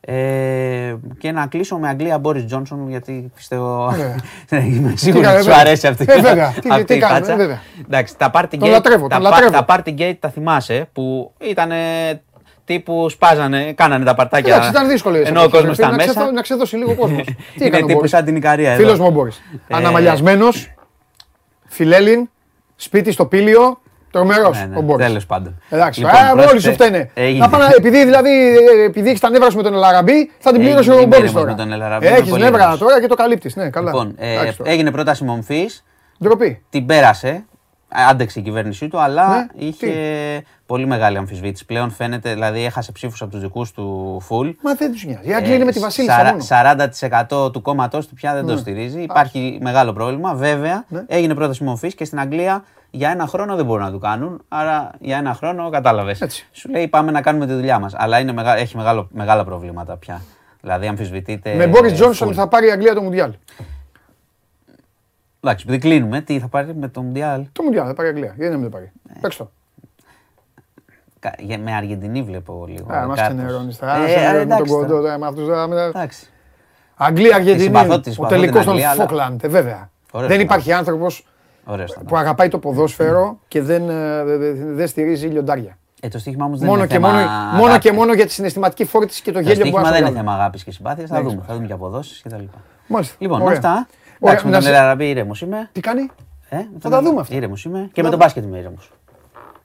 Ε, 0.05 0.95
και 1.19 1.33
να 1.33 1.47
κλείσω 1.47 1.79
με 1.79 1.89
Αγγλία 1.89 2.19
Μπόρις 2.19 2.45
Τζόνσον 2.45 2.89
γιατί 2.89 3.31
πιστεύω 3.35 3.95
είμαι 4.51 4.93
σίγουρος 4.97 5.23
κάνει, 5.27 5.35
ότι 5.37 5.43
σου 5.45 5.49
βέβαια. 5.49 5.61
αρέσει 5.61 5.87
αυτή, 5.87 6.05
Ε, 6.09 6.21
βέβαια. 6.21 6.55
Τι- 6.63 6.69
αυτή 6.71 6.85
τι 6.85 6.95
η 6.95 6.99
κάνει, 6.99 7.13
φάτσα. 7.15 7.33
ε, 7.33 7.37
βέβαια. 7.37 7.61
Εντάξει, 7.87 8.17
τα 8.17 8.31
party 8.35 8.45
Τον 8.51 8.69
gate, 8.69 8.71
λατρεύω, 8.71 9.07
τα, 9.09 9.15
τον 9.17 9.25
πα- 9.25 9.31
λατρεύω. 9.31 9.65
τα 9.65 9.65
party 9.69 10.01
gate 10.01 10.17
τα 10.21 10.29
θυμάσαι 10.29 10.89
που 10.93 11.33
ήταν 11.41 11.71
τύπου 12.65 13.09
σπάζανε, 13.09 13.73
κάνανε 13.73 14.05
τα 14.05 14.15
παρτάκια 14.15 14.53
Εντάξει, 14.55 14.71
ήταν 14.71 14.89
δύσκολο. 14.89 15.17
ενώ 15.25 15.43
ο 15.43 15.49
κόσμος 15.49 15.79
ήταν 15.79 15.91
να 15.91 15.97
μέσα. 15.97 16.11
ξεδώ- 16.11 16.31
Να 16.33 16.43
ξεδώσει 16.43 16.77
λίγο 16.77 16.91
ο 16.91 16.95
κόσμος. 16.95 17.25
Τι 17.27 17.33
Είναι 17.57 17.65
έκανε 17.67 17.83
ο 17.83 17.87
τύπου 17.87 17.93
Μπόρις; 17.95 18.11
σαν 18.11 18.25
την 18.25 18.37
Ικαρία 18.37 18.71
εδώ. 18.73 18.83
Φίλος 18.83 18.99
μου 18.99 19.07
ο 19.07 19.11
Μπόρις. 19.11 19.43
Ε, 19.69 19.75
Αναμαλιασμένος, 19.77 20.75
φιλέλλην, 21.67 22.31
σπίτι 22.77 23.13
στο 23.13 23.27
Πήλιο, 23.27 23.82
τρομερός 24.13 24.59
Ναι, 24.59 24.67
ναι, 24.67 24.77
ο 24.77 24.81
Μπόρις. 24.81 25.07
τέλος 25.07 25.27
πάντων. 25.27 25.63
Εντάξει, 25.71 26.01
Λοιπόν, 26.01 26.15
α, 26.17 26.31
όλοι 26.33 26.41
πρόσεξε, 26.43 26.67
σου 26.69 26.73
φταίνε. 26.75 27.11
έγινε. 27.15 27.39
Να 27.39 27.49
πάνε, 27.49 27.65
επειδή 27.77 28.05
δηλαδή, 28.05 28.31
ε, 28.81 28.85
επειδή 28.85 29.09
έχεις 29.09 29.21
τα 29.21 29.31
νεύρα 29.31 29.51
σου 29.51 29.57
με 29.57 29.63
τον 29.63 29.75
Ελαραμπή, 29.75 30.31
θα 30.39 30.53
την 30.53 30.61
πλήρωσε 30.61 30.91
Έγινε 30.91 30.95
ο 30.95 31.01
η 31.03 31.07
Μπόρις 31.07 31.19
μέρα 31.21 31.33
μας 31.33 31.33
τώρα. 31.43 31.51
με 31.51 31.57
τον 31.57 31.73
Ελαραμπή, 31.73 32.07
είμαι 32.07 32.17
Έχεις 32.17 32.31
πολύ 32.31 32.43
νεύρα 32.43 32.65
ωραίος. 32.65 32.79
τώρα 32.79 33.01
και 33.01 33.07
το 33.07 33.15
καλύπτεις. 33.15 33.57
Ναι, 33.57 33.71
καλά. 33.71 33.91
Λοιπόν, 33.91 34.15
ε, 34.19 34.33
Εντάξει 34.33 34.57
τώρα. 34.57 34.71
έγινε 34.71 34.91
πρόταση 34.91 35.25
μομφής, 35.25 35.85
Ντροπή. 36.23 36.63
την 36.71 36.87
πέρασε, 36.87 37.29
ε, 37.29 37.45
άντεξε 38.09 38.39
η 38.39 38.43
κυβέρνησή 38.43 38.89
του, 38.89 39.01
αλλά 39.01 39.29
Ναι, 39.37 39.47
είχε 39.55 39.93
πολύ 40.67 40.87
μεγάλη 40.87 41.17
αμφισβήτηση. 41.17 41.65
Πλέον 41.65 41.91
φαίνεται, 41.91 42.33
δηλαδή 42.33 42.65
έχασε 42.65 42.93
ψήφους 42.93 43.23
από 43.23 43.31
τους 43.31 43.41
δικούς 43.41 43.73
του 43.73 44.19
φουλ. 44.23 44.49
Μα 44.63 44.75
δεν 44.75 44.93
τους 44.93 45.05
νοιάζει. 45.05 45.29
Η 45.29 45.33
Ε, 45.33 45.35
Αγγλία 45.35 45.55
είναι 45.55 45.65
με 45.65 45.73
τη 45.73 45.79
Βασίλισσα 45.79 46.17
σαρα- 46.17 46.31
μόνο. 46.31 46.43
40% 47.49 47.53
του 47.53 47.63
κόμματός 47.63 48.07
του 48.09 48.15
πια 48.15 48.35
δεν 48.35 48.47
το 48.47 48.57
στηρίζει. 48.57 49.01
Υπάρχει 49.03 49.59
μεγάλο 49.63 49.93
πρόβλημα. 49.93 50.35
Βέβαια, 50.35 50.85
Ναι. 50.89 51.03
έγινε 51.07 51.35
πρόταση 51.35 51.65
μορφής 51.65 51.95
και 51.95 52.05
στην 52.05 52.21
Αγγλία 52.21 52.65
για 52.91 53.11
ένα 53.11 53.27
χρόνο 53.27 53.57
δεν 53.57 53.65
μπορούν 53.65 53.85
να 53.85 53.91
του 53.91 53.99
κάνουν. 53.99 54.43
Άρα 54.49 54.91
για 55.01 55.17
ένα 55.17 55.35
χρόνο 55.35 55.71
κατάλαβες. 55.71 56.21
Έτσι. 56.21 56.49
Σου 56.53 56.71
λέει 56.71 56.89
πάμε 56.89 57.11
να 57.11 57.21
κάνουμε 57.21 57.47
τη 57.47 57.53
δουλειά 57.53 57.79
μας. 57.79 57.93
Αλλά 57.97 58.19
είναι 58.19 58.33
μεγα- 58.33 58.57
έχει 58.57 58.77
μεγάλο, 58.77 59.09
μεγάλα 59.13 59.45
προβλήματα 59.45 59.97
πια. 59.97 60.21
Δηλαδή 60.61 60.87
αμφισβητείται. 60.87 61.55
Με 61.55 61.67
Μπόρις 61.67 61.91
ε, 61.91 61.95
Τζόνσον 61.95 62.29
full. 62.29 62.35
θα 62.35 62.49
πάρει 62.49 62.67
η 62.67 62.71
Αγγλία 62.71 62.95
το 62.95 63.03
Μουντιάλ. 63.03 63.33
Εντάξει, 65.45 65.65
επειδή 65.69 65.79
κλείνουμε, 65.89 66.21
τι 66.21 66.39
θα 66.41 66.49
πάρει 66.49 66.75
με 66.75 66.89
το 66.89 67.03
Μουντιάλ; 67.03 67.47
Το 67.53 67.63
Μουντιάλ 67.63 67.85
θα 67.87 67.95
πάρει 67.95 68.09
η 68.09 68.11
Αγγλία. 68.11 68.33
Γιατί 68.37 68.51
να 68.53 68.59
μην 68.59 68.71
το 68.71 68.77
πάρει; 68.77 68.93
Ναι. 69.15 69.21
Παίξ' 69.21 69.37
το. 69.37 69.51
Κα- 71.21 71.35
για- 71.39 71.59
Με 71.59 71.75
Αργεντινή 71.75 72.23
βλέπω 72.23 72.65
λίγο. 72.69 72.93
Α, 72.93 73.07
μας 73.07 73.19
κάπως. 73.21 73.35
ξενερώνεις 73.35 73.77
Ε, 73.77 73.79
τώρα. 73.81 73.97
ε, 73.97 74.05
Άσε, 74.05 74.15
ρε, 74.15 74.21
Με 74.33 74.39
τον 74.39 74.41
εντάξει 74.41 74.73
κοντό 74.73 74.87
τώρα. 74.87 75.01
τώρα, 75.03 75.19
με 75.19 75.27
αυτούς 75.27 75.45
τώρα, 75.47 75.67
με 75.67 75.75
τα- 75.75 75.85
Εντάξει. 75.85 76.27
Αγγλία, 76.97 77.35
Αργεντινή. 77.35 77.63
συμπαθώ 77.63 78.01
της, 78.01 78.11
Ο 78.11 78.15
συμπαθώ 78.15 78.33
την 78.35 78.41
τελικός 78.41 78.65
των 78.65 78.73
Αγγλία, 78.73 78.91
αλλά- 78.91 79.03
Φόκλαντ, 79.03 79.45
ε, 79.45 79.49
βέβαια. 79.49 79.91
Ωραίος 80.13 80.31
Δεν 80.31 80.41
ήταν. 80.41 80.41
υπάρχει 80.41 80.73
άνθρωπος 80.73 81.27
Ωραίος 81.65 81.91
ήταν. 81.93 82.05
που 82.05 82.17
αγαπάει 82.17 82.49
το 82.49 82.59
ποδόσφαιρο 82.59 83.39
και 83.49 83.63
δεν, 83.63 83.89
ε, 83.89 84.23
δεν 84.55 84.87
στηρίζει 84.87 85.27
λιοντάρια. 85.27 85.79
Ε, 86.01 86.09
το 86.09 86.19
στοίχημα 86.19 86.45
όμως 86.45 86.59
δεν 86.59 86.69
Μόνο 86.69 86.79
είναι 86.79 86.89
και, 86.89 86.95
θέμα 86.95 87.09
μόνο, 87.09 87.27
μόνο 87.53 87.65
αγάπης. 87.67 87.91
και 87.91 87.93
μόνο 87.97 88.13
για 88.15 88.27
τη 88.27 88.33
συναισθηματική 88.33 88.85
φόρτιση 88.85 89.23
και 89.23 89.33
το 89.33 89.39
Το 89.39 89.41
γέλιο 89.41 89.55
που 89.55 89.61
στοίχημα 89.61 89.81
μπορεί 89.81 89.93
δεν 89.93 90.03
να 90.03 90.09
είναι 90.09 90.17
σου 90.19 90.25
θέμα 90.25 90.35
αγάπης 90.39 90.65
και 90.65 90.71
συμπάθειας. 90.71 91.09
Θα 91.09 91.15
Ναι, 91.17 91.21
δούμε. 91.23 91.33
ξέρω. 91.35 91.47
Θα 91.49 91.55
δούμε 91.55 91.67
και 91.67 91.73
αποδόσεις 91.73 92.23
κτλ. 92.23 92.43
Μάλιστα. 92.87 93.15
Λοιπόν, 93.19 93.41
Ωραία. 93.43 93.57
αυτά. 93.57 93.87
Ωραία, 94.25 94.39
Εντάξει, 94.39 94.45
με 94.45 94.51
να 94.51 94.57
τον 94.57 94.63
σε- 94.63 94.69
Ελαραμπή 94.75 95.09
ήρεμος 95.09 95.41
είμαι. 95.41 95.69
Τι 95.73 95.81
κάνει, 95.81 96.11
Ε, 96.49 96.57
με 96.57 96.63
τον 96.79 96.81
τα 96.81 96.89
Ελα- 96.89 97.03
δούμε 97.03 97.21
αυτά. 97.21 97.35
Ήρεμος 97.35 97.65
είμαι. 97.65 97.89
Και 97.93 98.03
με 98.03 98.09
τον 98.11 98.19
μπάσκετ 98.19 98.45
είμαι 98.45 98.59
ήρεμος. 98.59 98.91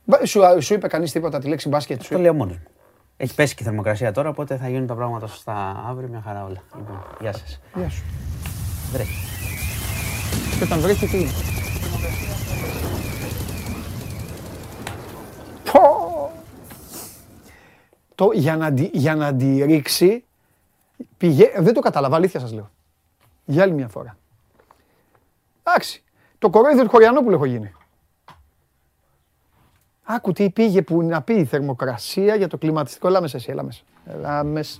Μπα- 0.03 0.25
σου, 0.25 0.41
σου 0.59 0.73
είπε 0.73 0.87
κανείς 0.87 1.11
τίποτα 1.11 1.39
τη 1.39 1.47
λέξη 1.47 1.69
μπάσκετ 1.69 2.01
σου. 2.01 2.13
Το 2.13 2.19
λέω 2.19 2.33
μόνος 2.33 2.55
μου. 2.55 2.63
Έχει 3.17 3.35
πέσει 3.35 3.55
και 3.55 3.63
η 3.63 3.65
θερμοκρασία 3.65 4.11
τώρα, 4.11 4.29
οπότε 4.29 4.57
θα 4.57 4.69
γίνουν 4.69 4.87
τα 4.87 4.95
πράγματα 4.95 5.27
σωστά 5.27 5.83
αύριο. 5.89 6.07
Μια 6.09 6.21
χαρά 6.25 6.43
όλα. 6.43 6.63
Λοιπόν, 6.77 7.03
γεια 7.21 7.33
σας. 7.33 7.59
Γεια 7.75 7.89
σου. 7.89 8.03
Βρέχει. 8.91 9.25
Και 10.57 10.63
όταν 10.63 10.79
βρέχει 10.79 11.07
τι 11.07 11.17
είναι; 11.19 11.31
Πω. 15.71 16.31
Το, 18.15 18.29
για, 18.33 18.55
να, 18.57 18.73
τη- 18.73 18.89
για 18.93 19.15
να 19.15 19.35
τη 19.35 19.63
ρίξει, 19.63 20.23
πηγε... 21.17 21.51
δεν 21.57 21.73
το 21.73 21.79
κατάλαβα, 21.79 22.15
αλήθεια 22.15 22.39
σας 22.39 22.51
λέω. 22.53 22.69
Για 23.45 23.63
άλλη 23.63 23.73
μια 23.73 23.87
φορά. 23.87 24.17
Εντάξει, 25.67 26.03
το 26.39 26.49
κορόιδο 26.49 26.83
του 26.83 26.89
Χωριανόπουλου 26.89 27.35
έχω 27.35 27.45
γίνει. 27.45 27.71
Άκου 30.03 30.31
τι 30.31 30.49
πήγε 30.49 30.81
που 30.81 31.01
να 31.03 31.21
πει 31.21 31.33
η 31.33 31.45
θερμοκρασία 31.45 32.35
για 32.35 32.47
το 32.47 32.57
κλιματιστικό. 32.57 33.07
Έλα 33.07 33.21
μέσα 33.21 33.37
εσύ, 33.37 33.51
έλα 33.51 33.63
μέσα. 33.63 33.81
Έλα 34.05 34.43
μέσα. 34.43 34.79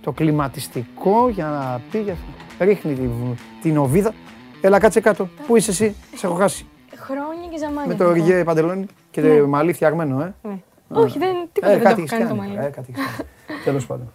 Το 0.00 0.12
κλιματιστικό 0.12 1.28
για 1.28 1.46
να 1.46 1.80
πει 1.90 1.98
για... 1.98 2.16
Ρίχνει 2.58 2.94
τη, 2.94 3.06
βου- 3.06 3.38
την 3.62 3.76
οβίδα. 3.78 4.14
Έλα 4.60 4.78
κάτσε 4.78 5.00
κάτω. 5.00 5.28
Πού 5.46 5.56
είσαι 5.56 5.70
εσύ, 5.70 5.96
σε 6.14 6.26
έχω 6.26 6.34
χάσει. 6.34 6.66
Χρόνια 6.96 7.48
και 7.50 7.58
ζαμάνια. 7.58 7.86
Με 7.86 7.92
θα 7.94 7.98
το 7.98 8.04
πω. 8.04 8.12
ριγέ 8.12 8.44
παντελόνι 8.44 8.86
και 9.10 9.20
Ναι. 9.20 9.38
το 9.38 9.46
μαλλί 9.46 9.72
φτιαγμένο, 9.72 10.20
ε. 10.22 10.34
Ναι. 10.42 10.58
Όχι, 10.88 11.18
δεν, 11.18 11.34
τίποτα 11.52 11.72
Ε, 11.72 11.78
δεν 11.78 11.82
το 11.82 11.88
κάτι 11.88 11.92
έχω 11.92 12.00
έχεις 12.00 12.10
κάνει 12.10 12.22
το 12.22 12.28
κάνει. 12.36 12.54
μαλλί. 12.54 12.66
Ε, 12.66 12.70
κάτι 12.70 12.92
έχεις 12.92 13.04
κάνει. 13.16 13.28
Τέλος 13.64 13.86
πάντων. 13.86 14.12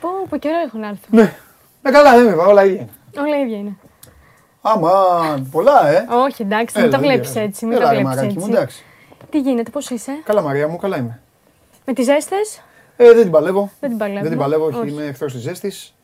Πω, 0.00 0.08
πω 0.28 0.36
καιρό 0.36 0.54
έχω 0.66 0.78
να 0.78 0.88
έρθω. 0.88 1.06
Ναι. 1.10 1.36
Ε, 1.82 1.90
καλά, 1.90 2.14
δεν 2.16 2.24
με 2.24 2.30
είπα, 2.32 2.46
όλα 2.46 2.64
ίδια 2.64 2.80
είναι. 2.80 2.90
Όλα 3.26 3.38
ίδια 3.40 3.56
είναι. 3.58 3.76
Αμάν, 4.66 5.48
πολλά, 5.50 5.88
ε. 5.88 6.06
Όχι, 6.10 6.42
εντάξει, 6.42 6.74
μην 6.78 6.86
Έλα, 6.86 6.96
το 6.96 7.02
βλέπεις 7.02 7.28
ίδια. 7.28 7.42
έτσι. 7.42 7.66
Μην 7.66 7.74
Έλα, 7.76 7.84
το 7.84 7.90
ρε, 7.90 7.96
βλέπεις 7.96 8.16
μαράκι 8.16 8.34
μου, 8.38 8.44
έτσι. 8.44 8.52
εντάξει. 8.56 8.84
Τι 9.30 9.40
γίνεται, 9.40 9.70
πώς 9.70 9.90
είσαι, 9.90 10.12
Καλά, 10.24 10.42
Μαρία 10.42 10.68
μου, 10.68 10.76
καλά 10.76 10.96
είμαι. 10.96 11.20
με 11.84 11.92
τις 11.92 12.04
ζέστες; 12.04 12.62
Ε, 12.96 13.04
δεν 13.12 13.22
την 13.22 13.30
παλεύω. 13.30 13.70
Δεν 13.80 13.88
την 13.88 13.98
παλεύουμε. 13.98 14.22
Δεν 14.22 14.30
την 14.30 14.40
παλεύω, 14.40 14.64
όχι, 14.66 14.78
Όχι. 14.78 14.88
είμαι 14.88 15.04
εχθρός 15.04 15.32
της 15.32 15.42
ζέστης. 15.42 15.94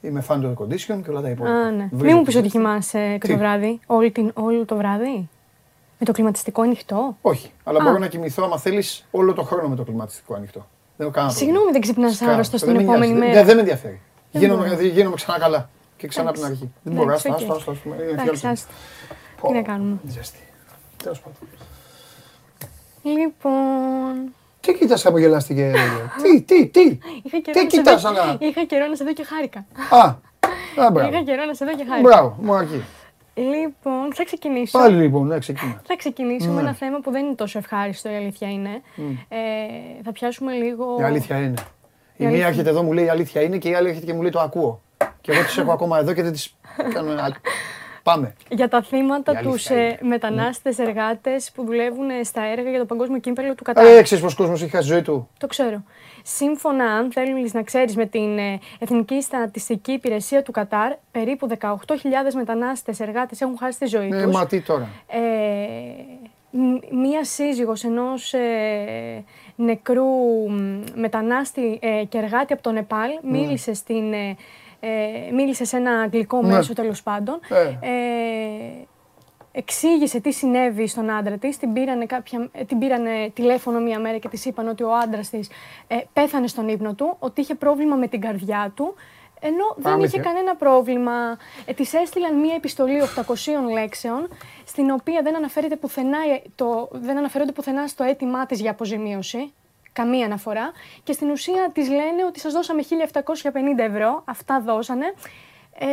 Είμαι 0.00 0.24
fan 0.28 0.36
του 0.40 0.54
air 0.58 0.62
condition 0.62 1.02
και 1.04 1.10
όλα 1.10 1.20
τα 1.20 1.28
υπόλοιπα. 1.28 1.56
Α, 1.56 1.70
ναι. 1.70 1.88
Βρίζω 1.90 2.04
Μην 2.04 2.14
μου 2.16 2.18
τη 2.20 2.24
πεις 2.26 2.34
ότι 2.34 2.44
ζέστη. 2.44 2.58
κοιμάσαι 2.58 2.98
και 3.20 3.26
Τι; 3.26 3.32
το 3.32 3.38
βράδυ. 3.38 3.80
Όλη 3.86 4.10
την, 4.10 4.30
όλο 4.34 4.64
το 4.64 4.76
βράδυ; 4.76 5.28
Με 5.98 6.06
το 6.06 6.12
κλιματιστικό 6.12 6.62
ανοιχτό; 6.62 7.16
Όχι, 7.20 7.50
αλλά 7.64 7.80
Α. 7.80 7.82
μπορώ 7.82 7.98
να 7.98 8.06
κοιμηθώ 8.06 8.44
άμα 8.44 8.58
θέλεις 8.58 9.06
όλο 9.10 9.32
το 9.32 9.42
χρόνο 9.42 9.68
με 9.68 9.76
το 9.76 9.82
κλιματιστικό 9.84 10.34
ανοιχτό. 10.34 10.66
Δεν 10.96 11.06
έχω 11.06 11.10
κανένα 11.16 11.32
πρόβλημα. 11.32 11.52
Συγγνώμη, 11.52 11.72
δεν 11.72 11.80
ξυπνάς 11.80 12.14
Σκάω. 12.16 12.30
άρρωστος 12.32 12.60
Δεν 12.60 12.68
την 12.76 12.76
με 12.86 12.92
επόμενη 12.92 13.12
νοιάζει. 13.12 13.20
μέρα. 13.20 13.32
Δεν, 13.34 13.44
δεν 13.46 13.54
με 13.54 13.60
ενδιαφέρει. 13.60 14.00
Δεν 14.32 14.42
Γίνομαι, 14.42 14.62
μπορώ. 14.62 14.76
δηλαδή, 14.76 14.94
γίνομαι 14.96 15.14
ξανά 15.14 15.38
καλά. 15.38 15.68
Και 16.00 16.08
ξανά 16.08 16.28
από 16.30 16.38
την 16.38 16.46
Εντάξει. 16.46 16.62
αρχή. 16.64 16.74
Δεν 16.82 16.92
μπορώ, 16.94 17.08
Εντάξει, 17.08 17.28
άστο, 17.28 17.44
οκ. 17.52 17.56
άστο, 17.58 17.70
άστο. 17.70 17.88
Είναι 17.94 18.02
Εντάξει, 18.02 18.24
φιάλτο. 18.24 18.48
άστο. 18.48 18.72
Πω, 19.40 19.48
Τι 19.48 19.54
να 19.54 19.62
κάνουμε; 19.62 19.98
Ζέστη. 20.06 20.38
Τέλος 21.02 21.20
πάντων. 21.20 21.38
Λοιπόν. 23.02 24.32
Τι 24.60 24.74
κοιτάς 24.74 25.02
χαμογελάστηκε. 25.02 25.72
τι, 26.22 26.42
τι, 26.42 26.66
τι; 26.66 26.80
Είχα 27.22 27.40
καιρό, 27.40 27.52
Τι 27.52 27.64
να 27.64 27.70
σε 27.70 27.76
κοιτάς, 27.76 28.02
δω- 28.02 28.08
Ανά. 28.10 28.36
είχα 28.40 28.64
καιρό 28.64 28.86
να 28.86 28.94
σε 28.96 29.04
δω 29.04 29.12
και 29.12 29.24
χάρηκα. 29.24 29.64
Α, 29.90 29.98
α, 30.06 30.14
Είχα 30.76 30.90
μπράβο. 30.90 31.24
καιρό 31.24 31.44
να 31.44 31.54
σε 31.54 31.64
δω 31.64 31.70
και 31.70 31.84
χάρηκα. 31.88 32.08
Μπράβο, 32.08 32.36
μου 32.40 32.54
αρκεί. 32.54 32.82
Λοιπόν, 33.34 34.14
θα 34.14 34.24
ξεκινήσω. 34.24 34.78
Πάλι 34.78 34.96
λοιπόν, 35.02 35.26
ναι, 35.26 35.38
ξεκινά. 35.38 35.80
Θα 35.86 35.96
ξεκινήσουμε 35.96 36.54
Ναι. 36.54 36.60
με 36.62 36.68
ένα 36.68 36.74
θέμα 36.74 36.98
που 37.00 37.10
δεν 37.10 37.24
είναι 37.24 37.34
τόσο 37.34 37.58
ευχάριστο, 37.58 38.10
η 38.10 38.14
αλήθεια 38.16 38.48
είναι. 38.50 38.80
Ε, 39.28 39.36
θα 40.04 40.12
πιάσουμε 40.12 40.52
λίγο. 40.52 40.96
Η 41.00 41.02
αλήθεια 41.02 41.36
είναι. 41.36 41.54
Η 42.16 42.24
αλήθεια 42.24 42.38
μία 42.38 42.46
έρχεται 42.46 42.70
εδώ 42.70 42.82
μου 42.82 42.92
λέει 42.92 43.04
η 43.04 43.08
αλήθεια 43.08 43.42
είναι 43.42 43.58
και 43.58 43.68
η 43.68 43.74
άλλη 43.74 43.88
έρχεται 43.88 44.06
και 44.06 44.12
μου 44.14 44.22
λέει 44.22 44.30
το 44.30 44.40
ακούω. 44.40 44.80
Και 45.20 45.32
εγώ 45.32 45.42
τις 45.42 45.56
έχω 45.58 45.72
ακόμα 45.72 45.98
εδώ 45.98 46.12
και 46.12 46.22
δεν 46.22 46.32
τις 46.32 46.54
κάνω 46.94 47.10
ένα... 47.12 47.36
Πάμε. 48.02 48.34
Για 48.48 48.68
τα 48.68 48.78
Η 48.78 48.82
θύματα 48.86 49.30
αλήθεια 49.30 49.50
τους 49.52 49.68
είναι. 49.68 49.80
ε, 49.86 49.98
μετανάστες 50.00 50.78
εργάτες 50.78 51.50
που 51.54 51.64
δουλεύουν 51.64 52.10
ε, 52.10 52.22
στα 52.24 52.42
έργα 52.42 52.70
για 52.70 52.78
το 52.78 52.84
παγκόσμιο 52.84 53.18
κύπελο 53.18 53.54
του 53.54 53.64
Κατάρ. 53.64 53.86
Ε, 53.86 54.02
ξέρεις 54.02 54.24
πως 54.24 54.32
ο 54.32 54.36
κόσμος 54.36 54.62
έχει 54.62 54.70
χάσει 54.70 54.86
τη 54.88 54.92
ζωή 54.92 55.02
του. 55.02 55.28
Το 55.38 55.46
ξέρω. 55.46 55.82
Σύμφωνα, 56.22 56.84
αν 56.84 57.12
θέλεις 57.12 57.52
να 57.54 57.62
ξέρεις, 57.62 57.96
με 57.96 58.06
την 58.06 58.38
ε, 58.38 58.58
Εθνική 58.78 59.22
Στατιστική 59.22 59.92
Υπηρεσία 59.92 60.42
του 60.42 60.52
Κατάρ, 60.52 60.92
περίπου 61.10 61.48
18.000 61.60 61.66
μετανάστες 62.34 63.00
εργάτες 63.00 63.40
έχουν 63.40 63.56
χάσει 63.58 63.78
τη 63.78 63.86
ζωή 63.86 64.08
Ε, 64.12 64.22
τους. 64.22 64.32
μα 64.34 64.46
τι 64.46 64.60
τώρα. 64.60 64.88
Ε, 65.06 65.18
μ- 66.50 66.92
μία 66.92 67.24
σύζυγος 67.24 67.84
ενός 67.84 68.32
ε, 68.32 69.24
νεκρού 69.56 70.04
μ, 70.50 70.80
μετανάστη 70.94 71.78
ε, 71.82 72.04
και 72.08 72.18
εργάτη 72.18 72.52
από 72.52 72.62
το 72.62 72.70
Νεπάλ 72.72 73.10
μίλησε, 73.22 73.74
στην, 73.74 74.12
ε, 74.12 74.36
ε, 74.80 75.30
μίλησε 75.32 75.64
σε 75.64 75.76
ένα 75.76 76.00
αγγλικό 76.00 76.42
Ναι. 76.42 76.48
μέσο 76.54 76.72
τέλος 76.72 77.02
πάντων. 77.02 77.40
Ε. 77.48 77.88
Ε, 77.88 78.86
εξήγησε 79.52 80.20
τι 80.20 80.32
συνέβη 80.32 80.86
στον 80.86 81.10
άντρα 81.10 81.36
της, 81.38 81.56
την 81.58 81.72
πήρανε, 81.72 82.06
κάποια, 82.06 82.48
ε, 82.52 82.64
την 82.64 82.78
πήρανε 82.78 83.30
τηλέφωνο 83.34 83.80
μία 83.80 83.98
μέρα 84.00 84.18
και 84.18 84.28
της 84.28 84.44
είπαν 84.44 84.68
ότι 84.68 84.82
ο 84.82 84.94
άντρας 84.96 85.30
της 85.30 85.50
ε, 85.86 85.96
πέθανε 86.12 86.46
στον 86.46 86.68
ύπνο 86.68 86.94
του, 86.94 87.16
ότι 87.18 87.40
είχε 87.40 87.54
πρόβλημα 87.54 87.96
με 87.96 88.06
την 88.06 88.20
καρδιά 88.20 88.72
του, 88.76 88.94
ενώ 89.40 89.64
δεν 89.74 89.82
Παραμύθια. 89.82 90.20
είχε 90.20 90.28
κανένα 90.28 90.56
πρόβλημα. 90.56 91.12
Ε, 91.64 91.72
της 91.72 91.92
έστειλαν 91.92 92.34
μία 92.40 92.54
επιστολή 92.54 93.00
800 93.02 93.72
λέξεων, 93.72 94.28
στην 94.64 94.90
οποία 94.90 95.20
δεν, 95.22 95.36
αναφέρεται 95.36 95.76
πουθενά, 95.76 96.18
ε, 96.18 96.42
το, 96.54 96.88
δεν 96.92 97.16
αναφέρονται 97.18 97.52
πουθενά 97.52 97.86
στο 97.86 98.04
αίτημά 98.04 98.46
της 98.46 98.60
για 98.60 98.70
αποζημίωση. 98.70 99.52
Καμία 99.92 100.24
αναφορά. 100.26 100.70
Και 101.02 101.12
στην 101.12 101.30
ουσία 101.30 101.70
της 101.72 101.88
λένε 101.88 102.24
ότι 102.26 102.40
σας 102.40 102.52
δώσαμε 102.52 102.82
1.750 102.82 103.78
ευρώ, 103.78 104.22
αυτά 104.24 104.60
δώσανε. 104.60 105.14
Ε, 105.78 105.86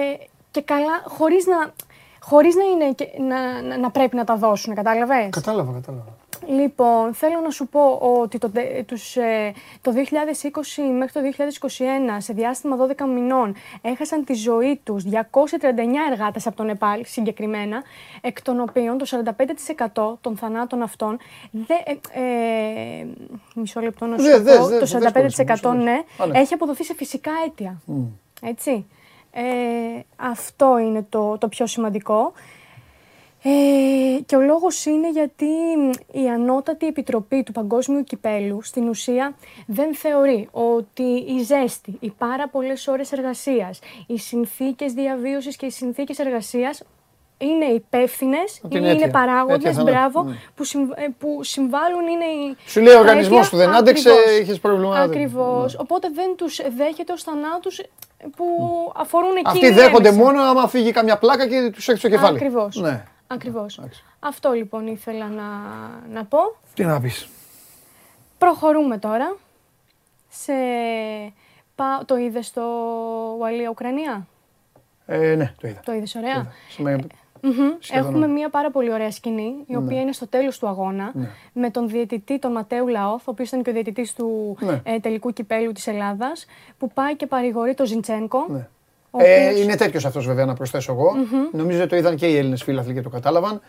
και 0.52 0.62
καλά, 0.62 1.04
χωρίς 1.06 1.46
να, 1.46 1.74
χωρίς 2.22 2.56
να, 2.56 2.64
είναι, 2.64 2.94
και- 2.94 3.10
να, 3.20 3.62
να, 3.62 3.78
να 3.78 3.92
πρέπει 3.92 4.16
να 4.16 4.24
τα 4.24 4.36
δώσουν, 4.36 4.76
κατάλαβες; 4.76 5.30
Κατάλαβα, 5.30 5.72
κατάλαβα. 5.74 6.16
Λοιπόν, 6.46 7.14
θέλω 7.14 7.40
να 7.44 7.50
σου 7.50 7.68
πω 7.68 7.98
ότι 8.22 8.38
το, 8.38 8.50
τε- 8.50 8.86
τους, 8.86 9.16
ε, 9.16 9.54
το 9.82 9.92
2020 9.92 10.82
μέχρι 10.98 11.14
το 11.14 11.44
2021, 12.18 12.18
σε 12.18 12.34
διάστημα 12.34 12.76
12 12.98 13.06
μηνών, 13.14 13.56
έχασαν 13.82 14.24
τη 14.24 14.34
ζωή 14.34 14.80
τους 14.84 15.04
239 15.04 15.12
εργάτες 16.12 16.48
από 16.48 16.56
το 16.56 16.64
Νεπάλ 16.64 17.06
συγκεκριμένα, 17.06 17.82
εκ 18.22 18.42
των 18.42 18.60
οποίων 18.60 18.98
το 18.98 19.06
45% 19.06 20.18
των 20.22 20.38
θανάτων 20.38 20.82
αυτών, 20.82 21.18
δε, 21.52 21.74
ε, 21.84 22.22
ε, 22.22 23.08
μισό 23.56 23.80
λεπτό 23.80 24.06
να 24.06 24.18
σου 24.18 24.24
Δε- 24.24 24.40
δες, 24.40 24.58
πω, 24.58 24.66
δες, 24.66 24.92
το 24.92 25.00
δες 25.00 25.12
45% 25.12 25.70
χωρίς, 25.70 25.84
ναι, 25.84 26.02
Α, 26.18 26.26
ναι. 26.26 26.40
έχει 26.40 26.54
αποδοθεί 26.54 26.84
σε 26.84 26.94
φυσικά 26.94 27.32
αίτια. 27.46 27.82
Έτσι. 28.42 28.86
Ε, 29.32 29.42
αυτό 30.16 30.78
είναι 30.78 31.06
το, 31.10 31.38
το 31.38 31.48
πιο 31.48 31.66
σημαντικό. 31.68 32.34
Ε, 33.50 34.20
και 34.26 34.36
ο 34.36 34.42
λόγος 34.42 34.86
είναι 34.86 35.10
γιατί 35.12 35.46
μ, 35.78 35.90
η 36.20 36.30
Ανώτατη 36.30 36.88
Επιτροπή 36.88 37.44
του 37.44 37.52
Παγκόσμιου 37.52 38.04
Κυπέλου 38.04 38.62
στην 38.62 38.88
ουσία 38.90 39.36
δεν 39.68 39.96
θεωρεί 39.96 40.48
ότι 40.52 41.04
η 41.04 41.42
ζέστη, 41.44 41.98
οι 42.00 42.10
πάρα 42.18 42.48
πολλές 42.50 42.88
ώρες 42.88 43.12
εργασίας, 43.12 43.80
οι 44.08 44.18
συνθήκες 44.18 44.94
διαβίωσης 44.94 45.56
και 45.56 45.66
οι 45.66 45.70
συνθήκες 45.70 46.20
εργασίας 46.20 46.84
είναι 47.38 47.66
υπεύθυνες 47.66 48.60
Από 48.64 48.68
την 48.74 48.78
ή 48.78 48.82
είναι 48.86 48.94
αίτια. 48.96 49.10
παράγοντες, 49.10 49.56
Αίτια 49.56 49.72
θανάτου. 49.72 49.92
μπράβο, 49.92 50.24
Ναι. 50.24 50.36
που, 50.56 50.64
συμβ- 50.64 50.92
ε, 50.96 51.08
που 51.20 51.44
συμβάλλουν 51.44 52.08
είναι 52.08 52.24
οι. 52.26 52.56
Σου 52.66 52.80
λέει 52.82 52.94
ο 52.94 52.96
τα 52.96 53.00
οργανισμός 53.00 53.38
αίτια. 53.46 53.50
του 53.50 53.58
δεν 53.58 53.76
άντεξε, 53.76 54.10
Ακριβώς. 54.10 54.40
είχες 54.40 54.60
πρόβλημα. 54.60 54.98
Ναι. 54.98 55.04
Ακριβώ. 55.04 55.66
Οπότε 55.78 56.10
δεν 56.14 56.36
τους 56.36 56.60
δέχεται 56.78 57.14
ως 57.14 57.24
θανάτους 57.24 57.82
που 58.36 58.46
αφορούν 58.96 59.32
εκεί. 59.36 59.42
Αυτοί 59.46 59.66
είναι 59.66 59.76
δέχονται 59.76 60.08
έμεσα. 60.10 60.24
μόνο 60.26 60.42
άμα 60.42 60.68
φύγει 60.68 60.92
καμιά 60.92 61.18
πλάκα 61.18 61.48
και 61.48 61.70
τους 61.74 61.88
έρθει 61.88 62.00
στο 62.00 62.10
κεφάλι. 62.10 62.36
Ακριβώς. 62.36 62.76
Ναι. 62.76 63.04
Ακριβώς. 63.28 63.82
Αυτό 64.20 64.52
λοιπόν 64.52 64.88
ήθελα 64.88 65.28
να, 65.28 65.44
να 66.12 66.26
πω. 66.26 66.38
Τι 66.74 66.84
να 66.84 67.02
πεις. 67.02 67.28
Προχωρούμε 68.38 68.98
τώρα 68.98 69.36
σε... 70.30 70.54
πα- 71.76 72.04
Το 72.06 72.18
είδες 72.18 72.46
στο 72.48 72.64
Ουαλία-Ουκρανία. 73.40 74.28
Ε, 75.06 75.36
ναι, 75.36 75.54
το 75.62 75.68
είδα. 75.68 75.80
Το 75.86 75.92
είδες 75.94 76.16
ωραία. 76.16 76.52
Σήμερα- 76.70 76.98
Μμμ. 77.42 77.54
Σχεδόν 77.80 78.04
Έχουμε 78.06 78.26
όλα. 78.26 78.34
μια 78.34 78.50
πάρα 78.50 78.72
πολύ 78.72 78.92
ωραία 78.94 79.12
σκηνή, 79.12 79.54
η 79.68 79.76
οποία 79.76 80.02
είναι 80.02 80.12
στο 80.12 80.28
τέλος 80.28 80.60
του 80.60 80.68
αγώνα, 80.68 81.12
Ναι. 81.14 81.30
με 81.54 81.70
τον 81.70 81.88
διαιτητή 81.90 82.40
τον 82.40 82.52
Ματέου 82.52 82.88
Λαόθ, 82.88 83.28
ο 83.28 83.32
οποίος 83.32 83.48
ήταν 83.48 83.64
και 83.64 83.70
ο 83.70 83.74
διαιτητής 83.74 84.14
του 84.14 84.58
Ναι. 84.60 84.82
ε, 84.84 85.00
τελικού 85.00 85.34
κυπέλου 85.34 85.72
της 85.72 85.88
Ελλάδας, 85.88 86.46
που 86.78 86.92
πάει 86.92 87.16
και 87.16 87.28
παρηγορεί 87.28 87.74
τον 87.74 87.86
Ζιντσένκο. 87.86 88.68
Ναι. 89.12 89.24
ο 89.24 89.26
Ε, 89.26 89.46
οποίος- 89.48 89.64
είναι 89.64 89.76
τέτοιος 89.76 90.06
αυτός 90.06 90.26
βέβαια 90.26 90.46
να 90.46 90.54
προσθέσω 90.54 90.92
εγώ. 90.92 91.12
Νομίζω 91.52 91.80
ότι 91.80 91.90
το 91.90 91.96
είδαν 91.96 92.16
και 92.16 92.28
οι 92.28 92.38
Έλληνες 92.38 92.64
φίλαθλοι 92.64 92.94
και 92.94 93.02
το 93.02 93.10
κατάλαβαν. 93.10 93.62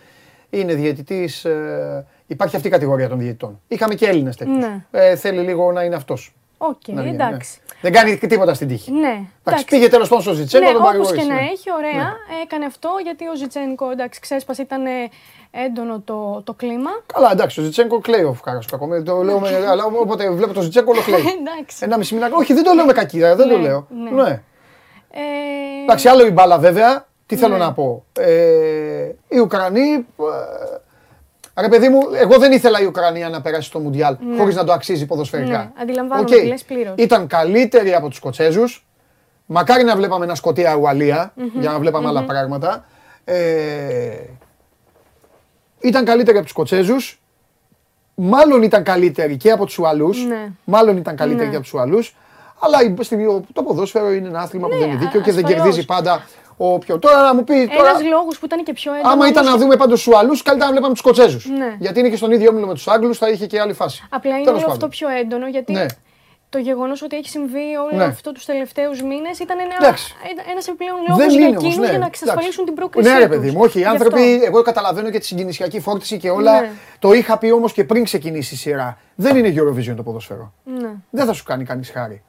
Είναι 0.50 0.74
διαιτητής. 0.74 1.44
Ε, 1.44 2.06
υπάρχει 2.26 2.56
αυτή 2.56 2.68
η 2.68 2.70
κατηγορία 2.70 3.08
των 3.08 3.18
διαιτητών. 3.18 3.60
Είχαμε 3.68 3.94
και 3.94 4.06
Έλληνες 4.06 4.36
τέτοιους. 4.36 4.56
Ναι. 4.56 4.84
Ε, 4.90 5.16
θέλει 5.16 5.40
λίγο 5.40 5.72
να 5.72 5.82
είναι 5.82 5.94
αυτός. 5.94 6.32
Οκ, 6.58 6.88
εντάξει. 6.88 7.58
Δεν 7.80 7.92
κάνει 7.92 8.18
και 8.18 8.26
τίποτα 8.26 8.54
στην 8.54 8.68
τύχη. 8.68 8.92
Ναι, 8.92 9.20
Εντάξει, 9.44 9.64
πήγε 9.64 9.88
τέλος 9.88 10.08
πάντων 10.08 10.24
στο 10.24 10.32
Ζιντσένκο 10.32 10.64
ναι, 10.64 10.70
να 10.70 10.76
τον 10.76 10.82
όπως 10.86 10.96
παρηγορήσει. 10.96 11.26
και 11.26 11.32
να 11.32 11.40
ναι. 11.40 11.46
έχει, 11.50 11.72
ωραία. 11.76 12.12
Έκανε 12.44 12.64
αυτό 12.64 12.88
γιατί 13.02 13.28
ο 13.28 13.36
Ζιντσένκο, 13.36 13.90
εντάξει, 13.90 14.20
ξέσπασε, 14.20 14.62
ήταν 14.62 14.86
ε, 14.86 14.90
έντονο 15.50 16.00
το, 16.04 16.42
το 16.44 16.52
κλίμα. 16.54 16.90
Καλά, 17.14 17.30
εντάξει, 17.32 17.60
ο 17.60 17.62
Ζιντσένκο 17.62 18.00
κλαίει 18.00 18.22
ο 18.22 18.32
φουκαράς 18.32 18.58
του 18.58 18.66
κακό. 18.70 19.02
Το 19.02 19.22
λέω 19.22 19.40
με, 19.40 19.48
αλλά 19.68 19.84
όποτε 19.84 20.30
βλέπω 20.30 20.52
το 20.52 20.60
Ζιντσένκο, 20.60 20.90
όλο 20.92 21.00
κλαίει. 21.00 21.20
εντάξει. 21.40 21.76
Ένα 21.80 21.96
μισή 21.98 22.14
μήνα. 22.14 22.28
Όχι, 22.32 22.52
δεν 22.54 22.62
το 22.64 22.72
λέω 22.74 22.84
με 22.84 22.92
κακή, 22.92 23.18
δεν 23.18 23.36
το 23.36 23.44
Ναι, 23.46 23.56
λέω. 23.56 23.86
ναι. 24.14 24.42
Ναι. 25.14 25.20
Ε, 25.20 25.82
Εντάξει, 25.82 26.08
άλλο 26.08 26.26
η 26.26 26.30
μπάλα 26.30 26.58
βέβαια. 26.58 27.06
Τι 27.26 27.36
θέλω 27.36 27.56
Ναι. 27.56 27.64
να 27.64 27.72
πω. 27.72 28.04
Ε, 28.18 29.10
οι 29.28 29.38
Ουκρανοί. 29.38 30.06
Ε, 31.56 31.60
ρε 31.60 31.68
παιδί 31.68 31.88
μου, 31.88 32.00
εγώ 32.14 32.38
δεν 32.38 32.52
ήθελα 32.52 32.80
η 32.80 32.84
Ουκρανία 32.84 33.28
να 33.28 33.40
περάσει 33.40 33.68
στο 33.68 33.78
Μουντιάλ 33.78 34.16
Ναι. 34.20 34.36
χωρίς 34.38 34.54
να 34.54 34.64
το 34.64 34.72
αξίζει 34.72 35.06
ποδοσφαιρικά. 35.06 35.58
Ναι, 35.58 35.82
αντιλαμβάνομαι, 35.82 36.28
Οκ. 36.30 36.40
τι 36.40 36.46
λες 36.46 36.64
πλήρως. 36.64 36.94
Ήταν 36.96 37.26
καλύτερη 37.26 37.94
από 37.94 38.08
τους 38.08 38.16
Σκοτσέζους. 38.16 38.86
Μακάρι 39.46 39.84
να 39.84 39.96
βλέπαμε 39.96 40.24
ένα 40.24 40.34
Σκοτία 40.34 40.74
Ουαλία 40.74 41.32
για 41.54 41.70
να 41.70 41.78
βλέπαμε 41.78 42.08
άλλα 42.08 42.24
πράγματα. 42.24 42.84
Ε, 43.24 43.36
ήταν 45.80 46.04
καλύτερη 46.04 46.30
από 46.36 46.42
τους 46.42 46.50
Σκοτσέζους. 46.54 47.22
Μάλλον 48.14 48.62
ήταν 48.62 48.82
καλύτερη 48.82 49.36
και 49.36 49.50
από 49.50 49.64
τους 49.64 49.78
Ουαλούς. 49.78 50.24
Ναι. 50.24 50.48
Μάλλον 50.64 50.96
ήταν 50.96 51.16
καλύτερη 51.16 51.44
Ναι. 51.44 51.50
και 51.50 51.56
από 51.56 51.64
τους 51.64 51.72
Ουαλούς. 51.74 52.16
Αλλά 52.60 52.82
η- 52.82 52.94
στη- 53.04 53.42
το 53.52 53.62
ποδόσφαιρο 53.62 54.12
είναι 54.12 54.28
ένα 54.28 54.40
άθλημα 54.40 54.68
που 54.68 54.74
Ναι, 54.74 54.80
δεν 54.80 54.88
είναι 54.90 54.98
δίκαιο 54.98 55.20
και 55.20 55.32
δεν 55.32 55.44
ασφαλώς. 55.44 55.62
κερδίζει 55.64 55.84
πάντα 55.86 56.22
ο 56.56 56.78
πιο. 56.78 56.98
Τώρα 56.98 57.22
να 57.22 57.34
μου 57.34 57.44
πει. 57.44 57.68
Τώρα, 57.76 57.88
Ένας 57.88 58.02
λόγος 58.02 58.38
που 58.38 58.44
ήταν 58.46 58.64
και 58.64 58.72
πιο 58.72 58.92
έντονο. 58.94 59.12
άμα 59.12 59.28
ήταν 59.28 59.42
όμως, 59.46 59.54
να 59.58 59.62
δούμε 59.64 59.76
πάντως 59.76 60.02
τους 60.02 60.10
Ουαλούς, 60.14 60.34
καλύτερα 60.44 60.64
να 60.66 60.70
βλέπαμε 60.70 60.92
τους 60.92 60.98
Σκοτσέζους. 61.02 61.40
Ναι. 61.58 61.76
Γιατί 61.78 61.98
είναι 62.00 62.08
και 62.08 62.16
στον 62.16 62.30
ίδιο 62.32 62.50
όμιλο 62.50 62.66
με 62.66 62.74
τους 62.74 62.88
Άγγλους, 62.88 63.18
θα 63.18 63.28
είχε 63.28 63.46
και 63.46 63.60
άλλη 63.60 63.72
φάση. 63.72 64.06
Απλά 64.10 64.30
είναι 64.34 64.44
Τέλος 64.44 64.62
όλο 64.62 64.68
πάντων. 64.68 64.72
αυτό 64.72 64.88
πιο 64.88 65.08
έντονο 65.08 65.46
γιατί 65.48 65.72
Ναι. 65.72 65.86
το 66.48 66.58
γεγονός 66.58 67.02
ότι 67.02 67.16
έχει 67.16 67.28
συμβεί 67.28 67.66
όλο 67.90 67.96
Ναι. 67.98 68.04
αυτό 68.04 68.32
τους 68.32 68.44
τελευταίους 68.44 69.02
μήνες 69.02 69.38
ήταν 69.38 69.58
ένα 69.58 69.74
Εντάξει. 69.80 70.14
ένας 70.52 70.68
επιπλέον 70.68 70.96
λόγος 71.08 71.16
Δεν 71.24 71.28
για 71.30 71.38
είναι 71.38 71.48
εκείνους 71.56 71.64
όμως, 71.74 71.78
ναι. 71.78 71.90
για 71.90 71.98
να 71.98 72.06
εξασφαλίσουν 72.06 72.64
την 72.64 72.72
Εντάξει. 72.72 72.90
πρόκρισή 72.90 73.12
Ναι, 73.12 73.18
ρε 73.18 73.26
τους. 73.28 73.36
παιδί 73.36 73.50
μου, 73.50 73.60
όχι. 73.62 73.78
Οι 73.78 73.80
Γι' 73.80 73.86
άνθρωποι, 73.86 74.34
αυτό. 74.34 74.46
εγώ 74.46 74.62
καταλαβαίνω 74.62 75.10
και 75.10 75.18
τη 75.18 75.26
συγκινησιακή 75.26 75.80
φόρτιση 75.80 76.18
και 76.18 76.30
όλα. 76.30 76.60
Ναι. 76.60 76.70
Το 76.98 77.12
είχα 77.12 77.38
πει 77.38 77.50
όμως 77.50 77.72
και 77.72 77.84
πριν 77.84 78.04
ξεκινήσει 78.04 78.54
η 78.54 78.56
σειρά. 78.56 78.98
Δεν 79.14 79.36
είναι 79.36 79.54
Eurovision 79.62 79.94
το 79.96 80.02
ποδόσφαιρο. 80.02 80.52
Ναι. 80.64 80.90
Δεν 81.10 81.26
θα 81.26 81.32
σου 81.32 81.44
κάνει 81.44 81.64
κανείς 81.64 81.90
χάρη. 81.90 82.22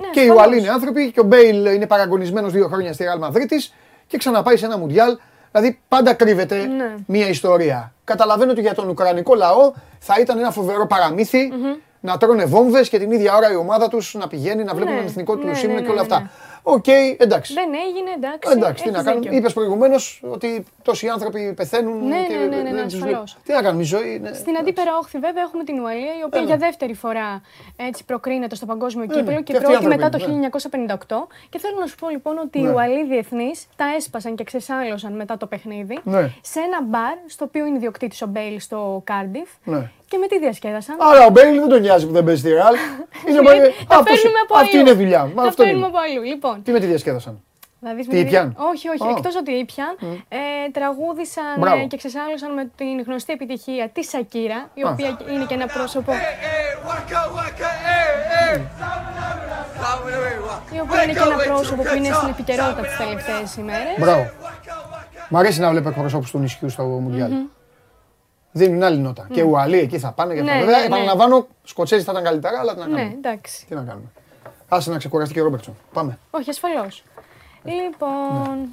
Ναι, 0.00 0.06
και 0.12 0.20
οι 0.20 0.22
ασφαλώς. 0.22 0.44
Ουαλοί 0.46 0.58
είναι 0.58 0.68
άνθρωποι 0.70 1.10
και 1.10 1.20
ο 1.20 1.22
Μπέιλ 1.22 1.66
είναι 1.66 1.86
παραγωνισμένος 1.86 2.52
δύο 2.52 2.66
χρόνια 2.68 2.92
στη 2.92 3.04
Real 3.08 3.26
Madrid 3.28 3.68
και 4.06 4.18
ξαναπάει 4.18 4.56
σε 4.56 4.64
ένα 4.64 4.78
Μουντιάλ. 4.78 5.16
Δηλαδή 5.52 5.80
πάντα 5.88 6.12
κρύβεται 6.14 6.56
Ναι. 6.66 6.94
μία 7.06 7.28
ιστορία. 7.28 7.92
Καταλαβαίνω 8.04 8.50
ότι 8.50 8.60
για 8.60 8.74
τον 8.74 8.88
Ουκρανικό 8.88 9.34
λαό 9.34 9.72
θα 9.98 10.14
ήταν 10.20 10.38
ένα 10.38 10.50
φοβερό 10.50 10.86
παραμύθι 10.86 11.52
να 12.00 12.16
τρώνε 12.16 12.44
βόμβες 12.44 12.88
και 12.88 12.98
την 12.98 13.10
ίδια 13.10 13.36
ώρα 13.36 13.52
η 13.52 13.56
ομάδα 13.56 13.88
τους 13.88 14.14
να 14.14 14.28
πηγαίνει 14.28 14.64
να 14.64 14.74
βλέπουν 14.74 14.92
Ναι. 14.92 14.98
τον 14.98 15.08
εθνικό 15.08 15.36
του 15.36 15.46
Ναι, 15.46 15.54
σύμβολο 15.54 15.80
ναι, 15.80 15.86
και 15.86 15.92
όλα 15.92 16.02
ναι, 16.02 16.08
ναι. 16.08 16.14
αυτά. 16.14 16.30
Οκ, 16.66 16.84
εντάξει. 17.16 17.52
Δεν 17.52 17.68
έγινε, 17.86 18.10
εντάξει. 18.16 18.50
Εντάξει, 18.52 18.82
τι 18.84 18.90
να 18.90 18.94
έχεις 18.96 19.06
κάνουμε. 19.08 19.24
δίκιο. 19.24 19.38
Είπες 19.38 19.52
προηγουμένως 19.52 20.22
ότι 20.30 20.64
τόσοι 20.82 21.08
άνθρωποι 21.08 21.52
πεθαίνουν. 21.56 22.06
Ναι, 22.08 22.26
και 22.28 22.34
ναι, 22.36 22.44
ναι, 22.44 22.56
ναι, 22.56 22.62
δεν 22.62 22.74
ναι, 22.74 22.82
τους 22.82 22.94
ασφαλώς. 22.94 23.30
βλέπει. 23.32 23.46
Τι 23.46 23.52
να 23.52 23.62
κάνουμε, 23.62 23.82
η 23.82 23.86
ζωή 23.86 24.14
είναι. 24.14 24.32
Στην 24.32 24.56
αντίπερα 24.56 24.96
όχθη, 24.96 25.18
βέβαια, 25.18 25.42
έχουμε 25.42 25.64
την 25.64 25.80
Ουαλία, 25.80 26.12
η 26.20 26.22
οποία 26.26 26.40
Έλα. 26.40 26.48
για 26.48 26.56
δεύτερη 26.56 26.94
φορά 26.94 27.42
έτσι 27.76 28.04
προκρίνεται 28.04 28.54
στο 28.54 28.66
παγκόσμιο 28.66 29.04
ναι, 29.06 29.14
κύπελο 29.14 29.36
και 29.36 29.42
και 29.42 29.56
αυτοί 29.56 29.64
οι 29.72 29.74
πρώτη 29.74 29.74
άνθρωποι 29.74 29.96
μετά 29.96 30.18
το 30.18 30.32
είναι, 30.32 30.38
ναι. 30.38 30.96
1958. 31.08 31.26
Και 31.48 31.58
θέλω 31.58 31.76
να 31.80 31.86
σου 31.86 31.94
πω 31.94 32.08
λοιπόν 32.08 32.38
ότι 32.38 32.60
Ναι. 32.60 32.68
οι 32.68 32.72
Ουαλοί 32.72 33.04
διεθνείς 33.06 33.66
τα 33.76 33.84
έσπασαν 33.96 34.34
και 34.34 34.44
ξεσάλωσαν 34.44 35.12
μετά 35.12 35.36
το 35.36 35.46
παιχνίδι 35.46 35.98
Ναι. 36.04 36.30
σε 36.40 36.58
ένα 36.60 36.82
μπαρ 36.82 37.14
στο 37.26 37.44
οποίο 37.44 37.66
είναι 37.66 37.76
ιδιοκτήτης 37.76 38.22
ο 38.22 38.26
Μπέιλ 38.26 38.60
στο 38.60 39.00
Κάρντιφ. 39.04 39.48
Ναι. 40.16 40.20
Και 40.20 40.20
με 40.22 40.26
τι 40.26 40.38
διασκέδασαν; 40.38 40.96
Άρα 41.10 41.26
ο 41.26 41.30
Μπέιλ 41.30 41.54
δεν 41.60 41.68
τον 41.68 41.80
νοιάζει 41.80 42.06
που 42.06 42.12
δεν 42.12 42.24
παίζει 42.24 42.40
στη 42.40 42.50
Ρεάλ. 42.50 42.74
Είναι 43.28 43.40
Γιατί 43.40 43.46
πολύ- 43.46 43.60
τα 43.88 43.96
αυτός- 43.96 44.20
παίρνουμε 44.20 44.38
από 44.44 44.54
Αυτή 44.56 44.76
αλλού. 44.76 44.86
είναι 44.86 44.94
δουλειά 45.00 45.22
μου. 45.26 45.32
Τα 45.34 45.42
Αυτό 45.42 45.62
παίρνουμε 45.62 45.86
είναι. 45.86 45.96
από 45.96 45.98
αλλού. 46.04 46.22
Λοιπόν, 46.32 46.62
Τι 46.62 46.70
με 46.72 46.80
τη 46.80 46.86
διασκέδασαν; 46.86 47.34
να 47.80 47.92
δεις 47.94 48.06
Τι 48.06 48.14
με 48.14 48.20
ήπιαν; 48.20 48.56
Όχι, 48.72 48.86
όχι. 48.94 49.02
Α. 49.06 49.10
Εκτός 49.16 49.34
ότι 49.36 49.52
ήπιαν, 49.64 49.92
ε, 50.28 50.38
τραγούδισαν 50.72 51.54
Μπράβο. 51.58 51.82
ε, 51.82 51.84
και 51.90 51.96
ξεσάλωσαν 51.96 52.50
με 52.58 52.70
την 52.80 52.94
γνωστή 53.06 53.32
επιτυχία 53.32 53.88
της 53.94 54.08
Σακύρα, 54.08 54.60
η 54.74 54.82
Α. 54.82 54.90
οποία 54.92 55.18
είναι 55.32 55.44
και 55.48 55.54
ένα 55.54 55.66
πρόσωπο. 55.66 56.12
Η 60.76 60.80
οποία 60.80 61.02
είναι 61.02 61.12
και 61.12 61.18
ένα 61.18 61.36
πρόσωπο 61.36 61.82
που 61.82 61.96
είναι 61.96 62.12
στην 62.12 62.28
επικαιρότητα 62.28 62.80
τις 62.82 62.96
τελευταίες 62.96 63.56
ημέρες. 63.56 63.94
Μπράβο. 63.98 64.30
Μ' 65.28 65.36
αρέσει 65.36 65.60
να 65.60 65.70
βλέπω 65.70 65.88
εκπροσώπους 65.88 66.30
του 66.30 66.38
νησιού 66.38 66.68
στο 66.68 66.82
Μουντιάλ. 66.82 67.30
Δίνουν 68.56 68.82
άλλη 68.82 68.98
νότα. 68.98 69.28
Και 69.32 69.42
Ουαλοί 69.42 69.78
εκεί 69.78 69.98
θα 69.98 70.12
πάνε. 70.12 70.34
Και 70.34 70.40
Ναι, 70.42 70.50
θα... 70.50 70.54
ναι, 70.56 70.64
Βέβαια, 70.64 70.78
ναι. 70.78 70.84
επαναλαμβάνω, 70.84 71.46
Σκοτσέζοι 71.64 72.04
θα 72.04 72.12
ήταν 72.12 72.24
καλύτερα, 72.24 72.58
αλλά 72.58 72.72
τι 72.74 72.78
να 72.80 72.86
Ναι, 72.86 72.94
κάνουμε. 72.96 73.14
εντάξει. 73.16 73.66
Τι 73.66 73.74
να 73.74 73.80
κάνουμε. 73.82 74.06
Άσε 74.68 74.90
να 74.90 74.98
ξεκουραστεί 74.98 75.34
και 75.34 75.40
ο 75.40 75.44
Ρόμπερτσον. 75.44 75.76
Πάμε. 75.92 76.18
Όχι, 76.30 76.50
ασφαλώς. 76.50 77.02
Λοιπόν, 77.64 78.68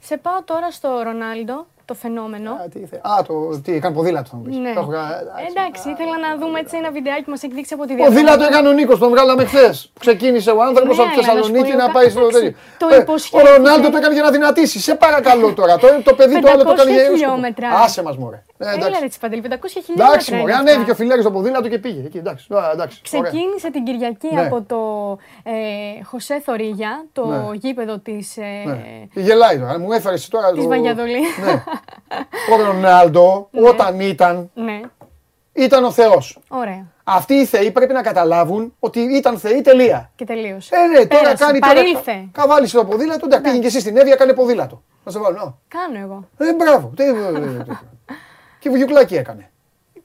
σε 0.00 0.16
πάω 0.16 0.42
τώρα 0.44 0.70
στο 0.70 0.88
Ρονάλντο, 1.04 1.66
το 1.84 1.94
φαινόμενο. 1.94 2.50
Α, 2.50 2.68
τι, 2.72 2.78
θε- 2.86 3.06
Α, 3.06 3.22
το, 3.26 3.60
τι, 3.60 3.74
έκανε 3.74 3.94
ποδήλατο 3.94 4.28
θα 4.30 4.36
μου 4.36 4.42
πεις. 4.42 4.56
Ναι. 4.56 4.72
Το 4.74 4.80
έχω 4.80 4.90
κα- 4.90 5.22
Εντάξει, 5.50 5.90
ήθελα 5.90 6.16
να 6.18 6.36
δούμε 6.40 6.58
έτσι 6.60 6.76
ένα 6.76 6.90
βιντεάκι 6.90 7.22
που 7.22 7.30
μας 7.30 7.42
εκδείξει 7.42 7.74
από 7.74 7.84
τη 7.86 7.94
Ποδήλατο 7.94 8.44
έκανε 8.44 8.68
ο 8.68 8.72
Νίκος, 8.72 8.98
τον 8.98 9.10
βγάλαμε 9.10 9.44
χθες. 9.44 9.92
Ξεκίνησε 10.00 10.50
ο 10.50 10.62
άνθρωπος 10.62 10.96
Ναι, 10.96 11.02
από 11.02 11.12
τη 11.12 11.24
αλλά 11.24 11.34
να 11.34 11.42
σου 11.42 11.48
Θεσσαλονίκη 11.52 11.70
πω, 11.70 11.76
να 11.78 11.84
εγώ 11.84 11.92
πάει 11.92 12.08
στο 12.08 12.20
εντάξει, 12.20 12.40
τέτοιο. 12.40 12.56
το 12.78 12.86
Ε, 12.90 12.96
Ο 12.96 13.00
υποσχέθηκε. 13.00 13.50
Ρονάλντο 13.50 13.90
το 13.90 13.96
έκανε 13.96 14.14
για 14.14 14.22
να 14.22 14.30
δυνατήσει. 14.30 14.78
Σε 14.80 14.94
παρακαλώ 14.94 15.52
τώρα. 15.54 15.78
Το, 15.78 15.86
το 16.04 16.14
παιδί 16.14 16.40
το 16.40 16.50
άλλο 16.50 16.62
το 16.62 16.70
500 16.70 16.72
έκανε 16.74 16.90
για 16.90 17.00
σκοπό. 17.04 17.16
χιλιόμετρα. 17.18 17.68
Άσε 17.84 18.02
μας 18.02 18.16
μωρέ. 18.16 18.42
Ε, 18.60 18.64
Έλα 18.64 18.74
εντάξει. 18.74 19.00
ρε 19.00 19.08
Τσιπαντελή, 19.08 19.42
500 19.42 19.46
χιλιόμετρα 19.68 20.06
Εντάξει, 20.06 20.30
μωρέ, 20.34 20.42
είναι 20.42 20.52
αυτά. 20.52 20.70
ανέβηκε 20.70 20.90
ο 20.90 20.94
φιλέρι 20.94 21.20
στο 21.20 21.30
ποδήλατο 21.30 21.68
και 21.68 21.78
πήγε. 21.78 22.02
Εκεί, 22.04 22.18
εντάξει. 22.18 22.46
Α, 22.54 22.70
εντάξει. 22.72 23.00
ωραία. 23.14 23.30
Ξεκίνησε 23.30 23.70
την 23.70 23.84
Κυριακή 23.84 24.34
Ναι. 24.34 24.40
από 24.40 24.62
το 24.62 24.78
ε, 25.50 26.02
Χωσέ 26.04 26.40
Θορίγια, 26.40 27.04
το 27.12 27.26
Ναι. 27.26 27.54
γήπεδο 27.54 27.98
της, 27.98 28.36
ε, 28.36 28.62
Ναι. 28.66 28.78
Και 29.14 29.20
γελάει 29.20 29.58
τώρα. 29.58 29.78
Μου 29.78 29.92
έφερε 29.92 30.16
τώρα. 30.30 30.52
της 30.52 30.62
το- 30.62 30.68
Βαγιαδολή. 30.68 31.20
Ναι. 31.44 31.62
Ο 32.52 32.62
Ρονάλντο, 32.66 33.48
όταν 33.64 34.00
ήταν, 34.00 34.50
ναι, 34.54 34.80
ήταν 35.52 35.84
ο 35.84 35.90
Θεό. 35.90 36.18
ωραία. 36.48 36.86
Αυτοί 37.04 37.34
οι 37.34 37.44
θεοί 37.44 37.70
πρέπει 37.70 37.92
να 37.92 38.02
καταλάβουν 38.02 38.74
ότι 38.78 39.00
ήταν 39.00 39.38
θεοί 39.38 39.60
τελεία. 39.60 40.10
Και 40.16 40.24
τελείωσε. 40.24 40.74
Ε, 40.76 40.86
ναι, 40.98 41.06
τώρα 41.06 41.22
Πέρασε, 41.22 41.44
κάνει 41.44 41.58
τώρα. 41.58 41.74
παρήλθε. 41.74 42.28
Καβάλισε 42.32 42.76
το 42.76 42.84
ποδήλατο, 42.84 43.20
εντάξει, 43.24 43.42
πήγαινε 43.44 43.60
και 43.60 43.66
εσύ 43.66 43.80
στην 43.80 43.96
Εύβοια, 43.96 44.16
κάνε 44.16 44.32
ποδήλατο. 44.32 44.82
Να 45.04 45.12
σε 45.12 45.18
βάλω. 45.18 45.36
να. 45.36 45.54
Κάνω 45.68 45.98
εγώ. 46.04 46.28
Ε, 46.38 46.54
μπράβο. 46.54 46.92
Τι, 48.60 48.68
ε, 48.68 48.72
ε, 48.72 48.74
ε, 48.74 48.78
Και 48.78 48.84
βουγιουκλάκι 48.84 49.16
έκανε. 49.16 49.50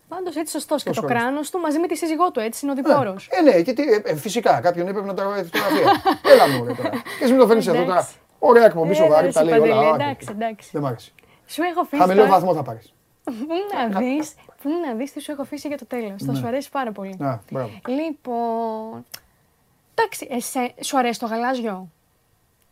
Πάντως 0.07 0.35
έτσι 0.35 0.51
σωστός 0.51 0.83
και 0.83 0.89
Τόσο 0.89 1.01
το 1.01 1.05
ωραίος. 1.07 1.21
κράνος 1.21 1.49
του 1.49 1.59
μαζί 1.59 1.79
με 1.79 1.87
τη 1.87 1.95
σύζυγό 1.95 2.31
του, 2.31 2.39
έτσι 2.39 2.59
είναι 2.65 2.71
ο 2.73 2.75
διπόρο. 2.75 3.15
Ε, 3.29 3.41
ναι, 3.41 3.61
και 3.61 3.73
τι, 3.73 3.83
ε, 3.83 4.01
ε, 4.05 4.15
φυσικά 4.15 4.59
κάποιον 4.61 4.87
έπρεπε 4.87 5.07
να 5.07 5.13
τραβάει 5.13 5.43
φωτογραφία. 5.43 6.01
Έλα 6.31 6.47
μου, 6.47 6.65
ρε, 6.65 6.73
τώρα. 6.73 6.89
Και 6.89 7.23
εσύ 7.23 7.31
μην 7.31 7.39
το 7.41 7.47
φέρνεις 7.47 7.67
εδώ 7.67 7.77
τώρα. 7.77 7.91
Εντάξει. 7.91 8.15
Ωραία 8.39 8.65
εκπομπή, 8.65 8.93
σοβαρή, 8.93 9.31
τα 9.33 9.43
λέει 9.43 9.59
όλα. 9.59 9.75
Παντελή, 9.75 9.91
Α, 9.91 9.95
εντάξει, 10.05 10.27
εντάξει. 10.31 10.69
Δεν 10.73 10.81
μ' 10.81 10.85
άρεσε. 10.85 11.11
Σου 11.45 11.61
έχω 11.63 11.79
αφήσει. 11.81 12.01
Χαμηλό 12.01 12.19
τώρα- 12.21 12.31
βαθμό 12.33 12.53
θα 12.53 12.63
πάρεις. 12.63 12.93
Πού 13.23 13.33
να 13.91 13.99
δεις, 13.99 14.33
πού 14.61 14.69
να 14.87 14.93
δεις 14.93 15.11
τι 15.13 15.19
σου 15.21 15.31
έχω 15.31 15.41
αφήσει 15.41 15.67
για 15.67 15.77
το 15.77 15.85
τέλος. 15.85 16.23
Θα 16.25 16.33
σου 16.35 16.47
αρέσει 16.47 16.69
πάρα 16.69 16.91
πολύ. 16.91 17.15
Ναι. 17.19 17.27
Α, 17.27 17.41
μπράβο. 17.51 17.71
Λοιπόν. 17.87 19.05
Εντάξει, 19.95 20.27
εσέ, 20.29 20.73
σου 20.81 20.97
αρέσει 20.97 21.19
το 21.19 21.25
γαλάζιο; 21.25 21.87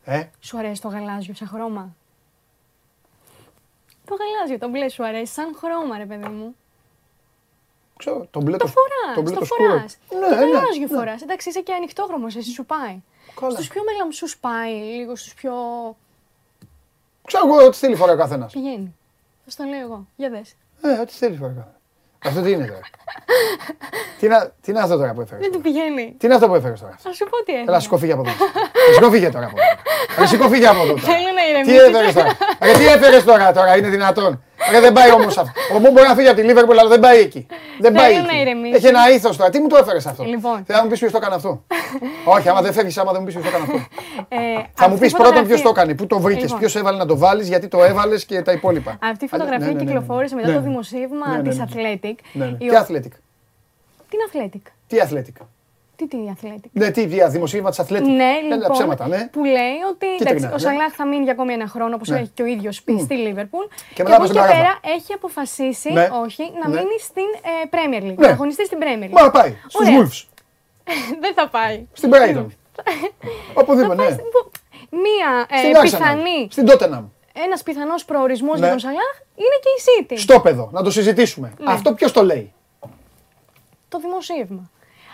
Ε, 0.03 0.23
Σου 0.39 0.57
αρέσει 0.57 0.81
το 0.81 0.87
γαλάζιο 0.87 1.33
σαν 1.33 1.47
χρώμα; 1.47 1.95
Το 4.11 4.17
γαλάζιο, 4.23 4.57
το 4.57 4.69
μπλε 4.69 4.89
σου 4.89 5.05
αρέσει 5.05 5.33
σαν 5.33 5.55
χρώμα, 5.57 5.97
ρε 5.97 6.05
παιδί 6.05 6.27
μου. 6.27 6.55
ξέρω, 7.97 8.27
το 8.31 8.41
μπλε 8.41 8.57
Το 8.57 8.65
το, 8.65 8.71
φοράς, 8.71 9.15
το 9.15 9.21
μπλε 9.21 9.33
το 9.33 9.39
το 9.39 9.45
σκούρο. 9.45 9.69
φοράς. 9.69 9.97
Ναι, 10.09 10.19
το 10.19 10.29
ναι, 10.29 10.35
γαλάζιο 10.35 10.87
ναι. 10.87 10.95
φοράς. 10.95 11.21
Εντάξει, 11.21 11.49
είσαι 11.49 11.61
και 11.61 11.73
ανοιχτόχρωμο, 11.73 12.25
εσύ 12.27 12.51
σου 12.51 12.65
πάει. 12.65 13.01
Καλά. 13.39 13.51
Στους 13.51 13.67
πιο 13.67 13.83
μελαμψού 13.83 14.27
πάει, 14.39 14.73
λίγο 14.73 15.15
στους 15.15 15.33
πιο. 15.33 15.53
Ξέρω 17.27 17.47
εγώ 17.47 17.65
ό,τι 17.65 17.77
θέλει 17.77 17.95
φοράει 17.95 18.15
ο 18.15 18.17
καθένας. 18.17 18.51
Πηγαίνει. 18.51 18.95
Θα 19.45 19.51
στο 19.51 19.63
λέω 19.63 19.79
εγώ. 19.79 20.07
Για 20.15 20.29
δες. 20.29 20.55
Ε, 20.81 20.99
ό,τι 20.99 21.13
θέλει 21.13 21.35
φοράει 21.37 21.53
ο 21.53 21.55
καθένας. 21.55 21.80
Αυτό 22.25 22.41
τι 22.41 22.51
είναι 22.51 22.65
τώρα; 22.65 22.79
τι, 24.19 24.25
είναι, 24.25 24.51
τι 24.61 24.71
είναι 24.71 24.79
αυτό 24.79 24.97
τώρα 24.97 25.13
που 25.13 25.21
έφερες. 25.21 25.41
Δεν 25.43 25.51
του 25.51 25.61
πηγαίνει. 25.61 26.15
Τι 26.17 26.25
είναι 26.25 26.35
αυτό 26.35 26.47
που 26.47 26.55
έφερες 26.55 26.79
τώρα; 26.79 26.95
Θα 26.99 27.13
σου 27.13 27.25
πω 27.29 27.43
τι 27.45 27.51
Έλα, 27.51 27.61
έφερα. 27.61 27.79
σηκωφίγε 27.79 28.13
από 28.13 28.21
εδώ. 28.21 28.31
Σηκωφίγε 28.95 29.29
τώρα 29.29 29.45
από 29.45 29.55
εδώ. 29.59 29.67
Ρε, 30.21 30.25
Σηκωφίγε 30.27 30.67
από 30.67 30.81
εδώ. 30.81 30.93
τώρα. 30.93 31.01
Θέλω 31.01 31.29
να 31.35 31.41
Τι 31.63 31.71
ηρεμήσει. 31.71 31.75
έφερες 31.75 32.13
τώρα; 32.13 32.37
Ρε, 32.61 32.71
τι 32.71 32.87
έφερες 32.87 33.23
τώρα, 33.23 33.51
τώρα, 33.53 33.77
είναι 33.77 33.87
δυνατόν; 33.89 34.43
Ρε, 34.71 34.79
δεν 34.79 34.93
πάει 34.93 35.11
όμως 35.11 35.37
αυτό. 35.37 35.51
Ο 35.75 35.79
Μου 35.79 35.91
μπορεί 35.91 36.07
να 36.07 36.15
φύγει 36.15 36.27
από 36.27 36.37
τη 36.37 36.43
Λίβερπουλ, 36.43 36.77
αλλά 36.79 36.89
δεν 36.89 36.99
πάει 36.99 37.19
εκεί. 37.19 37.45
Δεν 37.79 37.93
πάει 37.93 38.13
Θέλω 38.13 38.25
να 38.25 38.31
εκεί. 38.31 38.41
ηρεμήσεις. 38.41 38.75
Έχει 38.77 38.87
ένα 38.87 39.09
ήθος 39.11 39.37
τώρα. 39.37 39.49
Τι 39.49 39.59
μου 39.59 39.67
το 39.67 39.75
έφερες 39.77 40.05
αυτό; 40.05 40.23
Λοιπόν. 40.23 40.63
Θέλω 40.65 40.77
να 40.77 40.83
μου 40.83 40.89
πεις 40.89 40.99
ποιος 40.99 41.11
το 41.11 41.17
έκανε 41.17 41.35
αυτό; 41.35 41.63
Όχι, 42.35 42.49
άμα 42.49 42.61
δεν 42.61 42.73
φεύγεις, 42.73 42.97
άμα 42.97 43.11
δεν 43.11 43.19
μου 43.21 43.25
πεις 43.27 43.35
ποιος 43.35 43.51
το 43.51 43.57
έκανε 43.57 43.63
αυτό. 43.71 43.77
Ε, 44.29 44.37
Θα 44.73 44.87
μου 44.87 44.93
αυτή 44.93 45.05
η 45.05 45.07
πεις 45.09 45.11
πρώτον 45.13 45.31
ποιος 45.31 45.41
φωτογραφία- 45.43 45.63
το 45.63 45.69
έκανε, 45.69 45.93
πού 45.93 46.07
το 46.07 46.19
βρήκες, 46.19 46.43
Λοιπόν, 46.43 46.59
ποιος 46.59 46.75
έβαλε 46.75 46.97
να 46.97 47.05
το 47.05 47.17
βάλεις, 47.17 47.47
γιατί 47.47 47.67
το 47.67 47.83
έβαλες 47.83 48.25
και 48.25 48.41
τα 48.41 48.51
υπόλοιπα. 48.51 48.97
Αυτή 49.01 49.25
η 49.25 49.29
Α, 49.31 49.37
ναι, 49.37 49.43
φωτογραφία 49.43 49.57
ναι, 49.65 49.65
ναι, 49.73 49.77
ναι, 49.77 49.83
ναι. 49.83 49.91
κυκλοφόρησε 49.99 50.35
μετά 50.35 50.47
Ναι, 50.47 50.53
το 50.53 50.59
ναι. 50.59 50.67
δημοσίευμα 50.67 51.27
Ναι, 51.29 51.35
ναι, 51.37 51.49
της 51.49 51.57
ναι. 51.57 51.65
Athletic. 51.69 52.15
Ναι, 52.33 52.45
ναι. 52.45 52.51
η 52.51 52.67
Τι 52.67 52.69
ο- 52.75 52.79
Athletic; 52.79 53.13
Τι 54.87 54.95
είναι 54.97 55.05
Athletic; 55.11 55.45
Τι 56.07 56.07
Athletic. 56.07 56.07
Τι 56.07 56.07
τι 56.07 56.17
είναι 56.17 56.35
Athletic. 56.41 56.69
Ναι, 56.71 56.89
τι, 56.91 57.07
τι 57.07 57.27
δημοσίευμα 57.29 57.69
της 57.69 57.79
Athletic. 57.81 58.01
Ναι, 58.01 58.23
Έλα, 58.43 58.55
λοιπόν, 58.55 58.71
ψέματα, 58.71 59.07
ναι. 59.07 59.27
που 59.31 59.43
λέει 59.43 59.77
ότι 59.91 60.05
Κίτρινα, 60.17 60.29
εντάξει, 60.31 60.45
ο 60.45 60.51
ναι. 60.51 60.57
Σαλάχ 60.77 60.93
θα 60.95 61.07
μείνει 61.07 61.23
για 61.23 61.31
ακόμη 61.31 61.53
ένα 61.53 61.67
χρόνο, 61.67 61.95
όπως 61.95 62.07
Ναι. 62.09 62.17
έχει 62.19 62.31
και 62.33 62.41
ο 62.41 62.45
ίδιος 62.45 62.81
πει 62.83 62.99
στη 62.99 63.13
Λίβερπουλ. 63.15 63.65
Και, 63.93 64.03
μετά 64.03 64.15
από 64.15 64.23
πάει 64.23 64.25
εκεί 64.25 64.25
στην 64.27 64.41
και 64.41 64.47
Παράγραφα. 64.47 64.79
πέρα 64.81 64.95
έχει 64.95 65.13
αποφασίσει, 65.13 65.93
Ναι. 65.93 66.07
όχι, 66.23 66.43
να 66.61 66.67
Ναι. 66.69 66.75
μείνει 66.77 66.99
στην 66.99 67.23
ε, 67.51 67.51
Premier 67.73 68.03
League. 68.07 68.15
Ναι. 68.21 68.27
Να 68.27 68.33
αγωνιστεί 68.33 68.65
στην 68.65 68.77
Premier 68.81 69.03
League. 69.05 69.21
Μα 69.23 69.31
πάει 69.31 69.55
στους 69.67 69.87
Ωραία. 69.87 69.99
Wolves. 69.99 70.19
Δεν 71.23 71.33
θα 71.33 71.47
πάει. 71.49 71.85
Στην 71.93 72.09
Brighton. 72.13 72.45
Οπουδήποτε, 73.61 73.95
Θα 73.95 73.95
πάει 73.95 74.07
ναι. 74.07 74.13
στην- 74.13 74.31
που- 74.31 74.51
Μία 75.05 75.29
ε, 75.49 75.57
Στην 75.57 75.75
Arsenal. 75.75 75.81
πιθανή, 75.81 76.47
Στην 76.49 76.65
Tottenham. 76.69 77.03
ένας 77.45 77.63
πιθανός 77.63 78.05
προορισμός 78.05 78.53
Ναι. 78.53 78.59
για 78.59 78.69
τον 78.69 78.79
Σαλάχ 78.79 79.13
είναι 79.35 79.57
και 79.63 79.69
η 79.77 80.05
City. 80.15 80.19
Στο 80.19 80.39
παιδό, 80.39 80.69
να 80.73 80.83
το 80.83 80.91
συζητήσουμε. 80.91 81.53
Ναι. 81.59 81.71
Αυτό 81.71 81.93
ποιος 81.93 82.11
το 82.11 82.23
λέει; 82.23 82.53
Το 83.89 83.99
δημοσίευμα. 83.99 84.69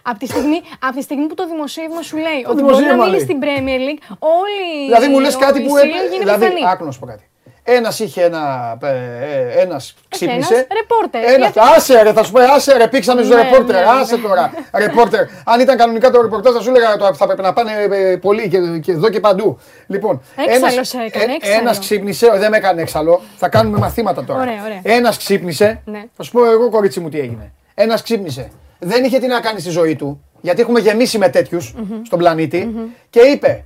Από 0.10 0.20
τη, 0.20 0.28
στιγμή, 0.28 0.62
από 0.80 0.96
τη 0.96 1.02
στιγμή 1.02 1.26
που 1.28 1.34
το 1.36 1.48
δημοσίευμα 1.48 2.02
σου 2.02 2.18
λέει 2.18 2.42
ότι 2.48 2.62
μπορεί 2.62 2.76
δημοσίευμα 2.76 2.96
να 2.96 3.04
μείνει 3.04 3.16
λέει. 3.16 3.20
στην 3.26 3.38
Premier 3.42 3.82
League, 3.88 4.16
όλοι 4.20 4.86
Δηλαδή 4.86 5.08
μου 5.08 5.20
λες 5.20 5.36
κάτι 5.36 5.62
που 5.62 5.78
έπρεπε. 5.78 5.98
έπρεπε. 6.16 6.36
Δηλαδή, 6.38 6.64
άκου 6.72 6.86
να 6.86 6.92
σου 6.92 7.00
πω 7.00 7.06
κάτι. 7.06 7.24
Ένας 7.70 8.00
είχε 8.00 8.24
ένα. 8.24 8.78
Ε, 8.84 9.62
ένας 9.62 9.96
ξύπνησε. 10.10 10.54
ένας 10.54 10.68
ρεπόρτερ. 10.80 11.24
Ένα, 11.24 11.38
Γιατί- 11.38 11.60
άσε 11.76 12.02
ρε, 12.02 12.14
θα 12.14 12.24
σου 12.24 12.32
πω, 12.32 12.40
άσε 12.42 12.78
ρε, 12.78 12.88
πήξαμε 12.88 13.22
στους 13.24 13.36
Ναι, 13.36 13.42
ρεπόρτερ. 13.42 13.76
ναι, 13.76 13.92
Άσε 13.92 14.16
ναι. 14.16 14.22
τώρα. 14.22 14.52
Ρεπόρτερ. 14.74 15.22
Αν 15.46 15.60
ήταν 15.60 15.78
κανονικά 15.78 16.12
το 16.12 16.22
ρεπορτάζ, 16.22 16.54
θα 16.54 16.62
σου 16.62 16.70
έλεγα 16.70 16.98
το- 16.98 17.14
θα 17.14 17.26
πρέπει 17.26 17.42
να 17.42 17.54
πάνε 17.54 17.72
ε, 17.92 18.16
πολύ 18.16 18.50
και, 18.50 18.58
και 18.82 18.92
εδώ 18.92 19.10
και 19.10 19.20
παντού. 19.20 19.60
Λοιπόν, 19.88 20.22
Έξαλλος 20.36 20.94
έκανε, 20.94 21.34
έξαλλος. 21.34 21.60
Ένας 21.60 21.80
ξύπνησε, 21.80 22.30
δεν 22.38 22.50
με 22.52 22.58
έκανε 22.58 22.82
έξαλλο. 22.82 23.22
Θα 23.38 23.50
κάνουμε 23.50 23.78
μαθήματα 23.78 24.24
τώρα. 24.24 24.40
Ωραία, 24.42 24.64
ωραία. 24.66 24.80
Ένας 24.84 25.18
ξύπνησε. 25.18 25.82
Ναι. 25.86 26.04
Θα 26.18 26.24
σου 26.24 26.32
πω 26.32 26.46
εγώ, 26.52 26.70
κορίτσι 26.70 27.00
μου, 27.00 27.10
τι 27.10 27.20
έγινε. 27.20 27.52
Ένας 27.74 28.02
ξύπνησε. 28.04 28.50
Δεν 28.80 29.04
είχε 29.04 29.20
τι 29.20 29.28
να 29.28 29.40
κάνει 29.40 29.60
στη 29.60 29.70
ζωή 29.70 29.96
του, 29.96 30.24
γιατί 30.42 30.62
έχουμε 30.62 30.80
γεμίσει 30.80 31.18
με 31.18 31.30
τέτοιους 31.30 31.74
στον 32.06 32.20
πλανητη 32.20 32.90
και 33.10 33.20
είπε: 33.20 33.66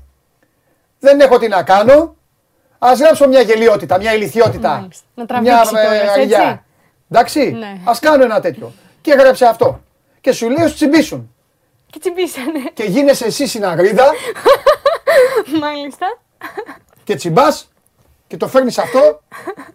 Δεν 0.99 1.19
έχω 1.19 1.38
τι 1.39 1.47
να 1.47 1.63
κάνω. 1.63 2.15
Α 2.79 2.93
γράψω 2.99 3.27
μια 3.27 3.41
γελιότητα, 3.41 3.97
μια 3.97 4.13
ηλικιότητα. 4.13 4.69
Μάλιστα. 4.79 5.05
Να 5.15 5.25
τραβήξει 5.25 5.57
κιόλας, 5.67 6.17
έτσι. 6.17 6.59
Εντάξει, 7.09 7.51
Ναι. 7.51 7.77
ας 7.83 7.99
κάνω 7.99 8.23
ένα 8.23 8.39
τέτοιο. 8.39 8.71
Και 9.01 9.11
έγραψε 9.11 9.45
αυτό. 9.45 9.81
Και 10.21 10.31
σου 10.31 10.49
λέει: 10.49 10.65
«Ως 10.65 10.73
τσιμπήσουν. 10.75 11.33
Και 11.89 11.99
τσιμπήσανε. 11.99 12.59
Και 12.73 12.83
γίνεσαι 12.83 13.25
εσύ 13.25 13.47
συναγρίδα 13.47 14.05
Μάλιστα. 15.61 16.17
και 17.03 17.15
τσιμπάς 17.15 17.71
και 18.27 18.38
το 18.38 18.47
φέρνεις 18.47 18.77
αυτό 18.77 19.21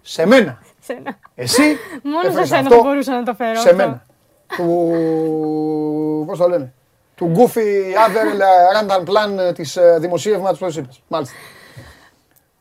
σε 0.02 0.26
μένα. 0.26 0.62
Σένα. 0.80 1.18
Εσύ 1.34 1.62
Μόνο 2.02 2.20
σε 2.22 2.28
έφερες 2.28 2.48
σένα 2.48 2.60
αυτό 2.60 2.74
θα 2.76 2.82
μπορούσα 2.82 3.12
να 3.14 3.22
το 3.22 3.34
φέρω. 3.34 3.54
σε 3.54 3.60
αυτό. 3.60 3.74
μένα. 3.76 4.06
Του. 4.56 6.24
Πώς 6.27 6.39
το 6.39 6.48
λένε. 6.48 6.73
Του 7.14 7.32
Goofy 7.36 7.59
Other 8.06 8.40
Random 8.81 9.05
Plan 9.05 9.55
της 9.55 9.78
δημοσίευματο 9.98 10.56
που 10.66 10.78
είπε. 10.78 10.89
Μάλιστα. 11.09 11.35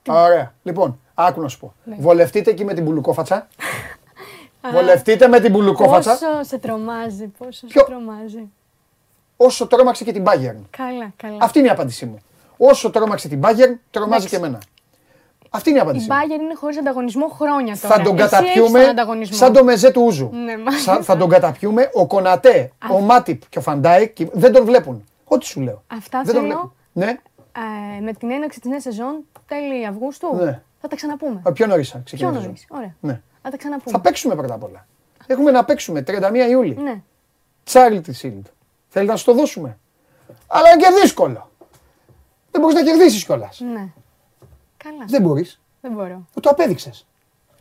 Ωραία. 0.08 0.54
Λοιπόν, 0.64 1.00
άκου 1.14 1.42
να 1.42 1.48
σου 1.48 1.60
πω. 1.60 1.74
Ναι. 1.84 1.96
Βολευτείτε 2.00 2.52
εκεί 2.52 2.66
με 2.66 2.74
την 2.74 2.86
πουλουκόφατσα. 2.86 3.48
Βολευτείτε 4.74 5.28
με 5.28 5.40
την 5.40 5.52
πουλουκόφατσα. 5.52 6.12
Πόσο 6.12 6.44
σε 6.44 6.58
τρομάζει, 6.58 7.28
πόσο 7.28 7.52
σε 7.52 7.66
Ποιο- 7.68 7.84
τρομάζει. 7.84 8.50
Όσο 9.38 9.68
τρόμαξε 9.68 10.04
και 10.04 10.12
την 10.12 10.24
Bayern. 10.28 10.62
Καλά, 10.70 11.12
καλά. 11.16 11.38
Αυτή 11.40 11.60
είναι 11.60 11.68
η 11.68 11.72
απάντησή 11.72 12.06
μου. 12.06 12.18
Όσο 12.58 12.90
τρόμαξε 12.90 13.28
την 13.28 13.40
Bayern, 13.44 13.76
τρομάζει 13.92 14.16
Εντάξει. 14.16 14.28
και 14.30 14.36
εμένα. 14.36 14.60
Αυτή 15.56 15.70
είναι 15.70 15.80
η 15.80 15.82
Η 15.82 15.86
απάντησή 15.86 16.08
μου. 16.12 16.16
Bayern 16.18 16.42
είναι 16.42 16.54
χωρίς 16.56 16.78
ανταγωνισμό 16.78 17.28
χρόνια 17.28 17.78
τώρα. 17.82 17.96
Θα 17.96 18.02
τον 18.02 18.14
Εσύ 18.18 18.24
έχεις 18.24 18.38
καταπιούμε 18.38 18.80
τον 18.80 18.90
ανταγωνισμό. 18.90 19.38
σαν 19.38 19.54
το 19.54 19.64
μεζέ 19.64 19.92
του 19.92 20.02
ούζου. 20.06 20.30
Ναι, 20.34 20.52
Σα- 20.52 20.58
μάλιστα. 20.58 21.02
θα 21.04 21.18
τον 21.18 21.30
καταπιούμε 21.30 21.90
ο 21.94 22.08
Κονατέ, 22.08 22.72
ο 22.92 23.00
Μάτιπ 23.00 23.42
και 23.50 23.58
ο 23.58 23.62
Φαν 23.62 23.85
Ντάικ 23.85 24.14
και 24.14 24.28
δεν 24.34 24.52
τον 24.52 24.66
βλέπουν. 24.66 25.04
Ό,τι 25.24 25.46
σου 25.46 25.62
λέω. 25.62 25.84
Αυτά 25.88 26.22
δεν 26.24 26.34
τον 26.34 26.44
θέλω. 26.44 26.54
βλέπουν. 26.54 26.74
Ναι, 26.94 27.18
Ε, 27.98 28.02
με 28.02 28.14
την 28.14 28.32
έναρξη 28.32 28.60
της 28.60 28.70
νέας 28.70 28.82
σεζόν, 28.82 29.24
τέλη 29.48 29.86
Αυγούστου, 29.88 30.36
Ναι. 30.36 30.62
θα 30.82 30.88
τα 30.88 30.96
ξαναπούμε. 30.96 31.42
Α, 31.44 31.52
πιο 31.52 31.66
νωρίς 31.66 31.90
Πιο 31.92 32.02
ξεκινάει. 32.06 32.32
η 32.32 32.36
νωρίς. 32.36 32.60
σεζόν. 32.60 32.78
Ωραία. 32.78 32.96
Ναι. 33.00 33.22
Θα 33.42 33.50
τα 33.50 33.58
ξαναπούμε. 33.58 33.92
Θα 33.92 34.00
παίξουμε 34.00 34.36
πρώτα 34.36 34.54
απ' 34.54 34.64
όλα. 34.64 34.88
Έχουμε 35.28 35.52
να 35.52 35.66
παίξουμε 35.66 36.02
31 36.02 36.48
Ιούλη. 36.50 36.78
Ναι. 36.82 37.02
Charity 37.72 38.12
Shield. 38.22 38.42
Θέλει 38.88 39.08
να 39.08 39.16
σου 39.16 39.26
το 39.26 39.34
δώσουμε. 39.34 39.78
Αλλά 40.48 40.70
είναι 40.70 40.82
και 40.84 41.00
δύσκολο. 41.02 41.50
Δεν 42.52 42.62
μπορείς 42.62 42.76
να 42.76 42.84
κερδίσεις 42.84 43.26
κιόλας. 43.26 43.60
Ναι. 43.74 43.88
Καλά. 44.90 45.06
Δεν 45.08 45.22
μπορείς. 45.22 45.60
Δεν 45.82 45.92
μπορώ. 45.92 46.26
Το 46.42 46.50
απέδειξες. 46.50 47.06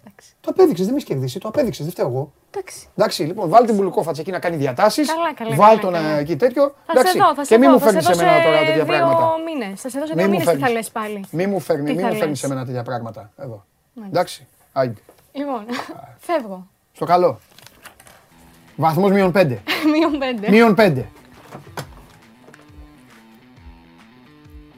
Εντάξει. 0.01 0.35
Το 0.41 0.51
απέδειξες, 0.51 0.85
δεν 0.85 0.95
με 0.95 1.01
έχει 1.01 1.09
κερδίσει. 1.09 1.39
Το 1.39 1.49
απέδειξες, 1.49 1.85
δεν 1.85 1.95
φταίω 1.95 2.07
εγώ. 2.09 2.33
Εντάξει. 2.51 2.89
Εντάξει, 2.97 3.23
λοιπόν, 3.23 3.49
βάλει 3.49 3.67
την 3.67 3.75
Μπουλουκόφατσα 3.75 4.21
εκεί 4.21 4.31
να 4.31 4.39
κάνει 4.39 4.57
διατάσεις. 4.57 5.09
Καλά, 5.09 5.35
καλά, 5.35 5.55
Βάλ 5.55 5.69
καλά, 5.69 5.81
τον 5.81 5.93
καλά. 5.93 6.09
ε, 6.17 6.21
εκεί 6.21 6.37
τέτοιο. 6.37 6.75
Θα 6.87 6.93
Εντάξει. 6.93 7.13
σε 7.13 7.19
δω, 7.19 7.35
θα 7.35 7.45
σε 7.45 7.55
και 7.55 7.61
μη 7.61 7.67
δω. 7.67 7.73
μου 7.73 7.79
θα 7.79 7.85
σε 7.87 7.93
φέρνεις 8.01 8.17
δω 8.19 8.23
εμένα 8.25 8.43
τώρα 8.45 8.57
σε 8.59 8.65
τέτοια 8.65 8.85
δύο 8.85 8.85
πράγματα. 8.85 9.27
μήνες. 9.45 9.81
Θα 9.81 9.89
σε 9.89 9.99
δω 9.99 10.07
σε 10.07 10.15
Μη 10.15 10.21
δύο 10.23 10.31
μου 10.31 10.31
μήνες 10.31 10.47
τι 10.47 10.53
θα 10.53 10.59
φέρνεις. 10.67 10.73
λες 10.77 10.91
πάλι. 10.91 11.25
Μη 11.31 11.47
μου 11.47 11.61
φέρνει, 11.61 11.85
Τι 11.85 11.95
μη 11.95 12.01
θα 12.01 12.07
μου 12.07 12.13
φέρνεις 12.13 12.29
λες. 12.29 12.39
σε 12.39 12.49
μένα 12.49 12.65
τέτοια 12.65 12.83
πράγματα. 12.83 13.31
Εδώ. 13.37 13.65
Μάλιστα. 13.95 14.19
Εντάξει. 14.19 14.47
Άιντε. 14.73 15.01
Λοιπόν, 15.33 15.65
φεύγω. 16.19 16.67
Στο 16.93 17.05
καλό. 17.05 17.39
Βαθμός 18.77 19.11
μείον 19.11 19.33
5. 19.35 19.59
Μείον 19.93 20.19
πέντε. 20.19 20.49
Μείον 20.51 20.75
5. 20.79 21.05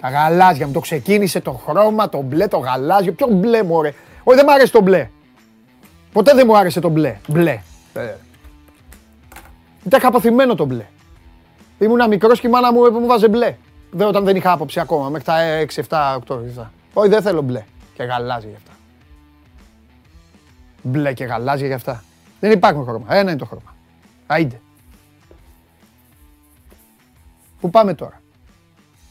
Τα 0.00 0.08
γαλάζια 0.08 0.66
μου 0.66 0.72
το 0.72 0.80
ξεκίνησε 0.80 1.40
το 1.40 1.52
χρώμα, 1.52 2.08
το 2.08 2.20
μπλε, 2.20 2.48
το 2.48 2.58
γαλάζιο. 2.58 3.12
Ποιο 3.12 3.26
μπλε 3.26 3.62
μου, 3.62 3.74
ωραία. 3.74 3.92
Όχι, 4.24 4.36
δεν 4.36 4.46
μου 4.48 4.54
άρεσε 4.54 4.72
το 4.72 4.80
μπλε. 4.80 5.10
Ποτέ 6.12 6.34
δεν 6.34 6.46
μου 6.46 6.56
άρεσε 6.56 6.80
το 6.80 6.88
μπλε. 6.88 7.16
Μπλε. 7.28 7.60
Ε. 7.94 8.14
Ήταν 9.84 10.00
αποθυμένο 10.02 10.54
το 10.54 10.64
μπλε. 10.64 10.86
Ήμουνα 11.78 12.08
μικρός 12.08 12.40
και 12.40 12.46
η 12.46 12.50
μάνα 12.50 12.72
μου 12.72 12.80
μου 12.80 13.06
βάζε 13.06 13.28
μπλε. 13.28 13.56
Δεν, 13.90 14.06
όταν 14.06 14.24
δεν 14.24 14.36
είχα 14.36 14.52
άποψη 14.52 14.80
ακόμα, 14.80 15.08
μέχρι 15.08 15.24
τα 15.24 15.36
6, 15.74 15.82
7, 15.88 16.18
8. 16.26 16.34
7. 16.60 16.64
Όχι, 16.94 17.08
δεν 17.08 17.22
θέλω 17.22 17.42
μπλε 17.42 17.64
και 17.94 18.02
γαλάζια 18.02 18.50
γι' 18.50 18.56
αυτά. 18.56 18.72
Μπλε 20.82 21.12
και 21.12 21.24
γαλάζια 21.24 21.66
γι' 21.66 21.72
αυτά. 21.72 22.02
Δεν 22.40 22.52
υπάρχουν 22.52 22.84
χρώμα. 22.84 23.06
Ένα 23.08 23.30
είναι 23.30 23.38
το 23.38 23.44
χρώμα. 23.44 23.74
Άιντε. 24.26 24.60
Πού 27.60 27.70
πάμε 27.70 27.94
τώρα; 27.94 28.20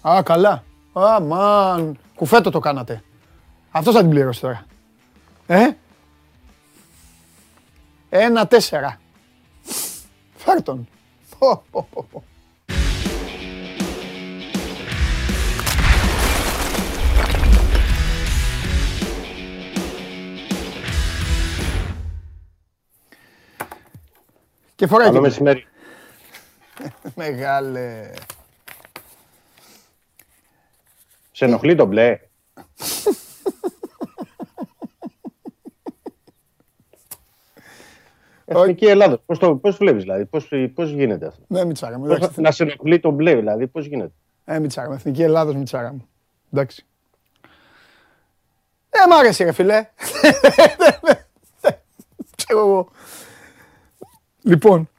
Α, 0.02 0.22
καλά. 0.24 0.64
Α, 1.00 1.20
μαν. 1.20 1.98
Κουφέτο 2.16 2.50
το 2.50 2.60
κάνατε. 2.60 3.04
Αυτός 3.72 3.94
θα 3.94 4.00
την 4.02 4.10
πληρώσει 4.10 4.42
τώρα. 4.42 4.66
Ε; 5.48 5.70
Ένα 8.10 8.48
τέσσερα. 8.48 9.00
Φέρ 10.36 10.64
τον. 10.64 10.88
Πω, 11.40 11.64
πω, 11.72 11.88
πω, 11.94 12.06
πω. 12.12 12.24
Και 24.76 24.88
φοράει 24.88 25.08
Καλό 25.08 25.18
και 25.18 25.28
μεσημέρι. 25.28 25.68
Μεγάλε. 27.16 28.12
Σε 31.36 31.46
ενοχλεί 31.46 31.76
το 31.76 31.86
μπλε. 31.86 32.20
Εθνική 38.46 38.86
Ελλάδα. 38.86 39.20
Πώς 39.26 39.40
το 39.40 39.56
πώς 39.56 39.78
βλέπεις 39.78 40.02
δηλαδή, 40.04 40.26
πώς, 40.26 40.52
πώς 40.74 40.92
γίνεται 40.92 41.26
αυτό; 41.28 41.44
Ναι, 41.48 41.66
Μιτσάρα 41.66 41.98
μου. 42.00 42.06
Πώς- 42.06 42.18
εντάξει. 42.18 42.42
να 42.42 42.52
σε 42.52 42.64
ενοχλεί 42.64 43.00
το 43.00 43.12
μπλε 43.12 43.36
δηλαδή, 43.36 43.68
πώς 43.68 43.86
γίνεται; 43.86 44.14
Ε, 44.46 44.60
Μιτσάρα 44.60 44.88
μου. 44.88 44.94
Εθνική 44.94 45.22
Ελλάδος, 45.24 45.56
Μιτσάρα 45.56 45.92
μου. 45.92 46.08
Εντάξει. 46.54 46.86
Ε, 48.90 49.08
μ' 49.10 49.14
άρεσε 49.14 49.44
ρε 49.44 49.52
φίλε. 49.52 49.74
Ξέρω 52.36 52.60
εγώ. 52.60 52.90
Λοιπόν. 54.42 54.90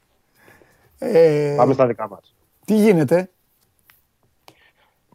ε, 0.99 1.55
Πάμε 1.57 1.73
στα 1.73 1.87
δικά 1.87 2.09
μας. 2.09 2.35
Τι 2.65 2.75
γίνεται; 2.75 3.31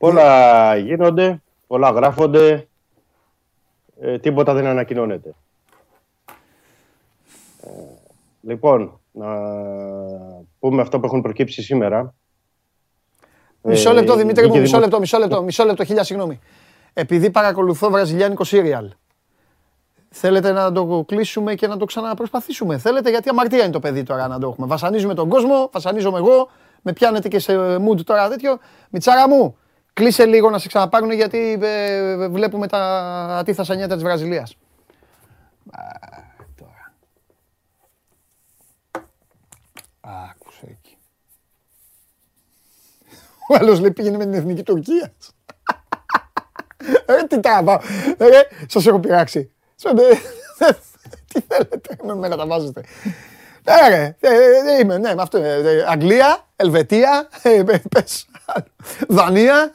Πολλά 0.01 0.75
γίνονται, 0.75 1.41
πολλά 1.67 1.89
γράφονται, 1.89 2.67
ε, 4.01 4.19
τίποτα 4.19 4.53
δεν 4.53 4.65
ανακοινώνεται. 4.65 5.33
Ε, 7.61 7.69
λοιπόν, 8.41 8.99
να 9.11 9.27
πούμε 10.59 10.81
αυτό 10.81 10.99
που 10.99 11.05
έχουν 11.05 11.21
προκύψει 11.21 11.61
σήμερα. 11.61 12.13
Μισό 13.61 13.89
Ε, 13.89 13.93
λεπτό, 13.93 14.15
Δημήτρη 14.15 14.41
μου, 14.41 14.47
βγήκε 14.47 14.59
μισό 14.61 14.71
δημο- 14.71 14.83
λεπτό, 14.83 14.99
μισό 14.99 15.17
λεπτό, 15.17 15.43
μισό 15.43 15.63
λεπτό, 15.63 15.83
χίλια 15.85 16.03
συγγνώμη. 16.03 16.39
Επειδή 16.93 17.29
παρακολουθώ 17.29 17.89
βραζιλιάνικο 17.89 18.43
σύριαλ, 18.43 18.91
θέλετε 20.09 20.51
να 20.51 20.71
το 20.71 21.03
κλείσουμε 21.07 21.55
και 21.55 21.67
να 21.67 21.77
το 21.77 21.85
ξαναπροσπαθήσουμε; 21.85 22.77
Θέλετε, 22.77 23.09
γιατί 23.09 23.29
αμαρτία 23.29 23.63
είναι 23.63 23.71
το 23.71 23.79
παιδί 23.79 24.03
τώρα 24.03 24.27
να 24.27 24.39
το 24.39 24.47
έχουμε. 24.47 24.67
Βασανίζουμε 24.67 25.13
τον 25.13 25.29
κόσμο, 25.29 25.69
βασανίζομαι 25.71 26.17
εγώ, 26.17 26.49
με 26.81 26.93
πιάνετε 26.93 27.27
και 27.27 27.39
σε 27.39 27.53
mood 27.75 28.03
τώρα 28.03 28.29
τέτοιο. 28.29 28.57
Μιτσάρα 28.89 29.29
μου, 29.29 29.55
κλείσε 29.93 30.25
λίγο 30.25 30.49
να 30.49 30.57
σε 30.59 30.67
ξαναπάρουν 30.67 31.11
γιατί 31.11 31.57
ε, 31.61 32.27
βλέπουμε 32.27 32.67
τα 32.67 32.79
ατίθασα 33.39 33.75
νιάτα 33.75 33.93
της 33.93 34.03
Βραζιλίας. 34.03 34.57
Α, 35.71 35.81
τώρα. 36.55 36.93
Άκουσε 40.01 40.65
εκεί. 40.67 40.97
Ο 43.49 43.55
άλλος 43.59 43.79
λέει 43.79 43.91
πήγαινε 43.91 44.17
με 44.17 44.23
την 44.23 44.33
εθνική 44.33 44.63
Τουρκία. 44.63 45.13
Ρε 47.09 47.23
τι 47.27 47.39
τραβάω. 47.39 47.79
Ρε, 48.17 48.41
σας 48.67 48.85
έχω 48.87 48.99
πειράξει. 48.99 49.51
Σας- 49.75 49.93
ε, 49.93 50.19
Τι 51.33 51.39
θέλετε 51.47 51.95
με 52.03 52.15
μένα 52.15 52.37
τα 52.37 52.45
βάζετε. 52.47 52.83
Ναι 53.63 53.89
ρε, 53.89 54.15
ε, 54.19 54.29
ε, 54.29 54.79
είμαι, 54.81 54.97
ναι, 54.97 55.15
με 55.15 55.21
αυτό. 55.21 55.37
ε, 55.37 55.55
ε, 55.55 55.85
Αγγλία, 55.87 56.45
Ελβετία, 56.55 57.27
ε, 57.41 57.53
ε, 57.55 57.63
πες, 57.89 58.27
άλλο. 58.45 58.65
Δανία. 59.07 59.71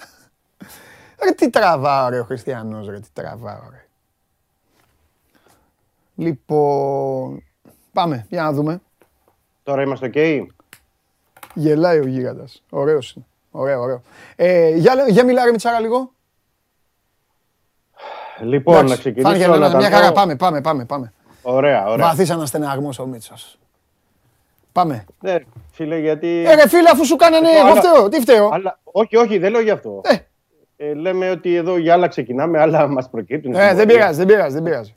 Ρε 1.24 1.30
τι 1.30 1.50
τραβάω 1.50 2.08
ρε 2.08 2.18
ο 2.18 2.24
Χριστιανός, 2.24 2.88
ρε 2.88 3.00
τι 3.00 3.08
τραβάω 3.12 3.60
ρε. 3.70 3.84
Λοιπόν, 6.14 7.42
πάμε, 7.92 8.26
για 8.28 8.42
να 8.42 8.52
δούμε. 8.52 8.80
Τώρα 9.62 9.82
είμαστε 9.82 10.10
ok. 10.14 10.46
Γελάει 11.54 11.98
ο 11.98 12.06
γίγαντας. 12.06 12.62
Ωραίος 12.70 13.12
είναι. 13.12 13.24
Ωραίο, 13.50 13.80
ωραίο. 13.80 14.02
Ε, 14.36 14.68
για, 14.76 14.94
λέ- 14.94 15.08
για 15.08 15.24
μιλά 15.24 15.44
ρε 15.44 15.50
Μιτσάρα 15.50 15.80
λίγο. 15.80 16.10
Λοιπόν, 18.40 18.74
να 18.74 18.80
Εντάξει, 18.80 18.98
ξεκινήσω. 18.98 19.28
φάνηκε 19.28 19.46
να 19.48 19.54
ένα- 19.54 19.70
τα 19.70 19.76
μια 19.76 19.88
πω. 19.90 19.94
χαρά. 19.94 20.12
Πάμε, 20.12 20.36
πάμε, 20.36 20.60
πάμε. 20.60 20.84
πάμε. 20.84 21.12
Ωραία, 21.42 21.86
ωραία. 21.88 22.06
Βαθύς 22.06 22.30
αναστεναγμός 22.30 22.98
ο 22.98 23.06
Μίτσος. 23.06 23.58
Πάμε. 24.76 25.04
Ναι, 25.20 25.36
φίλε, 25.72 25.98
γιατί... 25.98 26.44
Ε, 26.46 26.54
ρε 26.54 26.68
φίλε, 26.68 26.88
αφού 26.90 27.04
σου 27.06 27.16
κάνανε, 27.16 27.48
Εγώ, 27.48 27.58
εγώ 27.58 27.68
αλλά- 27.68 27.80
φταίω. 27.82 28.08
Τι 28.08 28.20
φταίω; 28.20 28.48
Αλλά, 28.52 28.78
όχι, 28.84 29.16
όχι, 29.16 29.38
δεν 29.38 29.50
λέω 29.50 29.60
γι' 29.60 29.70
αυτό. 29.70 30.00
Ε. 30.04 30.14
Ε, 30.76 30.94
λέμε 30.94 31.30
ότι 31.30 31.54
εδώ 31.54 31.76
για 31.76 31.92
άλλα 31.92 32.08
ξεκινάμε, 32.08 32.60
άλλα 32.60 32.88
μας 32.88 33.10
προκύπτουν. 33.10 33.54
Ε, 33.54 33.74
δεν 33.74 33.86
πειράζει, 33.86 34.16
δεν 34.18 34.26
πειράζει, 34.26 34.54
δεν 34.54 34.62
πειράζει. 34.62 34.94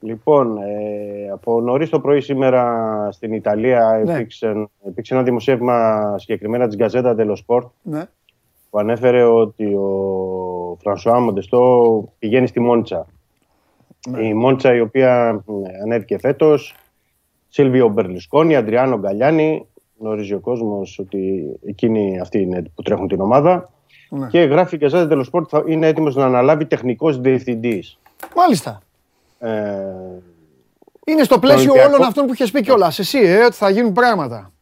Λοιπόν, 0.00 0.56
ε, 0.58 1.30
από 1.32 1.60
νωρίς 1.60 1.88
το 1.90 2.00
πρωί 2.00 2.20
σήμερα 2.20 3.08
στην 3.12 3.32
Ιταλία 3.32 4.02
Ναι. 4.04 4.12
υπήρξε, 4.12 4.68
υπήρξε 4.86 5.14
ένα 5.14 5.22
δημοσίευμα 5.22 6.14
συγκεκριμένα 6.18 6.66
της 6.66 6.76
Γκαζέτα 6.76 7.14
dello 7.18 7.34
Sport 7.46 7.64
Ναι. 7.82 8.02
που 8.70 8.78
ανέφερε 8.78 9.22
ότι 9.22 9.64
ο 9.74 10.76
Φρανσουά 10.82 11.20
Μοντεστό 11.20 12.04
πηγαίνει 12.18 12.46
στη 12.46 12.60
Μόντσα. 12.60 13.06
Ναι. 14.08 14.26
Η 14.26 14.34
Μόντσα 14.34 14.74
η 14.74 14.80
οποία 14.80 15.42
ε, 15.48 15.82
ανέβηκε 15.82 16.18
φέτος, 16.18 16.74
Σίλβιο 17.48 17.88
Μπερλουσκόνη, 17.88 18.56
Αντριάνο 18.56 18.98
Γκαλιάνη, 18.98 19.66
γνωρίζει 19.98 20.34
ο 20.34 20.38
κόσμος 20.40 20.98
ότι 20.98 21.44
εκείνοι 21.66 22.20
αυτοί 22.20 22.40
είναι 22.40 22.62
που 22.74 22.82
τρέχουν 22.82 23.08
την 23.08 23.20
ομάδα. 23.20 23.70
Ναι. 24.10 24.26
Και 24.26 24.40
γράφει 24.40 24.74
η 24.74 24.78
Γκαζέτα 24.78 25.08
dello 25.16 25.24
Sport 25.32 25.48
θα 25.48 25.62
είναι 25.66 25.86
έτοιμος 25.86 26.14
να 26.14 26.24
αναλάβει 26.24 26.66
τεχνικός 26.66 27.20
διευθυντής. 27.20 27.98
Μάλιστα. 28.36 28.82
Ε, 29.38 29.50
Είναι 31.06 31.22
στο 31.22 31.38
πλαίσιο 31.38 31.70
Ολυμπιακό. 31.70 31.94
όλων 31.94 32.06
αυτών 32.06 32.26
που 32.26 32.32
είχες 32.32 32.50
πει 32.50 32.62
κιόλας. 32.62 32.98
Εσύ, 32.98 33.18
ε, 33.18 33.44
ότι 33.44 33.54
θα 33.56 33.70
γίνουν 33.70 33.92
πράγματα. 33.92 34.52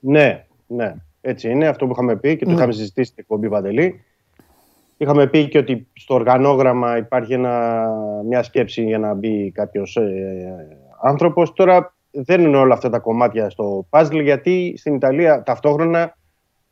Ναι, 0.00 0.44
ναι. 0.66 0.94
Έτσι 1.20 1.50
είναι 1.50 1.66
αυτό 1.66 1.86
που 1.86 1.92
είχαμε 1.92 2.16
πει 2.16 2.36
και 2.36 2.44
το 2.44 2.50
Ναι. 2.50 2.56
είχαμε 2.56 2.72
συζητήσει 2.72 3.10
στην 3.10 3.22
εκπομπή 3.22 3.48
Παντελή. 3.48 4.04
Είχαμε 4.96 5.26
πει 5.26 5.48
και 5.48 5.58
ότι 5.58 5.86
στο 5.92 6.14
οργανόγραμμα 6.14 6.96
υπάρχει 6.96 7.32
ένα, 7.32 7.86
μια 8.28 8.42
σκέψη 8.42 8.82
για 8.84 8.98
να 8.98 9.14
μπει 9.14 9.50
κάποιος 9.50 9.96
ε, 9.96 10.78
άνθρωπος. 11.02 11.52
Τώρα 11.52 11.94
δεν 12.10 12.40
είναι 12.40 12.56
όλα 12.56 12.74
αυτά 12.74 12.88
τα 12.90 12.98
κομμάτια 12.98 13.50
στο 13.50 13.86
puzzle 13.90 14.20
γιατί 14.22 14.74
στην 14.76 14.94
Ιταλία 14.94 15.42
ταυτόχρονα 15.42 16.16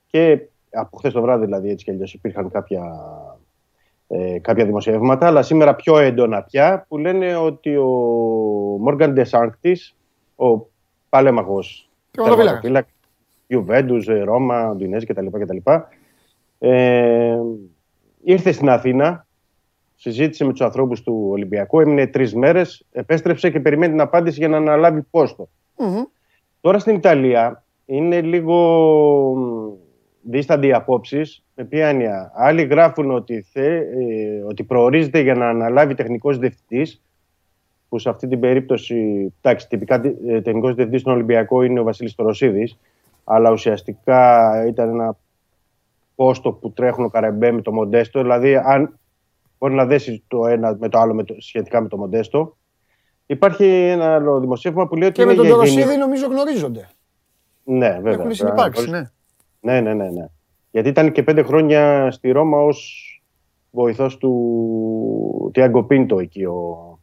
και 0.06 0.40
από 0.70 0.96
χθες 0.96 1.12
το 1.12 1.20
βράδυ 1.20 1.44
δηλαδή 1.44 1.70
έτσι 1.70 1.84
κι 1.84 1.90
αλλιώς 1.90 2.14
υπήρχαν 2.14 2.50
κάποια, 2.50 2.82
ε, 4.06 4.38
κάποια 4.38 4.64
δημοσιεύματα 4.64 5.26
αλλά 5.26 5.42
σήμερα 5.42 5.74
πιο 5.74 5.98
έντονα 5.98 6.42
πια 6.42 6.84
που 6.88 6.98
λένε 6.98 7.36
ότι 7.36 7.76
ο 7.76 7.86
Μόργαν 8.80 9.12
Ντεσάνκτης, 9.12 9.96
ο 10.36 10.66
παλέμαχος 11.08 11.90
Τερματοφύλακας. 12.10 12.94
Ιουβέντους, 13.46 14.08
ε, 14.08 14.20
Ρώμα, 14.20 14.74
Ντινέζ 14.76 15.04
κτλ. 15.04 15.26
κτλ. 15.26 15.56
Ε, 16.58 17.38
ήρθε 18.22 18.52
στην 18.52 18.68
Αθήνα 18.68 19.26
συζήτησε 20.00 20.44
με 20.44 20.50
τους 20.50 20.60
ανθρώπους 20.60 21.02
του 21.02 21.28
Ολυμπιακού, 21.30 21.80
έμεινε 21.80 22.06
τρεις 22.06 22.34
μέρες, 22.34 22.86
επέστρεψε 22.90 23.50
και 23.50 23.60
περιμένει 23.60 23.92
την 23.92 24.00
απάντηση 24.00 24.38
για 24.38 24.48
να 24.48 24.56
αναλάβει 24.56 25.02
πόστο. 25.02 25.48
Μμμ. 25.78 26.02
Τώρα 26.60 26.78
στην 26.78 26.94
Ιταλία 26.94 27.64
είναι 27.86 28.20
λίγο 28.20 28.56
μ, 29.36 29.72
δίστανται 30.22 30.66
οι 30.66 30.72
απόψεις. 30.72 31.44
Με 31.54 31.64
ποια 31.64 31.88
έννοια; 31.88 32.32
Άλλοι 32.34 32.62
γράφουν 32.62 33.10
ότι, 33.10 33.46
θε, 33.52 33.76
ε, 33.76 34.42
ότι 34.48 34.62
προορίζεται 34.64 35.20
για 35.20 35.34
να 35.34 35.48
αναλάβει 35.48 35.94
τεχνικός 35.94 36.38
διευθυντής, 36.38 37.02
που 37.88 37.98
σε 37.98 38.08
αυτή 38.08 38.28
την 38.28 38.40
περίπτωση, 38.40 39.32
εντάξει, 39.40 39.68
τυπικά 39.68 40.00
τεχνικός 40.42 40.74
διευθυντής 40.74 41.00
στον 41.00 41.12
Ολυμπιακό 41.12 41.62
είναι 41.62 41.80
ο 41.80 41.84
Βασίλης 41.84 42.14
Τωροσίδη, 42.14 42.76
αλλά 43.24 43.50
ουσιαστικά 43.50 44.52
ήταν 44.66 44.88
ένα 44.88 45.16
πόστο 46.14 46.52
που 46.52 46.72
τρέχουν 46.72 47.04
ο 47.04 47.08
Καρεμπέ 47.08 47.50
με 47.50 47.62
το 47.62 47.72
Μοντέστο. 47.72 48.20
Δηλαδή, 48.20 48.56
αν 48.56 48.99
μπορεί 49.60 49.74
να 49.74 49.86
δέσει 49.86 50.24
το 50.28 50.46
ένα 50.46 50.76
με 50.80 50.88
το 50.88 50.98
άλλο 50.98 51.14
με 51.14 51.24
το, 51.24 51.34
σχετικά 51.38 51.80
με 51.80 51.88
το 51.88 51.96
Μοντέστο. 51.96 52.56
Υπάρχει 53.26 53.64
ένα 53.66 54.14
άλλο 54.14 54.40
δημοσίευμα 54.40 54.88
που 54.88 54.96
λέει 54.96 55.08
ότι 55.08 55.18
Και 55.18 55.24
με 55.24 55.32
είναι 55.32 55.36
τον 55.40 55.46
για 55.46 55.54
Τωροσίδη 55.54 55.80
γενικό- 55.80 55.98
νομίζω 56.00 56.26
γνωρίζονται. 56.26 56.88
Ναι, 57.64 57.90
βέβαια. 57.90 58.12
Έχουν 58.12 58.34
συνυπάρξει, 58.34 58.84
Χωρίς- 58.86 59.10
ναι. 59.60 59.72
ναι, 59.72 59.80
ναι, 59.80 59.94
ναι, 59.94 60.10
ναι. 60.10 60.26
Γιατί 60.70 60.88
ήταν 60.88 61.12
και 61.12 61.22
πέντε 61.22 61.42
χρόνια 61.42 62.10
στη 62.10 62.30
Ρώμα 62.30 62.58
ως 62.58 63.04
βοηθός 63.70 64.16
του 64.18 65.50
Τιάγκο 65.52 65.82
Πίντο 65.84 66.18
εκεί 66.18 66.44
ο 66.44 66.98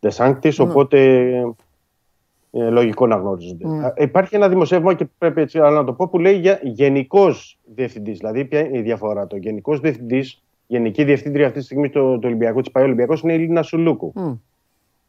Ντεσάνκτης, 0.00 0.58
Ναι. 0.58 0.64
οπότε 0.70 0.98
ε, 2.50 2.68
λογικό 2.70 3.06
να 3.06 3.16
γνωρίζονται. 3.16 3.68
Ναι. 3.68 3.84
Α, 3.86 3.94
Υπάρχει 3.96 4.34
ένα 4.36 4.48
δημοσίευμα 4.48 4.94
και 4.94 5.04
πρέπει 5.18 5.40
έτσι 5.40 5.58
αλλά 5.58 5.70
να 5.70 5.84
το 5.84 5.92
πω 5.92 6.08
που 6.08 6.18
λέει 6.18 6.34
για 6.38 6.60
γενικός 6.62 7.58
διευθυντής. 7.64 8.18
Δηλαδή 8.18 8.44
ποια 8.44 8.60
είναι 8.60 8.78
η 8.78 8.82
διαφορά. 8.82 9.26
Το 9.26 9.36
γενικός 9.36 9.80
διευθυντής, 9.80 10.43
γενική 10.66 11.04
διευθύντρια 11.04 11.46
αυτή 11.46 11.58
τη 11.58 11.64
στιγμή 11.64 11.88
του 11.90 12.00
του 12.12 12.20
Ολυμπιακού, 12.24 12.60
της 12.60 12.70
ΠαΕ 12.70 12.82
Ολυμπιακός, 12.82 13.20
είναι 13.20 13.32
η 13.32 13.36
Ελίνα 13.36 13.62
Σουλούκου. 13.62 14.12
Μμ. 14.14 14.32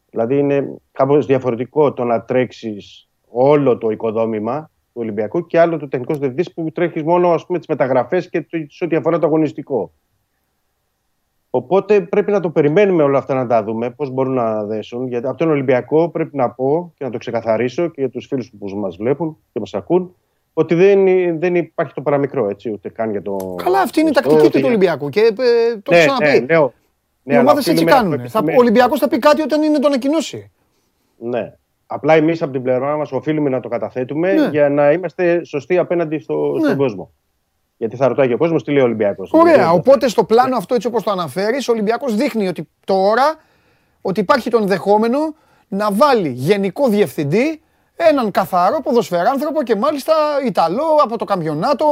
Δηλαδή 0.09 0.37
είναι 0.37 0.73
κάπως 0.91 1.25
διαφορετικό 1.25 1.93
το 1.93 2.03
να 2.03 2.21
τρέξεις 2.23 3.09
όλο 3.29 3.77
το 3.77 3.89
οικοδόμημα 3.89 4.61
του 4.61 5.01
Ολυμπιακού 5.01 5.45
και 5.45 5.59
άλλο 5.59 5.77
το 5.77 5.87
τεχνικός 5.87 6.17
διευθυντής 6.17 6.53
που 6.53 6.71
τρέχεις 6.71 7.03
μόνο 7.03 7.29
ας 7.29 7.45
πούμε, 7.45 7.57
τις 7.57 7.67
μεταγραφές 7.67 8.29
και 8.29 8.41
το- 8.41 8.65
σε 8.67 8.83
ό,τι 8.83 8.95
αφορά 8.95 9.19
το 9.19 9.25
αγωνιστικό. 9.25 9.91
Οπότε 11.49 12.01
πρέπει 12.01 12.31
να 12.31 12.39
το 12.39 12.49
περιμένουμε 12.49 13.03
όλα 13.03 13.17
αυτά 13.17 13.33
να 13.33 13.47
τα 13.47 13.63
δούμε, 13.63 13.89
πώς 13.89 14.09
μπορούν 14.09 14.33
να 14.33 14.63
δέσουν. 14.63 15.07
Γιατί 15.07 15.27
από 15.27 15.37
τον 15.37 15.49
Ολυμπιακό 15.49 16.09
πρέπει 16.09 16.35
να 16.37 16.49
πω 16.49 16.93
και 16.97 17.03
να 17.03 17.09
το 17.09 17.17
ξεκαθαρίσω 17.17 17.87
και 17.87 18.01
για 18.01 18.09
τους 18.09 18.25
φίλους 18.25 18.51
που 18.59 18.69
μας 18.69 18.95
βλέπουν 18.95 19.37
και 19.53 19.59
μας 19.59 19.73
ακούν, 19.73 20.15
ότι 20.57 20.75
δεν, 20.75 21.05
δεν 21.39 21.55
υπάρχει 21.55 21.93
το 21.93 22.01
παραμικρό, 22.01 22.49
έτσι, 22.49 22.71
ούτε 22.71 22.89
καν 22.89 23.11
για 23.11 23.21
το... 23.21 23.55
Καλά, 23.63 23.79
αυτή 23.81 23.99
είναι 23.99 24.09
η 24.09 24.11
το- 24.11 24.19
τακτική 24.21 24.39
ούτε 24.45 24.49
του 24.49 24.57
για- 24.57 24.61
του 24.61 24.67
Ολυμπιακού. 24.75 25.09
Και 25.09 25.19
ε, 25.19 25.31
το 25.83 25.91
Ναι, 25.91 25.97
έχω 25.97 26.13
ξαναπεί. 26.15 26.39
ναι, 26.39 26.45
λέω. 26.53 26.73
Οι 27.23 27.29
Ναι, 27.29 27.33
αλλά 27.33 27.41
ομάδες 27.41 27.59
έτσι 27.67 27.69
οφείλουμε- 27.71 27.91
κάνουν. 27.91 28.11
πρέπει- 28.15 28.29
Θα- 28.29 28.43
ναι. 28.43 28.51
Ο 28.51 28.55
Ολυμπιακός 28.57 28.99
θα 28.99 29.07
πει 29.07 29.19
κάτι 29.19 29.41
όταν 29.41 29.63
είναι 29.63 29.79
το 29.79 29.87
ανακοινώσει. 29.87 30.51
Ναι. 31.17 31.53
Απλά 31.87 32.13
εμείς 32.13 32.41
από 32.41 32.51
την 32.51 32.61
πλευρά 32.63 32.97
μας 32.97 33.11
οφείλουμε 33.11 33.49
να 33.49 33.59
το 33.59 33.69
καταθέτουμε 33.69 34.33
Ναι. 34.33 34.47
για 34.51 34.69
να 34.69 34.91
είμαστε 34.91 35.43
σωστοί 35.45 35.77
απέναντι 35.77 36.19
στο, 36.19 36.51
Ναι. 36.53 36.63
στον 36.65 36.77
κόσμο. 36.77 37.11
Γιατί 37.77 37.95
θα 37.95 38.07
ρωτάει 38.07 38.27
και 38.27 38.33
ο 38.33 38.37
κόσμος 38.37 38.63
τι 38.63 38.71
λέει 38.71 38.81
ο 38.81 38.85
Ολυμπιακός. 38.85 39.31
Ωραία. 39.33 39.71
Οπότε 39.71 40.07
στο 40.07 40.23
πλάνο 40.23 40.55
αυτό, 40.57 40.75
έτσι 40.75 40.87
όπως 40.87 41.03
το 41.03 41.11
αναφέρεις, 41.11 41.67
ο 41.67 41.71
Ολυμπιακός 41.71 42.15
δείχνει 42.15 42.47
ότι 42.47 42.67
τώρα 42.85 43.35
ότι 44.01 44.19
υπάρχει 44.19 44.49
το 44.49 44.57
ενδεχόμενο 44.57 45.35
να 45.67 45.91
βάλει 45.91 46.29
γενικό 46.29 46.87
διευθυντή 46.89 47.61
έναν 47.95 48.31
καθαρό 48.31 48.81
ποδοσφαιράνθρωπο 48.81 49.63
και 49.63 49.75
μάλιστα 49.75 50.13
Ιταλό 50.45 50.83
από 51.03 51.17
το 51.17 51.25
καμπιονάτο. 51.25 51.85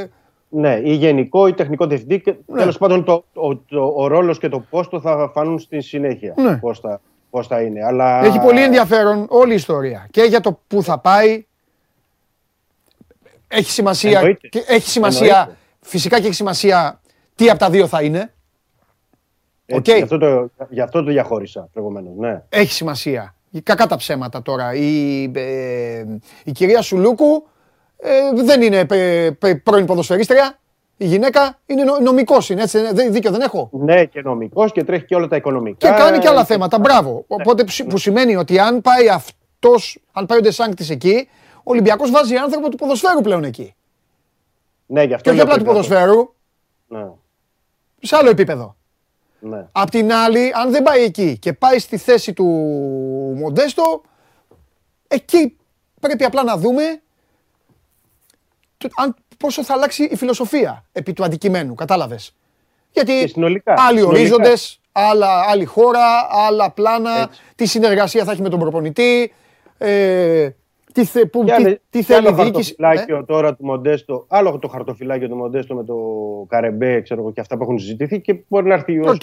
ε, 0.00 0.06
Ναι, 0.48 0.80
ή 0.84 0.92
γενικό 0.94 1.46
ή 1.46 1.54
τεχνικό 1.54 1.86
διευθυντή. 1.86 2.20
Και 2.20 2.34
Ναι. 2.46 2.58
τέλος 2.58 2.78
πάντων 2.78 3.04
το, 3.04 3.24
ο, 3.34 3.56
το, 3.56 3.92
ο 3.96 4.06
ρόλος 4.06 4.38
και 4.38 4.48
το 4.48 4.60
πόστο 4.70 5.00
θα 5.00 5.30
φανούν 5.34 5.58
στη 5.58 5.80
συνέχεια. 5.80 6.34
Ναι. 6.36 6.56
Πώς, 6.56 6.80
θα, 6.80 7.00
πώς 7.30 7.46
θα 7.46 7.60
είναι. 7.62 7.84
Αλλά... 7.84 8.24
Έχει 8.24 8.38
πολύ 8.40 8.62
ενδιαφέρον 8.62 9.26
όλη 9.28 9.52
η 9.52 9.54
ιστορία. 9.54 10.06
Και 10.10 10.22
για 10.22 10.40
το 10.40 10.60
πού 10.66 10.82
θα 10.82 10.98
πάει. 10.98 11.46
Έχει 13.48 13.70
σημασία. 13.70 14.18
Εννοείται. 14.18 14.48
και 14.48 14.64
έχει 14.66 14.88
σημασία 14.88 15.26
Εννοείται. 15.38 15.56
φυσικά 15.80 16.20
και 16.20 16.26
έχει 16.26 16.34
σημασία 16.34 17.00
τι 17.34 17.50
από 17.50 17.58
τα 17.58 17.70
δύο 17.70 17.86
θα 17.86 18.02
είναι. 18.02 18.32
Έτσι, 19.66 19.90
Οκ. 19.92 19.96
γι, 19.96 20.02
αυτό 20.02 20.18
το, 20.18 20.50
γι' 20.68 20.80
αυτό 20.80 21.02
το 21.02 21.10
διαχώρισα 21.10 21.68
προηγουμένως. 21.72 22.12
Ναι. 22.16 22.42
Έχει 22.48 22.72
σημασία. 22.72 23.33
Κακά 23.62 23.86
τα 23.86 23.96
ψέματα 23.96 24.42
τώρα. 24.42 24.74
Η, 24.74 25.22
ε, 25.34 26.04
η 26.44 26.52
κυρία 26.52 26.82
Σουλούκου 26.82 27.46
ε, 27.96 28.42
δεν 28.44 28.62
είναι 28.62 28.86
ε, 28.90 29.30
ε, 29.40 29.54
πρώην 29.54 29.86
ποδοσφαιρίστρια. 29.86 30.58
Η 30.96 31.06
γυναίκα 31.06 31.58
είναι 31.66 31.84
νο, 31.84 31.98
νομικός 31.98 32.50
είναι, 32.50 32.62
έτσι, 32.62 32.78
δεν- 32.92 33.12
δίκιο 33.12 33.30
δεν 33.30 33.40
έχω; 33.40 33.68
ναι, 33.72 34.04
και 34.04 34.20
νομικός 34.20 34.72
και 34.72 34.84
τρέχει 34.84 35.04
και 35.04 35.14
όλα 35.14 35.26
τα 35.28 35.36
οικονομικά. 35.36 35.88
Και 35.90 35.96
κάνει 36.02 36.18
και 36.18 36.28
άλλα 36.28 36.40
Και- 36.40 36.46
θέματα, 36.46 36.78
μπράβο. 36.78 37.24
Οπότε 37.26 37.64
που- 37.64 37.86
που 37.88 37.98
σημαίνει 37.98 38.36
ότι 38.36 38.58
αν 38.58 38.80
πάει 38.80 39.08
αυτός, 39.08 39.98
αν 40.12 40.26
πάει 40.26 40.38
ο 40.38 40.40
Ντε 40.40 40.55
Σάνκτις 40.55 40.90
εκεί, 40.90 41.28
ο 41.56 41.62
Ολυμπιακός 41.62 42.10
βάζει 42.10 42.36
άνθρωπο 42.36 42.68
του 42.68 42.76
ποδοσφαίρου 42.76 43.20
πλέον 43.20 43.44
εκεί. 43.44 43.74
Ναι, 44.86 45.02
γι' 45.02 45.14
αυτό 45.14 45.22
Και 45.30 45.36
όχι 45.36 45.38
λέω 45.38 45.46
απλά 45.46 45.56
του 45.58 45.64
πρέπει 45.64 45.76
να 45.76 45.82
το- 45.82 45.88
ποδοσφαίρου, 45.88 46.34
Ναι, 46.86 47.06
σε 48.00 48.16
άλλο 48.16 48.30
επίπεδο. 48.30 48.76
Ναι. 49.48 49.66
Απ' 49.72 49.90
την 49.90 50.12
άλλη, 50.12 50.52
αν 50.54 50.70
δεν 50.70 50.82
πάει 50.82 51.02
εκεί 51.02 51.38
και 51.38 51.52
πάει 51.52 51.78
στη 51.78 51.96
θέση 51.96 52.32
του 52.32 52.44
Μοντέστο, 53.36 54.02
εκεί 55.08 55.56
πρέπει 56.00 56.24
απλά 56.24 56.42
να 56.42 56.56
δούμε 56.56 57.00
το- 58.76 58.88
αν, 58.96 59.14
πόσο 59.38 59.64
θα 59.64 59.72
αλλάξει 59.74 60.04
η 60.04 60.16
φιλοσοφία 60.16 60.84
επί 60.92 61.12
του 61.12 61.24
αντικειμένου, 61.24 61.74
κατάλαβες. 61.74 62.34
Γιατί 62.90 63.12
Και 63.20 63.26
συνολικά, 63.26 63.74
άλλοι 63.78 63.98
συνολικά. 63.98 64.20
ορίζοντες, 64.20 64.80
άλλα, 64.92 65.40
άλλη 65.48 65.64
χώρα, 65.64 66.26
άλλα 66.30 66.70
πλάνα, 66.70 67.18
Έτσι. 67.18 67.40
τι 67.56 67.66
συνεργασία 67.66 68.24
θα 68.24 68.32
έχει 68.32 68.42
με 68.42 68.48
τον 68.48 68.58
προπονητή, 68.58 69.32
ε, 69.78 70.48
τι, 70.94 71.04
θε, 71.04 71.24
που, 71.26 71.38
Και 71.44 71.44
τι, 71.44 71.52
άλλο- 71.52 71.78
τι 71.90 71.98
και 71.98 72.04
θέλει 72.04 72.24
η 72.24 72.28
άλλο 72.28 72.36
διοίκηση. 72.42 72.74
χαρτοφυλάκιο 72.80 73.16
Ε, 73.16 73.24
τώρα 73.24 73.54
του 73.54 73.64
Μοντέστο, 73.64 74.24
άλλο 74.28 74.58
το 74.58 74.68
χαρτοφυλάκιο 74.68 75.28
του 75.28 75.36
Μοντέστο 75.36 75.74
με 75.74 75.84
το 75.84 75.96
Καρεμπέ, 76.48 77.00
ξέρω 77.00 77.20
εγώ, 77.20 77.32
και 77.32 77.40
αυτά 77.40 77.56
που 77.56 77.62
έχουν 77.62 77.78
συζητηθεί. 77.78 78.20
Και 78.20 78.42
μπορεί 78.48 78.66
να 78.66 78.74
έρθει 78.74 78.98
ως 78.98 79.10
Οκ. 79.10 79.20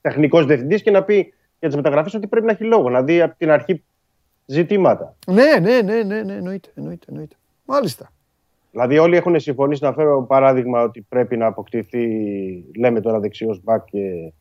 τεχνικός 0.00 0.46
διευθυντής 0.46 0.82
και 0.82 0.90
να 0.90 1.02
πει 1.02 1.32
για 1.58 1.68
τις 1.68 1.76
μεταγραφές 1.76 2.14
ότι 2.14 2.26
πρέπει 2.26 2.46
να 2.46 2.52
έχει 2.52 2.64
λόγο, 2.64 2.90
να 2.90 3.02
δει 3.02 3.20
από 3.22 3.34
την 3.38 3.50
αρχή 3.50 3.82
ζητήματα. 4.46 5.16
ναι, 5.26 5.42
ναι, 5.60 5.80
ναι, 5.82 6.02
ναι, 6.02 6.22
ναι, 6.22 6.32
εννοείται, 6.32 6.68
εννοείται, 6.74 7.06
εννοείται. 7.08 7.36
Μάλιστα. 7.64 8.12
Δηλαδή, 8.70 8.98
όλοι 8.98 9.16
έχουν 9.16 9.40
συμφωνήσει 9.40 9.84
να 9.84 9.92
φέρω 9.92 10.22
παράδειγμα 10.28 10.82
ότι 10.82 11.00
πρέπει 11.08 11.36
να 11.36 11.46
αποκτηθεί, 11.46 12.06
λέμε 12.78 13.00
τώρα 13.00 13.18
δεξιός 13.20 13.60
μπακ 13.62 13.84
και 13.84 14.32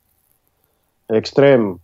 εξτρέμ 1.06 1.76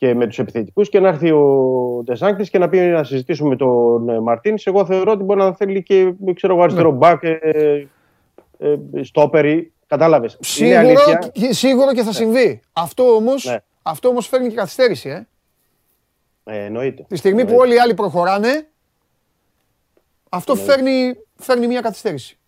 και 0.00 0.14
με 0.14 0.26
τους 0.26 0.38
επιθετικούς 0.38 0.88
και 0.88 1.00
να 1.00 1.08
έρθει 1.08 1.30
ο 1.30 2.02
Ντεσάνκτη 2.04 2.50
και 2.50 2.58
να 2.58 2.68
πει 2.68 2.78
να 2.78 3.04
συζητήσουμε 3.04 3.48
με 3.48 3.56
τον 3.56 4.22
Μαρτίνη. 4.22 4.62
Εγώ 4.64 4.84
θεωρώ 4.84 5.12
ότι 5.12 5.22
μπορεί 5.22 5.40
να 5.40 5.52
θέλει 5.54 5.82
και 5.82 6.14
ξέρω, 6.34 6.54
εγώ, 6.54 6.62
αριστερό 6.62 6.90
μπακ, 6.90 7.22
ε, 7.22 7.38
ε, 7.40 7.86
ε, 8.58 9.02
στόπερι. 9.02 9.72
Κατάλαβες. 9.86 10.36
Σίγουρο, 10.40 10.94
και- 11.32 11.52
σίγουρο 11.52 11.92
και 11.92 12.02
θα 12.02 12.12
συμβεί. 12.12 12.60
Αυτό 12.72 13.14
όμως, 13.14 13.44
Ναι. 13.44 13.56
αυτό 13.82 14.08
όμως 14.08 14.26
φέρνει 14.26 14.48
και 14.48 14.54
καθυστέρηση. 14.54 15.08
Ε. 15.08 15.26
Ε, 16.44 16.64
εννοείται. 16.64 17.04
Τη 17.08 17.16
στιγμή 17.16 17.40
που 17.42 17.48
Εννοείται. 17.48 17.62
όλοι 17.66 17.74
οι 17.74 17.78
άλλοι 17.80 17.94
προχωράνε, 17.94 18.68
αυτό 20.28 20.54
Ναι. 20.54 20.60
φέρνει, 20.60 21.12
φέρνει 21.34 21.66
μια 21.66 21.80
καθυστέρηση. 21.80 22.38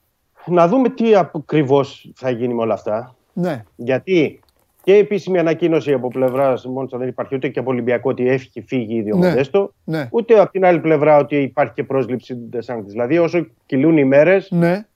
Να 0.47 0.69
δούμε 0.69 0.89
τι 0.89 1.17
ακριβώς 1.17 2.11
θα 2.15 2.31
γίνει 2.31 2.55
με 2.55 2.63
όλα 2.63 2.75
αυτά. 2.75 3.17
Ναι. 3.33 3.65
Γιατί 3.77 4.41
και 4.83 4.95
επίσημη 4.95 5.39
ανακοίνωση 5.39 5.93
από 5.93 6.09
πλευράς 6.09 6.67
Μόντσα 6.67 6.99
δεν 6.99 7.09
υπάρχει 7.09 7.35
ούτε 7.35 7.49
και 7.49 7.59
από 7.59 7.71
Ολυμπιακό 7.71 8.11
ότι 8.11 8.29
έχει 8.29 8.61
φύγει 8.67 8.95
ήδη 8.95 9.13
ο 9.13 9.17
Ναι. 9.17 9.29
Μοντέστο. 9.29 9.73
Ναι. 9.85 10.09
Ούτε 10.11 10.41
από 10.41 10.51
την 10.51 10.65
άλλη 10.65 10.81
πλευρά 10.81 11.17
ότι 11.19 11.37
υπάρχει 11.37 11.73
και 11.73 11.85
πρόσληψη 11.85 12.35
του 12.35 12.47
Ντεσάνκτη. 12.49 12.91
Δηλαδή, 12.91 13.19
όσο 13.19 13.47
κυλούν 13.67 13.97
οι 13.97 14.05
μέρες, 14.05 14.51
Ναι. 14.51 14.87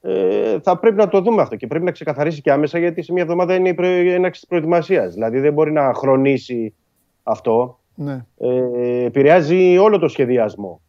ε, 0.00 0.60
θα 0.62 0.78
πρέπει 0.78 0.96
να 0.96 1.08
το 1.08 1.20
δούμε 1.20 1.42
αυτό 1.42 1.56
και 1.56 1.66
πρέπει 1.66 1.84
να 1.84 1.90
ξεκαθαρίσει 1.90 2.40
και 2.40 2.52
άμεσα 2.52 2.78
γιατί 2.78 3.02
σε 3.02 3.12
μια 3.12 3.22
εβδομάδα 3.22 3.54
είναι 3.54 3.68
η 3.68 3.74
προ- 3.74 4.02
η 4.02 4.10
έναρξη 4.12 4.40
της 4.40 4.48
προετοιμασίας. 4.48 5.14
Δηλαδή, 5.14 5.38
δεν 5.40 5.52
μπορεί 5.52 5.72
να 5.72 5.92
χρονίσει 5.94 6.74
αυτό. 7.22 7.78
ναι. 7.94 8.24
Ε, 8.38 9.04
επηρεάζει 9.04 9.78
όλο 9.78 9.98
το 9.98 10.08
σχεδιασμό. 10.08 10.80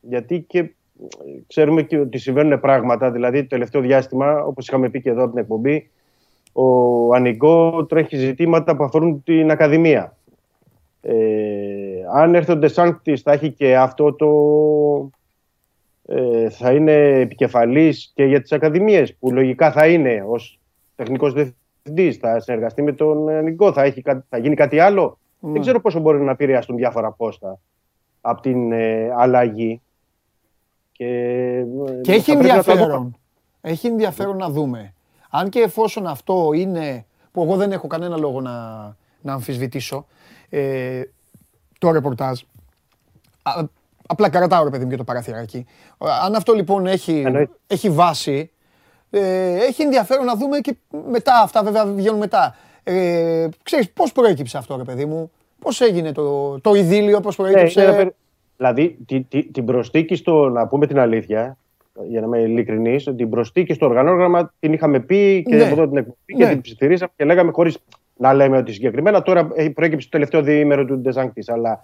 Γιατί 0.00 0.40
και 0.48 0.58
ε, 0.58 0.64
ξέρουμε 1.46 1.82
και 1.82 1.98
ότι 1.98 2.18
συμβαίνουν 2.18 2.60
πράγματα. 2.60 3.10
Δηλαδή, 3.10 3.40
το 3.42 3.46
τελευταίο 3.48 3.80
διάστημα, 3.80 4.42
όπως 4.44 4.68
είχαμε 4.68 4.88
πει 4.88 5.00
και 5.00 5.10
εδώ 5.10 5.22
από 5.22 5.30
την 5.30 5.40
εκπομπή, 5.40 5.90
ο 6.52 7.14
Ανικό 7.14 7.84
τρέχει 7.84 8.16
ζητήματα 8.16 8.76
που 8.76 8.84
αφορούν 8.84 9.22
την 9.22 9.50
Ακαδημία. 9.50 10.16
Ε, 11.02 11.14
αν 12.14 12.34
έρθει 12.34 12.52
ο 12.52 12.56
Ντεσάνκτης 12.56 13.22
θα 13.22 13.32
έχει 13.32 13.50
και 13.50 13.76
αυτό 13.76 14.12
το... 14.12 14.30
Ε, 16.06 16.50
θα 16.50 16.72
είναι 16.72 16.92
επικεφαλής 17.20 18.10
και 18.14 18.24
για 18.24 18.40
τις 18.40 18.52
Ακαδημίες 18.52 19.14
που 19.14 19.32
λογικά 19.32 19.72
θα 19.72 19.86
είναι 19.86 20.24
ως 20.28 20.58
τεχνικός 20.96 21.32
διευθυντής, 21.32 22.16
θα 22.16 22.40
συνεργαστεί 22.40 22.82
με 22.82 22.92
τον 22.92 23.28
Ανικό, 23.28 23.72
θα, 23.72 23.82
έχει, 23.82 24.02
κα- 24.02 24.24
θα 24.28 24.38
γίνει 24.38 24.54
κάτι 24.54 24.78
άλλο. 24.78 25.18
Ναι. 25.40 25.52
Δεν 25.52 25.60
ξέρω 25.60 25.80
πόσο 25.80 26.00
μπορεί 26.00 26.20
να 26.20 26.30
επηρεαστούν 26.30 26.76
διάφορα 26.76 27.10
πόστα 27.10 27.58
από 28.20 28.40
την 28.42 28.72
ε, 28.72 29.10
αλλαγή. 29.16 29.80
Και, 30.92 31.06
ε, 31.06 32.00
Και 32.02 32.12
έχει 32.12 32.32
θα 32.32 32.38
πρέπει 32.38 32.54
να 32.56 32.62
το 32.62 32.72
δούμε. 32.72 32.80
ενδιαφέρον. 32.82 33.16
Έχει 33.60 33.86
ενδιαφέρον 33.86 34.36
να 34.36 34.48
δούμε. 34.50 34.94
Αν 35.34 35.48
και 35.48 35.60
εφόσον 35.60 36.06
αυτό 36.06 36.50
είναι 36.54 37.04
που 37.32 37.42
εγώ 37.42 37.56
δεν 37.56 37.72
έχω 37.72 37.86
κανένα 37.86 38.16
λόγο 38.16 38.40
να, 38.40 38.52
να 39.20 39.32
αμφισβητήσω 39.32 40.06
ε, 40.48 41.02
το 41.78 41.90
ρεπορτάζ. 41.90 42.40
Α, 43.42 43.52
απλά 44.06 44.28
κρατάω 44.28 44.64
ρε 44.64 44.70
παιδί 44.70 44.84
μου 44.84 44.90
και 44.90 44.96
το 44.96 45.04
παραθυράκι. 45.04 45.66
Αν 45.98 46.34
αυτό 46.34 46.52
λοιπόν 46.52 46.86
έχει, 46.86 47.24
έχει 47.66 47.90
βάση, 47.90 48.50
ε, 49.10 49.54
έχει 49.54 49.82
ενδιαφέρον 49.82 50.24
να 50.24 50.36
δούμε 50.36 50.58
και 50.58 50.76
μετά, 51.10 51.40
αυτά 51.42 51.62
βέβαια 51.62 51.86
βγαίνουν 51.86 52.18
μετά. 52.18 52.56
Ε, 52.82 53.48
ξέρεις 53.62 53.90
πώς 53.90 54.12
προέκυψε 54.12 54.58
αυτό 54.58 54.76
ρε 54.76 54.84
παιδί 54.84 55.04
μου, 55.04 55.30
πώς 55.58 55.80
έγινε 55.80 56.12
το, 56.12 56.60
το 56.60 56.74
ειδήλιο, 56.74 57.20
πώς 57.20 57.36
προέκυψε; 57.36 57.86
Ναι, 57.86 58.10
δηλαδή 58.56 58.96
τη, 59.06 59.20
τη, 59.20 59.42
την 59.44 59.64
προστίκη 59.64 60.14
στο, 60.14 60.48
να 60.48 60.66
πούμε 60.66 60.86
την 60.86 60.98
αλήθεια, 60.98 61.56
για 62.08 62.20
να 62.20 62.26
είμαι 62.26 62.38
ειλικρινής, 62.38 63.04
την 63.16 63.30
προστίκη 63.30 63.72
στο 63.72 63.86
οργανόγραμμα 63.86 64.52
την 64.58 64.72
είχαμε 64.72 65.00
πει 65.00 65.42
και 65.48 65.56
ναι. 65.56 65.62
από 65.62 65.88
την 65.88 65.96
εκπομπή 65.96 66.34
και 66.36 66.44
ναι. 66.44 66.50
την 66.50 66.60
ψιθυρίσαμε 66.60 67.12
και 67.16 67.24
λέγαμε 67.24 67.50
χωρίς 67.52 67.78
να 68.16 68.32
λέμε 68.34 68.56
ότι 68.56 68.72
συγκεκριμένα. 68.72 69.22
Τώρα 69.22 69.48
έχει 69.54 69.70
προέκυψε 69.70 70.08
το 70.08 70.10
τελευταίο 70.10 70.42
διήμερο 70.42 70.84
του 70.84 70.98
Ντεζάνκτη. 70.98 71.44
Αλλά 71.46 71.80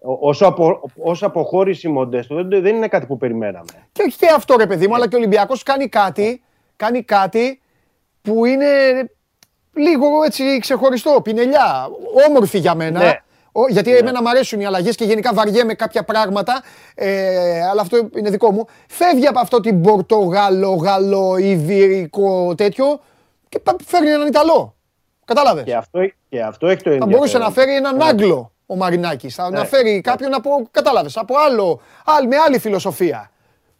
όσο, 0.00 0.46
απο, 0.46 0.90
όσο 0.96 1.26
αποχώρηση 1.26 1.88
μοντέστο 1.88 2.34
δεν, 2.34 2.48
δεν 2.48 2.76
είναι 2.76 2.88
κάτι 2.88 3.06
που 3.06 3.16
περιμέναμε. 3.16 3.88
Και 3.92 4.02
όχι 4.06 4.16
και 4.16 4.26
αυτό 4.34 4.56
ρε 4.56 4.66
παιδί 4.66 4.88
μου, 4.88 4.94
αλλά 4.94 5.08
και 5.08 5.14
ο 5.14 5.18
Ολυμπιακός 5.18 5.62
κάνει 5.62 5.88
κάτι, 5.88 6.42
κάνει 6.76 7.02
κάτι 7.02 7.60
που 8.22 8.44
είναι 8.44 8.66
λίγο 9.72 10.06
έτσι 10.26 10.58
ξεχωριστό, 10.58 11.20
πινελιά, 11.22 11.88
όμορφη 12.28 12.58
για 12.58 12.74
μένα. 12.74 13.00
Ναι. 13.00 13.20
Γιατί 13.68 13.90
ναι. 13.90 13.96
εμένα 13.96 14.22
μου 14.22 14.28
αρέσουν 14.28 14.60
οι 14.60 14.66
αλλαγές 14.66 14.96
και 14.96 15.04
γενικά 15.04 15.32
βαριέμαι 15.32 15.74
κάποια 15.74 16.02
πράγματα, 16.02 16.62
ε, 16.94 17.66
αλλά 17.70 17.80
αυτό 17.80 18.08
είναι 18.16 18.30
δικό 18.30 18.50
μου. 18.50 18.66
Φεύγει 18.88 19.26
από 19.26 19.38
αυτό 19.38 19.60
την 19.60 19.80
Πορτογάλο, 19.80 20.74
Γαλλό, 20.74 21.36
Ιβυρικό 21.36 22.54
τέτοιο 22.54 23.00
και 23.48 23.60
φέρνει 23.84 24.10
έναν 24.10 24.26
Ιταλό. 24.26 24.74
Κατάλαβες; 25.24 25.64
Και 25.64 25.74
αυτό, 25.74 25.98
και 26.28 26.42
αυτό 26.42 26.66
έχει 26.66 26.82
το 26.82 26.90
ενδιαφέρον. 26.90 26.98
Θα 26.98 27.06
μπορούσε 27.06 27.38
να 27.38 27.50
φέρει 27.50 27.74
έναν 27.74 28.02
Άγγλο 28.02 28.50
ο 28.66 28.76
Μαρινάκης. 28.76 29.34
Θα 29.34 29.50
να 29.50 29.58
ναι. 29.58 29.66
φέρει 29.66 29.94
ναι. 29.94 30.00
κάποιον 30.00 30.34
από. 30.34 30.68
Κατάλαβες. 30.70 31.16
Από 31.16 31.34
άλλο, 31.38 31.80
άλλη, 32.04 32.26
με 32.26 32.36
άλλη 32.36 32.58
φιλοσοφία. 32.58 33.30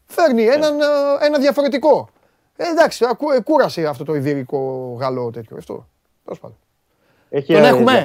Φέρνει 0.06 0.44
έναν, 0.44 0.80
ε, 0.80 0.84
ένα 1.26 1.38
διαφορετικό. 1.38 2.08
Ε, 2.56 2.68
εντάξει, 2.68 3.04
ε, 3.36 3.40
κούρασε 3.40 3.86
αυτό 3.86 4.04
το 4.04 4.14
Ιβυρικό 4.14 4.92
Γαλλό 5.00 5.30
τέτοιο. 5.30 5.56
Αυτό. 5.56 5.88
Τέλος 6.24 6.40
πάντων. 6.40 6.56
Έχει 7.28 7.52
τον 7.52 7.64
έχουμε; 7.64 8.04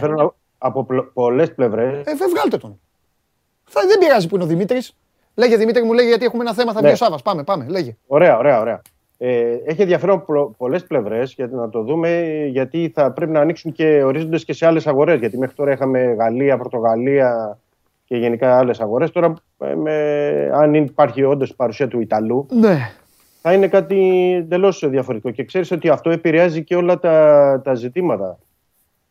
Από 0.63 0.87
πολλές 1.13 1.53
πλευρές. 1.53 2.05
Ε, 2.05 2.15
βγάλτε 2.33 2.57
τον. 2.57 2.79
Θα, 3.63 3.81
δεν 3.87 3.97
πειράζει 3.97 4.27
που 4.27 4.35
είναι 4.35 4.43
ο 4.43 4.47
Δημήτρης. 4.47 4.95
Λέγε 5.35 5.57
Δημήτρη 5.57 5.83
μου, 5.83 5.93
λέγε 5.93 6.07
γιατί 6.07 6.25
έχουμε 6.25 6.43
ένα 6.43 6.53
θέμα, 6.53 6.73
θα 6.73 6.81
βγει 6.81 6.91
ο 6.91 6.95
Σάβα. 6.95 7.17
Πάμε, 7.23 7.43
πάμε, 7.43 7.65
λέγε. 7.69 7.95
Ωραία, 8.07 8.37
ωραία, 8.37 8.59
ωραία. 8.59 8.81
Ε, 9.17 9.57
έχει 9.65 9.81
ενδιαφέρον 9.81 10.25
πολλές 10.57 10.83
πλευρές 10.83 11.33
για 11.33 11.47
να 11.47 11.69
το 11.69 11.83
δούμε, 11.83 12.23
γιατί 12.49 12.91
θα 12.95 13.11
πρέπει 13.11 13.31
να 13.31 13.39
ανοίξουν 13.39 13.71
και 13.71 14.03
ορίζοντες 14.03 14.45
και 14.45 14.53
σε 14.53 14.65
άλλες 14.65 14.87
αγορές. 14.87 15.19
Γιατί 15.19 15.37
μέχρι 15.37 15.55
τώρα 15.55 15.71
είχαμε 15.71 15.99
Γαλλία, 15.99 16.57
Πορτογαλία 16.57 17.59
και 18.05 18.17
γενικά 18.17 18.57
άλλες 18.57 18.79
αγορές. 18.79 19.11
Τώρα, 19.11 19.33
ε, 19.57 19.75
με, 19.75 19.91
αν 20.53 20.73
υπάρχει 20.73 21.23
όντως 21.23 21.55
παρουσία 21.55 21.87
του 21.87 21.99
Ιταλού, 21.99 22.47
ναι. 22.49 22.91
θα 23.41 23.53
είναι 23.53 23.67
κάτι 23.67 24.33
εντελώς 24.37 24.89
διαφορετικό. 24.89 25.31
Και 25.31 25.43
ξέρεις 25.43 25.71
ότι 25.71 25.89
αυτό 25.89 26.09
επηρεάζει 26.09 26.63
και 26.63 26.75
όλα 26.75 26.99
τα, 26.99 27.61
τα 27.63 27.73
ζητήματα. 27.73 28.37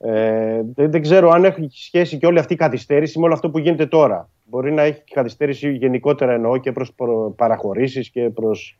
Ε, 0.02 0.60
δεν, 0.74 0.90
δεν 0.90 1.02
ξέρω 1.02 1.30
αν 1.30 1.44
έχει 1.44 1.68
σχέση 1.72 2.18
και 2.18 2.26
όλη 2.26 2.38
αυτή 2.38 2.52
η 2.52 2.56
καθυστέρηση 2.56 3.18
με 3.18 3.24
όλο 3.24 3.34
αυτό 3.34 3.50
που 3.50 3.58
γίνεται 3.58 3.86
τώρα. 3.86 4.28
Μπορεί 4.44 4.72
να 4.72 4.82
έχει 4.82 5.02
καθυστέρηση 5.14 5.72
γενικότερα 5.72 6.32
εννοώ 6.32 6.56
και 6.56 6.72
προς 6.72 6.94
παραχωρήσεις 7.36 8.10
και 8.10 8.30
προς 8.30 8.78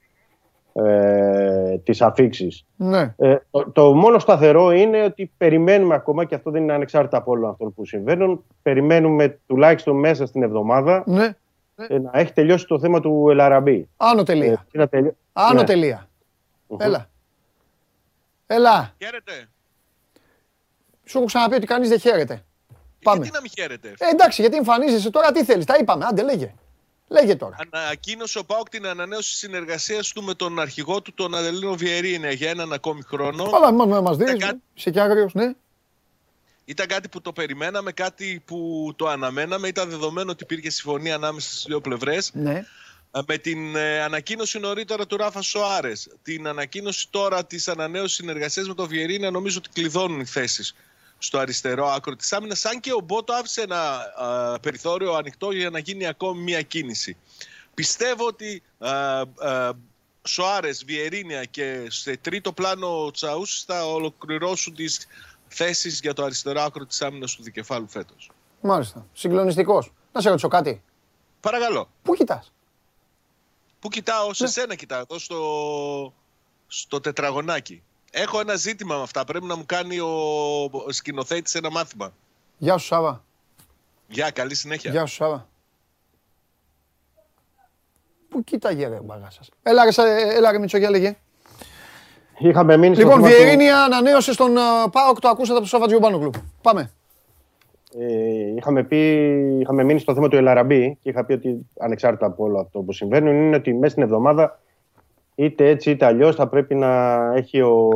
ε, 0.73 1.79
τις 1.79 2.03
αφήξεις. 2.03 2.67
Ναι. 2.77 3.15
Ε, 3.17 3.37
το, 3.51 3.71
το, 3.71 3.95
μόνο 3.95 4.19
σταθερό 4.19 4.71
είναι 4.71 5.03
ότι 5.03 5.33
περιμένουμε 5.37 5.95
ακόμα 5.95 6.25
και 6.25 6.35
αυτό 6.35 6.51
δεν 6.51 6.63
είναι 6.63 6.73
ανεξάρτητα 6.73 7.17
από 7.17 7.31
όλο 7.31 7.49
αυτό 7.49 7.65
που 7.65 7.85
συμβαίνουν. 7.85 8.45
Περιμένουμε 8.63 9.39
τουλάχιστον 9.47 9.97
μέσα 9.97 10.27
στην 10.27 10.43
εβδομάδα 10.43 11.03
ναι. 11.07 11.37
ε, 11.77 11.99
να 11.99 12.11
έχει 12.13 12.33
τελειώσει 12.33 12.67
το 12.67 12.79
θέμα 12.79 13.01
του 13.01 13.27
Ελαραμπή. 13.31 13.89
Άνω 13.97 14.23
τελεία. 14.23 14.67
Ε, 14.73 14.87
τελει... 14.87 15.17
Άνω 15.33 15.61
ναι. 15.61 15.67
τελεία. 15.67 16.09
Έλα. 16.79 17.09
Έλα. 18.47 18.95
Χαίρετε. 18.99 19.49
Σου 21.11 21.19
έχω 21.19 21.27
ξαναπεί 21.27 21.55
ότι 21.55 21.67
κανείς 21.67 21.89
δεν 21.89 22.01
χαίρεται. 22.01 22.45
Πάμε. 23.03 23.17
Γιατί 23.17 23.35
να 23.35 23.41
μην 23.41 23.51
χαίρετε; 23.55 23.95
Ε, 23.99 24.09
εντάξει, 24.09 24.41
γιατί 24.41 24.57
εμφανίζεσαι 24.57 25.11
τώρα, 25.11 25.33
τι 25.33 25.45
θέλεις. 25.45 25.65
Τα 25.65 25.77
είπαμε. 25.81 26.05
Άντε, 26.09 26.23
λέγε. 26.23 26.55
Λέγε 27.09 27.37
τώρα. 27.37 27.57
Ανακοίνωσε 27.71 28.39
ο 28.39 28.45
Πάοκ 28.45 28.69
την 28.69 28.87
ανανέωση 28.87 29.37
συνεργασίας 29.37 30.13
του 30.13 30.23
με 30.23 30.35
τον 30.35 30.61
αρχηγό 30.61 31.03
του, 31.03 31.15
τον 31.15 31.35
Αδελίνο 31.35 31.75
Βιερίνια, 31.75 32.31
για 32.31 32.51
έναν 32.51 32.73
ακόμη 32.73 33.03
χρόνο. 33.03 33.51
Αλλά 33.55 33.73
μα 33.73 34.01
μα 34.01 34.15
δεις. 34.15 34.37
Κάτι... 34.39 34.63
Σε 34.75 34.91
κι 34.91 35.01
άγριος, 35.01 35.35
ναι. 35.35 35.53
Ήταν 36.65 36.87
κάτι 36.87 37.09
που 37.09 37.21
το 37.21 37.33
περιμέναμε, 37.33 37.93
κάτι 37.93 38.43
που 38.45 38.93
το 38.97 39.09
αναμέναμε. 39.09 39.69
Ήταν 39.69 39.91
δεδομένο 39.91 40.31
ότι 40.31 40.43
υπήρχε 40.43 40.71
συμφωνία 40.71 41.15
ανάμεσα 41.15 41.49
στις 41.49 41.65
δύο 41.67 41.81
πλευρές. 41.81 42.31
Ναι. 42.35 42.65
Ε, 43.11 43.21
με 43.27 43.37
την 43.37 43.77
ε, 43.77 44.01
ανακοίνωση 44.03 44.59
νωρίτερα 44.59 45.07
του 45.07 45.17
Ράφα 45.17 45.43
Σοάρες, 45.43 46.09
την 46.23 46.47
ανακοίνωση 46.47 47.07
τώρα 47.11 47.45
της 47.45 47.69
ανανέωσης 47.69 48.17
συνεργασίας 48.17 48.69
με 48.69 48.75
τον 48.75 48.89
Βιερίνια, 48.89 49.31
νομίζω 49.31 49.59
ότι 49.59 49.69
κλειδώνουν 49.73 50.21
οι 50.21 50.25
θέσεις 50.25 50.75
στο 51.23 51.39
αριστερό 51.39 51.87
άκρο 51.87 52.17
της 52.17 52.33
άμυνας, 52.33 52.65
αν 52.65 52.81
και 52.81 52.93
ο 52.93 53.01
Μπότο 53.01 53.33
άφησε 53.33 53.61
ένα 53.61 54.03
περιθώριο 54.63 55.15
ανοιχτό 55.15 55.51
για 55.51 55.71
να 55.71 55.79
γίνει 55.79 56.07
ακόμη 56.07 56.43
μία 56.43 56.63
κίνηση. 56.63 57.17
Πιστεύω 57.75 58.27
ότι 58.27 58.63
α, 58.79 59.23
Σοάρες, 60.23 60.85
Βιερίνια 60.85 61.45
και 61.45 61.87
σε 61.89 62.17
τρίτο 62.17 62.53
πλάνο 62.53 63.11
Τσαούς 63.11 63.65
θα 63.65 63.87
ολοκληρώσουν 63.87 64.75
τις 64.75 65.07
θέσεις 65.49 66.01
για 66.01 66.13
το 66.13 66.25
αριστερό 66.25 66.61
άκρο 66.61 66.87
της 66.87 67.03
άμυνας 67.03 67.35
του 67.35 67.43
δικεφάλου 67.43 67.89
φέτος. 67.89 68.31
Μάλιστα. 68.61 69.07
Συγκλονιστικός. 69.13 69.93
Να 70.13 70.21
σε 70.21 70.29
ρωτήσω 70.29 70.49
κάτι. 70.49 70.83
Παρακαλώ. 71.41 71.91
Πού 72.03 72.15
κοιτάς; 72.15 72.53
Πού 73.81 73.89
κοιτάω, 73.89 74.35
σε 74.35 74.43
ναι. 74.45 74.51
σένα 74.51 74.75
κοιτάω, 74.75 75.01
εδώ 75.01 75.19
στο, 75.19 76.15
στο 76.67 77.01
τετραγωνάκι. 77.01 77.83
Έχω 78.11 78.41
ένα 78.41 78.57
ζήτημα 78.57 78.97
με 78.97 79.03
αυτά. 79.03 79.25
Πρέπει 79.25 79.47
να 79.47 79.57
μου 79.57 79.65
κάνει 79.67 80.01
ο 80.01 80.93
σκηνοθέτης 80.93 81.55
ένα 81.55 81.71
μάθημα. 81.71 82.13
Γεια 82.59 82.77
σου, 82.79 82.87
Σάβα. 82.87 83.25
Γεια, 84.09 84.31
καλή 84.31 84.55
συνέχεια. 84.55 84.91
Γεια 84.91 85.07
σου, 85.07 85.15
Σάβα. 85.15 85.49
Πού 88.29 88.45
κοίταγε 88.45 88.89
ρε 88.89 89.01
μπαγάς 89.01 89.41
Έλα 89.63 89.85
ρε, 89.85 90.37
έλα 90.37 90.53
ρε 90.53 90.59
Μητσογιά 90.59 90.91
λέγε. 90.91 91.17
Είχαμε 92.39 92.77
μείνει 92.77 92.97
λοιπόν, 92.97 93.23
Βιερίνια 93.23 93.75
του... 93.75 93.81
ανανέωσε 93.81 94.33
στον 94.33 94.55
uh, 94.57 94.91
ΠΑΟΚ, 94.93 95.19
το 95.21 95.29
ακούσατε 95.29 95.53
από 95.53 95.63
το 95.63 95.69
Σάβα 95.69 95.87
Τζιουμπάνογλου. 95.87 96.31
Πάμε. 96.63 96.91
Ε, 97.99 98.55
είχαμε, 98.57 98.85
πει, 98.85 98.97
είχαμε 99.61 99.85
μείνει 99.85 99.99
στο 99.99 100.15
θέμα 100.15 100.29
του 100.29 100.37
Ελαραμπή 100.37 100.99
και 101.03 101.11
είχα 101.11 101.25
πει 101.25 101.33
ότι 101.33 101.67
ανεξάρτητα 101.79 102.27
από 102.27 102.45
όλο 102.45 102.61
αυτό 102.61 102.81
που 102.81 102.93
συμβαίνει 102.93 103.31
είναι 103.31 103.57
ότι 103.57 103.75
μέσα 103.75 103.91
στην 103.91 104.03
εβδομάδα 104.03 104.61
είτε 105.45 105.69
έτσι 105.69 105.91
είτε 105.91 106.07
αλλιώς 106.07 106.35
θα 106.35 106.49
πρέπει 106.49 106.75
να 106.75 107.17
έχει 107.35 107.61
ο, 107.61 107.89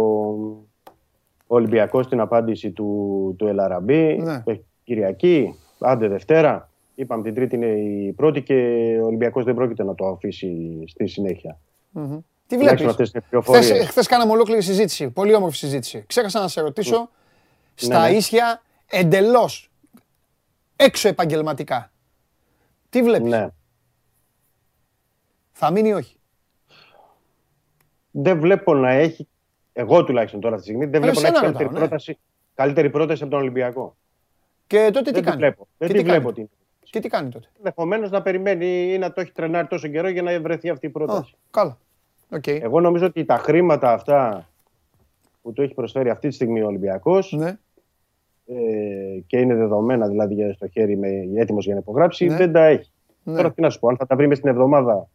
ο 1.46 1.54
Ολυμπιακός 1.54 2.08
την 2.08 2.20
απάντηση 2.20 2.70
του, 2.70 3.34
του 3.38 3.46
Ελαραμπή. 3.46 4.16
Ναι. 4.16 4.42
Κυριακή, 4.84 5.58
άντε 5.78 6.08
Δευτέρα. 6.08 6.68
Είπαμε 6.94 7.22
την 7.22 7.34
Τρίτη 7.34 7.56
είναι 7.56 7.66
η 7.66 8.12
πρώτη 8.12 8.42
και 8.42 8.54
ο 9.02 9.06
Ολυμπιακός 9.06 9.44
δεν 9.44 9.54
πρόκειται 9.54 9.84
να 9.84 9.94
το 9.94 10.06
αφήσει 10.06 10.82
στη 10.86 11.06
συνέχεια. 11.06 11.58
Mm-hmm. 11.94 12.18
Τι 12.46 12.56
βλέπεις; 12.56 12.86
Χθε 13.86 14.02
κάναμε 14.08 14.32
ολόκληρη 14.32 14.62
συζήτηση. 14.62 15.10
Πολύ 15.10 15.34
όμορφη 15.34 15.56
συζήτηση. 15.56 16.04
Ξέχασα 16.06 16.40
να 16.40 16.48
σε 16.48 16.60
ρωτήσω 16.60 16.98
ναι, 16.98 17.06
στα 17.74 18.08
ναι. 18.08 18.16
ίσια 18.16 18.62
εντελώς 18.90 19.70
έξω 20.76 21.08
επαγγελματικά. 21.08 21.90
Τι 22.90 23.02
βλέπεις; 23.02 23.30
Ναι. 23.30 23.48
Θα 25.52 25.70
μείνει 25.70 25.88
ή 25.88 25.92
όχι; 25.92 26.16
Δεν 28.16 28.40
βλέπω 28.40 28.74
να 28.74 28.90
έχει, 28.90 29.28
εγώ 29.72 30.04
τουλάχιστον 30.04 30.40
τώρα 30.40 30.54
αυτή 30.54 30.66
τη 30.66 30.74
στιγμή, 30.74 30.90
δεν 30.90 31.02
βλέπω 31.02 31.20
να 31.20 31.28
έχει 31.28 31.40
καλύτερη, 31.40 31.68
ναι. 31.68 31.78
πρόταση, 31.78 32.18
καλύτερη 32.54 32.90
πρόταση 32.90 33.22
από 33.22 33.30
τον 33.30 33.40
Ολυμπιακό. 33.40 33.96
Και 34.66 34.90
τότε 34.92 35.10
τι 35.10 35.20
κάνει; 35.20 35.36
Βλέπω. 35.36 35.66
Δεν 35.78 35.92
τι 35.92 36.02
βλέπω. 36.02 36.32
Τι... 36.32 36.44
Και 36.80 37.00
τι 37.00 37.08
κάνει 37.08 37.28
τότε; 37.28 37.48
Ενδεχομένως 37.56 38.10
να 38.10 38.22
περιμένει 38.22 38.92
ή 38.92 38.98
να 38.98 39.12
το 39.12 39.20
έχει 39.20 39.32
τρενάρει 39.32 39.66
τόσο 39.66 39.88
καιρό 39.88 40.08
για 40.08 40.22
να 40.22 40.40
βρεθεί 40.40 40.68
αυτή 40.68 40.86
η 40.86 40.90
πρόταση. 40.90 41.34
καλά. 41.50 41.78
Okay. 42.30 42.58
Εγώ 42.62 42.80
νομίζω 42.80 43.06
ότι 43.06 43.24
τα 43.24 43.36
χρήματα 43.36 43.92
αυτά 43.92 44.48
που 45.42 45.52
του 45.52 45.62
έχει 45.62 45.74
προσφέρει 45.74 46.10
αυτή 46.10 46.28
τη 46.28 46.34
στιγμή 46.34 46.62
ο 46.62 46.66
Ολυμπιακός 46.66 47.32
ναι. 47.32 47.58
ε, 48.46 49.20
και 49.26 49.38
είναι 49.38 49.54
δεδομένα 49.54 50.08
δηλαδή 50.08 50.52
στο 50.52 50.68
χέρι 50.68 50.96
με 50.96 51.08
έτοιμος 51.34 51.64
για 51.64 51.74
να 51.74 51.80
υπογράψει, 51.80 52.26
ναι. 52.26 52.36
δεν 52.36 52.52
τα 52.52 52.64
έχει. 52.64 52.90
Ναι. 53.22 53.36
Τώρα 53.36 53.52
τι 53.52 53.60
να 53.60 53.70
σου 53.70 53.78
πω, 53.78 53.88
αν 53.88 53.96
θα 53.96 54.06
τα 54.06 54.16
βρει 54.16 54.26
μες 54.26 54.38
στην 54.38 54.50
εβδομάδα 54.50 55.08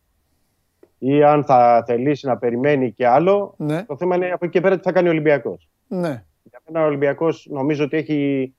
ή 0.99 1.23
αν 1.23 1.43
θα 1.43 1.83
θελήσει 1.87 2.27
να 2.27 2.37
περιμένει 2.37 2.91
και 2.91 3.07
άλλο. 3.07 3.53
Ναι. 3.57 3.83
Το 3.83 3.97
θέμα 3.97 4.15
είναι 4.15 4.31
από 4.31 4.45
εκεί 4.45 4.53
και 4.53 4.61
πέρα 4.61 4.75
τι 4.75 4.81
θα 4.81 4.91
κάνει 4.91 5.07
ο 5.07 5.11
Ολυμπιακός. 5.11 5.69
Ναι. 5.87 6.23
Για 6.43 6.61
μένα 6.67 6.83
ο 6.83 6.87
Ολυμπιακός 6.87 7.47
νομίζω 7.51 7.83
ότι 7.83 7.97
έχει 7.97 8.53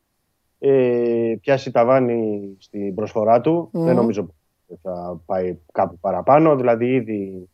ε, 0.58 1.34
πιάσει 1.40 1.70
ταβάνι 1.70 2.56
στην 2.58 2.94
προσφορά 2.94 3.40
του. 3.40 3.68
Δεν 3.72 3.94
νομίζω 3.94 4.34
ότι 4.66 4.80
θα 4.82 5.20
πάει 5.26 5.58
κάπου 5.72 5.98
παραπάνω. 5.98 6.56
Δηλαδή 6.56 6.86
ήδη 6.94 7.48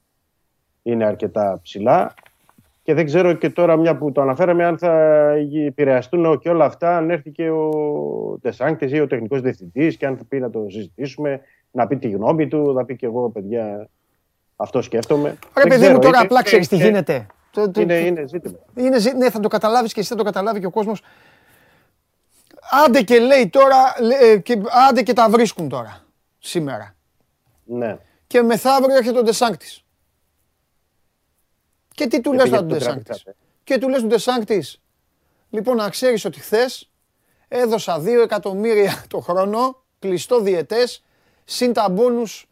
είναι 0.82 1.04
αρκετά 1.04 1.60
ψηλά. 1.62 2.14
Και 2.82 2.94
δεν 2.94 3.04
ξέρω 3.04 3.32
και 3.32 3.50
τώρα 3.50 3.76
μια 3.76 3.96
που 3.96 4.12
το 4.12 4.20
αναφέραμε 4.20 4.64
αν 4.64 4.78
θα 4.78 5.30
επηρεαστούν 5.66 6.38
και 6.38 6.48
όλα 6.48 6.64
αυτά 6.64 6.96
αν 6.96 7.10
έρθει 7.10 7.30
και 7.30 7.50
ο 7.50 7.70
Τεσάνκτης 8.42 8.92
ή 8.92 9.00
ο 9.00 9.06
τεχνικός 9.06 9.40
διευθυντής 9.40 9.96
και 9.96 10.06
αν 10.06 10.16
θα 10.16 10.24
πει 10.24 10.40
να 10.40 10.50
το 10.50 10.64
συζητήσουμε, 10.68 11.40
να 11.70 11.86
πει 11.86 11.96
τη 11.96 12.10
γνώμη 12.10 12.48
του, 12.48 12.72
να 12.72 12.84
πει 12.84 12.96
και 12.96 13.06
εγώ 13.06 13.30
παιδιά 13.30 13.88
αυτό 14.56 14.82
σκέφτομαι. 14.82 15.28
Ρε 15.28 15.36
Δεν 15.54 15.68
παιδί 15.68 15.80
ξέρω, 15.80 15.92
μου, 15.94 15.98
τώρα 16.00 16.16
είναι- 16.16 16.26
απλά 16.26 16.42
ξέρεις 16.42 16.68
τι 16.68 16.76
είναι- 16.76 16.84
γίνεται. 16.84 17.26
Το- 17.50 17.70
το- 17.70 17.80
Είναι, 17.80 17.94
είναι 17.98 18.26
ζήτημα. 18.26 18.58
Είναι, 18.74 18.98
ζη- 18.98 19.14
ναι, 19.14 19.30
θα 19.30 19.40
το 19.40 19.48
καταλάβεις 19.48 19.92
και 19.92 20.00
εσύ 20.00 20.08
θα 20.08 20.14
το 20.16 20.22
καταλάβει 20.22 20.60
και 20.60 20.66
ο 20.66 20.70
κόσμος. 20.70 21.02
Άντε 22.84 23.02
και 23.02 23.18
λέει 23.18 23.48
τώρα, 23.48 23.94
λέ- 24.00 24.22
ε, 24.22 24.38
και, 24.38 24.62
άντε 24.88 25.02
και 25.02 25.12
τα 25.12 25.28
βρίσκουν 25.28 25.68
τώρα, 25.68 26.04
σήμερα. 26.38 26.94
Ναι. 27.64 27.98
Και 28.26 28.42
μεθαύριο 28.42 28.96
έρχεται 28.96 29.18
ο 29.18 29.22
Ντεσάνκτης. 29.22 29.84
Και 31.94 32.06
τι 32.06 32.20
του 32.20 32.30
Και 32.30 32.36
λες 32.36 32.44
πήγε 32.44 32.56
τώρα 32.56 32.66
του 32.68 32.74
στον 32.74 32.78
Ντεσάνκτης; 32.78 33.04
Τραπεζάτε. 33.22 33.36
Και 33.64 33.78
του 33.78 33.88
λες 33.88 34.00
του 34.00 34.06
Ντεσάνκτης. 34.06 34.80
Λοιπόν, 35.50 35.76
να 35.76 35.88
ξέρεις 35.90 36.24
ότι 36.24 36.40
χθες 36.40 36.90
έδωσα 37.48 37.98
2 38.00 38.22
εκατομμύρια 38.22 39.04
το 39.08 39.18
χρόνο, 39.20 39.82
κλειστό 39.98 40.40
διετές, 40.40 41.04
συν 41.44 41.72
τα 41.72 41.88
μπόνους 41.88 42.48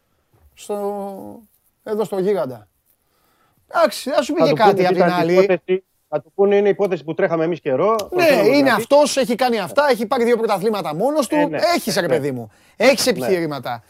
στο... 0.53 1.39
εδώ 1.85 2.03
στο 2.03 2.19
γίγαντα. 2.19 2.67
Εντάξει, 3.67 4.09
θα 4.09 4.21
σου 4.21 4.33
Θα 4.35 4.43
πήγε 4.43 4.49
του 4.49 4.55
πούνε 4.61 4.69
κάτι 4.71 4.85
απ' 4.85 4.93
την 4.95 5.03
ήταν 5.05 5.13
άλλη. 5.19 5.33
υπόθεση- 5.33 5.83
Θα 6.09 6.21
του 6.21 6.31
πούνε 6.35 6.55
είναι 6.55 6.69
υπόθεση 6.69 7.03
που 7.03 7.13
τρέχαμε 7.13 7.43
εμείς 7.43 7.59
καιρό. 7.59 7.89
Ναι, 7.91 7.95
Προσφέραμε 8.07 8.41
είναι 8.47 8.55
δηλαδή. 8.55 8.69
αυτός, 8.69 9.17
έχει 9.17 9.35
κάνει 9.35 9.59
αυτά, 9.59 9.87
έχει 9.89 10.05
πάρει 10.05 10.23
δύο 10.23 10.37
πρωταθλήματα 10.37 10.95
μόνος 10.95 11.27
του. 11.27 11.35
Ε, 11.35 11.45
ναι. 11.45 11.59
Έχεις 11.75 11.95
ρε 11.95 12.01
Ναι. 12.01 12.07
παιδί 12.07 12.31
μου. 12.31 12.49
Έχεις 12.75 13.07
επιχειρήματα. 13.07 13.83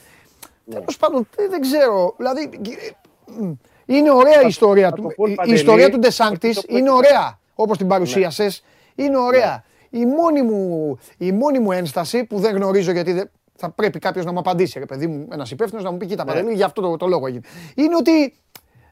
Τέλος 0.69 0.97
πάντων, 0.97 1.27
ε, 1.37 1.47
δεν 1.47 1.61
ξέρω. 1.61 2.13
Δηλαδή, 2.17 2.41
ε, 2.41 3.31
μ, 3.31 3.51
είναι 3.85 4.11
ωραία 4.11 4.41
η 4.41 4.47
ιστορία 4.47 4.89
θα 4.89 4.95
του. 4.95 5.01
το 5.01 5.07
πούν, 5.07 5.27
Η- 5.29 5.31
Η 5.31 5.35
Παντελή, 5.35 5.55
ιστορία 5.55 5.85
του 5.85 5.91
ότι 5.95 5.99
Ντεσάνκτη 6.07 6.53
το 6.53 6.61
Ναι. 6.69 6.77
είναι 6.77 6.89
πούμε- 6.89 7.05
ωραία. 7.05 7.39
Όπως 7.55 7.77
την 7.77 7.87
παρουσίασες. 7.87 8.63
Είναι 8.95 9.17
ωραία. 9.17 9.63
Η 9.89 10.05
μόνη 10.05 10.41
μου, 10.41 10.97
η 11.17 11.31
μόνη 11.31 11.59
μου 11.59 11.71
ένσταση 11.71 12.23
που 12.23 12.39
δεν 12.39 12.55
γνωρίζω 12.55 12.91
γιατί 12.91 13.11
δεν, 13.13 13.31
θα 13.55 13.69
πρέπει 13.69 13.99
κάποιος 13.99 14.25
να 14.25 14.31
μου 14.31 14.39
απαντήσει, 14.39 14.79
ρε 14.79 14.85
παιδί 14.85 15.07
μου, 15.07 15.27
ένας 15.31 15.51
υπεύθυνος 15.51 15.83
να 15.83 15.91
μου 15.91 15.97
πει: 15.97 16.05
Κοίτα, 16.05 16.23
Ναι. 16.23 16.31
Παντελή, 16.31 16.53
για 16.53 16.65
αυτό 16.65 16.81
το, 16.81 16.97
το 16.97 17.07
λόγο 17.07 17.27
έγινε. 17.27 17.45
Είναι 17.75 17.95
ότι 17.95 18.35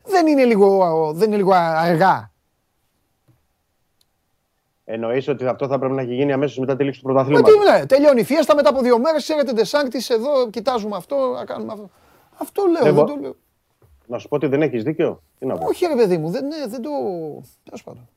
δεν 0.03 0.27
είναι 0.27 0.45
λίγο, 0.45 1.11
δεν 1.13 1.27
είναι 1.27 1.37
λίγο 1.37 1.51
αργά. 1.53 2.31
Εννοείς 4.85 5.27
ότι 5.27 5.45
αυτό 5.45 5.67
θα 5.67 5.79
πρέπει 5.79 5.93
να 5.93 6.01
έχει 6.01 6.13
γίνει 6.13 6.31
αμέσως 6.31 6.57
μετά 6.57 6.75
τη 6.75 6.83
λήξη 6.83 7.01
του 7.01 7.07
Μα 7.07 7.13
πρωταθλήματος; 7.13 7.53
τι 7.53 7.79
ναι, 7.79 7.85
τελειώνει 7.85 8.19
η 8.19 8.23
φιέστα 8.23 8.55
μετά 8.55 8.69
από 8.69 8.81
δύο 8.81 8.99
μέρες. 8.99 9.23
Ξέρετε, 9.23 9.51
Ντεσάνκτη 9.53 10.03
εδώ, 10.09 10.49
κοιτάζουμε 10.49 10.95
αυτό, 10.95 11.15
να 11.35 11.45
κάνουμε 11.45 11.71
αυτό. 11.71 11.89
Αυτό 12.37 12.63
λέω, 12.65 12.85
Εγώ- 12.85 13.05
δεν 13.05 13.15
το 13.15 13.21
λέω. 13.21 13.35
Να 14.07 14.17
σου 14.17 14.27
πω 14.27 14.35
ότι 14.35 14.47
δεν 14.47 14.61
έχεις 14.61 14.83
δίκιο. 14.83 15.23
Τι 15.39 15.45
να 15.45 15.57
πω. 15.57 15.65
Όχι, 15.65 15.85
ρε 15.85 15.95
παιδί 15.95 16.17
μου, 16.17 16.29
δεν, 16.29 16.47
ναι, 16.47 16.67
δεν 16.67 16.81
το. 16.81 16.89
Τέλος 17.63 17.83
πάντων. 17.83 18.09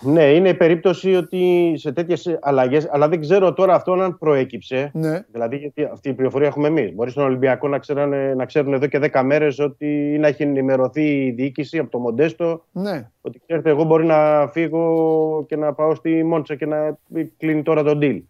Ναι, 0.00 0.22
είναι 0.24 0.48
η 0.48 0.54
περίπτωση 0.54 1.14
ότι 1.14 1.72
σε 1.76 1.92
τέτοιες 1.92 2.38
αλλαγές, 2.40 2.88
αλλά 2.90 3.08
δεν 3.08 3.20
ξέρω 3.20 3.52
τώρα 3.52 3.74
αυτό 3.74 3.92
αν 3.92 4.18
προέκυψε. 4.18 4.90
Ναι. 4.94 5.24
Δηλαδή, 5.32 5.56
γιατί 5.56 5.84
αυτή 5.92 6.08
η 6.08 6.12
πληροφορία 6.12 6.46
έχουμε 6.46 6.68
εμείς. 6.68 6.94
Μπορεί 6.94 7.10
στον 7.10 7.24
Ολυμπιακό 7.24 7.68
να, 7.68 7.78
ξέρανε, 7.78 8.34
να 8.34 8.44
ξέρουν 8.44 8.72
εδώ 8.72 8.86
και 8.86 9.00
10 9.12 9.22
μέρες 9.24 9.58
ότι 9.58 9.86
ή 10.14 10.18
να 10.18 10.26
έχει 10.28 10.42
ενημερωθεί 10.42 11.24
η 11.26 11.30
διοίκηση 11.30 11.78
από 11.78 11.90
το 11.90 11.98
Μοντέστο. 11.98 12.64
Ναι. 12.72 13.10
Ότι 13.20 13.40
ξέρετε, 13.46 13.70
εγώ 13.70 13.84
μπορεί 13.84 14.04
να 14.04 14.48
φύγω 14.52 15.44
και 15.48 15.56
να 15.56 15.72
πάω 15.72 15.94
στη 15.94 16.24
Μόντσα 16.24 16.54
και 16.54 16.66
να 16.66 16.98
κλείνει 17.36 17.62
τώρα 17.62 17.82
τον 17.82 17.98
deal. 18.02 18.20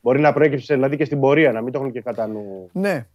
Μπορεί 0.00 0.20
να 0.20 0.32
προέκυψε 0.32 0.74
δηλαδή 0.74 0.96
και 0.96 1.04
στην 1.04 1.20
πορεία, 1.20 1.52
να 1.52 1.60
μην 1.62 1.72
το 1.72 1.78
έχουν 1.78 1.92
και 1.92 2.00
κατά 2.00 2.26
νου 2.26 2.68
Ναι, 2.72 3.06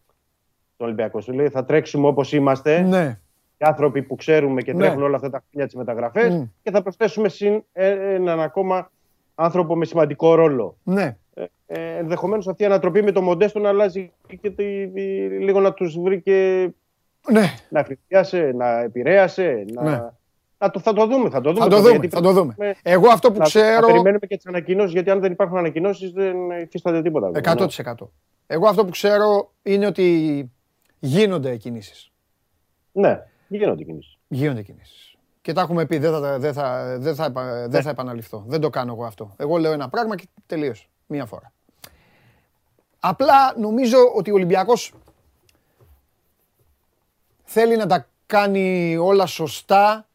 το 0.77 0.85
Ολυμπιακό. 0.85 1.21
Σου 1.21 1.33
λέει 1.33 1.49
θα 1.49 1.65
τρέξουμε 1.65 2.07
όπως 2.07 2.33
είμαστε. 2.33 2.81
ναι. 2.81 3.19
Οι 3.61 3.65
άνθρωποι 3.65 4.01
που 4.03 4.15
ξέρουμε 4.15 4.61
και 4.61 4.73
Ναι. 4.73 4.79
τρέχουν 4.79 5.03
όλα 5.03 5.15
αυτά 5.15 5.29
τα 5.29 5.43
χρόνια 5.49 5.65
τις 5.65 5.75
μεταγραφές 5.75 6.33
Μμ. 6.35 6.43
και 6.61 6.71
θα 6.71 6.81
προσθέσουμε 6.81 7.29
συν 7.29 7.63
ε, 7.73 8.13
έναν 8.13 8.39
ακόμα 8.41 8.91
άνθρωπο 9.35 9.75
με 9.75 9.85
σημαντικό 9.85 10.35
ρόλο. 10.35 10.77
ναι. 10.83 11.17
Ε, 11.33 11.43
ε, 11.67 11.97
Ενδεχομένως 11.97 12.47
αυτή 12.47 12.63
η 12.63 12.65
ανατροπή 12.65 13.03
με 13.03 13.11
το 13.11 13.21
Μοντέστο 13.21 13.59
να 13.59 13.69
αλλάζει 13.69 14.11
και 14.41 14.49
τη, 14.49 14.87
τη- 14.87 15.27
λίγο 15.27 15.59
να 15.59 15.73
τους 15.73 15.99
βρει 16.01 16.21
και 16.21 16.69
ναι. 17.31 17.41
να 17.69 17.79
ευνηδιάσε, 17.79 18.51
να 18.55 18.79
επηρέασε. 18.79 19.65
Να, 19.73 19.83
Ναι. 19.83 20.01
να 20.57 20.69
το, 20.69 20.79
θα 20.79 20.93
το 20.93 21.05
δούμε. 21.07 21.29
Θα 21.29 21.41
το 21.41 21.49
δούμε, 21.53 21.63
Θα 21.63 21.69
το 21.69 21.75
τότε, 21.75 21.81
δούμε, 21.87 21.91
γιατί 21.99 22.07
θα 22.15 22.21
το 22.21 22.31
δούμε. 22.31 22.53
πρέπει 22.57 22.77
Εγώ 22.83 23.07
αυτό 23.09 23.27
που 23.27 23.33
να, 23.33 23.39
να 23.39 23.45
ξέρω. 23.45 23.85
περιμένουμε 23.87 24.25
και 24.27 24.35
τις 24.35 24.45
ανακοινώσεις, 24.47 24.93
γιατί 24.93 25.09
αν 25.09 25.19
δεν 25.19 25.31
υπάρχουν 25.31 25.57
ανακοινώσεις 25.57 26.11
δεν 26.11 26.35
υφίσταται 26.63 27.01
τίποτα. 27.01 27.31
100%. 27.33 27.93
Εγώ 28.47 28.67
αυτό 28.67 28.83
που 28.85 28.91
ξέρω 28.91 29.51
είναι 29.63 29.85
ότι 29.85 30.49
γίνονται 30.99 31.55
κινήσεις. 31.57 32.11
Ναι, 32.91 33.19
γίνονται 33.57 33.83
κινήσεις. 33.83 34.17
Γίνονται 34.27 34.61
κινήσεις. 34.61 35.15
Και 35.41 35.53
τα 35.53 35.61
έχουμε 35.61 35.85
πει, 35.85 35.97
δεν 35.97 36.11
θα, 36.11 36.39
δεν 36.39 36.53
θα, 36.53 36.97
δεν 36.99 37.15
θα, 37.15 37.25
επα- 37.25 37.67
δεν 37.67 37.81
θα 37.81 37.89
επαναληφθώ. 37.89 38.43
Δεν 38.47 38.61
το 38.61 38.69
κάνω 38.69 38.93
εγώ 38.93 39.05
αυτό. 39.05 39.33
Εγώ 39.37 39.57
λέω 39.57 39.71
ένα 39.71 39.89
πράγμα 39.89 40.15
και 40.15 40.27
τελείωσε. 40.45 40.85
Μία 41.07 41.25
φορά. 41.25 41.51
Απλά 42.99 43.57
νομίζω 43.59 43.97
ότι 44.15 44.31
ο 44.31 44.33
Ολυμπιακός 44.33 44.93
θέλει 47.43 47.77
να 47.77 47.85
τα 47.87 48.07
κάνει 48.25 48.97
όλα 48.97 49.25
σωστά 49.25 50.07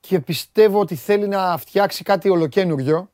και 0.00 0.20
πιστεύω 0.20 0.80
ότι 0.80 0.94
θέλει 0.94 1.28
να 1.28 1.56
φτιάξει 1.56 2.02
κάτι 2.02 2.28
ολοκένουργιο 2.28 3.10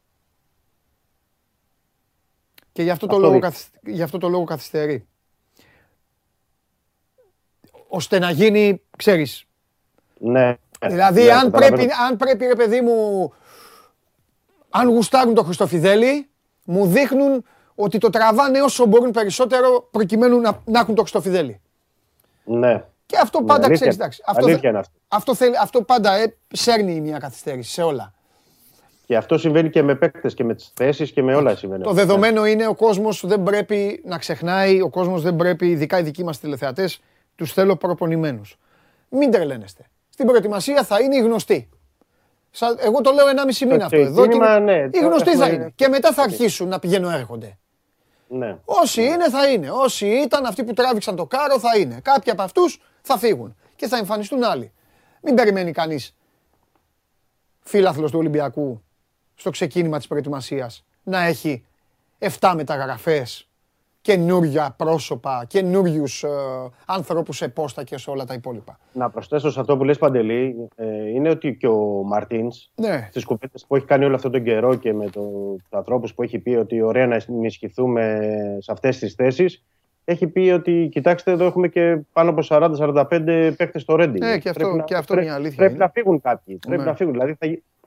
και 2.73 2.83
γι' 2.83 2.91
αυτό, 2.91 3.07
το, 3.07 3.15
Αυτό 3.17 3.27
λόγο, 3.27 3.41
δείχνει. 3.41 3.51
καθυσ- 3.53 3.89
γι' 3.97 4.03
αυτό 4.03 4.19
το 4.19 4.29
λόγο 4.29 4.45
καθυστερεί. 4.45 5.07
Ώστε 7.97 8.19
να 8.19 8.31
γίνει, 8.31 8.83
ξέρεις, 8.97 9.45
Ναι. 10.19 10.57
Δηλαδή, 10.87 11.23
Ναι, 11.25 11.31
αν, 11.31 11.39
καταλαβαίνω. 11.51 11.77
πρέπει, 11.77 11.93
αν 12.09 12.17
πρέπει, 12.17 12.47
ρε 12.47 12.55
παιδί 12.55 12.81
μου, 12.81 13.33
αν 14.71 14.89
γουστάρουν 14.89 15.35
το 15.35 15.43
Χριστοφιδέλη, 15.43 16.29
μου 16.65 16.87
δείχνουν 16.87 17.45
ότι 17.75 17.99
το 17.99 18.11
τραβάνε 18.11 18.61
όσο 18.63 18.87
μπορούν 18.87 19.11
περισσότερο 19.11 19.89
προκειμένου 19.91 20.41
να, 20.41 20.63
να 20.65 20.81
έχουν 20.81 20.95
το 20.95 21.01
Χριστοφιδέλη. 21.03 21.61
Ναι. 22.45 22.85
Και 23.07 23.17
αυτό 23.23 23.41
Ναι, 23.41 23.47
πάντα 23.47 23.67
αλήθεια 23.67 23.75
ξέρεις, 23.75 23.95
είναι. 23.95 24.05
εντάξει. 24.05 24.23
Αυτό, 24.27 24.43
Αλήθεια 24.45 24.61
θε- 24.61 24.71
είναι 24.71 24.79
αυτό. 24.79 24.93
αυτό, 25.09 25.35
θέλει, 25.35 25.55
αυτό 25.61 25.83
πάντα 25.83 26.15
ε, 26.17 26.37
σέρνει 26.53 27.01
μια 27.01 27.19
καθυστέρηση 27.19 27.71
σε 27.71 27.83
όλα. 27.83 28.13
Και 29.07 29.17
αυτό 29.17 29.39
συμβαίνει 29.39 29.71
και 29.71 29.83
με 29.83 29.95
παίκτες 29.95 30.35
και 30.35 30.45
με 30.45 30.55
τις 30.55 30.71
θέσεις 30.75 31.11
και 31.13 31.23
με 31.23 31.35
όλα 31.35 31.57
συμβαίνει. 31.57 31.83
Το 31.83 31.91
αυτό. 31.91 32.01
δεδομένο 32.05 32.47
είναι 32.47 32.67
ο 32.67 32.75
κόσμος 32.75 33.27
δεν 33.27 33.43
πρέπει 33.43 34.03
να 34.05 34.19
ξεχνάει, 34.19 34.81
ο 34.81 34.89
κόσμος 34.91 35.23
δεν 35.23 35.37
πρέπει, 35.37 35.67
ειδικά 35.71 35.99
οι 35.99 36.03
δικοί 36.03 36.25
μας 36.25 36.41
τηλεθεατές, 36.41 37.01
τους 37.37 37.53
θέλω 37.53 37.77
προπονημένους. 37.77 38.57
Μην 39.09 39.31
τρελαίνεστε. 39.31 39.85
Στην 40.09 40.27
προετοιμασία 40.27 40.85
θα 40.85 41.01
είναι 41.01 41.17
οι 41.17 41.21
γνωστοί. 41.21 41.69
Σα- 42.51 42.83
Εγώ 42.85 43.01
το 43.01 43.11
λέω 43.13 43.27
1,5 43.27 43.67
μήνα 43.67 43.79
Το 43.79 43.85
αυτό 43.85 43.97
εδώ. 43.97 44.21
ξεκίνημα, 44.23 44.55
και... 44.55 44.61
ναι, 44.61 44.77
οι 44.83 44.91
το 44.91 44.99
γνωστοί 45.07 45.37
θα 45.37 45.45
έχουμε- 45.45 45.53
είναι. 45.63 45.73
Και 45.75 45.89
μετά 45.89 46.13
θα 46.13 46.23
αρχίσουν 46.23 46.69
να 46.69 46.79
πηγαίνουν 46.79 47.13
έρχονται. 47.13 47.59
Ναι. 48.29 48.59
Όσοι 48.65 49.03
είναι 49.03 49.31
θα 49.31 49.51
είναι. 49.51 49.71
Όσοι 49.71 50.07
ήταν 50.07 50.47
αυτοί 50.47 50.65
που 50.65 50.73
τράβηξαν 50.73 51.17
το 51.17 51.27
κάρο 51.27 51.59
θα 51.59 51.79
είναι. 51.79 52.01
Κάποιοι 52.03 52.33
από 52.33 52.43
αυτούς 52.43 52.81
θα 53.03 53.19
φύγουν 53.19 53.57
και 53.77 53.87
θα 53.89 53.97
εμφανιστούν 53.97 54.45
άλλοι. 54.45 54.73
Μην 55.23 55.35
περιμένει 55.35 55.73
κανείς 55.73 56.17
φίλαθλος 57.61 58.11
του 58.11 58.19
Ολυμπιακού 58.19 58.83
στο 59.35 59.51
ξεκίνημα 59.51 59.97
της 59.99 60.07
προετοιμασίας 60.07 60.85
να 61.03 61.23
έχει 61.25 61.65
7 62.19 62.53
μεταγραφές, 62.57 63.46
καινούργια 64.07 64.75
πρόσωπα, 64.77 65.45
καινούριους 65.49 66.23
ε, 66.23 66.29
άνθρωπους 66.87 67.37
σε 67.37 67.49
πόστα 67.49 67.85
και 67.85 67.99
σε 67.99 68.11
όλα 68.11 68.25
τα 68.25 68.35
υπόλοιπα. 68.35 68.79
Να 68.93 69.11
προσθέσω 69.11 69.51
σε 69.51 69.61
αυτό 69.61 69.77
που 69.77 69.85
λες 69.85 69.99
Παντελή, 69.99 70.69
ε, 70.77 71.09
είναι 71.11 71.29
ότι 71.29 71.57
και 71.57 71.67
ο 71.67 72.03
Μαρτίνς 72.05 72.71
Ναι. 72.75 73.07
στις 73.11 73.25
κουβέντες 73.25 73.65
που 73.69 73.77
έχει 73.77 73.85
κάνει 73.87 74.05
όλο 74.05 74.15
αυτόν 74.15 74.31
τον 74.33 74.43
καιρό 74.43 74.75
και 74.75 74.93
με 74.93 75.05
το, 75.09 75.21
τους 75.59 75.71
ανθρώπους 75.79 76.15
που 76.15 76.23
έχει 76.23 76.39
πει 76.39 76.51
ότι 76.51 76.83
ωραία 76.83 77.07
να 77.07 77.21
ενισχυθούμε 77.29 78.19
σε 78.59 78.73
αυτές 78.73 78.99
τις 78.99 79.15
θέσεις, 79.15 79.65
έχει 80.05 80.27
πει 80.27 80.41
ότι 80.41 80.89
κοιτάξτε 80.91 81.31
εδώ 81.31 81.45
έχουμε 81.45 81.69
και 81.69 81.99
πάνω 82.13 82.31
από 82.31 82.43
40-45 82.49 83.53
παίκτες 83.57 83.83
στο 83.83 83.97
Ρέντι. 83.97 84.19
Ναι, 84.19 84.39
και 84.39 84.49
αυτό- 84.49 84.83
και 84.85 84.95
αυτό 84.95 85.15
είναι 85.15 85.25
η 85.25 85.29
αλήθεια 85.29 85.57
Πρέπει 85.57 85.75
είναι. 85.75 85.85
να 85.85 85.91
φύγουν 85.91 86.21
κάποιοι. 86.21 86.57
Πρέπει 86.67 86.81
Ναι. 86.83 86.87
να 86.89 86.95
φύγουν. 86.95 87.13
Δηλαδή 87.13 87.35
θα, 87.39 87.47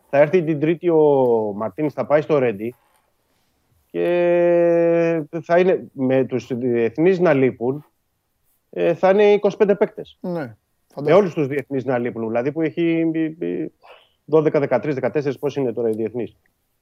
θα 0.10 0.18
έρθει 0.18 0.44
την 0.44 0.60
Τρίτη 0.60 0.90
ο 0.90 0.98
Μαρτίνς, 1.56 1.94
θα 1.94 2.06
πάει 2.06 2.22
στο 2.22 2.38
Ρέντι 2.38 2.76
και 3.92 5.22
θα 5.44 5.60
είναι 5.60 5.88
με 5.92 6.24
τους 6.24 6.48
διεθνείς 6.58 7.20
να 7.20 7.34
λείπουν, 7.34 7.86
ε, 8.70 8.94
θα 8.94 9.10
είναι 9.10 9.34
25 9.34 9.76
παίκτες. 9.78 10.18
Ναι. 10.22 10.32
Με 10.32 10.58
Φαντάζομαι. 10.94 11.22
όλους 11.22 11.34
τους 11.34 11.48
διεθνείς 11.48 11.86
να 11.86 11.98
λείπουν. 11.98 12.28
Δηλαδή 12.28 12.52
που 12.52 12.62
έχει 12.62 13.12
ε, 13.40 13.46
ε, 13.46 13.68
12, 14.32 14.52
13, 14.52 14.94
14, 14.94 15.40
πώς 15.40 15.56
είναι 15.56 15.74
τώρα 15.74 15.90
οι 15.90 15.94
διεθνείς. 15.94 16.36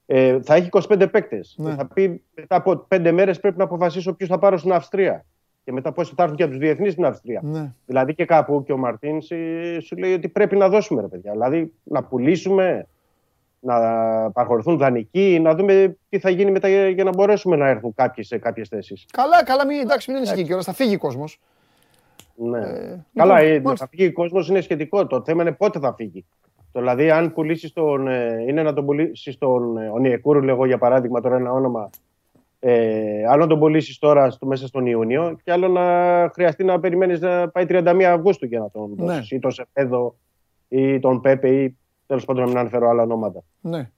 Ε, 0.05 0.41
θα 0.41 0.55
έχει 0.55 0.69
25 0.71 1.07
παίκτες. 1.11 1.55
Ναι. 1.57 1.75
Θα 1.75 1.85
πει 1.85 2.23
μετά 2.35 2.55
από 2.55 2.87
5 2.87 3.11
μέρες 3.11 3.39
πρέπει 3.39 3.57
να 3.57 3.63
αποφασίσω 3.63 4.13
ποιου 4.13 4.27
θα 4.27 4.39
πάρω 4.39 4.57
στην 4.57 4.71
Αυστρία. 4.71 5.25
Και 5.63 5.71
μετά 5.71 5.91
πώς 5.91 6.09
θα 6.09 6.21
έρθουν 6.23 6.37
και 6.37 6.43
από 6.43 6.51
τους 6.51 6.61
διεθνείς 6.61 6.91
στην 6.91 7.05
Αυστρία. 7.05 7.41
Ναι. 7.43 7.73
Δηλαδή 7.85 8.15
και 8.15 8.25
κάπου 8.25 8.63
και 8.63 8.71
ο 8.71 8.77
Μαρτίνς 8.77 9.27
σου 9.81 9.97
λέει 9.97 10.13
ότι 10.13 10.27
πρέπει 10.29 10.55
να 10.55 10.69
δώσουμε 10.69 11.01
ρε 11.01 11.07
παιδιά. 11.07 11.31
Δηλαδή 11.31 11.73
να 11.83 12.03
πουλήσουμε, 12.03 12.87
να 13.59 13.75
παραχωρηθούν 14.31 14.77
δανεικοί, 14.77 15.39
να 15.41 15.55
δούμε 15.55 15.97
τι 16.09 16.19
θα 16.19 16.29
γίνει 16.29 16.51
μετά 16.51 16.67
για 16.67 16.89
για 16.89 17.03
να 17.03 17.09
μπορέσουμε 17.09 17.55
να 17.55 17.67
έρθουν 17.67 17.93
κάποιοι 17.95 18.23
σε 18.23 18.37
κάποιες 18.37 18.67
θέσεις. 18.67 19.05
Καλά, 19.13 19.43
καλά, 19.43 19.65
μην, 19.65 19.79
εντάξει, 19.79 20.09
μην 20.11 20.17
ανησυχεί 20.17 20.43
κιόλας, 20.43 20.65
θα 20.65 20.73
φύγει 20.73 20.95
ο 20.95 20.99
κόσμος. 20.99 21.39
Ναι. 22.35 22.59
Ε, 22.59 23.05
Καλά, 23.13 23.39
λοιπόν, 23.41 23.55
ε, 23.55 23.61
μάλιστα. 23.61 23.85
θα 23.85 23.87
φύγει 23.87 24.07
ο 24.07 24.13
κόσμος 24.13 24.49
είναι 24.49 24.61
σχετικό. 24.61 25.07
Το 25.07 25.23
θέμα 25.25 25.41
είναι 25.41 25.51
πότε 25.51 25.79
θα 25.79 25.93
φύγει. 25.93 26.25
Δηλαδή, 26.71 27.11
αν 27.11 27.33
πουλήσεις 27.33 27.73
τον. 27.73 28.07
ε, 28.07 28.43
είναι 28.47 28.63
να 28.63 28.73
τον 28.73 28.85
πουλήσεις 28.85 29.37
τον 29.37 29.77
ε, 29.77 29.89
Ονιεκούρου, 29.89 30.41
λέγω 30.41 30.65
για 30.65 30.77
παράδειγμα 30.77 31.21
τώρα 31.21 31.35
ένα 31.35 31.51
όνομα. 31.51 31.89
Ε, 32.59 33.25
άλλο 33.27 33.41
να 33.41 33.47
τον 33.47 33.59
πουλήσεις 33.59 33.99
τώρα 33.99 34.29
στο, 34.29 34.45
μέσα 34.45 34.67
στον 34.67 34.85
Ιούνιο 34.85 35.37
και 35.43 35.51
άλλο 35.51 35.67
να 35.67 35.83
χρειαστεί 36.33 36.63
να 36.63 36.79
περιμένεις 36.79 37.19
να 37.19 37.49
πάει 37.49 37.65
31 37.69 38.01
Αυγούστου 38.03 38.45
για 38.45 38.59
να 38.59 38.69
τον 38.69 38.93
Ναι. 38.97 39.05
δώσεις. 39.05 39.31
Ή 39.31 39.39
τον 39.39 39.51
Σεφέδο 39.51 40.15
ή 40.67 40.99
τον 40.99 41.21
Πέπε 41.21 41.49
ή 41.49 41.77
τέλος 42.07 42.25
πάντων 42.25 42.41
να 42.43 42.47
μην 42.49 42.57
αναφέρω 42.57 42.89
άλλα 42.89 43.03
ονόματα. 43.03 43.43
Ναι. 43.61 43.89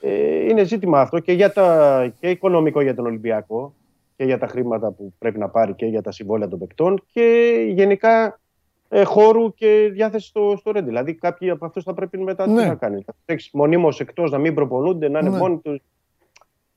Ε, 0.00 0.48
είναι 0.48 0.64
ζήτημα 0.64 1.00
αυτό 1.00 1.18
και, 1.18 1.32
για 1.32 1.52
τα, 1.52 2.12
και 2.20 2.30
οικονομικό 2.30 2.80
για 2.80 2.94
τον 2.94 3.06
Ολυμπιακό 3.06 3.74
και 4.16 4.24
για 4.24 4.38
τα 4.38 4.46
χρήματα 4.46 4.90
που 4.90 5.12
πρέπει 5.18 5.38
να 5.38 5.48
πάρει 5.48 5.74
και 5.74 5.86
για 5.86 6.02
τα 6.02 6.12
συμβόλαια 6.12 6.48
των 6.48 6.58
παικτών 6.58 7.02
και 7.12 7.54
γενικά 7.68 8.40
ε, 8.88 9.02
χώρου 9.04 9.54
και 9.54 9.90
διάθεση 9.92 10.26
στο, 10.26 10.54
στο 10.58 10.70
Ρέντι. 10.70 10.86
Δηλαδή 10.86 11.14
κάποιοι 11.14 11.50
από 11.50 11.66
αυτούς 11.66 11.84
θα 11.84 11.94
πρέπει 11.94 12.18
μετά 12.18 12.46
Ναι. 12.46 12.62
τι 12.62 12.68
να 12.68 12.74
κάνει. 12.74 13.02
Θα 13.02 13.12
τους 13.12 13.22
έχει 13.24 13.50
μονίμως 13.52 14.00
εκτός 14.00 14.30
να 14.30 14.38
μην 14.38 14.54
προπονούνται, 14.54 15.08
να 15.08 15.18
είναι 15.18 15.28
Ναι. 15.30 15.38
μόνοι 15.38 15.58
τους. 15.58 15.80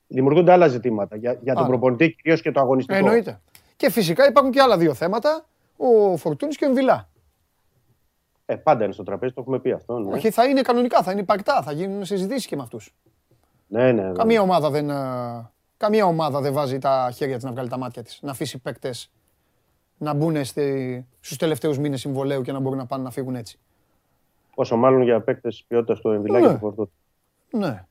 Δημιουργούνται 0.06 0.52
άλλα 0.52 0.68
ζητήματα 0.68 1.16
για, 1.16 1.32
για 1.42 1.54
τον 1.54 1.62
Άλλα. 1.62 1.66
προπονητή 1.72 2.12
κυρίως 2.12 2.42
και 2.42 2.50
το 2.52 2.60
αγωνιστικό. 2.60 2.98
Εννοείται. 2.98 3.40
Και 3.76 3.90
φυσικά 3.90 4.28
υπάρχουν 4.28 4.52
και 4.52 4.60
άλλα 4.60 4.76
δύο 4.78 4.94
θέματα. 4.94 5.46
Ο 5.76 6.16
Φορτούνης 6.16 6.56
και 6.56 6.64
ο 6.64 6.68
Εμβιλά. 6.68 7.08
Ε, 8.50 8.56
πάντα 8.56 8.84
είναι 8.84 8.92
στο 8.92 9.02
τραπέζι, 9.02 9.32
το 9.34 9.40
έχουμε 9.40 9.58
πει 9.58 9.72
αυτό. 9.72 9.98
Ναι, 9.98 10.14
Όχι, 10.14 10.30
θα 10.30 10.44
είναι 10.44 10.60
κανονικά, 10.62 11.02
θα 11.02 11.12
είναι 11.12 11.20
υπαρκτά, 11.20 11.62
θα 11.62 11.72
γίνουν 11.72 12.04
συζητήσεις 12.04 12.46
και 12.46 12.56
με 12.56 12.62
αυτούς. 12.62 12.94
ναι, 13.66 13.92
ναι, 13.92 14.02
ναι. 14.02 14.12
Καμία 14.12 14.40
ομάδα 14.40 14.70
δεν. 14.70 14.90
α, 14.90 15.50
Καμία 15.76 16.04
ομάδα 16.04 16.40
δεν 16.40 16.52
βάζει 16.52 16.78
τα 16.78 17.10
χέρια 17.14 17.34
της 17.34 17.44
να 17.44 17.50
βγάλει 17.50 17.68
τα 17.68 17.78
μάτια 17.78 18.02
της. 18.02 18.18
Να 18.22 18.30
αφήσει 18.30 18.58
παίκτες 18.58 19.10
να 19.98 20.14
μπουν 20.14 20.44
στη, 20.44 21.06
στους 21.20 21.36
τελευταίους 21.36 21.78
μήνες 21.78 22.00
συμβολέου 22.00 22.42
και 22.42 22.52
να 22.52 22.60
μπορούν 22.60 22.78
να 22.78 22.86
πάνε 22.86 23.02
να 23.02 23.10
φύγουν 23.10 23.34
έτσι. 23.34 23.58
Πόσο 24.54 24.76
μάλλον 24.76 25.02
για 25.02 25.20
παίκτες 25.20 25.64
ποιότητας 25.68 26.00
του 26.00 26.10
Εμβιλά 26.10 26.38
Ναι. 26.40 26.46
και 26.46 26.52
του 26.52 26.58
Φορτούνη. 26.58 26.90
Ναι. 27.50 27.84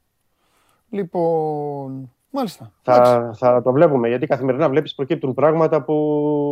Λοιπόν, 0.90 2.14
μάλιστα. 2.30 2.72
Εντάξει. 2.84 3.12
Θα, 3.12 3.34
θα 3.34 3.62
το 3.62 3.72
βλέπουμε 3.72 4.08
γιατί 4.08 4.26
καθημερινά 4.28 4.70
βλέπεις 4.70 4.96
προκύπτουν 4.96 5.34
πράγματα 5.34 5.82
που 5.84 5.94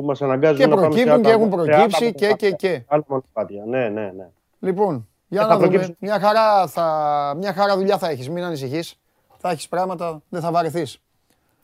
μας 0.06 0.22
αναγκάζουν 0.22 0.58
Και 0.58 0.68
να 0.68 0.76
πάμε 0.76 0.82
σε 0.82 0.88
προκύπτουν 0.90 1.22
και 1.22 1.28
άλλα- 1.30 1.40
έχουν 1.40 1.50
σε 1.52 1.56
προκύψει 1.72 2.04
άλλα 2.04 2.12
και, 2.12 2.34
και, 2.34 2.52
και. 2.52 2.84
Άλλα 2.88 3.04
μονοπάτια. 3.08 3.64
Ναι, 3.66 3.90
ναι, 3.90 4.12
ναι. 4.16 4.28
Λοιπόν, 4.60 5.08
για 5.28 5.42
Ε, 5.42 5.44
να 5.44 5.50
θα 5.50 5.56
δούμε. 5.56 5.68
προκύψουν. 5.68 5.96
Μια 6.00 6.20
χαρά, 6.20 6.68
θα... 6.68 7.34
Μια 7.38 7.54
χαρά 7.54 7.76
δουλειά 7.78 7.98
θα 7.98 8.10
έχεις, 8.10 8.30
μην 8.30 8.44
ανησυχείς. 8.44 9.00
Θα 9.38 9.50
έχεις 9.50 9.68
πράγματα, 9.68 10.22
δεν 10.30 10.42
θα 10.42 10.52
βαρεθείς. 10.52 11.02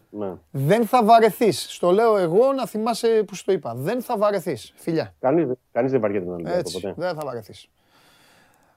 ναι. 0.10 0.31
Δεν 0.52 0.85
θα 0.88 1.03
βαρεθείς. 1.03 1.65
Στο 1.69 1.91
λέω 1.91 2.18
εγώ 2.18 2.53
να 2.53 2.65
θυμάσαι 2.68 3.23
που 3.27 3.35
σου 3.35 3.44
το 3.45 3.52
είπα. 3.52 3.73
Δεν 3.76 4.02
θα 4.02 4.18
βαρεθείς. 4.18 4.73
Φιλιά. 4.76 5.14
Κανείς, 5.19 5.48
κανείς 5.72 5.91
δεν 5.91 6.02
βαριέται 6.02 6.26
τον 6.26 6.34
Ολυμπιακό 6.34 6.57
Έτσι, 6.57 6.73
ποτέ. 6.81 6.94
δεν 6.98 7.15
θα 7.15 7.22
βαρεθείς. 7.26 7.68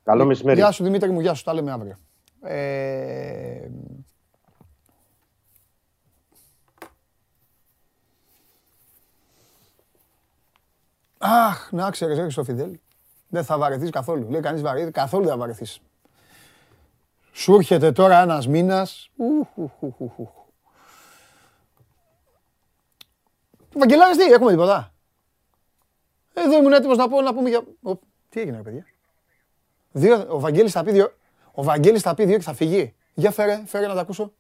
Καλό 0.05 0.25
μεσημέρι. 0.25 0.59
Γεια 0.59 0.71
σου 0.71 0.85
Δημήτρη 0.85 1.11
μου, 1.11 1.21
γεια 1.21 1.35
σου, 1.35 1.45
τα 1.45 1.55
λέμε 1.55 1.73
αύριο. 1.73 1.97
Ε... 2.43 3.69
Αχ, 11.19 11.73
να 11.73 11.91
ξέρεις, 11.91 12.35
ρε 12.37 12.45
Φιδέλ. 12.45 12.79
Δεν 13.29 13.45
θα 13.45 13.59
βαρεθείς 13.59 13.91
καθόλου. 13.91 14.31
Λέει 14.31 14.41
κανείς 14.41 14.63
βαρύει, 14.63 14.91
καθόλου 14.91 15.23
δεν 15.23 15.33
θα 15.33 15.39
βαρεθείς. 15.39 15.81
Σου 17.33 17.55
έρχεται 17.55 17.93
τώρα 17.93 18.21
ένας 18.21 18.47
μήνας. 18.47 19.11
Ουχ, 19.17 19.49
ουχ, 19.55 19.83
ουχ, 19.83 20.01
ουχ, 20.01 20.19
ουχ. 20.19 20.31
Βαγγελάρες 23.73 24.17
τι, 24.17 24.23
έχουμε 24.23 24.51
τίποτα; 24.51 24.95
Εδώ 26.35 26.57
ήμουν 26.57 26.73
έτοιμος 26.73 26.97
να 26.97 27.09
πω, 27.09 27.21
να 27.21 27.35
πούμε 27.35 27.49
για... 27.49 27.63
Ω, 27.83 27.95
τι 28.29 28.41
έγινε 28.41 28.57
ρε 28.57 28.63
παιδιά; 28.63 28.87
Δύο, 29.93 30.27
ο 30.29 30.41
Βαγγέλης 30.41 30.73
θα 30.73 30.85
πει 30.85 30.93
δύο. 30.93 31.13
Ο 31.53 31.63
Βαγγέλης 31.63 32.03
θα 32.03 32.15
πει 32.15 32.25
δύο 32.25 32.37
και 32.37 32.43
θα 32.43 32.53
φύγει. 32.53 32.95
Για 33.15 33.31
φέρε, 33.31 33.63
φέρε 33.67 33.87
να 33.87 33.95
τα 33.95 34.01
ακούσω. 34.01 34.33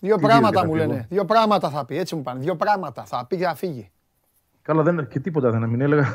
Δύο 0.00 0.14
Τι 0.16 0.22
πράγματα 0.22 0.48
γίνεται, 0.48 0.66
μου 0.66 0.74
να 0.74 0.80
φύγω. 0.80 0.92
λένε. 0.92 1.06
Δύο 1.10 1.24
πράγματα 1.24 1.70
θα 1.70 1.84
πει. 1.84 1.98
Έτσι 1.98 2.14
μου 2.14 2.22
πάνε. 2.22 2.40
Δύο 2.40 2.56
πράγματα 2.56 3.04
θα 3.04 3.26
πει 3.26 3.36
και 3.36 3.44
θα 3.44 3.54
φύγει. 3.54 3.90
Καλά, 4.62 4.82
δεν, 4.82 5.08
και 5.08 5.20
τίποτα 5.20 5.50
δεν 5.50 5.62
μην 5.68 5.80
έλεγα. 5.80 6.06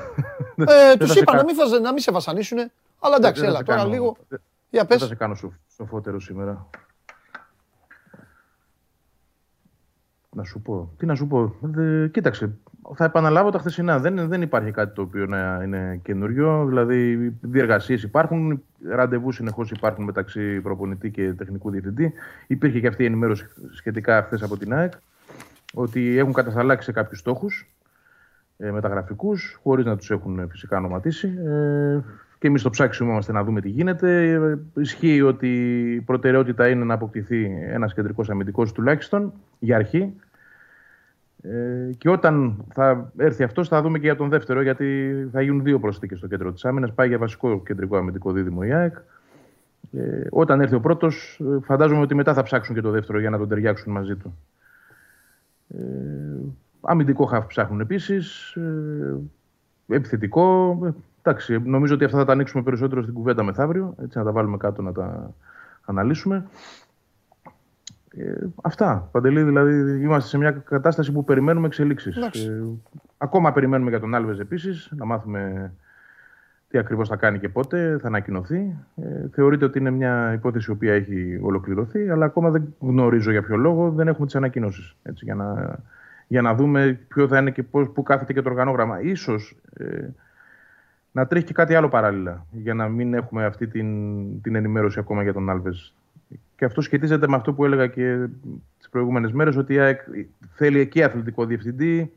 Ε, 0.56 0.64
Δεν 0.66 0.98
τους 1.00 1.08
θα 1.08 1.14
σε 1.14 1.20
είπα 1.20 1.32
να 1.32 1.38
κα- 1.38 1.46
μην, 1.46 1.56
φας- 1.56 1.80
να 1.80 1.92
μην 1.92 2.02
σε 2.02 2.12
βασανίσουν. 2.12 2.58
Αλλά 3.00 3.16
εντάξει, 3.16 3.42
δεν 3.42 3.50
θα 3.50 3.56
έλα 3.56 3.58
σε 3.58 3.64
τώρα 3.64 3.78
κάνω- 3.78 3.92
λίγο. 3.92 4.16
δεν- 4.28 4.42
Για 4.70 4.84
Δεν 4.84 4.98
θα 4.98 4.98
πες. 4.98 5.08
σε 5.08 5.16
κάνω 5.16 5.36
σοφ- 5.36 5.54
σοφότερο 5.76 6.20
σήμερα. 6.20 6.68
Να 10.30 10.44
σου 10.44 10.62
πω. 10.62 10.94
Τι 10.98 11.06
να 11.06 11.16
σου 11.16 11.28
πω. 11.28 11.56
Δε- 11.62 12.08
κοίταξε. 12.08 12.58
Θα 12.96 13.06
επαναλάβω 13.06 13.50
τα 13.50 13.60
χθεσινά. 13.60 14.00
Δεν, 14.00 14.28
δεν 14.28 14.42
υπάρχει 14.42 14.72
κάτι 14.72 14.96
το 14.96 15.02
οποίο 15.02 15.26
να 15.26 15.62
είναι 15.64 16.00
καινούριο. 16.04 16.66
Δηλαδή, 16.68 17.30
διεργασίες 17.42 18.04
υπάρχουν, 18.04 18.64
ραντεβού 18.90 19.32
συνεχώς 19.32 19.72
υπάρχουν 19.72 20.04
μεταξύ 20.04 20.62
προπονητή 20.62 21.12
και 21.12 21.34
τεχνικού 21.34 21.70
διευθυντή. 21.70 22.14
Υπήρχε 22.48 22.80
και 22.80 22.88
αυτή 22.88 23.04
η 23.04 23.06
ενημέρωση 23.06 23.46
σχετικά 23.72 24.24
χθες 24.24 24.44
από 24.44 24.58
την 24.58 24.74
ΑΕΚ 24.74 24.94
ότι 25.74 26.18
έχουν 26.18 26.34
κατασταλάξει 26.34 26.86
σε 26.86 26.92
κάποιους 26.92 27.20
στόχους 27.20 27.68
ε, 28.58 28.72
μεταγραφικούς, 28.72 29.60
χωρίς 29.64 29.86
να 29.86 29.98
τους 29.98 30.12
έχουν 30.12 30.40
ε, 30.40 30.48
φυσικά 30.50 30.78
ονοματίσει. 30.78 31.28
Ε, 31.46 32.00
και 32.40 32.48
εμείς 32.48 32.62
στο 32.62 32.70
ψάξιμο 32.70 33.12
είμαστε 33.12 33.32
να 33.32 33.44
δούμε 33.44 33.62
τι 33.62 33.70
γίνεται. 33.70 34.32
Ε, 34.32 34.82
ισχύει 34.82 35.22
ότι 35.22 35.48
η 35.94 36.02
προτεραιότητα 36.02 36.70
είναι 36.70 36.84
να 36.84 36.94
αποκτηθεί 36.94 37.46
ένας 37.68 37.94
κεντρικός 37.94 38.30
αμυντικός 38.30 38.72
τουλάχιστον 38.72 39.34
για 39.60 39.76
αρχή. 39.76 40.14
Ε, 41.44 41.92
και 41.98 42.10
όταν 42.10 42.66
θα 42.74 43.12
έρθει 43.18 43.44
αυτός, 43.44 43.68
θα 43.68 43.82
δούμε 43.82 44.00
και 44.00 44.06
για 44.06 44.16
τον 44.16 44.30
δεύτερο, 44.30 44.62
γιατί 44.62 45.14
θα 45.32 45.42
γίνουν 45.42 45.64
δύο 45.64 45.80
προσθήκες 45.80 46.18
στο 46.18 46.28
κέντρο 46.28 46.52
της 46.52 46.66
άμυνας. 46.66 46.94
Πάει 46.94 47.08
για 47.08 47.18
βασικό 47.18 47.64
κεντρικό 47.64 47.98
αμυντικό 47.98 48.32
δίδυμο 48.32 48.60
η 48.64 48.74
ΑΕΚ. 48.74 48.96
Ε, 49.92 50.28
όταν 50.30 50.62
έρθει 50.62 50.76
ο 50.76 50.80
πρώτος, 50.80 51.42
φαντάζομαι 51.62 52.02
ότι 52.02 52.16
μετά 52.16 52.34
θα 52.34 52.44
ψάξουν 52.44 52.76
και 52.76 52.82
το 52.82 52.90
δεύτερο 52.90 53.20
για 53.20 53.30
να 53.30 53.38
τον 53.38 53.48
ταιριάξουν 53.48 53.94
μαζί 53.94 54.16
του. 54.16 54.38
Ε, 55.70 55.80
αμυντικό 56.82 57.26
χαφ 57.26 57.46
ψάχνουν 57.46 57.80
επίσης. 57.80 58.56
Ε, 58.56 59.16
επιθετικό. 59.88 60.78
Ε, 60.86 60.94
εντάξει, 61.22 61.60
νομίζω 61.60 61.94
ότι 61.94 62.04
αυτά 62.04 62.18
θα 62.18 62.26
τα 62.26 62.32
ανοίξουμε 62.32 62.64
περισσότερο 62.64 63.02
στην 63.02 63.14
κουβέντα 63.14 63.44
μεθαύριο. 63.44 63.96
Έτσι, 64.04 64.18
να 64.18 64.24
τα 64.24 64.32
βάλουμε 64.32 64.58
κάτω 64.58 64.82
να 64.82 64.92
τα 64.92 65.34
αναλύσουμε. 65.86 66.46
Ε, 68.18 68.34
αυτά. 68.62 69.10
Παντελή, 69.12 69.44
δηλαδή 69.44 70.02
είμαστε 70.02 70.30
σε 70.30 70.38
μια 70.38 70.52
κατάσταση 70.52 71.12
που 71.12 71.24
περιμένουμε 71.24 71.68
εξελίξεις. 71.68 72.18
Εντάξει. 72.18 72.48
Ε, 72.48 72.64
ακόμα 73.18 73.52
περιμένουμε 73.54 73.90
για 73.90 74.00
τον 74.00 74.16
Άλβες 74.16 74.40
επίσης, 74.40 74.92
να 74.96 75.06
μάθουμε 75.06 75.74
τι 76.68 76.78
ακριβώς 76.78 77.10
θα 77.10 77.16
κάνει 77.16 77.40
και 77.40 77.50
πότε, 77.50 77.98
θα 78.02 78.08
ανακοινωθεί. 78.08 78.76
Ε, 78.96 79.28
θεωρείται 79.32 79.66
ότι 79.66 79.80
είναι 79.80 79.90
μια 79.90 80.34
υπόθεση 80.34 80.72
η 80.72 80.74
οποία 80.74 80.94
έχει 80.94 81.40
ολοκληρωθεί, 81.42 82.10
αλλά 82.10 82.26
ακόμα 82.26 82.50
δεν 82.50 82.76
γνωρίζω 82.80 83.32
για 83.32 83.44
ποιο 83.44 83.58
λόγο, 83.58 83.92
δεν 83.92 84.08
έχουμε 84.08 84.26
τις 84.26 84.36
ανακοινώσεις. 84.36 84.96
Για 85.04 85.36
να, 85.36 85.80
για 86.28 86.42
να 86.42 86.56
δούμε 86.56 87.00
ποιο 87.08 87.28
θα 87.28 87.38
είναι 87.38 87.52
και 87.52 87.64
πώς, 87.64 87.90
πού 87.90 88.04
κάθεται 88.04 88.34
και 88.34 88.42
το 88.42 88.50
οργανόγραμμα. 88.50 89.02
Ίσως 89.02 89.56
ε, 89.78 90.08
να 91.12 91.28
τρέχει 91.28 91.46
και 91.46 91.54
κάτι 91.54 91.76
άλλο 91.76 91.90
παράλληλα, 91.90 92.46
για 92.52 92.74
να 92.74 92.88
μην 92.88 93.14
έχουμε 93.14 93.46
αυτή 93.46 93.68
την, 93.68 94.42
την 94.42 94.56
ενημέρωση 94.56 95.00
ακόμα 95.00 95.24
για 95.24 95.34
τον 95.34 95.50
Άλβες. 95.50 95.94
Και 96.56 96.66
αυτό 96.66 96.82
σχετίζεται 96.82 97.28
με 97.28 97.36
αυτό 97.36 97.54
που 97.54 97.66
έλεγα 97.66 97.88
και 97.88 98.28
τι 98.80 98.88
προηγούμενε 98.92 99.30
μέρε, 99.34 99.58
ότι 99.58 99.74
η 99.74 99.80
ΑΕΚ 99.80 100.00
θέλει 100.56 100.80
εκεί 100.80 101.04
αθλητικό 101.04 101.46
διευθυντή. 101.46 102.12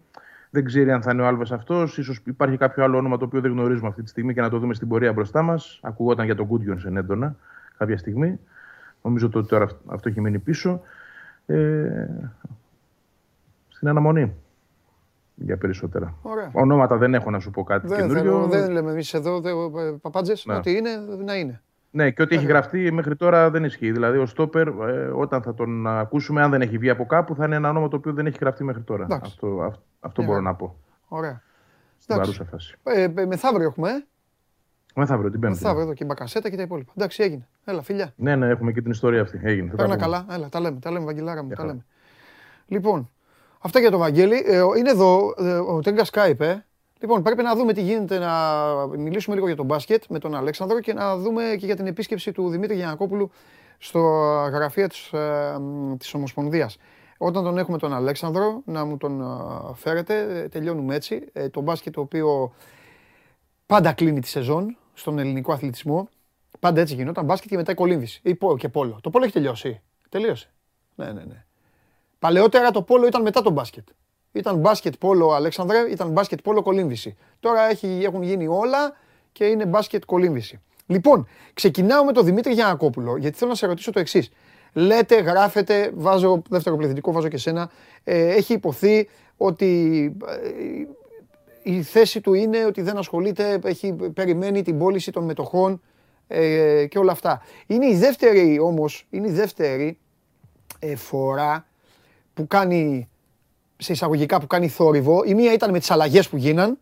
Δεν 0.51 0.65
ξέρει 0.65 0.91
αν 0.91 1.03
θα 1.03 1.11
είναι 1.13 1.23
ο 1.23 1.27
Άλβε 1.27 1.45
αυτό. 1.51 1.87
σω 1.87 2.15
υπάρχει 2.25 2.57
κάποιο 2.57 2.85
άλλο 2.85 2.97
όνομα 2.97 3.17
το 3.17 3.25
οποίο 3.25 3.41
δεν 3.41 3.51
γνωρίζουμε 3.51 3.89
αυτή 3.89 4.03
τη 4.03 4.09
στιγμή 4.09 4.35
και 4.35 4.41
να 4.41 4.49
το 4.51 4.59
δούμε 4.59 4.75
στην 4.75 4.89
πορεία 4.89 5.13
μπροστά 5.13 5.43
μα. 5.43 5.61
Ακουγόταν 5.81 6.25
για 6.25 6.35
τον 6.35 6.47
Γκούντιον 6.47 6.97
έντονα 6.97 7.37
κάποια 7.79 7.99
στιγμή. 7.99 8.39
Νομίζω 9.03 9.31
ότι 9.35 9.49
τώρα 9.49 9.69
αυτό 9.87 10.09
έχει 10.09 10.21
μείνει 10.21 10.39
πίσω. 10.39 10.81
Ε, 11.47 12.07
στην 13.69 13.89
αναμονή 13.89 14.35
για 15.35 15.57
περισσότερα. 15.57 16.15
Ωραία. 16.23 16.51
Ονόματα 16.53 16.97
δεν 16.97 17.15
έχω 17.15 17.31
να 17.31 17.39
σου 17.39 17.51
πω 17.51 17.63
κάτι 17.63 17.87
Δεν, 17.87 17.97
καινούριο. 17.97 18.23
θέλω, 18.23 18.47
δεν 18.47 18.71
λέμε 18.71 18.91
εμεί 18.91 19.03
εδώ 19.13 19.41
παπάντζε. 20.01 20.35
Ναι. 20.45 20.55
Ό,τι 20.55 20.77
είναι, 20.77 20.91
να 21.25 21.35
είναι. 21.35 21.61
Ναι, 21.97 22.11
και 22.11 22.23
ό,τι 22.23 22.35
έχει 22.35 22.45
Ε. 22.45 22.49
γραφτεί 22.49 22.93
μέχρι 22.93 23.17
τώρα 23.17 23.51
δεν 23.51 23.65
ισχύει. 23.65 23.93
Δηλαδή, 23.93 24.19
ο 24.19 24.27
Στόπερ, 24.27 24.67
ε, 24.69 25.07
όταν 25.15 25.43
θα 25.43 25.55
τον 25.55 25.87
ακούσουμε, 25.87 26.43
αν 26.43 26.51
δεν 26.51 26.61
έχει 26.63 26.79
βγει 26.79 26.91
από 26.91 27.07
κάπου, 27.07 27.35
θα 27.35 27.45
είναι 27.45 27.57
ένα 27.57 27.69
όνομα 27.69 27.89
το 27.89 27.97
οποίο 27.97 28.13
δεν 28.13 28.27
έχει 28.27 28.37
γραφτεί 28.41 28.65
μέχρι 28.65 28.83
τώρα. 28.83 29.03
Εντάξει. 29.05 29.31
Αυτό, 29.35 29.61
αυ- 29.63 29.81
αυτό 30.01 30.23
Ε, 30.23 30.25
μπορώ 30.25 30.41
να 30.41 30.55
πω. 30.55 30.77
Ωραία. 31.09 31.43
Στην 31.99 32.15
Εντάξει. 32.15 32.37
παρούσα 32.37 32.51
φάση. 32.57 32.77
Ε, 32.83 33.03
ε, 33.03 33.27
μεθαύριο 33.27 33.67
έχουμε, 33.67 33.91
ε. 33.91 34.05
Μεθαύριο, 34.95 35.31
την 35.31 35.41
Πέμπτη. 35.41 35.57
Μεθαύριο 35.57 35.83
εδώ 35.85 35.93
και 35.93 36.03
η 36.05 36.07
μπακασέτα 36.09 36.51
και 36.51 36.57
τα 36.57 36.63
υπόλοιπα. 36.63 36.93
Εντάξει, 36.97 37.23
έγινε. 37.23 37.49
Έλα, 37.65 37.83
φιλιά. 37.83 38.13
Ναι, 38.17 38.37
ναι, 38.37 38.49
έχουμε 38.49 38.73
και 38.73 38.83
την 38.83 38.91
ιστορία 38.91 39.21
αυτή. 39.21 39.41
Έγινε. 39.43 39.71
Θα 39.71 39.77
τα 39.77 39.83
Παίρνα 39.83 40.05
πούμε. 40.05 40.05
καλά. 40.25 40.35
Έλα, 40.37 40.49
τα 40.49 40.61
λέμε. 40.61 40.79
Τα 40.81 40.91
λέμε, 40.91 41.05
Βαγγελάρα 41.05 41.41
μου. 41.41 41.47
Για 41.47 41.57
Τα 41.57 41.63
χαρά. 41.63 41.73
λέμε. 41.75 41.85
Λοιπόν, 42.67 43.11
αυτά 43.61 43.81
για 43.81 43.91
το 43.91 43.99
Βαγγέλη. 43.99 44.43
Ε, 44.47 44.61
ο- 44.61 44.75
είναι 44.75 44.91
εδώ 44.91 45.35
ε, 45.39 45.53
ο 45.59 45.81
Τέγκα 45.81 46.05
Skype, 46.13 46.41
ε. 46.41 46.55
Λοιπόν, 47.01 47.23
πρέπει 47.23 47.43
να 47.43 47.55
δούμε 47.57 47.73
τι 47.73 47.83
γίνεται, 47.83 48.19
να 48.19 48.63
μιλήσουμε 48.87 49.35
λίγο 49.35 49.47
για 49.47 49.57
τον 49.57 49.67
μπάσκετ 49.67 50.05
με 50.09 50.19
τον 50.19 50.35
Αλέξανδρο 50.35 50.81
και 50.81 50.93
να 50.93 51.17
δούμε 51.17 51.57
και 51.59 51.67
για 51.67 51.77
την 51.77 51.87
επίσκεψη 51.87 52.33
του 52.33 52.49
Δημήτρη 52.49 52.77
Γιανακόπουλου 52.77 53.31
στο 53.79 53.99
γραφείο 54.53 54.87
της, 54.87 55.13
ε, 55.13 55.57
μ, 55.61 55.97
της 55.97 56.15
Ομοσπονδίας. 56.15 56.77
Όταν 57.19 57.45
τον 57.45 57.59
έχουμε 57.59 57.79
τον 57.79 57.93
Αλέξανδρο, 57.93 58.63
να 58.65 58.85
μου 58.85 58.97
τον 58.97 59.21
ε, 59.21 59.25
φέρετε, 59.75 60.41
ε, 60.41 60.49
τελειώνουμε 60.49 60.95
έτσι. 60.95 61.29
Ε, 61.33 61.49
το 61.49 61.61
μπάσκετ 61.61 61.93
το 61.95 62.01
οποίο 62.01 62.53
πάντα 63.67 63.93
κλείνει 63.93 64.21
τη 64.21 64.29
σεζόν 64.29 64.77
στον 64.95 65.19
ελληνικό 65.19 65.53
αθλητισμό. 65.53 66.09
Πάντα 66.61 66.81
έτσι 66.81 66.95
γινόταν. 66.95 67.25
Μπάσκετ 67.25 67.51
και 67.51 67.57
μετά 67.57 67.73
η 67.73 67.75
κολύμβηση. 67.75 68.21
Ή 68.23 68.35
πο- 68.35 68.57
και 68.57 68.69
πόλο. 68.69 68.99
Το 69.03 69.11
πόλο 69.11 69.25
έχει 69.25 69.33
τελειώσει. 69.33 69.81
Τελείωσε. 70.09 70.51
Ναι, 70.95 71.13
ναι, 71.13 71.25
ναι. 71.25 71.45
Παλαιότερα 72.19 72.71
το 72.71 72.83
πόλο 72.83 73.07
ήταν 73.07 73.23
μετά 73.23 73.43
το 73.43 73.51
μπάσκετ. 73.51 73.89
Ήταν 74.37 74.57
μπάσκετ 74.57 74.95
πόλο 74.99 75.31
Αλέξανδρε, 75.31 75.79
ήταν 75.91 76.11
μπάσκετ 76.11 76.41
πόλο 76.41 76.63
κολύμβηση. 76.63 77.17
Τώρα 77.41 77.71
έχει, 77.71 78.01
έχουν 78.05 78.23
γίνει 78.23 78.47
όλα 78.47 78.97
και 79.33 79.45
είναι 79.45 79.67
μπάσκετ 79.67 80.05
κολύμβηση. 80.05 80.61
Λοιπόν, 80.87 81.29
ξεκινάω 81.55 82.05
με 82.05 82.13
τον 82.13 82.25
Δημήτρη 82.25 82.53
Γιανακόπουλο, 82.53 83.17
γιατί 83.17 83.39
θέλω 83.39 83.51
να 83.51 83.57
σε 83.57 83.67
ρωτήσω 83.67 83.93
το 83.93 84.01
εξής. 84.01 84.31
Λέτε, 84.73 85.21
γράφετε, 85.21 85.91
βάζω 85.95 86.43
δεύτερο 86.51 86.77
πληθυντικό, 86.77 87.13
βάζω 87.13 87.29
και 87.29 87.39
σένα. 87.39 87.71
Ε, 88.05 88.35
έχει 88.35 88.53
υποθεί 88.53 89.09
ότι 89.37 90.13
ε, 90.27 91.71
η 91.71 91.83
θέση 91.83 92.21
του 92.21 92.35
είναι 92.35 92.65
ότι 92.65 92.83
δεν 92.83 92.97
ασχολείται, 92.97 93.59
έχει 93.65 93.93
περιμένει 94.15 94.63
την 94.63 94.79
πώληση 94.79 95.13
των 95.13 95.25
μετοχών 95.25 95.81
ε, 96.29 96.87
και 96.87 96.99
όλα 96.99 97.13
αυτά. 97.13 97.43
Είναι 97.67 97.87
η 97.87 97.97
δεύτερη 97.97 98.59
όμως, 98.59 99.07
είναι 99.11 99.29
η 99.29 99.33
δεύτερη 99.33 99.99
ε, 100.79 100.97
φορά 100.97 101.67
που 102.35 102.47
κάνει, 102.47 103.09
σε 103.77 103.93
εισαγωγικά 103.93 104.41
που 104.41 104.47
κάνει 104.47 104.69
θόρυβο. 104.69 105.23
Η 105.25 105.35
μία 105.35 105.53
ήταν 105.53 105.71
με 105.71 105.79
τις 105.79 105.91
αλλαγές 105.91 106.29
που 106.29 106.37
γίναν 106.37 106.79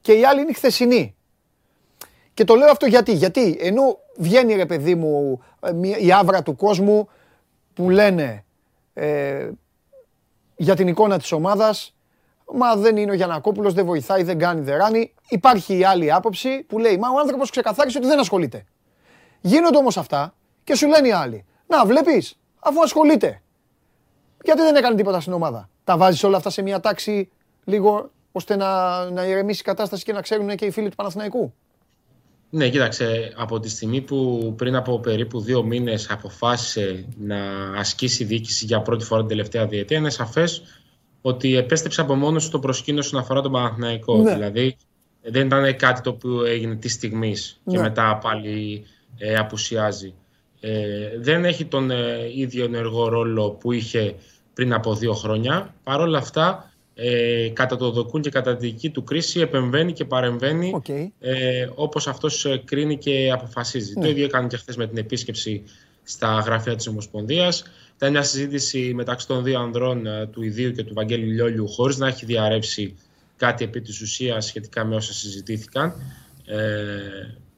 και 0.00 0.12
η 0.12 0.24
άλλη 0.24 0.40
είναι 0.40 0.50
η 0.50 0.54
χθεσινή. 0.54 1.14
Και 2.34 2.44
το 2.44 2.54
λέω 2.54 2.70
αυτό 2.70 2.86
γιατί, 2.86 3.12
γιατί 3.12 3.56
ενώ 3.60 3.98
βγαίνει 4.16 4.54
ρε 4.54 4.66
παιδί 4.66 4.94
μου 4.94 5.42
ε, 5.60 5.72
μια- 5.72 5.98
η 5.98 6.12
άβρα 6.12 6.42
του 6.42 6.56
κόσμου 6.56 7.08
που 7.74 7.90
λένε 7.90 8.44
ε, 8.94 9.50
για 10.56 10.76
την 10.76 10.88
εικόνα 10.88 11.18
της 11.18 11.32
ομάδας 11.32 11.94
Μα 12.52 12.76
δεν 12.76 12.96
είναι 12.96 13.10
ο 13.10 13.14
Γιανακόπουλος, 13.14 13.74
δεν 13.74 13.84
βοηθάει, 13.86 14.22
δεν 14.22 14.38
κάνει, 14.38 14.60
δεν 14.60 14.76
ράνει. 14.76 15.14
Υπάρχει 15.28 15.78
η 15.78 15.84
άλλη 15.84 16.12
άποψη 16.12 16.62
που 16.62 16.78
λέει 16.78 16.96
Μα 16.96 17.08
ο 17.10 17.18
άνθρωπος 17.18 17.50
ξεκαθάρισε 17.50 17.98
ότι 17.98 18.06
δεν 18.06 18.18
ασχολείται. 18.18 18.64
Γίνονται 19.40 19.76
όμως 19.76 19.96
αυτά 19.96 20.34
και 20.64 20.74
σου 20.74 20.86
λένε 20.88 21.08
οι 21.08 21.12
άλλοι 21.12 21.44
Να 21.66 21.84
βλέπεις, 21.86 22.38
αφού 22.58 22.82
ασχολείται. 22.82 23.42
Γιατί 24.44 24.60
δεν 24.60 24.76
έκανε 24.76 24.96
τίποτα 24.96 25.20
στην 25.20 25.32
ομάδα; 25.32 25.68
Τα 25.84 25.96
βάζεις 25.96 26.24
όλα 26.24 26.36
αυτά 26.36 26.50
σε 26.50 26.62
μια 26.62 26.80
τάξη 26.80 27.28
λίγο 27.64 28.10
ώστε 28.32 28.56
να, 28.56 29.04
να 29.10 29.26
ηρεμήσει 29.26 29.60
η 29.60 29.64
κατάσταση 29.64 30.04
και 30.04 30.12
να 30.12 30.20
ξέρουν 30.20 30.56
και 30.56 30.64
οι 30.64 30.70
φίλοι 30.70 30.88
του 30.88 30.96
Παναθηναϊκού; 30.96 31.54
Ναι, 32.50 32.68
κοίταξε, 32.68 33.32
από 33.36 33.60
τη 33.60 33.68
στιγμή 33.68 34.00
που 34.00 34.52
πριν 34.56 34.76
από 34.76 35.00
περίπου 35.00 35.40
δύο 35.40 35.62
μήνες 35.62 36.10
αποφάσισε 36.10 37.04
να 37.18 37.38
ασκήσει 37.76 38.24
διοίκηση 38.24 38.64
για 38.64 38.82
πρώτη 38.82 39.04
φορά 39.04 39.20
την 39.20 39.28
τελευταία 39.28 39.66
διετία, 39.66 39.98
είναι 39.98 40.10
σαφές 40.10 40.62
ότι 41.22 41.56
επέστρεψε 41.56 42.00
από 42.00 42.14
μόνος 42.14 42.44
του 42.44 42.50
το 42.50 42.58
προσκήνιο 42.58 43.00
όσον 43.00 43.20
αφορά 43.20 43.40
τον 43.40 43.52
Παναθηναϊκό. 43.52 44.16
Ναι. 44.16 44.32
Δηλαδή, 44.32 44.76
δεν 45.22 45.46
ήταν 45.46 45.76
κάτι 45.76 46.00
το 46.00 46.10
οποίο 46.10 46.44
έγινε 46.44 46.74
τη 46.74 46.88
στιγμή 46.88 47.32
και 47.64 47.76
Ναι. 47.76 47.80
μετά 47.80 48.18
πάλι 48.22 48.84
ε, 49.18 49.34
απουσιάζει. 49.34 50.14
Ε, 50.60 51.18
δεν 51.18 51.44
έχει 51.44 51.64
τον 51.64 51.90
ε, 51.90 52.30
ίδιο 52.34 52.64
ενεργό 52.64 53.08
ρόλο 53.08 53.50
που 53.50 53.72
είχε 53.72 54.14
πριν 54.54 54.72
από 54.72 54.94
δύο 54.94 55.12
χρόνια. 55.12 55.74
Παρ' 55.82 56.00
όλα 56.00 56.18
αυτά, 56.18 56.72
ε, 56.94 57.48
κατά 57.52 57.76
το 57.76 57.90
δοκούν 57.90 58.22
και 58.22 58.30
κατά 58.30 58.56
τη 58.56 58.66
δική 58.66 58.90
του 58.90 59.04
κρίση 59.04 59.40
επεμβαίνει 59.40 59.92
και 59.92 60.04
παρεμβαίνει 60.04 60.72
Οκ. 60.74 60.88
ε, 61.20 61.68
όπως 61.74 62.06
αυτός 62.06 62.44
ε, 62.44 62.62
κρίνει 62.64 62.98
και 62.98 63.30
αποφασίζει. 63.32 63.92
Ναι. 63.94 64.02
Το 64.02 64.08
ίδιο 64.08 64.24
έκανε 64.24 64.46
και 64.46 64.56
χθες 64.56 64.76
με 64.76 64.86
την 64.86 64.98
επίσκεψη 64.98 65.62
στα 66.02 66.42
γραφεία 66.46 66.76
της 66.76 66.86
Ομοσπονδίας. 66.86 67.64
Ήταν 67.96 68.10
μια 68.10 68.22
συζήτηση 68.22 68.92
μεταξύ 68.94 69.26
των 69.26 69.44
δύο 69.44 69.60
ανδρών 69.60 70.06
ε, 70.06 70.26
του 70.26 70.42
ιδίου 70.42 70.72
και 70.72 70.84
του 70.84 70.94
Βαγγέλη 70.94 71.24
Λιόλιου 71.24 71.68
χωρίς 71.68 71.96
να 71.96 72.06
έχει 72.06 72.24
διαρρεύσει 72.24 72.96
κάτι 73.36 73.64
επί 73.64 73.80
της 73.80 74.00
ουσίας 74.00 74.44
σχετικά 74.44 74.84
με 74.84 74.94
όσα 74.94 75.12
συζητήθηκαν. 75.12 75.94
Ε, 76.46 76.58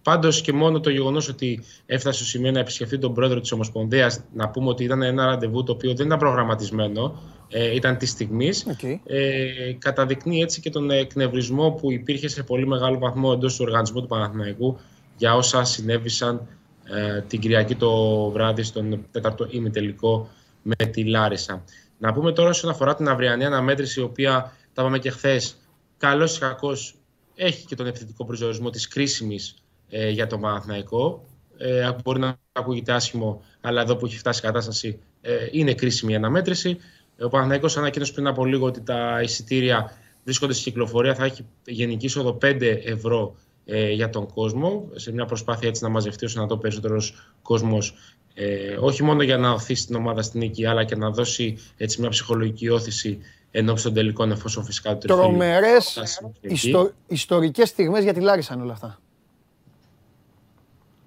Πάντως 0.03 0.41
και 0.41 0.53
μόνο 0.53 0.81
το 0.81 0.91
γεγονός 0.91 1.29
ότι 1.29 1.65
έφτασε 1.87 2.19
στο 2.19 2.27
σημείο 2.27 2.51
να 2.51 2.59
επισκεφτεί 2.59 2.99
τον 2.99 3.15
πρόεδρο 3.15 3.41
της 3.41 3.53
Ομοσπονδίας, 3.53 4.21
να 4.35 4.49
πούμε 4.49 4.69
ότι 4.69 4.85
ήταν 4.85 5.03
ένα 5.03 5.25
ραντεβού 5.25 5.63
το 5.63 5.73
οποίο 5.73 5.95
δεν 5.95 6.07
ήταν 6.07 6.19
προγραμματισμένο, 6.19 7.23
ε, 7.49 7.75
ήταν 7.75 7.97
της 7.97 8.11
στιγμής, 8.11 8.67
Οκ. 8.69 8.83
ε, 9.05 9.77
καταδεικνύει 9.79 10.41
έτσι 10.41 10.61
και 10.61 10.71
τον 10.71 10.91
εκνευρισμό 10.91 11.71
που 11.71 11.93
υπήρχε 11.93 12.29
σε 12.29 12.43
πολύ 12.43 12.67
μεγάλο 12.67 12.99
βαθμό 12.99 13.31
εντός 13.35 13.57
του 13.57 13.65
οργανισμού 13.67 14.01
του 14.01 14.07
Παναθηναϊκού 14.07 14.79
για 15.17 15.35
όσα 15.35 15.65
συνέβησαν 15.65 16.47
ε, 16.85 17.21
την 17.21 17.41
Κυριακή 17.41 17.75
το 17.75 18.25
βράδυ 18.31 18.63
στον 18.63 19.07
τέταρτο 19.11 19.47
ημιτελικό 19.51 20.29
με 20.63 20.87
τη 20.87 21.05
Λάρισα. 21.05 21.65
Να 21.99 22.13
πούμε 22.13 22.33
τώρα 22.33 22.49
όσον 22.49 22.71
αφορά 22.71 22.95
την 22.95 23.09
αυριανή 23.09 23.45
αναμέτρηση, 23.45 24.01
η 24.01 24.03
οποία 24.03 24.53
τα 24.73 24.83
είπαμε 24.83 24.99
και 24.99 25.11
χθες, 25.11 25.57
καλώς 25.99 26.37
ή 26.37 26.41
κακώς 26.41 26.95
έχει 27.35 27.67
και 27.67 27.75
τον 27.75 27.87
επιθετικό 27.87 28.25
προσδιορισμό 28.25 28.71
της 28.71 28.89
κρίσιμης 28.89 29.62
ε, 29.95 30.09
για 30.09 30.27
τον 30.27 30.41
Παναθηναϊκό. 30.41 31.25
Ε, 31.57 31.93
μπορεί 32.05 32.19
να 32.19 32.37
ακούγεται 32.53 32.93
άσχημο, 32.93 33.43
αλλά 33.61 33.81
εδώ 33.81 33.97
που 33.97 34.07
έχει 34.07 34.19
φτάσει 34.19 34.39
η 34.39 34.43
κατάσταση 34.43 34.99
ε, 35.21 35.33
είναι 35.51 35.75
κρίσιμη 35.75 36.13
η 36.13 36.15
αναμέτρηση. 36.15 36.77
Ο 37.21 37.29
Παναθηναϊκός 37.29 37.77
ανακοίνωσε 37.77 38.13
πριν 38.13 38.27
από 38.27 38.45
λίγο 38.45 38.67
ότι 38.67 38.81
τα 38.81 39.21
εισιτήρια 39.23 39.97
βρίσκονται 40.25 40.53
στην 40.53 40.65
κυκλοφορία. 40.65 41.15
Θα 41.15 41.25
έχει 41.25 41.45
γενική 41.65 42.07
είσοδο 42.07 42.39
5 42.43 42.61
ευρώ 42.85 43.37
ε, 43.65 43.91
για 43.91 44.11
τον 44.11 44.33
κόσμο, 44.33 44.89
σε 44.95 45.13
μια 45.13 45.25
προσπάθεια 45.25 45.69
έτσι 45.69 45.83
να 45.83 45.89
μαζευτεί 45.89 46.25
όσο 46.25 46.41
να 46.41 46.47
το 46.47 46.57
περισσότερος 46.57 47.33
κόσμος. 47.43 47.95
Ε, 48.35 48.77
όχι 48.81 49.03
μόνο 49.03 49.23
για 49.23 49.37
να 49.37 49.51
οθήσει 49.51 49.87
την 49.87 49.95
ομάδα 49.95 50.23
στην 50.23 50.41
νίκη, 50.41 50.67
αλλά 50.67 50.85
και 50.85 50.97
να 50.97 51.11
δώσει 51.11 51.59
έτσι 51.77 52.01
μια 52.01 52.09
ψυχολογική 52.09 52.69
όθηση 52.69 53.19
ενώπιση 53.51 53.85
των 53.85 53.95
τελικών, 53.95 54.31
εφόσον 54.31 54.65
φυσικά 54.65 54.93
το 54.93 54.99
τριφύλι 54.99 55.27
Τρομερές 55.27 55.91
φτάσει 55.91 56.15
στην 56.15 56.51
ιστο, 56.51 56.91
ιστορικές 57.07 57.69
στιγμές 57.69 58.03
για 58.03 58.13
τη 58.13 58.21
Λάρισα 58.21 58.55
είναι 58.55 58.63
όλα 58.63 58.73
αυτά. 58.73 59.01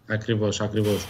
Ακριβώς, 0.08 0.62
ακριβώς. 0.62 1.06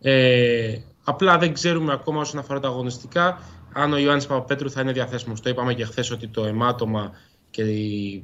Ε, 0.00 0.76
απλά 1.04 1.38
δεν 1.38 1.52
ξέρουμε 1.52 1.92
ακόμα 1.92 2.20
όσον 2.20 2.40
αφορά 2.40 2.60
τα 2.60 2.68
αγωνιστικά 2.68 3.40
αν 3.72 3.92
ο 3.92 3.96
Ιωάννης 3.96 4.26
Παπαπέτρου 4.26 4.70
θα 4.70 4.80
είναι 4.80 4.92
διαθέσιμος. 4.92 5.40
Το 5.40 5.48
είπαμε 5.48 5.74
και 5.74 5.84
χθες 5.84 6.10
ότι 6.10 6.28
το 6.28 6.44
αιμάτωμα 6.44 7.12
και 7.50 7.62
η- 7.62 8.22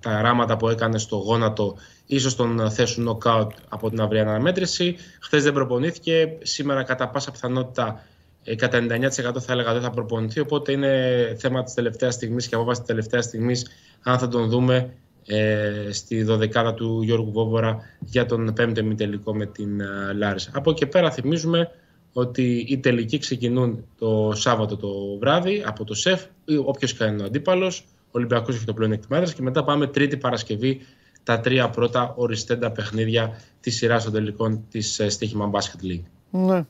τα 0.00 0.20
ράματα 0.22 0.56
που 0.56 0.68
έκανε 0.68 0.98
στο 0.98 1.16
γόνατο 1.16 1.76
ίσως 2.06 2.36
τον 2.36 2.70
θέσουν 2.70 3.04
νοκάουτ 3.04 3.52
από 3.68 3.90
την 3.90 4.00
αυριανή 4.00 4.28
αναμέτρηση. 4.30 4.96
Χθες 5.20 5.42
δεν 5.42 5.52
προπονήθηκε. 5.52 6.32
Σήμερα 6.42 6.82
κατά 6.82 7.08
πάσα 7.08 7.30
πιθανότητα 7.30 8.02
ε, 8.44 8.54
κατά 8.54 8.78
99% 8.78 9.40
θα 9.40 9.52
έλεγα 9.52 9.72
δεν 9.72 9.82
θα 9.82 9.90
προπονηθεί. 9.90 10.40
Οπότε 10.40 10.72
είναι 10.72 11.36
θέμα 11.38 11.62
της 11.62 11.74
τελευταίας 11.74 12.14
στιγμής 12.14 12.46
και 12.48 12.54
απόφασης 12.54 12.78
της 12.78 12.88
τελευταίας 12.88 13.24
στιγμής 13.24 13.66
αν 14.02 14.18
θα 14.18 14.28
τον 14.28 14.48
δούμε 14.48 14.94
ε, 15.26 15.88
στη 15.90 16.22
δωδεκάδα 16.22 16.74
του 16.74 17.02
Γιώργου 17.02 17.32
Βόβορα 17.32 17.78
για 17.98 18.26
τον 18.26 18.52
πέμπτο 18.52 18.80
ημιτελικό 18.80 19.34
με 19.34 19.46
την 19.46 19.80
ε, 19.80 20.12
Λάρισα. 20.12 20.50
Από 20.54 20.70
εκεί 20.70 20.86
πέρα 20.86 21.10
θυμίζουμε 21.10 21.70
ότι 22.12 22.66
οι 22.68 22.78
τελικοί 22.78 23.18
ξεκινούν 23.18 23.84
το 23.98 24.32
Σάββατο 24.34 24.76
το 24.76 25.18
βράδυ 25.18 25.62
από 25.66 25.84
το 25.84 25.94
ΣΕΦ, 25.94 26.24
όποιος 26.64 26.94
και 26.94 27.04
αν 27.04 27.12
είναι 27.12 27.22
ο 27.22 27.26
αντίπαλος. 27.26 27.84
Ο 28.06 28.18
Ολυμπιακός 28.18 28.54
έχει 28.54 28.64
το 28.64 28.74
πλεονέκτημα 28.74 29.16
έδρας 29.16 29.34
και 29.34 29.42
μετά 29.42 29.64
πάμε 29.64 29.86
Τρίτη 29.86 30.16
Παρασκευή 30.16 30.80
τα 31.22 31.40
τρία 31.40 31.70
πρώτα 31.70 32.14
οριστέντα 32.16 32.70
παιχνίδια 32.70 33.40
της 33.60 33.76
σειράς 33.76 34.04
των 34.04 34.12
τελικών 34.12 34.64
της 34.70 35.00
Στίχημα 35.08 35.50
Basket 35.52 35.84
League. 35.84 36.02
Ναι. 36.30 36.64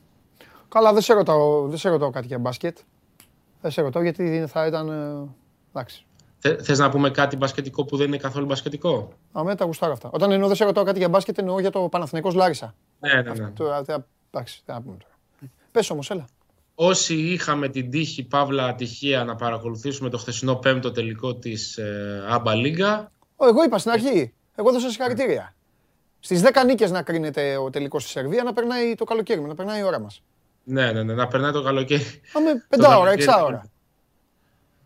Καλά, 0.69 0.93
δεν 0.93 1.01
σε 1.01 1.13
ρωτάω, 1.13 1.67
δεν 1.67 1.77
σε 1.77 1.89
ρωτάω 1.89 2.09
κάτι 2.09 2.27
για 2.27 2.37
μπάσκετ. 2.37 2.77
Δεν 3.61 3.71
σε 3.71 3.81
ρωτάω 3.81 4.03
γιατί 4.03 4.45
θα 4.47 4.65
ήταν. 4.67 4.89
ε, 4.89 5.29
Εντάξει. 5.69 6.05
Θε 6.61 6.75
να 6.75 6.89
πούμε 6.89 7.09
κάτι 7.09 7.35
μπασκετικό 7.35 7.85
που 7.85 7.97
δεν 7.97 8.07
είναι 8.07 8.17
καθόλου 8.17 8.45
μπασκετικό; 8.45 9.13
Αμέ 9.31 9.55
τα 9.55 9.65
γουστάρω 9.65 9.91
αυτά. 9.93 10.09
Όταν 10.13 10.31
εννοώ 10.31 10.47
δεν 10.47 10.55
σε 10.57 10.63
ρωτάω 10.65 10.83
κάτι 10.83 10.97
για 10.99 11.09
μπάσκετ, 11.09 11.37
εννοώ 11.37 11.59
για 11.59 11.69
το 11.71 11.79
Παναθηναϊκός 11.79 12.33
Λάρισα. 12.33 12.75
Ναι, 12.99 13.13
ναι, 13.21 13.33
ναι. 13.33 13.49
Τώρα, 13.49 13.83
τε- 13.83 14.03
εντάξει, 14.31 14.61
τι 14.65 14.71
να 14.71 14.81
πούμε 14.81 14.97
τώρα. 14.97 15.13
Πες 15.71 15.89
όμως, 15.89 16.09
έλα. 16.11 16.25
Όσοι 16.75 17.13
είχαμε 17.15 17.67
την 17.69 17.89
τύχη, 17.89 18.23
παύλα 18.23 18.65
ατυχία, 18.65 19.23
να 19.23 19.35
παρακολουθήσουμε 19.35 20.09
το 20.09 20.17
χθεσινό 20.17 20.55
πέμπτο 20.55 20.91
τελικό 20.91 21.35
της 21.35 21.77
ε, 21.77 22.23
Άμπα 22.29 22.55
Λίγκα, 22.55 23.11
Ω, 23.35 23.47
εγώ 23.47 23.63
είπα 23.63 23.77
στην 23.77 23.91
αρχή. 23.91 24.33
Εγώ 24.55 24.71
δώσα 24.71 24.89
συγχαρητήρια. 24.89 25.55
Στις 26.19 26.41
10 26.43 26.65
νίκες 26.65 26.91
να 26.91 27.01
κρίνεται 27.01 27.57
ο 27.57 27.69
τελικός 27.69 28.01
στη 28.03 28.11
Σερβία, 28.11 28.43
να 28.43 28.53
περνάει 28.53 28.95
το 28.95 29.03
καλοκαίρι, 29.03 29.41
να 29.41 29.55
περνάει 29.55 29.79
η 29.79 29.83
ώρα 29.83 29.99
μας. 29.99 30.21
ναι, 30.63 30.91
ναι, 30.91 31.03
ναι, 31.03 31.13
να 31.13 31.27
περνάει 31.27 31.51
το 31.51 31.63
καλοκαίρι. 31.63 32.21
Άμε 32.33 32.65
πεντάωρα, 32.69 32.95
καλοκαίρι. 32.97 33.23
εξάωρα. 33.23 33.63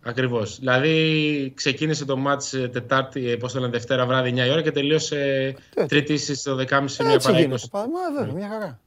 Ακριβώς. 0.03 0.59
Δηλαδή 0.59 1.51
ξεκίνησε 1.55 2.05
το 2.05 2.17
μάτς 2.17 2.53
ε, 2.53 2.67
Τετάρτη, 2.67 3.29
ε, 3.29 3.35
πώς 3.35 3.53
το 3.53 3.59
λένε, 3.59 3.71
Δευτέρα 3.71 4.05
βράδυ 4.05 4.33
9 4.35 4.45
η 4.47 4.49
ώρα 4.49 4.61
και 4.61 4.71
τελείωσε 4.71 5.55
Τρίτη 5.87 6.17
στις 6.17 6.43
12.30 6.47 6.83
σε 6.85 7.03
μια 7.03 7.13
Έτσι 7.13 7.27
παρά 7.27 7.39
20. 7.39 7.41
γίνεται. 7.41 7.67
πα- 7.71 7.87
Μα 7.87 8.19
βέβαια, 8.19 8.33
μια 8.33 8.49
χαρά. 8.49 8.79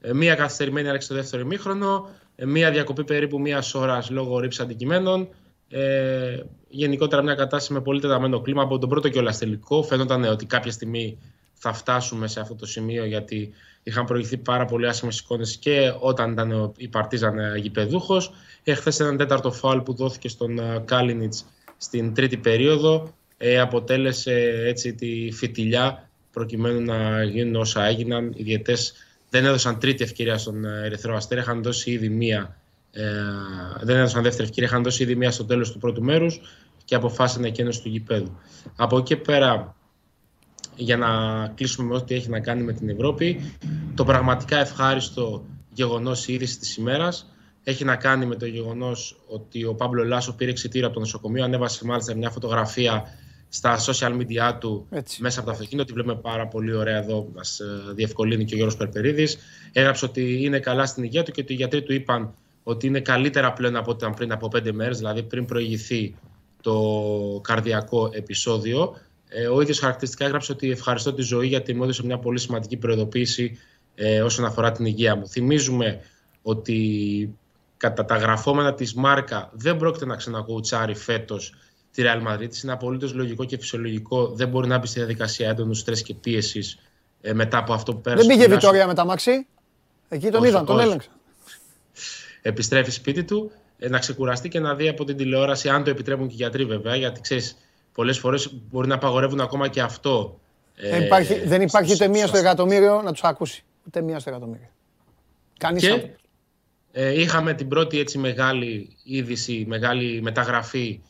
Ε, 0.00 0.12
Μία 0.12 0.34
καθυστερημένη 0.34 0.88
άρεξη 0.88 1.06
στο 1.06 1.14
δεύτερο 1.16 1.42
ημίχρονο, 1.42 2.08
ε, 2.36 2.44
μία 2.46 2.70
διακοπή 2.70 3.04
περίπου 3.04 3.40
μία 3.40 3.62
ώρας 3.74 4.10
λόγω 4.10 4.38
ρήψης 4.38 4.60
αντικειμένων. 4.60 5.28
Ε, 5.68 6.36
γενικότερα 6.68 7.22
μια 7.22 7.34
κατάσταση 7.34 7.72
με 7.72 7.80
πολύ 7.80 8.00
τεταμένο 8.00 8.40
κλίμα 8.40 8.62
από 8.62 8.78
τον 8.78 8.88
πρώτο 8.88 9.08
κιόλας 9.08 9.38
τελικό. 9.38 9.82
Φαίνονταν 9.82 10.24
ε, 10.24 10.28
ότι 10.28 10.46
κάποια 10.46 10.72
στιγμή 10.72 11.18
θα 11.54 11.72
φτάσουμε 11.72 12.26
σε 12.28 12.40
αυτό 12.40 12.54
το 12.54 12.66
σημείο 12.66 13.04
γιατί 13.04 13.52
είχαν 13.82 14.04
προηγηθεί 14.04 14.36
πάρα 14.36 14.64
πολύ 14.64 14.88
άσχημες 14.88 15.18
εικόνες 15.18 15.56
και 15.56 15.92
όταν 15.98 16.32
ήταν 16.32 16.52
ο- 16.52 16.72
η 16.76 16.88
Παρτίζαν 16.88 17.38
ε, 17.38 17.58
γηπεδούχος. 17.58 18.32
Έχθες 18.64 19.00
έναν 19.00 19.16
τέταρτο 19.16 19.52
φάουλ 19.52 19.78
που 19.78 19.94
δόθηκε 19.94 20.28
στον 20.28 20.58
ε, 20.58 20.82
Κάλινιτς 20.84 21.44
στην 21.76 22.14
τρίτη 22.14 22.36
περίοδο 22.36 23.14
ε, 23.36 23.58
αποτέλεσε 23.60 24.62
έτσι 24.66 24.94
τη 24.94 25.30
φιτιλιά 25.32 26.08
προκειμένου 26.32 26.80
να 26.80 27.22
γίνουν 27.22 27.54
όσα 27.56 27.84
έγιναν. 27.84 28.32
Οι 28.36 28.42
διαιτές 28.42 28.92
δεν 29.30 29.44
έδωσαν 29.44 29.78
τρίτη 29.78 30.04
ευκαιρία 30.04 30.38
στον 30.38 30.64
ε, 30.64 30.80
Ερυθρό 30.84 31.16
Αστέρα, 31.16 31.40
είχαν 31.40 31.62
δώσει 31.62 31.90
ήδη 31.90 32.08
μία, 32.08 32.56
ε, 32.92 33.02
δεν 33.80 33.96
έδωσαν 33.96 34.22
δεύτερη 34.22 34.48
ευκαιρία, 34.48 34.68
είχαν 34.68 34.82
δώσει 34.82 35.02
ήδη 35.02 35.14
μία 35.16 35.30
στο 35.30 35.44
τέλος 35.44 35.72
του 35.72 35.78
πρώτου 35.78 36.02
μέρους 36.02 36.40
και 36.84 36.94
αποφάσισαν 36.94 37.44
εκένωση 37.44 37.82
του 37.82 37.88
γηπέδου. 37.88 38.38
Από 38.76 38.96
εκεί 38.98 39.06
και 39.14 39.16
πέρα, 39.16 39.74
για 40.76 40.96
να 40.96 41.08
κλείσουμε 41.54 41.88
με 41.88 41.94
ό,τι 41.94 42.14
έχει 42.14 42.28
να 42.28 42.40
κάνει 42.40 42.62
με 42.62 42.72
την 42.72 42.88
Ευρώπη, 42.88 43.54
το 43.94 44.04
πραγματικά 44.04 44.58
ευχάριστο 44.58 45.44
γεγονός 45.72 46.28
η 46.28 46.32
είδηση 46.32 46.58
της 46.58 46.76
ημέρας 46.76 47.30
έχει 47.64 47.84
να 47.84 47.96
κάνει 47.96 48.26
με 48.26 48.36
το 48.36 48.46
γεγονός 48.46 49.20
ότι 49.26 49.64
ο 49.64 49.74
Παύλο 49.74 50.04
Λάσο 50.04 50.34
πήρε 50.34 50.50
εξητήριο 50.50 50.86
από 50.86 50.94
το 50.94 51.00
νοσοκομείο, 51.00 51.44
ανέβασε 51.44 51.84
μάλιστα 51.84 52.14
μια 52.14 52.30
φωτογραφία 52.30 53.04
στα 53.48 53.78
social 53.78 54.16
media 54.16 54.58
του 54.60 54.86
Έτσι. 54.90 55.22
μέσα 55.22 55.38
από 55.38 55.48
το 55.48 55.54
αυτοκίνητο. 55.54 55.86
Τη 55.86 55.92
βλέπουμε 55.92 56.14
πάρα 56.14 56.46
πολύ 56.46 56.74
ωραία 56.74 56.96
εδώ. 56.96 57.28
Μας 57.34 57.60
διευκολύνει 57.94 58.44
και 58.44 58.54
ο 58.54 58.56
Γιώργος 58.56 58.78
Περπερίδης. 58.78 59.38
Έγραψε 59.72 60.04
ότι 60.04 60.44
είναι 60.44 60.58
καλά 60.58 60.86
στην 60.86 61.02
υγεία 61.02 61.22
του 61.22 61.30
και 61.30 61.40
ότι 61.40 61.52
οι 61.52 61.56
γιατροί 61.56 61.82
του 61.82 61.92
είπαν 61.92 62.34
ότι 62.62 62.86
είναι 62.86 63.00
καλύτερα 63.00 63.52
πλέον 63.52 63.76
από 63.76 63.90
ό,τι 63.90 64.04
ήταν 64.04 64.14
πριν 64.14 64.32
από 64.32 64.48
πέντε 64.48 64.72
μέρες, 64.72 64.98
δηλαδή 64.98 65.22
πριν 65.22 65.44
προηγηθεί 65.44 66.14
το 66.60 67.40
καρδιακό 67.42 68.10
επεισόδιο. 68.12 68.96
Ε, 69.32 69.46
ο 69.46 69.60
ίδιος 69.60 69.78
χαρακτηριστικά 69.78 70.24
έγραψε 70.24 70.52
ότι 70.52 70.70
ευχαριστώ 70.70 71.12
τη 71.12 71.22
ζωή 71.22 71.46
γιατί 71.46 71.74
μου 71.74 71.82
έδωσε 71.82 72.04
μια 72.04 72.18
πολύ 72.18 72.38
σημαντική 72.38 72.76
προειδοποίηση 72.76 73.58
ε, 73.94 74.22
όσον 74.22 74.44
αφορά 74.44 74.72
την 74.72 74.84
υγεία 74.84 75.16
μου. 75.16 75.28
Θυμίζουμε 75.28 76.00
ότι 76.42 77.34
κατά 77.76 78.04
τα 78.04 78.16
γραφόμενα 78.16 78.74
της 78.74 78.94
Μάρκα 78.94 79.50
δεν 79.52 79.76
πρόκειται 79.76 80.06
να 80.06 80.16
ξανακουουτσάρει 80.16 80.94
φέτος 80.94 81.54
τη 81.92 82.02
Real 82.06 82.32
Madrid. 82.32 82.62
Είναι 82.62 82.72
απολύτως 82.72 83.14
λογικό 83.14 83.44
και 83.44 83.58
φυσιολογικό. 83.58 84.26
Δεν 84.26 84.48
μπορεί 84.48 84.68
να 84.68 84.78
μπει 84.78 84.86
στη 84.86 84.98
διαδικασία 84.98 85.48
έντονους 85.48 85.78
στρες 85.78 86.02
και 86.02 86.14
πίεσης 86.14 86.78
ε, 87.20 87.32
μετά 87.32 87.58
από 87.58 87.72
αυτό 87.72 87.94
που 87.94 88.00
πέρασε. 88.00 88.26
Δεν 88.26 88.36
πήγε 88.36 88.46
στο 88.46 88.54
Νάσο. 88.54 88.66
Βιτόρια 88.66 88.86
με 88.86 88.94
τα 88.94 89.04
μάξι; 89.04 89.46
Εκεί 90.08 90.30
τον 90.30 90.40
Όχι, 90.40 90.48
είδαν, 90.48 90.64
τον 90.64 90.76
όχι. 90.76 90.84
έλεγξαν. 90.84 91.12
Επιστρέφει 92.42 92.90
σπίτι 92.90 93.24
του 93.24 93.50
ε, 93.78 93.88
να 93.88 93.98
ξεκουραστεί 93.98 94.48
και 94.48 94.60
να 94.60 94.74
δει 94.74 94.88
από 94.88 95.04
την 95.04 95.16
τηλεόραση, 95.16 95.68
αν 95.68 95.84
το 95.84 95.90
επιτρέπουν 95.90 96.26
και 96.26 96.32
οι 96.32 96.36
γιατροί 96.36 96.64
βέβαια, 96.64 96.96
γιατί 96.96 97.20
ξέρεις, 97.20 97.56
πολλές 97.94 98.18
φορές 98.18 98.50
μπορεί 98.70 98.88
να 98.88 98.94
απαγορεύουν 98.94 99.40
ακόμα 99.40 99.68
και 99.68 99.80
αυτό. 99.80 100.40
ε, 100.76 100.90
Δεν 100.90 101.02
υπάρχει, 101.02 101.34
δεν 101.44 101.62
υπάρχει 101.62 101.92
ούτε 101.92 102.04
στους- 102.04 102.16
μία 102.16 102.26
στο 102.26 102.36
εκατομμύριο 102.38 103.02
να 103.02 103.12
τους 103.12 103.22
ακούσει. 103.24 103.64
Ούτε 103.86 104.00
μία 104.02 104.18
στο 104.18 104.30
εκατομμύριο. 104.30 104.68
Κανείς 105.58 105.82
Και 105.82 106.06
ε, 106.92 107.20
είχαμε 107.20 107.54
την 107.54 107.68
πρώτη 107.68 107.98
έτσι 107.98 108.18
μεγάλη 108.18 108.96
είδηση, 109.02 109.64
μεγάλη 109.68 110.22
μεταγραφή 110.22 111.00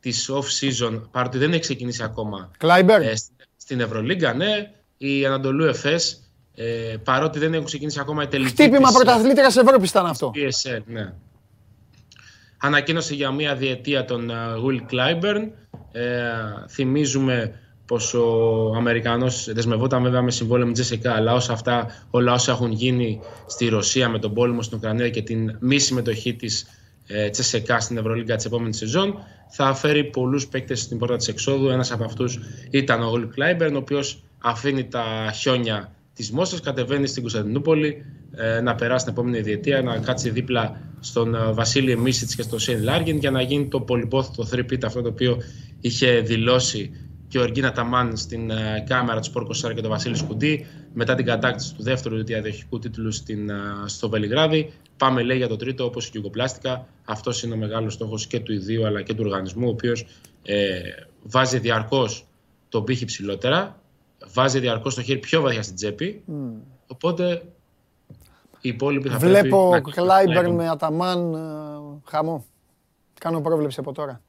της 0.00 0.30
off-season, 0.32 1.02
παρότι 1.10 1.38
δεν 1.38 1.50
έχει 1.50 1.60
ξεκινήσει 1.60 2.02
ακόμα 2.02 2.50
Κλάιμπερ. 2.58 3.02
ε, 3.02 3.16
στην- 3.16 3.34
στην 3.56 3.80
Ευρωλίγκα, 3.80 4.32
ναι. 4.34 4.70
Η 4.98 5.26
Ανατολού 5.26 5.64
Εφές, 5.64 6.30
ε, 6.54 6.96
παρότι 7.04 7.38
δεν 7.38 7.52
έχουν 7.54 7.66
ξεκινήσει 7.66 8.00
ακόμα 8.00 8.22
η 8.22 8.26
τελική 8.26 8.50
Χτύπημα 8.50 8.88
της, 8.88 8.96
ε, 9.00 9.02
πρωταθλήτρια 9.02 9.46
Ευρώπη 9.46 9.86
ήταν 9.86 10.06
αυτό. 10.06 10.30
PSL, 10.34 10.82
ναι. 10.86 11.12
Ανακοίνωσε 12.58 13.14
για 13.14 13.30
μία 13.30 13.54
διετία 13.56 14.04
τον 14.04 14.30
ε, 14.30 14.34
Will 14.66 14.80
Clyburn. 14.92 15.48
Ε, 15.96 16.66
θυμίζουμε 16.68 17.58
πως 17.86 18.14
ο 18.14 18.72
Αμερικανός 18.76 19.52
δεσμευόταν 19.52 20.02
βέβαια 20.02 20.22
με 20.22 20.30
συμβόλαιο 20.30 20.66
με 20.66 20.72
ΤΣΣΚΑ, 20.72 21.14
αλλά 21.14 21.34
όσα 21.34 21.52
αυτά, 21.52 21.86
όλα 22.10 22.32
όσα 22.32 22.52
έχουν 22.52 22.72
γίνει 22.72 23.20
στη 23.46 23.68
Ρωσία 23.68 24.08
με 24.08 24.18
τον 24.18 24.34
πόλεμο 24.34 24.62
στην 24.62 24.78
Ουκρανία 24.78 25.10
και 25.10 25.22
την 25.22 25.56
μη 25.60 25.78
συμμετοχή 25.78 26.34
της 26.34 26.66
ε, 27.06 27.28
ΤΣΣΚΑ 27.28 27.80
στην 27.80 27.96
Ευρωλίγκα 27.96 28.36
της 28.36 28.44
επόμενης 28.44 28.76
σεζόν, 28.76 29.18
θα 29.50 29.74
φέρει 29.74 30.04
πολλούς 30.04 30.46
παίκτες 30.46 30.80
στην 30.80 30.98
πόρτα 30.98 31.16
της 31.16 31.28
εξόδου. 31.28 31.68
Ένας 31.68 31.92
από 31.92 32.04
αυτούς 32.04 32.38
ήταν 32.70 33.02
ο 33.02 33.12
Will 33.14 33.24
Clyburn, 33.24 33.72
ο 33.72 33.76
οποίος 33.76 34.22
αφήνει 34.38 34.84
τα 34.84 35.32
χιόνια 35.34 35.94
της 36.14 36.30
Μόσχας, 36.30 36.60
κατεβαίνει 36.60 37.06
στην 37.06 37.22
Κωνσταντινούπολη 37.22 38.04
ε, 38.34 38.60
να 38.60 38.74
περάσει 38.74 39.04
την 39.04 39.14
επόμενη 39.14 39.40
διετία, 39.40 39.82
να 39.82 39.98
κάτσει 39.98 40.30
δίπλα 40.30 40.80
στον 41.00 41.34
ε, 41.34 41.52
Βασίλη 41.52 41.96
Μίσιτς 41.96 42.34
και 42.34 42.42
στον 42.42 42.58
Σέιν 42.58 42.82
Λάρκιν 42.82 43.18
για 43.18 43.30
να 43.30 43.42
γίνει 43.42 43.68
το 43.68 43.80
πολυπόθητο 43.80 44.48
3 44.52 44.84
αυτό 44.84 45.02
το 45.02 45.08
οποίο 45.08 45.42
είχε 45.80 46.20
δηλώσει 46.20 46.90
και 47.34 47.40
ο 47.40 47.42
Εργίνα 47.42 47.72
Ταμάν 47.72 48.16
στην 48.16 48.50
ε, 48.50 48.84
κάμερα 48.88 49.18
του 49.20 49.24
Σπορ 49.24 49.46
24 49.46 49.74
και 49.74 49.80
τον 49.80 49.90
Βασίλη 49.90 50.16
Σκουντή 50.16 50.66
μετά 50.92 51.14
την 51.14 51.24
κατάκτηση 51.24 51.74
του 51.74 51.82
δεύτερου 51.82 52.24
διαδοχικού 52.24 52.78
τίτλου 52.78 53.12
στην, 53.12 53.50
ε, 53.50 53.54
στο 53.86 54.08
Βελιγράδι. 54.08 54.72
Πάμε 54.96 55.22
λέει 55.22 55.36
για 55.36 55.48
το 55.48 55.56
τρίτο 55.56 55.84
όπως 55.84 56.06
η 56.06 56.08
Γιουγκοπλάστικα. 56.12 56.86
Αυτός 57.04 57.42
είναι 57.42 57.54
ο 57.54 57.56
μεγάλος 57.56 57.92
στόχος 57.92 58.26
και 58.26 58.40
του 58.40 58.52
ιδίου 58.52 58.86
αλλά 58.86 59.02
και 59.02 59.14
του 59.14 59.22
οργανισμού 59.24 59.66
ο 59.66 59.70
οποίος 59.70 60.06
ε, 60.42 60.80
βάζει 61.22 61.58
διαρκώς 61.58 62.26
τον 62.68 62.84
πύχη 62.84 63.04
ψηλότερα, 63.04 63.82
βάζει 64.32 64.58
διαρκώς 64.58 64.94
το 64.94 65.02
χέρι 65.02 65.18
πιο 65.18 65.40
βαθιά 65.40 65.62
στην 65.62 65.74
τσέπη 65.74 66.22
Οπότε 66.86 67.42
οι 68.60 68.68
υπόλοιποι 68.68 69.08
θα 69.08 69.18
Βλέπω 69.18 69.70
πρέπει 69.70 69.84
να- 69.86 70.02
Κλάιμπερ 70.02 70.42
να- 70.42 70.52
με 70.52 70.68
Αταμάν 70.68 71.34
ε, 71.34 71.38
χαμό. 72.10 72.44
Κάνω 73.20 73.40
πρόβλεψη 73.40 73.80
από 73.80 73.92
τώρα. 73.92 74.20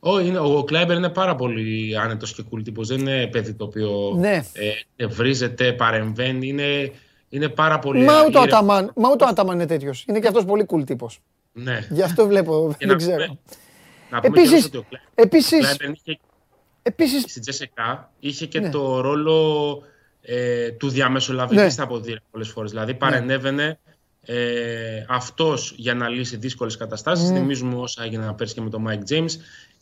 Ω, 0.00 0.18
είναι, 0.20 0.38
ο 0.38 0.64
Κλάιμπερν 0.64 0.96
είναι 0.96 1.08
πάρα 1.08 1.34
πολύ 1.34 1.98
άνετος 1.98 2.34
και 2.34 2.44
cool 2.52 2.60
τύπος. 2.64 2.88
Δεν 2.88 2.98
είναι 2.98 3.26
παιδί 3.26 3.54
το 3.54 3.64
οποίο 3.64 4.14
Ναι. 4.16 4.42
ε, 4.96 5.06
βρίζεται, 5.06 5.72
παρεμβαίνει. 5.72 6.48
Είναι, 6.48 6.92
είναι 7.28 7.48
πάρα 7.48 7.78
πολύ. 7.78 8.04
Μα 8.04 8.12
ούτε 8.12 8.38
ο 8.38 8.42
ήρεμο. 8.42 8.42
Αταμάν, 8.44 8.92
μα 8.96 9.10
ούτε 9.10 9.24
ο 9.24 9.26
Αταμάν 9.28 9.54
είναι 9.54 9.66
τέτοιος. 9.66 10.04
Είναι 10.08 10.20
και 10.20 10.26
αυτός 10.26 10.44
πολύ 10.44 10.66
cool 10.68 10.82
τύπος. 10.86 11.20
Ναι. 11.52 11.86
Γι' 11.90 12.02
αυτό 12.02 12.26
βλέπω, 12.26 12.68
Και 12.78 12.86
δεν 12.86 12.88
να 12.88 12.94
ξέρω. 12.94 13.24
πούμε- 13.24 13.38
Να 14.10 14.20
πούμε 14.20 14.38
Επίσης- 14.38 14.48
κιόλας 14.48 14.64
ότι 14.66 14.76
ο 14.76 14.84
Κλάιμπερν- 14.88 15.24
Επίσης, 15.34 15.58
Κλάιμπερν 15.76 15.90
είχε, 15.90 16.18
επίσης, 16.88 17.22
στην 17.30 17.42
ΤΣΣΚΑ 17.42 18.10
είχε 18.20 18.46
και 18.46 18.60
Ναι. 18.60 18.70
το 18.70 19.00
ρόλο 19.00 19.82
ε, 20.22 20.70
του 20.70 20.88
διαμεσολαβητή 20.88 21.60
Ναι. 21.62 21.68
στα 21.68 21.82
αποδυτήρια 21.82 22.20
πολλές 22.30 22.48
φορές. 22.48 22.70
Δηλαδή 22.70 22.94
παρενέβαινε 22.94 23.78
ε, 24.24 25.04
αυτός 25.08 25.72
για 25.76 25.94
να 25.94 26.08
λύσει 26.08 26.36
δύσκολες 26.36 26.76
καταστάσεις. 26.76 27.30
Ναι. 27.30 27.38
Θυμίζουμε 27.38 27.74
όσα 27.76 28.02
έγιναν 28.04 28.34
πέρσι 28.34 28.54
και 28.54 28.60
με 28.60 28.70
τον 28.70 28.86
Mike 28.88 29.12
James. 29.12 29.30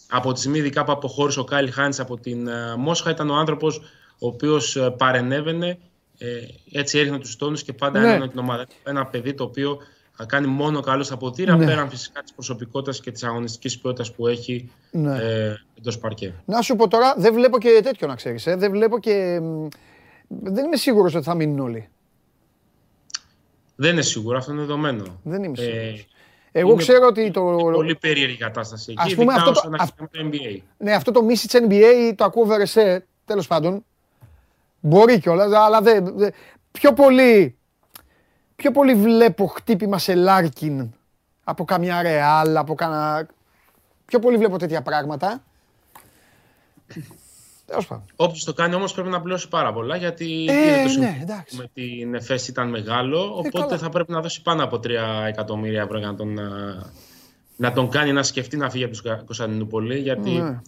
Από 0.09 0.33
τη 0.33 0.39
στιγμή 0.39 0.59
ειδικά 0.59 0.85
που 0.85 0.93
αποχώρησε 0.93 1.41
ο 1.41 1.45
Κάιλ 1.45 1.73
Χάιντς 1.73 2.01
από 2.01 2.17
την 2.21 2.47
ε, 2.49 2.77
Μόσχα 2.77 3.11
ήταν 3.11 3.31
ο 3.31 3.35
άνθρωπος 3.35 3.79
ο 4.19 4.27
οποίος 4.27 4.77
ε, 4.77 4.91
παρενέβαινε 4.99 5.79
ε, 6.19 6.27
έτσι 6.73 6.99
έριχνε 6.99 7.19
τους 7.19 7.37
τόνους 7.37 7.63
και 7.63 7.73
πάντα 7.73 8.01
Ναι. 8.01 8.09
ένωνε 8.09 8.29
την 8.29 8.39
ομάδα. 8.39 8.67
Ένα 8.85 9.07
παιδί 9.07 9.35
το 9.35 9.45
οποίο 9.45 9.79
θα 10.17 10.25
κάνει 10.25 10.47
μόνο 10.47 10.81
καλός 10.81 11.07
στα 11.07 11.17
ποτήρια, 11.17 11.57
Ναι. 11.57 11.65
πέραν 11.67 11.89
φυσικά 11.91 12.23
της 12.23 12.33
προσωπικότητας 12.33 13.01
και 13.01 13.11
της 13.11 13.25
αγωνιστικής 13.25 13.79
ποιότητας 13.79 14.13
που 14.13 14.27
έχει 14.27 14.71
Ναι. 14.91 15.19
ε, 15.19 15.55
εντός 15.79 15.99
παρκέ. 15.99 16.35
να 16.45 16.61
σου 16.63 16.77
πω 16.77 16.89
τώρα, 16.89 17.15
δεν 17.19 17.35
βλέπω 17.35 17.59
και 17.59 17.81
τέτοιο 17.83 18.07
να 18.07 18.15
ξέρεις. 18.15 18.47
Ε. 18.47 18.57
Δεν 18.57 18.71
βλέπω 18.71 18.99
και... 18.99 19.41
μ, 19.43 19.67
Δεν 20.29 20.65
είμαι 20.65 20.77
σίγουρος 20.77 21.15
ότι 21.15 21.25
θα 21.25 21.35
μείνουν 21.35 21.59
όλοι. 21.59 21.89
Δεν 23.77 23.93
είναι 23.93 24.03
σίγουρο, 24.03 24.39
αυτό 24.39 24.53
είναι 24.53 24.61
δεδομένο. 24.61 25.21
Δεν 25.23 25.43
είμαι 25.43 25.55
Ε, 25.59 25.63
σίγουρος. 25.63 26.07
Εγώ 26.53 26.69
είναι 26.71 26.79
ξέρω 26.83 27.07
ότι 27.07 27.31
το... 27.31 27.41
Πολύ 27.73 27.97
περίεργη 27.97 28.37
κατάσταση 28.37 28.93
εκεί, 28.93 29.03
Ας 29.07 29.15
πούμε, 29.15 29.33
ειδικά 29.33 29.39
αυτό 29.39 29.53
το- 29.53 29.59
όσον 29.59 29.75
έχει 29.75 29.91
με 29.99 30.09
το 30.13 30.29
NBA. 30.31 30.61
Ναι, 30.79 30.93
αυτό 30.93 31.11
το 31.11 31.21
Missich 31.29 31.57
NBA 31.69 32.13
το 32.15 32.25
ακούω 32.25 32.45
βερεσέ, 32.45 33.07
τέλος 33.25 33.47
πάντων. 33.47 33.85
Μπορεί 34.81 35.21
κιόλας, 35.21 35.53
αλλά 35.53 35.81
δεν... 35.81 36.17
δεν- 36.17 36.33
Πιο 36.71 36.93
πολύ... 36.93 37.56
Πιο 38.57 38.71
πολύ 38.71 38.95
βλέπω 38.95 39.47
χτύπημα 39.47 39.99
σε 39.99 40.15
Λάρκιν 40.15 40.91
από 41.45 41.65
καμιά 41.65 42.03
Ρεάλ, 42.03 42.57
από 42.57 42.75
κανένα... 42.75 43.27
Πιο 44.07 44.19
πολύ 44.19 44.37
βλέπω 44.37 44.59
τέτοια 44.59 44.83
πράγματα. 44.83 45.43
Τέλος 47.67 47.87
πάντων. 47.87 48.05
Όποιος 48.17 48.45
το 48.45 48.53
κάνει 48.53 48.75
όμως 48.75 48.93
πρέπει 48.93 49.09
να 49.09 49.21
πληρώσει 49.21 49.49
πάρα 49.49 49.73
πολλά 49.73 49.97
γιατί 49.97 50.47
Ε, 50.49 50.53
είδε 50.53 50.77
το 50.77 50.83
ναι, 50.83 50.89
συμβόλαιο 50.89 51.19
εντάξει. 51.23 51.57
με 51.57 51.71
την 51.75 52.15
ΕΦΕΣ 52.15 52.49
ήταν 52.49 52.69
μεγάλο. 52.69 53.23
Οπότε 53.37 53.59
καλά. 53.61 53.79
θα 53.79 53.89
πρέπει 53.89 54.13
να 54.13 54.21
δώσει 54.21 54.43
πάνω 54.43 54.65
από 54.65 54.77
3 54.77 54.91
εκατομμύρια 55.27 55.83
ευρώ 55.83 55.99
για 55.99 56.07
να 56.07 56.15
τον, 56.15 56.39
α, 56.39 56.91
να 57.57 57.73
τον 57.73 57.91
κάνει 57.91 58.13
να 58.13 58.23
σκεφτεί 58.23 58.57
να 58.57 58.71
φύγει 58.71 58.85
από 58.85 58.93
την 59.03 59.25
Κωνσταντινούπολη. 59.25 59.99
Γιατί 59.99 60.31
Ναι. 60.31 60.61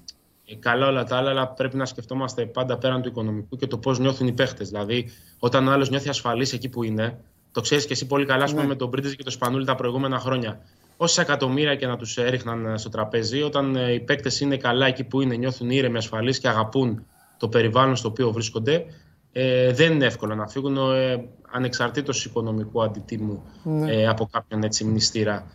ε, 0.46 0.54
καλά 0.58 0.86
όλα 0.86 1.04
τα 1.04 1.16
άλλα, 1.16 1.30
αλλά 1.30 1.48
πρέπει 1.48 1.76
να 1.76 1.86
σκεφτόμαστε 1.86 2.46
πάντα 2.46 2.78
πέραν 2.78 3.02
του 3.02 3.08
οικονομικού 3.08 3.56
και 3.56 3.66
το 3.66 3.78
πώς 3.78 3.98
νιώθουν 3.98 4.26
οι 4.26 4.32
παίχτες. 4.32 4.68
Δηλαδή, 4.68 5.10
όταν 5.38 5.68
ο 5.68 5.72
άλλος 5.72 5.90
νιώθει 5.90 6.08
ασφαλής 6.08 6.52
εκεί 6.52 6.68
που 6.68 6.82
είναι, 6.82 7.18
το 7.52 7.60
ξέρεις 7.60 7.86
και 7.86 7.92
εσύ 7.92 8.06
πολύ 8.06 8.26
καλά, 8.26 8.44
ας 8.44 8.50
πούμε, 8.50 8.62
Ναι. 8.62 8.68
με 8.68 8.74
τον 8.74 8.88
Μπρίντζ 8.88 9.12
και 9.12 9.22
τον 9.22 9.32
Σπανούλη 9.32 9.64
τα 9.64 9.74
προηγούμενα 9.74 10.18
χρόνια. 10.18 10.60
Όσα 10.96 11.22
εκατομμύρια 11.22 11.74
και 11.74 11.86
να 11.86 11.96
τους 11.96 12.16
έριχναν 12.18 12.66
ε, 12.66 12.76
στο 12.78 12.88
τραπέζι, 12.88 13.42
όταν 13.42 13.76
ε, 13.76 13.92
οι 13.92 14.00
παίκτες 14.00 14.40
είναι 14.40 14.56
καλά 14.56 14.86
εκεί 14.86 15.04
που 15.04 15.20
είναι, 15.20 15.36
νιώθουν 15.36 15.70
ήρεμοι, 15.70 15.96
ασφαλείς 15.96 16.38
και 16.38 16.48
αγαπούν 16.48 17.06
το 17.38 17.48
περιβάλλον 17.48 17.96
στο 17.96 18.08
οποίο 18.08 18.30
βρίσκονται, 18.32 18.84
ε, 19.32 19.72
δεν 19.72 19.92
είναι 19.92 20.04
εύκολο 20.06 20.34
να 20.34 20.46
φύγουν 20.48 20.76
ε, 20.76 21.24
ανεξαρτήτως 21.50 22.24
οικονομικού 22.24 22.82
αντιτίμου 22.82 23.42
Ναι. 23.62 23.92
ε, 23.92 24.06
από 24.06 24.28
κάποιον 24.32 24.62
έτσι 24.62 24.84
μνηστήρα 24.84 25.46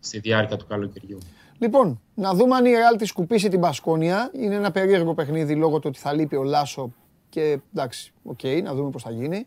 στη 0.00 0.18
διάρκεια 0.18 0.56
του 0.56 0.66
καλοκαιριού. 0.66 1.18
Λοιπόν, 1.58 2.00
να 2.14 2.34
δούμε 2.34 2.56
αν 2.56 2.64
η 2.64 2.70
Real 2.70 2.98
τη 2.98 3.04
σκουπίσει 3.06 3.48
την 3.48 3.60
Μπασκόνια. 3.60 4.30
Είναι 4.34 4.54
ένα 4.54 4.70
περίεργο 4.70 5.14
παιχνίδι 5.14 5.54
λόγω 5.54 5.78
του 5.78 5.84
ότι 5.88 5.98
θα 5.98 6.12
λείπει 6.12 6.36
ο 6.36 6.42
Λάσο 6.42 6.92
και 7.28 7.58
εντάξει, 7.74 8.12
οκ, 8.22 8.40
να 8.62 8.74
δούμε 8.74 8.90
πώς 8.90 9.02
θα 9.02 9.10
γίνει. 9.10 9.46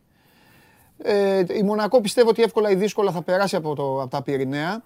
Ε, 1.02 1.44
η 1.50 1.64
Μονακό 1.64 2.02
πιστεύω 2.02 2.30
ότι 2.30 2.42
εύκολα 2.42 2.70
ή 2.70 2.76
δύσκολα 2.76 3.12
θα 3.12 3.22
περάσει 3.22 3.56
από, 3.56 3.76
το, 3.76 4.02
από 4.02 4.10
τα 4.10 4.22
Πυρηναία 4.22 4.84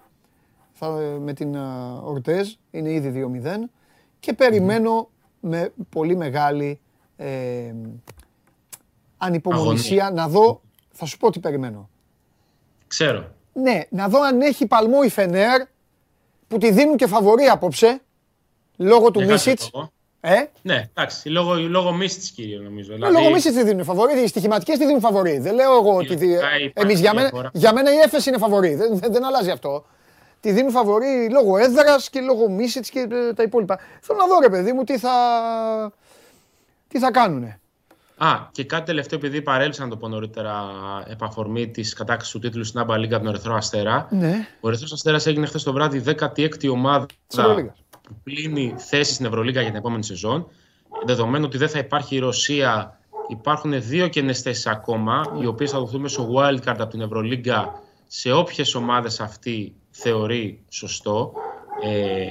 θα, 0.72 0.88
με 1.20 1.32
την 1.32 1.54
uh, 1.56 2.02
Ορτέζ, 2.04 2.52
είναι 2.70 2.92
ήδη 2.92 3.30
2-0 3.44 3.48
και 4.20 4.32
περιμένω 4.32 5.08
με 5.40 5.72
πολύ 5.88 6.16
μεγάλη 6.16 6.80
ε, 7.16 7.74
ανυπομονησία 9.18 10.10
να 10.10 10.28
δω, 10.28 10.60
θα 10.92 11.04
σου 11.04 11.18
πω 11.18 11.30
τι 11.30 11.40
περιμένω. 11.40 11.88
Ξέρω. 12.86 13.30
Ναι, 13.52 13.80
να 13.90 14.08
δω 14.08 14.20
αν 14.20 14.40
έχει 14.40 14.66
παλμό 14.66 14.98
η 15.04 15.08
Φενέρ 15.08 15.62
που 16.48 16.58
τη 16.58 16.70
δίνουν 16.70 16.96
και 16.96 17.06
φαβορή 17.06 17.44
απόψε 17.44 18.00
λόγω 18.76 19.10
του 19.10 19.20
Για 19.20 19.28
κάποιο 19.28 19.32
Μίσιτς. 19.32 19.70
λόγο. 19.74 19.92
Ε, 20.26 20.50
Ναι, 20.62 20.88
εντάξει, 20.94 21.28
λόγω, 21.28 21.54
λόγω 21.54 21.92
Μίσιτς 21.92 22.30
κύριε 22.30 22.58
νομίζω. 22.58 22.92
Ε, 22.92 22.96
Λόγω 22.96 23.30
Μίσιτς 23.30 23.56
τη 23.56 23.62
δίνουν 23.64 23.84
φαβορή, 23.84 24.20
οι 24.22 24.26
στοιχηματικές 24.26 24.78
τη 24.78 24.84
δίνουν 24.86 25.00
φαβορή. 25.00 25.38
Δεν 25.38 25.54
λέω 25.54 25.72
εγώ 25.72 25.94
ότι... 25.96 26.14
δι- 26.14 26.30
υπάρχει 26.32 26.72
Εμείς 26.74 27.00
για 27.00 27.14
μένα, 27.14 27.28
διαφορά. 27.28 27.50
για 27.52 27.72
μένα 27.72 27.92
η 27.94 27.96
Έφεση 27.98 28.28
είναι 28.28 28.38
φαβορή, 28.38 28.74
δεν, 28.74 28.98
δεν, 28.98 29.12
δεν 29.12 29.24
αλλάζει 29.24 29.50
αυτό. 29.50 29.84
Τη 30.40 30.52
δίνουν 30.52 30.70
φαβορή 30.70 31.28
λόγω 31.30 31.56
έδρας 31.56 32.10
και 32.10 32.20
λόγω 32.20 32.48
Μίσιτς 32.50 32.90
και 32.90 33.08
ε, 33.10 33.32
τα 33.32 33.42
υπόλοιπα. 33.42 33.78
Θέλω 34.00 34.18
να 34.18 34.26
δω 34.26 34.40
ρε 34.40 34.48
παιδί 34.48 34.72
μου 34.72 34.84
τι 34.84 34.98
θα, 34.98 35.12
τι 36.88 36.98
θα 36.98 37.10
κάνουνε. 37.10 37.58
Α, 38.16 38.28
και 38.52 38.64
κάτι 38.64 38.84
τελευταίο, 38.84 39.18
επειδή 39.18 39.42
παρέλειψα 39.42 39.82
να 39.82 39.88
το 39.88 39.96
πω 39.96 40.08
νωρίτερα, 40.08 40.54
επαφορμή 41.08 41.68
της 41.68 41.92
κατάκτηση 41.94 42.32
του 42.32 42.38
τίτλου 42.38 42.64
στην 42.64 42.80
Άμπα 42.80 42.98
Λίγκα 42.98 43.16
από 43.16 43.24
τον 43.24 43.34
Ερυθρό 43.34 43.54
Αστέρα. 43.54 44.06
Ναι. 44.10 44.46
Ο 44.60 44.68
Ερυθρός 44.68 44.92
Αστέρας 44.92 45.26
έγινε 45.26 45.46
χθες 45.46 45.62
το 45.62 45.72
βράδυ 45.72 46.02
16η 46.06 46.68
ομάδα 46.70 47.06
Της 48.04 48.32
Ευρωλίγκας. 48.32 48.64
που 48.64 48.64
κλείνει 48.64 48.74
θέση 48.76 49.14
στην 49.14 49.26
Ευρωλίγα 49.26 49.60
για 49.60 49.70
την 49.70 49.78
επόμενη 49.78 50.04
σεζόν. 50.04 50.46
Δεδομένου 51.04 51.44
ότι 51.46 51.58
δεν 51.58 51.68
θα 51.68 51.78
υπάρχει 51.78 52.16
η 52.16 52.18
Ρωσία, 52.18 52.98
υπάρχουν 53.28 53.82
δύο 53.82 54.08
κενές 54.08 54.40
θέσεις 54.40 54.66
ακόμα, 54.66 55.36
οι 55.40 55.46
οποίες 55.46 55.70
θα 55.70 55.78
δοθούν 55.78 56.00
μέσω 56.00 56.28
wildcard 56.34 56.78
από 56.78 56.86
την 56.86 57.00
Ευρωλίγκα 57.00 57.82
σε 58.06 58.32
όποιες 58.32 58.74
ομάδες 58.74 59.20
αυτή 59.20 59.74
θεωρεί 59.90 60.62
σωστό. 60.68 61.32
Ε, 61.82 62.28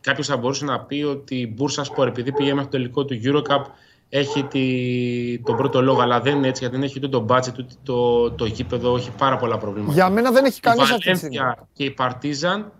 Κάποιος 0.00 0.26
θα 0.26 0.36
μπορούσε 0.36 0.64
να 0.64 0.80
πει 0.80 1.02
ότι 1.02 1.36
η 1.36 1.52
Μπούρσα 1.54 1.84
επειδή 2.06 2.32
πήγε 2.32 2.54
μέχρι 2.54 2.70
το 2.70 2.76
τελικό 2.76 3.04
του 3.04 3.20
Eurocup, 3.24 3.64
έχει 4.08 4.42
τη, 4.44 5.38
τον 5.44 5.56
πρώτο 5.56 5.82
λόγο, 5.82 6.00
αλλά 6.00 6.20
δεν 6.20 6.36
είναι 6.36 6.48
έτσι 6.48 6.60
γιατί 6.62 6.76
δεν 6.76 6.84
έχει 6.84 6.98
ούτε 6.98 7.08
το 7.08 7.26
budget 7.28 7.58
ούτε 7.58 7.74
το, 7.82 8.30
το 8.30 8.44
γήπεδο, 8.44 8.96
έχει 8.96 9.10
πάρα 9.18 9.36
πολλά 9.36 9.58
προβλήματα. 9.58 9.92
Για 9.92 10.10
μένα 10.10 10.30
δεν 10.30 10.44
έχει 10.44 10.58
Η 10.58 10.60
κανείς 10.60 10.90
αυτή 10.90 11.10
τη 11.10 11.16
στιγμή. 11.16 11.36
Βαλένθια 11.36 11.68
και 11.72 11.84
η 11.84 11.90
Παρτίζαν 11.90 12.72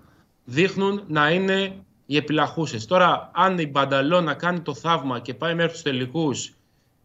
δείχνουν 0.45 1.03
να 1.07 1.31
είναι 1.31 1.73
οι 2.07 2.17
επιλαχούσες. 2.17 2.87
Τώρα, 2.87 3.31
αν 3.35 3.59
η 3.59 3.67
Μπανταλώνα 3.67 4.35
κάνει 4.35 4.61
το 4.61 4.75
θαύμα 4.75 5.21
και 5.21 5.35
πάει 5.35 5.55
μέχρι 5.55 5.73
τους 5.73 5.83
τελικούς, 5.83 6.55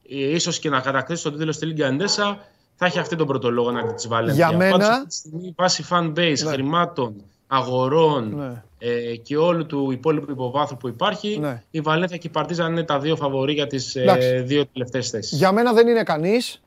ίσως 0.02 0.60
και 0.60 0.70
να 0.70 0.80
κατακτήσει 0.80 1.24
τον 1.24 1.38
τίτλο 1.38 1.52
στη 1.52 1.66
Λίγκα 1.66 1.88
Εντέσα, 1.88 2.38
θα 2.76 2.86
έχει 2.86 3.00
αυτή 3.00 3.16
τον 3.16 3.28
πρώτο 3.28 3.52
λόγο 3.52 3.72
να 3.72 3.94
της 3.94 4.08
Βαλένθια. 4.08 4.48
Για 4.48 4.58
μένα- 4.58 4.72
Πάντως, 4.72 4.88
αυτή 4.88 5.08
τη 5.08 5.14
στιγμή, 5.14 5.54
βάσει 5.58 5.86
fan 5.90 6.08
base, 6.14 6.44
Ναι. 6.44 6.52
χρημάτων, 6.52 7.14
αγορών 7.48 8.36
Ναι. 8.36 8.64
ε, 8.78 9.16
και 9.16 9.38
όλου 9.38 9.66
του 9.66 9.92
υπόλοιπου 9.92 10.32
υποβάθρου 10.32 10.78
που 10.78 10.88
υπάρχει, 10.88 11.38
Ναι. 11.40 11.64
η 11.72 11.82
Βαλένθια 11.82 12.18
και 12.18 12.28
η 12.28 12.30
Παρτίζαν 12.30 12.72
είναι 12.72 12.84
τα 12.84 13.00
δύο 13.00 13.16
φαβορή 13.16 13.54
για 13.54 13.68
τις 13.68 13.96
Εντάξει. 13.96 14.40
δύο 14.42 14.66
τελευταίες 14.66 15.10
θέσεις. 15.10 15.38
Για 15.38 15.52
μένα 15.52 15.74
δεν 15.74 15.88
είναι 15.88 16.04
κανείς. 16.04 16.62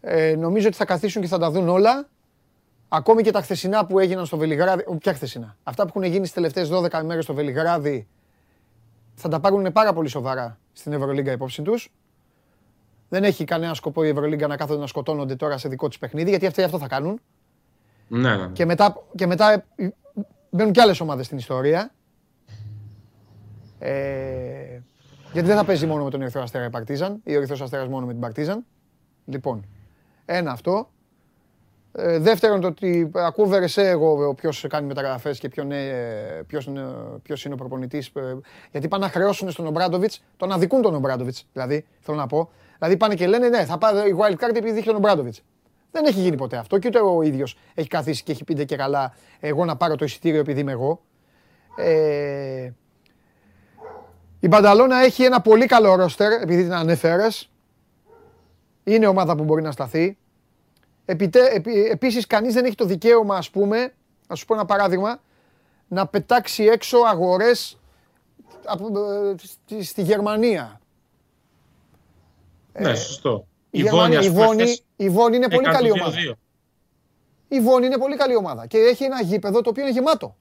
Ε, 0.00 0.34
νομίζω 0.36 0.66
ότι 0.66 0.76
θα 0.76 0.84
καθίσουν 0.84 1.22
και 1.22 1.28
θα 1.28 1.38
τα 1.38 1.50
δουν 1.50 1.68
όλα. 1.68 2.08
Ακόμη 2.88 3.22
και 3.22 3.30
τα 3.30 3.40
χθεσινά 3.40 3.86
που 3.86 3.98
έγιναν 3.98 4.26
στο 4.26 4.36
Βελιγράδι. 4.36 4.84
ο, 4.86 4.96
Ποια 4.96 5.14
χθεσινά; 5.14 5.56
Αυτά 5.62 5.82
που 5.82 5.88
έχουν 5.88 6.02
γίνει 6.02 6.26
στις 6.26 6.32
τελευταίες 6.32 6.68
12 6.72 7.00
ημέρες 7.02 7.24
στο 7.24 7.34
Βελιγράδι 7.34 8.08
θα 9.14 9.28
τα 9.28 9.40
πάρουν 9.40 9.72
πάρα 9.72 9.92
πολύ 9.92 10.08
σοβαρά 10.08 10.58
στην 10.72 10.92
Ευρωλίγκα 10.92 11.32
υπόψη 11.32 11.62
τους. 11.62 11.92
Δεν 13.08 13.24
έχει 13.24 13.44
κανένα 13.44 13.74
σκοπό 13.74 14.04
η 14.04 14.08
Ευρωλίγκα 14.08 14.46
να 14.46 14.56
κάθονται 14.56 14.80
να 14.80 14.86
σκοτώνονται 14.86 15.36
τώρα 15.36 15.58
σε 15.58 15.68
δικό 15.68 15.88
της 15.88 15.98
παιχνίδι, 15.98 16.30
γιατί 16.30 16.46
αυτοί 16.46 16.62
αυτό 16.62 16.78
θα 16.78 16.86
κάνουν. 16.86 17.20
Ναι, 18.08 18.36
ναι. 18.36 18.48
Και 18.52 18.64
μετά, 18.64 19.02
και 19.14 19.26
μετά 19.26 19.64
ε, 19.76 19.88
μπαίνουν 20.50 20.72
και 20.72 20.80
άλλες 20.80 21.00
ομάδες 21.00 21.26
στην 21.26 21.38
ιστορία. 21.38 21.92
Ε, 23.78 24.80
γιατί 25.32 25.48
δεν 25.48 25.56
θα 25.56 25.64
παίζει 25.64 25.86
μόνο 25.86 26.04
με 26.04 26.10
τον 26.10 26.20
Ερυθρό 26.22 26.42
Αστέρα 26.42 26.64
η 26.64 26.70
Παρτίζαν 26.70 27.20
ή 27.24 27.32
ο 27.34 27.36
Ερυθρός 27.36 27.60
Αστέρας 27.60 27.88
μόνο 27.88 28.06
με 28.06 28.12
την 28.12 28.20
Παρτίζαν. 28.20 28.64
Λοιπόν, 29.24 29.66
ένα 30.24 30.50
αυτό. 30.50 30.88
Ε, 31.96 32.18
δεύτερον, 32.18 32.60
το 32.60 32.66
ότι 32.66 33.10
ακούω 33.14 33.46
Βερεσέ 33.46 33.88
εγώ 33.88 34.34
ποιος 34.34 34.66
κάνει 34.68 34.86
μεταγραφές 34.86 35.38
και 35.38 35.48
ποιον, 35.48 35.72
ε, 35.72 36.44
ποιος, 36.46 36.64
είναι, 36.64 36.82
ποιος 37.22 37.44
είναι 37.44 37.54
ο 37.54 37.56
προπονητής. 37.56 38.12
γιατί 38.70 38.88
πάνε 38.88 39.04
να 39.04 39.10
χρεώσουν 39.10 39.50
στον 39.50 39.66
Ομπράντοβιτς, 39.66 40.22
τον 40.36 40.52
αδικούν 40.52 40.82
τον 40.82 40.94
Ομπράντοβιτς. 40.94 41.46
Δηλαδή, 41.52 41.84
θέλω 42.00 42.16
να 42.16 42.26
πω. 42.26 42.50
Δηλαδή 42.78 42.96
πάνε 42.96 43.14
και 43.14 43.26
λένε 43.26 43.48
ναι, 43.48 43.64
θα 43.64 43.78
πάρει 43.78 44.10
η 44.10 44.16
wild 44.18 44.44
card 44.44 44.56
επειδή 44.56 44.78
είχε 44.78 44.86
τον 44.86 44.96
Ομπράντοβιτς. 44.96 45.42
Δεν 45.90 46.04
έχει 46.04 46.20
γίνει 46.20 46.36
ποτέ 46.36 46.56
αυτό 46.56 46.78
και 46.78 46.88
ούτε 46.88 46.98
ο 46.98 47.22
ίδιος 47.22 47.58
έχει 47.74 47.88
καθίσει 47.88 48.22
και 48.22 48.32
έχει 48.32 48.44
πει 48.44 48.64
και 48.64 48.76
καλά 48.76 49.14
εγώ 49.40 49.64
να 49.64 49.76
πάρω 49.76 49.96
το 49.96 50.04
εισιτήριο 50.04 50.40
επειδή 50.40 50.60
είμαι 50.60 50.72
εγώ. 50.72 51.00
Ε, 51.76 52.70
η 54.40 54.48
Μπανταλώνα 54.48 54.96
έχει 54.96 55.24
ένα 55.24 55.40
πολύ 55.40 55.66
καλό 55.66 55.94
ρόστερ 55.94 56.32
επειδή 56.32 56.62
την 56.62 56.72
ανέφερες. 56.72 57.50
Είναι 58.84 59.06
ομάδα 59.06 59.36
που 59.36 59.44
μπορεί 59.44 59.62
να 59.62 59.70
σταθεί. 59.70 60.18
Επιτέ, 61.04 61.46
επί, 61.52 61.84
επίσης 61.84 62.26
κανείς 62.26 62.54
δεν 62.54 62.64
έχει 62.64 62.74
το 62.74 62.84
δικαίωμα 62.84 63.36
ας 63.36 63.50
πούμε, 63.50 63.92
να 64.28 64.34
σου 64.34 64.44
πω 64.44 64.54
ένα 64.54 64.64
παράδειγμα, 64.64 65.20
να 65.88 66.06
πετάξει 66.06 66.64
έξω 66.64 66.98
αγορές 66.98 67.78
από, 68.64 68.86
ε, 68.86 69.34
στη, 69.42 69.82
στη 69.84 70.02
Γερμανία. 70.02 70.80
Ναι, 72.78 72.94
σωστό. 72.94 73.46
Η, 73.70 73.78
Η 73.78 73.82
Γερμανία, 73.82 74.20
Βόνη, 74.20 74.24
η, 74.24 74.28
ας 74.28 74.34
πούμε, 74.34 74.46
Βόνη, 74.46 74.62
χθες 74.62 74.82
η 74.96 75.08
Βόνη 75.10 75.36
είναι 75.36 75.48
πολύ 75.48 75.60
έκανε 75.60 75.76
καλή 75.76 75.88
το 75.88 75.94
ομάδα. 76.00 76.16
2-2. 76.30 76.32
Η 77.48 77.60
Βόνη 77.60 77.86
είναι 77.86 77.98
πολύ 77.98 78.16
καλή 78.16 78.36
ομάδα 78.36 78.66
και 78.66 78.78
έχει 78.78 79.04
ένα 79.04 79.22
γήπεδο 79.22 79.60
το 79.60 79.70
οποίο 79.70 79.82
είναι 79.82 79.92
γεμάτο. 79.92 80.36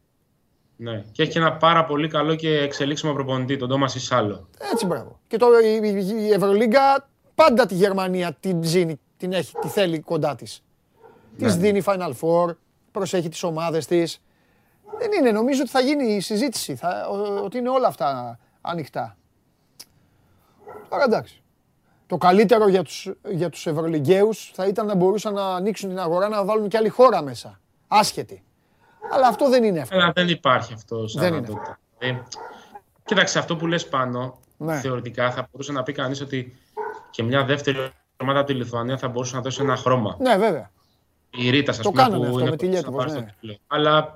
Ναι. 0.75 1.03
Και 1.11 1.21
έχει 1.23 1.37
ένα 1.37 1.53
πάρα 1.57 1.85
πολύ 1.85 2.07
καλό 2.07 2.35
και 2.35 2.49
εξελίξιμο 2.57 3.13
προπονητή, 3.13 3.57
τον 3.57 3.69
Τόμας 3.69 3.95
Ισάλο. 3.95 4.49
Έτσι 4.73 4.85
μπράβο. 4.85 5.19
Και 5.27 5.37
το, 5.37 5.47
η, 5.63 5.79
η- 5.83 6.23
η 6.23 6.31
Ευρωλίγκα 6.31 7.09
πάντα 7.35 7.65
τη 7.65 7.75
Γερμανία 7.75 8.33
την 8.39 8.59
ψήνει, 8.59 8.99
την 9.23 9.33
έχει, 9.33 9.53
τη 9.61 9.67
θέλει 9.67 9.99
κοντά 9.99 10.35
της. 10.35 10.63
Της 11.37 11.55
δίνει 11.57 11.81
Final 11.85 12.11
Four, 12.21 12.55
προσέχει 12.91 13.29
τις 13.29 13.43
ομάδες 13.43 13.85
της. 13.85 14.21
Δεν 14.97 15.11
είναι, 15.11 15.31
νομίζω 15.31 15.61
ότι 15.61 15.69
θα 15.69 15.79
γίνει 15.79 16.13
η 16.15 16.19
συζήτηση, 16.19 16.75
θα, 16.75 17.07
ο- 17.09 17.43
ότι 17.43 17.57
είναι 17.57 17.69
όλα 17.69 17.87
αυτά 17.87 18.39
ανοιχτά. 18.61 19.17
Τώρα 20.89 21.03
εντάξει. 21.03 21.41
Το 22.07 22.17
καλύτερο 22.17 22.67
για 22.67 22.83
τους, 22.83 23.11
για 23.29 23.49
τους 23.49 23.67
Ευρωλιγκαίους 23.67 24.51
θα 24.53 24.67
ήταν 24.67 24.85
να 24.85 24.95
μπορούσαν 24.95 25.33
να 25.33 25.55
ανοίξουν 25.55 25.89
την 25.89 25.99
αγορά, 25.99 26.27
να 26.27 26.45
βάλουν 26.45 26.67
και 26.69 26.77
άλλη 26.77 26.89
χώρα 26.89 27.21
μέσα. 27.21 27.59
Άσχετη. 27.87 28.43
Αλλά 29.13 29.27
αυτό 29.27 29.49
δεν 29.49 29.63
είναι 29.63 29.79
εύκολο. 29.79 30.01
Αλλά 30.01 30.11
δεν 30.11 30.29
υπάρχει 30.29 30.73
αυτό 30.73 31.07
σαν 31.07 31.21
Δεν 31.21 31.33
είναι. 31.33 31.41
δυνατότητα. 31.45 31.79
Ε, 31.97 32.17
κοίταξε, 33.05 33.39
αυτό 33.39 33.55
που 33.55 33.67
λες 33.67 33.87
πάνω, 33.87 34.39
Ναι. 34.57 34.79
θεωρητικά 34.79 35.31
θα 35.31 35.47
μπορούσε 35.51 35.71
να 35.71 35.83
πει 35.83 35.91
κανείς 35.91 36.21
ότι 36.21 36.55
και 37.11 37.23
μια 37.23 37.43
δεύτερη 37.45 37.91
ομάδα 38.23 38.39
από 38.39 38.47
τη 38.47 38.53
Λιθουανία 38.53 38.97
θα 38.97 39.07
μπορούσε 39.07 39.35
να 39.35 39.41
δώσει 39.41 39.61
ένα 39.61 39.75
χρώμα. 39.75 40.17
Ναι, 40.19 40.37
βέβαια. 40.37 40.71
Η 41.37 41.49
Ρίτα, 41.49 41.71
ας 41.71 41.77
Το 41.77 41.89
πούμε, 41.89 42.01
κάνανε 42.01 42.17
που 42.17 42.25
αυτό 42.25 42.39
είναι 42.39 42.49
με 42.49 42.55
τη 42.55 42.65
πρώτη 42.65 42.73
Λιέτοβο, 42.73 42.97
να 42.97 43.03
πάρει 43.05 43.19
ναι. 43.19 43.25
το 43.25 43.33
τίτλο. 43.39 43.57
Αλλά 43.67 44.15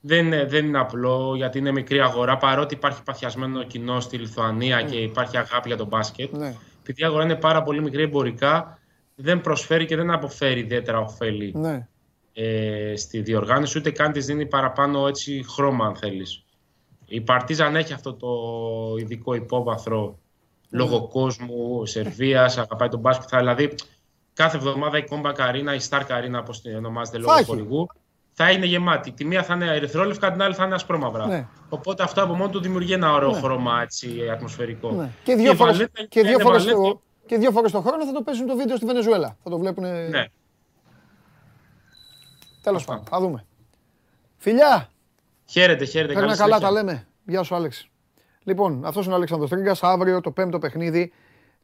δεν 0.00 0.26
είναι, 0.26 0.44
δεν 0.44 0.66
είναι 0.66 0.78
απλό 0.78 1.32
γιατί 1.36 1.58
είναι 1.58 1.72
μικρή 1.72 2.00
αγορά. 2.00 2.36
Παρότι 2.36 2.74
υπάρχει 2.74 3.02
παθιασμένο 3.02 3.62
κοινό 3.62 4.00
στη 4.00 4.16
Λιθουανία 4.16 4.82
και 4.82 4.96
υπάρχει 4.96 5.36
αγάπη 5.36 5.68
για 5.68 5.76
τον 5.76 5.86
μπάσκετ. 5.86 6.32
Ναι. 6.32 6.54
Επειδή 6.80 7.02
η 7.02 7.04
αγορά 7.04 7.24
είναι 7.24 7.36
πάρα 7.36 7.62
πολύ 7.62 7.82
μικρή 7.82 8.02
εμπορικά, 8.02 8.78
δεν 9.14 9.40
προσφέρει 9.40 9.86
και 9.86 9.96
δεν 9.96 10.10
αποφέρει 10.10 10.60
ιδιαίτερα 10.60 10.98
ωφέλη 10.98 11.52
Ναι. 11.56 11.88
ε, 12.32 12.96
στη 12.96 13.20
διοργάνωση, 13.20 13.78
ούτε 13.78 13.90
καν 13.90 14.12
της 14.12 14.26
δίνει 14.26 14.46
παραπάνω 14.46 15.06
έτσι 15.06 15.44
χρώμα, 15.48 15.86
αν 15.86 15.96
θέλεις. 15.96 16.44
Η 17.06 17.20
Παρτίζαν 17.20 17.76
έχει 17.76 17.92
αυτό 17.92 18.14
το 18.14 18.28
ειδικό 18.98 19.34
υπόβαθρο 19.34 20.18
λόγω 20.70 21.08
κόσμου, 21.08 21.86
Σερβίας, 21.86 22.58
αγαπάει 22.58 22.88
τον 22.88 23.00
μπάσκετ. 23.00 23.28
Θα, 23.30 23.38
δηλαδή, 23.38 23.74
κάθε 24.34 24.56
εβδομάδα 24.56 24.98
η 24.98 25.04
Κόμπα 25.04 25.32
Καρίνα, 25.32 25.74
η 25.74 25.78
Star 25.88 26.02
Καρίνα, 26.06 26.38
όπως 26.38 26.60
την 26.60 26.76
ονομάζεται 26.76 27.18
λόγω 27.18 27.32
έχει. 27.34 27.44
χορηγού, 27.44 27.88
θα 28.32 28.50
είναι 28.50 28.66
γεμάτη. 28.66 29.12
Τη 29.12 29.24
μία 29.24 29.42
θα 29.42 29.54
είναι 29.54 29.66
ερυθρόλευκα, 29.66 30.32
την 30.32 30.42
άλλη 30.42 30.54
θα 30.54 30.64
είναι 30.64 30.74
ασπρόμαυρα. 30.74 31.26
Ναι. 31.26 31.46
Οπότε 31.68 32.02
αυτό 32.02 32.22
από 32.22 32.34
μόνο 32.34 32.50
του 32.50 32.60
δημιουργεί 32.60 32.92
ένα 32.92 33.12
ωραίο 33.12 33.30
Ναι. 33.30 33.40
χρώμα 33.40 33.82
έτσι, 33.82 34.28
ατμοσφαιρικό. 34.32 34.90
Ναι. 34.90 35.10
Και 35.24 35.34
δύο 35.34 35.52
η 35.52 35.54
φορές, 35.54 35.72
Βαλένθια 35.76 36.04
και 36.06 36.20
δύο 36.22 36.32
είναι 36.32 36.42
φορές, 36.42 36.64
Βαλένθια- 36.64 36.92
το, 36.92 37.00
και 37.26 37.36
δύο 37.36 37.50
φορές 37.50 37.72
το 37.72 37.80
χρόνο 37.80 38.06
θα 38.06 38.12
το 38.12 38.22
παίζουν 38.22 38.46
το 38.46 38.56
βίντεο 38.56 38.76
στη 38.76 38.86
Βενεζουέλα. 38.86 39.36
Θα 39.42 39.50
το 39.50 39.58
βλέπουν. 39.58 39.84
Ναι. 40.08 40.24
Τέλος 42.62 42.84
πάντων, 42.84 43.04
θα 43.10 43.20
δούμε. 43.20 43.44
Φιλιά, 44.36 44.88
Χαίρετε, 45.46 45.84
χαίρετε. 45.84 46.12
Παίρνα 46.12 46.26
καλή 46.26 46.38
καλά, 46.38 46.56
συνέχεια. 46.56 46.74
τα 46.76 46.82
λέμε. 46.82 47.06
Γεια 47.26 47.42
σου, 47.42 47.54
Άλεξ. 47.54 47.88
Λοιπόν, 48.44 48.84
αυτός 48.84 49.04
είναι 49.04 49.12
ο 49.12 49.16
Αλέξανδρος 49.16 49.50
Τρίγκας. 49.50 49.82
Αύριο 49.82 50.20
το 50.20 50.30
πέμπτο 50.30 50.58
παιχνίδι 50.58 51.12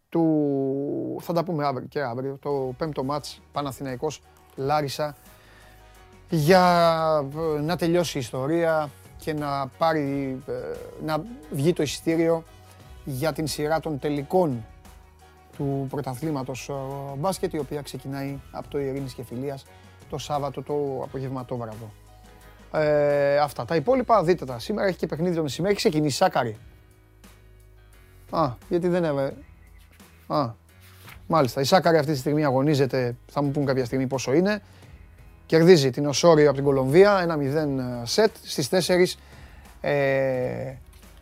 του... 0.09 1.19
Θα 1.21 1.33
τα 1.33 1.45
πούμε 1.45 1.65
αύριο 1.67 1.87
και 1.87 2.03
αύριο. 2.03 2.39
Το 2.41 2.75
πέμπτο 2.77 3.05
μάτς 3.05 3.41
Παναθηναϊκός 3.53 4.23
Λάρισα 4.57 5.17
για 6.31 6.65
ε, 7.57 7.61
να 7.61 7.77
τελειώσει 7.77 8.17
η 8.17 8.21
ιστορία 8.21 8.91
και 9.17 9.33
να 9.33 9.67
πάρει, 9.79 10.43
ε, 10.47 10.53
να 11.05 11.23
βγει 11.51 11.73
το 11.73 11.83
εισιτήριο 11.83 12.45
για 13.05 13.33
την 13.33 13.47
σειρά 13.47 13.81
των 13.81 13.99
τελικών 13.99 14.65
του 15.57 15.87
πρωταθλήματος 15.91 16.69
ε, 16.69 16.73
μπάσκετ, 17.17 17.53
η 17.53 17.59
οποία 17.59 17.83
ξεκινάει 17.83 18.39
από 18.51 18.69
το 18.69 18.79
Ειρήνης 18.79 19.15
και 19.15 19.23
Φιλίας 19.23 19.65
το 20.11 20.19
Σάββατο 20.19 20.63
το 20.63 21.01
απογευματόβραδο. 21.03 21.91
Ε, 22.73 23.39
αυτά. 23.39 23.65
Τα 23.65 23.75
υπόλοιπα 23.75 24.23
δείτε 24.23 24.45
τα. 24.45 24.59
Σήμερα 24.59 24.87
έχει 24.87 24.97
και 24.97 25.07
παιχνίδι 25.07 25.37
το 25.37 25.43
μεσημέρι. 25.43 25.75
Έχει 25.75 25.89
ξεκινήσει 25.89 26.17
Σάκαρη. 26.17 26.57
Α, 28.31 28.53
γιατί 28.69 28.89
δεν 28.89 29.05
έβε. 29.05 29.35
Α, 30.27 30.51
μάλιστα. 31.27 31.61
Η 31.61 31.65
Σάκαρη 31.65 31.97
αυτή 31.99 32.13
τη 32.13 32.19
στιγμή 32.19 32.45
αγωνίζεται. 32.45 33.17
Θα 33.27 33.43
μου 33.43 33.51
πούν 33.51 33.65
κάποια 33.65 33.85
στιγμή 33.85 34.07
πόσο 34.07 34.33
είναι. 34.33 34.63
Κερδίζει 35.47 35.91
την 35.91 36.07
Οσόριο 36.07 36.47
από 36.47 36.55
την 36.55 36.65
Κολομβία. 36.65 37.19
Ένα 37.23 37.37
0 37.37 38.07
σετ. 38.07 38.31
Στις 38.43 38.69
4 38.69 39.17
ε, 39.81 40.79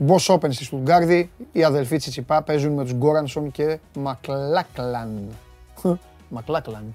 Boss 0.07 0.35
Open 0.35 0.53
στη 0.53 0.65
Στουτγκάρδη. 0.65 1.31
Οι 1.53 1.65
αδελφοί 1.65 1.97
Τσιτσιπά 1.97 2.43
παίζουν 2.43 2.73
με 2.73 2.83
τους 2.83 2.93
Γκόρανσον 2.93 3.51
και 3.51 3.79
Μακλάκλαν. 3.95 5.29
Μακλάκλαν. 6.29 6.95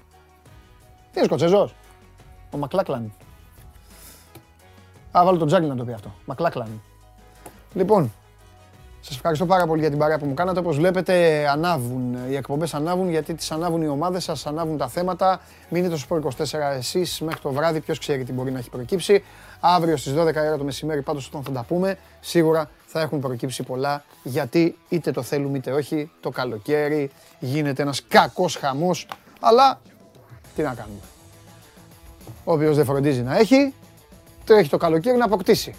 Τι 1.12 1.18
είναι 1.18 1.24
Σκοτσέζος; 1.24 1.74
Ο 2.50 2.56
Μακλάκλαν. 2.56 3.12
Α, 5.12 5.24
βάλω 5.24 5.38
τον 5.38 5.46
Τζάγκλ 5.46 5.66
να 5.66 5.76
το 5.76 5.84
πει 5.84 5.92
αυτό. 5.92 6.14
Μακλάκλαν. 6.24 6.82
Λοιπόν, 7.72 8.12
σας 9.00 9.16
ευχαριστώ 9.16 9.46
πάρα 9.46 9.66
πολύ 9.66 9.80
για 9.80 9.90
την 9.90 9.98
παρέα 9.98 10.18
που 10.18 10.26
μου 10.26 10.34
κάνατε. 10.34 10.58
Όπως 10.58 10.76
βλέπετε, 10.76 11.46
ανάβουν, 11.48 12.16
οι 12.30 12.36
εκπομπές 12.36 12.74
ανάβουν 12.74 13.10
γιατί 13.10 13.34
τις 13.34 13.50
ανάβουν 13.50 13.82
οι 13.82 13.88
ομάδες 13.88 14.24
σας, 14.24 14.46
ανάβουν 14.46 14.76
τα 14.76 14.88
θέματα. 14.88 15.40
Μείνετε 15.68 15.96
στο 15.96 16.16
Sport 16.16 16.20
24 16.20 16.76
εσείς 16.76 17.20
μέχρι 17.20 17.40
το 17.40 17.50
βράδυ, 17.50 17.80
ποιος 17.80 17.98
ξέρει 17.98 18.24
τι 18.24 18.32
μπορεί 18.32 18.50
να 18.50 18.58
έχει 18.58 18.70
προκύψει. 18.70 19.24
Αύριο 19.60 19.96
στις 19.96 20.12
12 20.12 20.16
ώρα 20.16 20.56
το 20.56 20.64
μεσημέρι 20.64 21.02
πάντως 21.02 21.26
όταν 21.26 21.42
θα 21.42 21.50
τα 21.50 21.62
πούμε, 21.62 21.98
σίγουρα 22.20 22.70
θα 22.86 23.00
έχουν 23.00 23.20
προκύψει 23.20 23.62
πολλά 23.62 24.04
γιατί 24.22 24.76
είτε 24.88 25.10
το 25.10 25.22
θέλουμε 25.22 25.56
είτε 25.56 25.72
όχι, 25.72 26.10
το 26.20 26.30
καλοκαίρι 26.30 27.10
γίνεται 27.38 27.82
ένας 27.82 28.02
κακός 28.08 28.56
χαμός, 28.56 29.08
αλλά 29.40 29.80
τι 30.54 30.62
να 30.62 30.74
κάνουμε. 30.74 31.00
Όποιος 32.44 32.76
δεν 32.76 32.84
φροντίζει 32.84 33.22
να 33.22 33.38
έχει, 33.38 33.74
τρέχει 34.54 34.68
το 34.68 34.76
καλοκαίρι 34.76 35.16
να 35.16 35.24
αποκτήσει. 35.24 35.74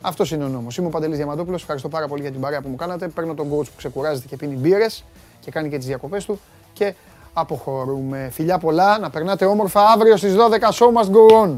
Αυτός 0.00 0.30
είναι 0.30 0.44
ο 0.44 0.48
νόμος. 0.48 0.76
Είμαι 0.76 0.86
ο 0.86 0.90
Παντελής 0.90 1.16
Διαμαντόπουλος. 1.16 1.60
Ευχαριστώ 1.60 1.88
πάρα 1.88 2.08
πολύ 2.08 2.22
για 2.22 2.30
την 2.30 2.40
παρέα 2.40 2.60
που 2.60 2.68
μου 2.68 2.76
κάνατε. 2.76 3.08
Παίρνω 3.08 3.34
τον 3.34 3.50
coach 3.50 3.64
που 3.64 3.76
ξεκουράζεται 3.76 4.26
και 4.26 4.36
πίνει 4.36 4.54
μπύρες 4.54 5.04
και 5.40 5.50
κάνει 5.50 5.68
και 5.68 5.76
τις 5.76 5.86
διακοπές 5.86 6.24
του. 6.24 6.40
Και 6.72 6.94
αποχωρούμε. 7.32 8.28
Φιλιά 8.32 8.58
πολλά, 8.58 8.98
να 8.98 9.10
περνάτε 9.10 9.44
όμορφα 9.44 9.80
αύριο 9.80 10.16
στις 10.16 10.34
12 10.34 10.70
show 10.72 10.86
must 10.86 11.10
go 11.10 11.44
on. 11.44 11.56